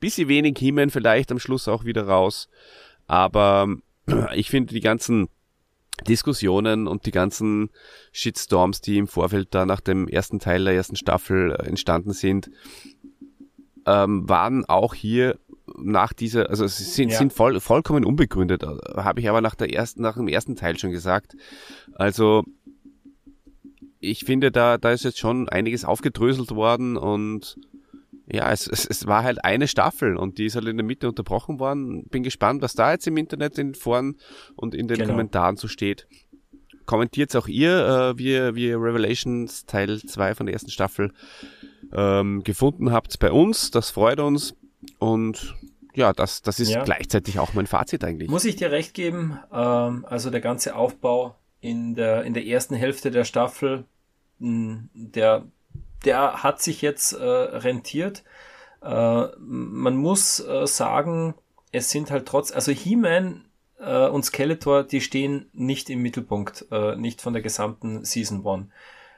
Bisschen 0.00 0.28
wenig 0.28 0.58
Himen 0.58 0.90
vielleicht 0.90 1.32
am 1.32 1.38
Schluss 1.38 1.68
auch 1.68 1.84
wieder 1.84 2.06
raus. 2.06 2.48
Aber 3.06 3.68
ich 4.34 4.50
finde 4.50 4.74
die 4.74 4.80
ganzen 4.80 5.28
Diskussionen 6.06 6.86
und 6.86 7.06
die 7.06 7.12
ganzen 7.12 7.70
Shitstorms, 8.12 8.80
die 8.80 8.98
im 8.98 9.06
Vorfeld 9.06 9.48
da 9.52 9.64
nach 9.64 9.80
dem 9.80 10.08
ersten 10.08 10.40
Teil 10.40 10.64
der 10.64 10.74
ersten 10.74 10.96
Staffel 10.96 11.52
äh, 11.52 11.66
entstanden 11.66 12.12
sind, 12.12 12.50
ähm, 13.86 14.28
waren 14.28 14.64
auch 14.64 14.94
hier 14.94 15.38
nach 15.76 16.12
dieser, 16.12 16.50
also 16.50 16.66
sind, 16.66 17.10
ja. 17.10 17.18
sind 17.18 17.32
voll, 17.32 17.60
vollkommen 17.60 18.04
unbegründet, 18.04 18.64
äh, 18.64 18.66
habe 18.96 19.20
ich 19.20 19.28
aber 19.28 19.40
nach 19.40 19.54
der 19.54 19.72
ersten, 19.72 20.02
nach 20.02 20.16
dem 20.16 20.28
ersten 20.28 20.56
Teil 20.56 20.78
schon 20.78 20.90
gesagt. 20.90 21.36
Also 21.94 22.44
ich 24.00 24.24
finde, 24.24 24.50
da, 24.50 24.78
da 24.78 24.92
ist 24.92 25.04
jetzt 25.04 25.18
schon 25.18 25.48
einiges 25.48 25.84
aufgedröselt 25.84 26.50
worden 26.50 26.96
und 26.96 27.56
ja, 28.26 28.50
es, 28.50 28.66
es, 28.66 28.86
es 28.86 29.06
war 29.06 29.22
halt 29.22 29.44
eine 29.44 29.68
Staffel 29.68 30.16
und 30.16 30.38
die 30.38 30.46
ist 30.46 30.56
halt 30.56 30.66
in 30.66 30.76
der 30.76 30.86
Mitte 30.86 31.08
unterbrochen 31.08 31.58
worden. 31.58 32.04
Bin 32.04 32.22
gespannt, 32.22 32.62
was 32.62 32.74
da 32.74 32.92
jetzt 32.92 33.06
im 33.06 33.16
Internet 33.16 33.58
in 33.58 33.74
Foren 33.74 34.16
und 34.56 34.74
in 34.74 34.88
den 34.88 34.98
genau. 34.98 35.10
Kommentaren 35.10 35.56
so 35.56 35.68
steht. 35.68 36.06
Kommentiert 36.86 37.34
auch 37.36 37.48
ihr, 37.48 37.86
äh, 37.86 38.18
wie, 38.18 38.32
ihr, 38.32 38.54
wie 38.54 38.68
ihr 38.68 38.76
Revelations 38.76 39.66
Teil 39.66 40.00
2 40.00 40.34
von 40.34 40.46
der 40.46 40.54
ersten 40.54 40.70
Staffel 40.70 41.12
ähm, 41.92 42.42
gefunden 42.44 42.92
habt 42.92 43.18
bei 43.18 43.30
uns. 43.30 43.70
Das 43.70 43.90
freut 43.90 44.20
uns. 44.20 44.54
Und 44.98 45.54
ja, 45.94 46.12
das, 46.12 46.42
das 46.42 46.60
ist 46.60 46.70
ja. 46.70 46.82
gleichzeitig 46.82 47.38
auch 47.38 47.54
mein 47.54 47.66
Fazit 47.66 48.04
eigentlich. 48.04 48.28
Muss 48.28 48.44
ich 48.44 48.56
dir 48.56 48.70
recht 48.70 48.94
geben, 48.94 49.38
ähm, 49.52 50.04
also 50.08 50.30
der 50.30 50.40
ganze 50.40 50.76
Aufbau 50.76 51.36
in 51.60 51.94
der, 51.94 52.24
in 52.24 52.34
der 52.34 52.46
ersten 52.46 52.74
Hälfte 52.74 53.10
der 53.10 53.24
Staffel, 53.24 53.84
der 54.38 55.44
der 56.04 56.42
hat 56.42 56.62
sich 56.62 56.82
jetzt 56.82 57.12
äh, 57.12 57.24
rentiert. 57.24 58.22
Äh, 58.82 59.26
man 59.38 59.96
muss 59.96 60.40
äh, 60.40 60.66
sagen, 60.66 61.34
es 61.72 61.90
sind 61.90 62.10
halt 62.10 62.26
trotz, 62.26 62.52
also 62.52 62.72
He-Man 62.72 63.44
äh, 63.78 64.08
und 64.08 64.24
Skeletor, 64.24 64.84
die 64.84 65.00
stehen 65.00 65.46
nicht 65.52 65.90
im 65.90 66.02
Mittelpunkt, 66.02 66.66
äh, 66.70 66.96
nicht 66.96 67.20
von 67.20 67.32
der 67.32 67.42
gesamten 67.42 68.04
Season 68.04 68.46
1. 68.46 68.66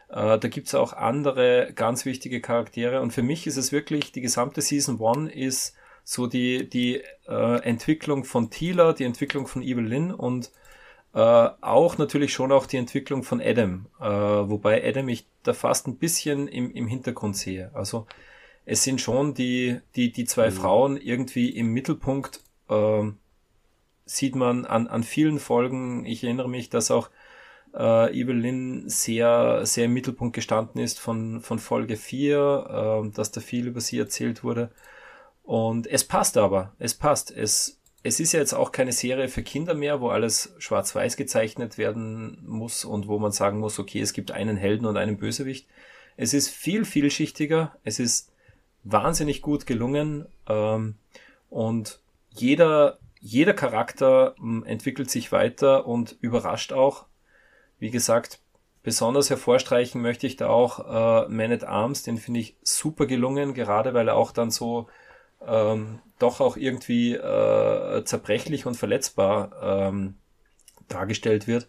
Äh, 0.08 0.38
da 0.38 0.48
gibt's 0.48 0.74
auch 0.74 0.92
andere 0.92 1.72
ganz 1.74 2.04
wichtige 2.04 2.40
Charaktere 2.40 3.00
und 3.00 3.12
für 3.12 3.22
mich 3.22 3.46
ist 3.46 3.56
es 3.56 3.72
wirklich, 3.72 4.12
die 4.12 4.20
gesamte 4.20 4.62
Season 4.62 5.00
1 5.04 5.32
ist 5.32 5.74
so 6.04 6.28
die, 6.28 6.70
die 6.70 7.02
Entwicklung 7.26 8.22
von 8.22 8.48
Teela, 8.48 8.92
die 8.92 9.02
Entwicklung 9.02 9.48
von 9.48 9.60
Evelyn 9.60 10.12
und 10.12 10.52
äh, 11.16 11.48
auch 11.62 11.96
natürlich 11.96 12.34
schon 12.34 12.52
auch 12.52 12.66
die 12.66 12.76
Entwicklung 12.76 13.22
von 13.22 13.40
Adam, 13.40 13.86
äh, 13.98 14.04
wobei 14.04 14.86
Adam 14.86 15.08
ich 15.08 15.26
da 15.42 15.54
fast 15.54 15.88
ein 15.88 15.96
bisschen 15.96 16.46
im, 16.46 16.70
im 16.70 16.86
Hintergrund 16.86 17.38
sehe. 17.38 17.70
Also 17.72 18.06
es 18.66 18.82
sind 18.82 19.00
schon 19.00 19.32
die, 19.32 19.80
die, 19.94 20.12
die 20.12 20.26
zwei 20.26 20.50
mhm. 20.50 20.54
Frauen 20.54 20.96
irgendwie 20.98 21.48
im 21.48 21.72
Mittelpunkt, 21.72 22.44
äh, 22.68 23.04
sieht 24.04 24.36
man 24.36 24.66
an, 24.66 24.88
an 24.88 25.02
vielen 25.02 25.38
Folgen. 25.38 26.04
Ich 26.04 26.22
erinnere 26.22 26.50
mich, 26.50 26.68
dass 26.68 26.90
auch 26.90 27.08
äh, 27.72 28.14
Evelyn 28.14 28.86
sehr, 28.90 29.64
sehr 29.64 29.86
im 29.86 29.94
Mittelpunkt 29.94 30.34
gestanden 30.34 30.82
ist 30.82 31.00
von, 31.00 31.40
von 31.40 31.58
Folge 31.58 31.96
4, 31.96 33.06
äh, 33.06 33.10
dass 33.12 33.30
da 33.30 33.40
viel 33.40 33.68
über 33.68 33.80
sie 33.80 33.98
erzählt 33.98 34.44
wurde. 34.44 34.70
Und 35.44 35.86
es 35.86 36.04
passt 36.04 36.36
aber, 36.36 36.74
es 36.78 36.92
passt. 36.92 37.30
Es, 37.30 37.80
es 38.06 38.20
ist 38.20 38.32
ja 38.32 38.40
jetzt 38.40 38.54
auch 38.54 38.70
keine 38.70 38.92
Serie 38.92 39.28
für 39.28 39.42
Kinder 39.42 39.74
mehr, 39.74 40.00
wo 40.00 40.08
alles 40.08 40.54
schwarz-weiß 40.58 41.16
gezeichnet 41.16 41.76
werden 41.76 42.38
muss 42.46 42.84
und 42.84 43.08
wo 43.08 43.18
man 43.18 43.32
sagen 43.32 43.58
muss, 43.58 43.78
okay, 43.78 44.00
es 44.00 44.12
gibt 44.12 44.30
einen 44.30 44.56
Helden 44.56 44.86
und 44.86 44.96
einen 44.96 45.18
Bösewicht. 45.18 45.66
Es 46.16 46.32
ist 46.32 46.48
viel 46.48 46.84
vielschichtiger, 46.84 47.76
es 47.82 47.98
ist 47.98 48.32
wahnsinnig 48.84 49.42
gut 49.42 49.66
gelungen 49.66 50.26
ähm, 50.48 50.94
und 51.50 52.00
jeder, 52.30 52.98
jeder 53.20 53.54
Charakter 53.54 54.36
ähm, 54.38 54.64
entwickelt 54.64 55.10
sich 55.10 55.32
weiter 55.32 55.86
und 55.86 56.16
überrascht 56.20 56.72
auch. 56.72 57.06
Wie 57.78 57.90
gesagt, 57.90 58.38
besonders 58.84 59.30
hervorstreichen 59.30 60.00
möchte 60.00 60.28
ich 60.28 60.36
da 60.36 60.48
auch 60.48 61.26
äh, 61.26 61.28
Man 61.28 61.50
at 61.50 61.64
Arms, 61.64 62.04
den 62.04 62.18
finde 62.18 62.38
ich 62.40 62.56
super 62.62 63.06
gelungen, 63.06 63.52
gerade 63.52 63.94
weil 63.94 64.08
er 64.08 64.16
auch 64.16 64.30
dann 64.30 64.52
so 64.52 64.86
ähm, 65.44 66.00
doch 66.18 66.40
auch 66.40 66.56
irgendwie 66.56 67.14
äh, 67.14 68.04
zerbrechlich 68.04 68.66
und 68.66 68.76
verletzbar 68.76 69.52
ähm, 69.62 70.14
dargestellt 70.88 71.46
wird. 71.46 71.68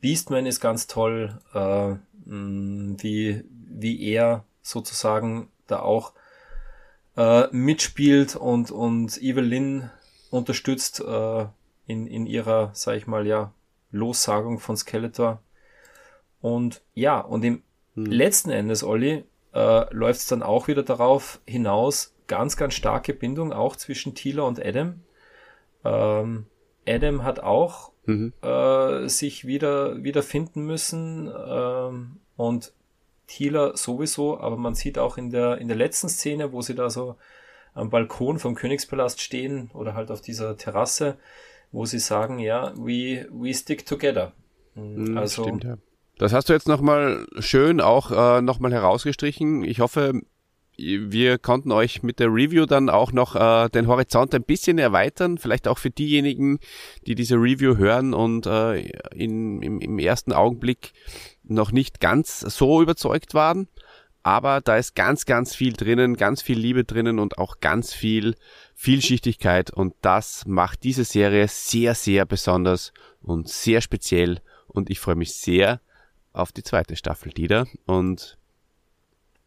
Beastman 0.00 0.46
ist 0.46 0.60
ganz 0.60 0.86
toll, 0.86 1.38
äh, 1.54 1.94
wie, 2.26 3.44
wie 3.50 4.02
er 4.02 4.44
sozusagen 4.62 5.48
da 5.66 5.80
auch 5.80 6.12
äh, 7.16 7.46
mitspielt 7.52 8.36
und, 8.36 8.70
und 8.70 9.20
Evelyn 9.22 9.90
unterstützt 10.30 11.00
äh, 11.00 11.46
in, 11.86 12.06
in 12.06 12.26
ihrer, 12.26 12.70
sag 12.74 12.96
ich 12.96 13.06
mal, 13.06 13.26
ja, 13.26 13.52
Lossagung 13.90 14.58
von 14.58 14.76
Skeletor. 14.76 15.40
Und 16.40 16.82
ja, 16.94 17.20
und 17.20 17.44
im 17.44 17.62
hm. 17.94 18.06
letzten 18.06 18.50
Endes, 18.50 18.82
Olli, 18.82 19.24
äh, 19.54 19.94
läuft 19.94 20.20
es 20.20 20.26
dann 20.26 20.42
auch 20.42 20.66
wieder 20.66 20.82
darauf 20.82 21.40
hinaus, 21.46 22.13
ganz, 22.26 22.56
ganz 22.56 22.74
starke 22.74 23.14
Bindung 23.14 23.52
auch 23.52 23.76
zwischen 23.76 24.14
Tila 24.14 24.42
und 24.42 24.64
Adam. 24.64 25.00
Ähm, 25.84 26.46
Adam 26.86 27.24
hat 27.24 27.40
auch 27.40 27.92
mhm. 28.06 28.32
äh, 28.42 29.08
sich 29.08 29.46
wieder, 29.46 30.02
wieder 30.02 30.22
finden 30.22 30.64
müssen 30.64 31.32
ähm, 31.48 32.16
und 32.36 32.72
Tila 33.26 33.76
sowieso, 33.76 34.38
aber 34.38 34.56
man 34.56 34.74
sieht 34.74 34.98
auch 34.98 35.16
in 35.16 35.30
der, 35.30 35.58
in 35.58 35.68
der 35.68 35.76
letzten 35.76 36.08
Szene, 36.08 36.52
wo 36.52 36.60
sie 36.60 36.74
da 36.74 36.90
so 36.90 37.16
am 37.72 37.90
Balkon 37.90 38.38
vom 38.38 38.54
Königspalast 38.54 39.20
stehen 39.20 39.70
oder 39.72 39.94
halt 39.94 40.10
auf 40.10 40.20
dieser 40.20 40.56
Terrasse, 40.56 41.16
wo 41.72 41.86
sie 41.86 41.98
sagen, 41.98 42.38
ja, 42.38 42.72
we, 42.76 43.26
we 43.32 43.52
stick 43.52 43.86
together. 43.86 44.32
Mhm, 44.74 45.16
also, 45.16 45.42
stimmt, 45.42 45.64
ja. 45.64 45.76
Das 46.18 46.32
hast 46.32 46.48
du 46.48 46.52
jetzt 46.52 46.68
nochmal 46.68 47.26
schön 47.40 47.80
auch 47.80 48.12
äh, 48.12 48.40
nochmal 48.40 48.72
herausgestrichen. 48.72 49.64
Ich 49.64 49.80
hoffe, 49.80 50.20
wir 50.76 51.38
konnten 51.38 51.72
euch 51.72 52.02
mit 52.02 52.18
der 52.18 52.28
Review 52.28 52.66
dann 52.66 52.90
auch 52.90 53.12
noch 53.12 53.36
äh, 53.36 53.68
den 53.68 53.86
Horizont 53.86 54.34
ein 54.34 54.42
bisschen 54.42 54.78
erweitern, 54.78 55.38
vielleicht 55.38 55.68
auch 55.68 55.78
für 55.78 55.90
diejenigen, 55.90 56.58
die 57.06 57.14
diese 57.14 57.36
Review 57.36 57.76
hören 57.76 58.14
und 58.14 58.46
äh, 58.46 58.80
in, 59.14 59.62
im, 59.62 59.80
im 59.80 59.98
ersten 59.98 60.32
Augenblick 60.32 60.92
noch 61.42 61.72
nicht 61.72 62.00
ganz 62.00 62.40
so 62.40 62.82
überzeugt 62.82 63.34
waren. 63.34 63.68
Aber 64.22 64.62
da 64.62 64.78
ist 64.78 64.94
ganz, 64.94 65.26
ganz 65.26 65.54
viel 65.54 65.74
drinnen, 65.74 66.16
ganz 66.16 66.40
viel 66.40 66.58
Liebe 66.58 66.84
drinnen 66.84 67.18
und 67.18 67.36
auch 67.36 67.60
ganz 67.60 67.92
viel 67.92 68.34
Vielschichtigkeit 68.74 69.70
und 69.70 69.94
das 70.00 70.46
macht 70.46 70.82
diese 70.82 71.04
Serie 71.04 71.46
sehr, 71.46 71.94
sehr 71.94 72.24
besonders 72.24 72.92
und 73.20 73.48
sehr 73.48 73.82
speziell 73.82 74.40
und 74.66 74.90
ich 74.90 74.98
freue 74.98 75.14
mich 75.14 75.34
sehr 75.34 75.80
auf 76.32 76.52
die 76.52 76.62
zweite 76.62 76.96
Staffel, 76.96 77.32
Dieter. 77.32 77.66
Und 77.86 78.36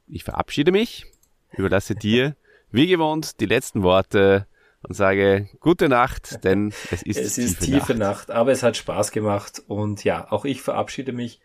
ich 0.07 0.23
verabschiede 0.23 0.71
mich 0.71 1.05
überlasse 1.51 1.95
dir 1.95 2.35
wie 2.71 2.87
gewohnt 2.87 3.39
die 3.39 3.45
letzten 3.45 3.83
Worte 3.83 4.47
und 4.83 4.95
sage 4.95 5.49
gute 5.59 5.89
Nacht, 5.89 6.43
denn 6.43 6.73
es 6.91 7.01
ist, 7.01 7.17
es 7.17 7.37
ist 7.37 7.59
tiefe, 7.59 7.71
tiefe 7.79 7.95
Nacht. 7.95 8.29
Nacht. 8.29 8.31
Aber 8.31 8.51
es 8.51 8.63
hat 8.63 8.77
Spaß 8.77 9.11
gemacht 9.11 9.61
und 9.67 10.03
ja, 10.03 10.31
auch 10.31 10.45
ich 10.45 10.61
verabschiede 10.61 11.11
mich 11.11 11.39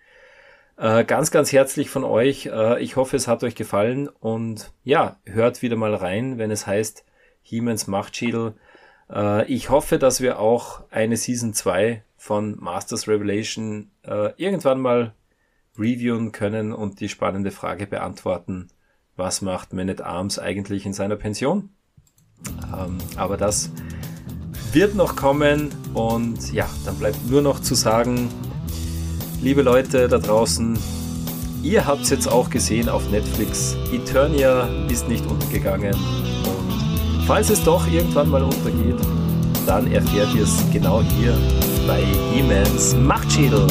äh, 0.77 1.05
ganz, 1.05 1.31
ganz 1.31 1.53
herzlich 1.53 1.91
von 1.91 2.05
euch. 2.05 2.47
Äh, 2.47 2.83
ich 2.83 2.97
hoffe, 2.97 3.17
es 3.17 3.29
hat 3.29 3.45
euch 3.45 3.55
gefallen 3.55 4.09
und 4.09 4.73
ja, 4.85 5.17
hört 5.25 5.63
wieder 5.63 5.77
mal 5.77 5.95
rein, 5.95 6.39
wenn 6.39 6.51
es 6.51 6.67
heißt 6.67 7.05
Hiemens 7.43 7.87
Machtschädel. 7.87 8.55
Äh, 9.11 9.47
ich 9.47 9.71
hoffe, 9.71 9.99
dass 9.99 10.21
wir 10.21 10.39
auch 10.39 10.83
eine 10.91 11.17
Season 11.17 11.55
2 11.55 12.03
von 12.17 12.57
Masters 12.59 13.09
Revelation 13.09 13.91
äh, 14.03 14.33
irgendwann 14.37 14.81
mal 14.81 15.15
reviewen 15.79 16.33
können 16.33 16.73
und 16.73 17.01
die 17.01 17.09
spannende 17.09 17.51
Frage 17.51 17.87
beantworten, 17.87 18.69
was 19.17 19.43
macht 19.43 19.73
Man 19.73 19.91
at 19.91 20.01
Arms 20.01 20.39
eigentlich 20.39 20.87
in 20.87 20.93
seiner 20.93 21.17
Pension? 21.17 21.71
Ähm, 22.75 22.99
aber 23.17 23.37
das 23.37 23.71
wird 24.73 24.95
noch 24.95 25.17
kommen 25.17 25.71
und 25.95 26.53
ja, 26.53 26.69
dann 26.85 26.97
bleibt 26.97 27.29
nur 27.29 27.43
noch 27.43 27.61
zu 27.61 27.75
sagen, 27.75 28.31
liebe 29.43 29.63
Leute 29.63 30.09
da 30.09 30.19
draußen, 30.19 30.79
ihr 31.63 31.87
habt 31.87 32.03
es 32.03 32.11
jetzt 32.11 32.27
auch 32.27 32.49
gesehen 32.49 32.89
auf 32.89 33.11
Netflix, 33.11 33.77
Eternia 33.93 34.69
ist 34.89 35.09
nicht 35.09 35.27
untergegangen 35.27 35.95
und 35.95 37.25
falls 37.27 37.51
es 37.51 37.63
doch 37.63 37.87
irgendwann 37.87 38.31
mal 38.31 38.43
untergeht, 38.43 38.97
dann 39.67 39.93
erfährt 39.93 40.35
ihr 40.35 40.45
es 40.45 40.65
genau 40.73 41.03
hier 41.03 41.37
bei 41.87 42.03
E-Mans 42.35 42.97
Machtschädel. 42.97 43.67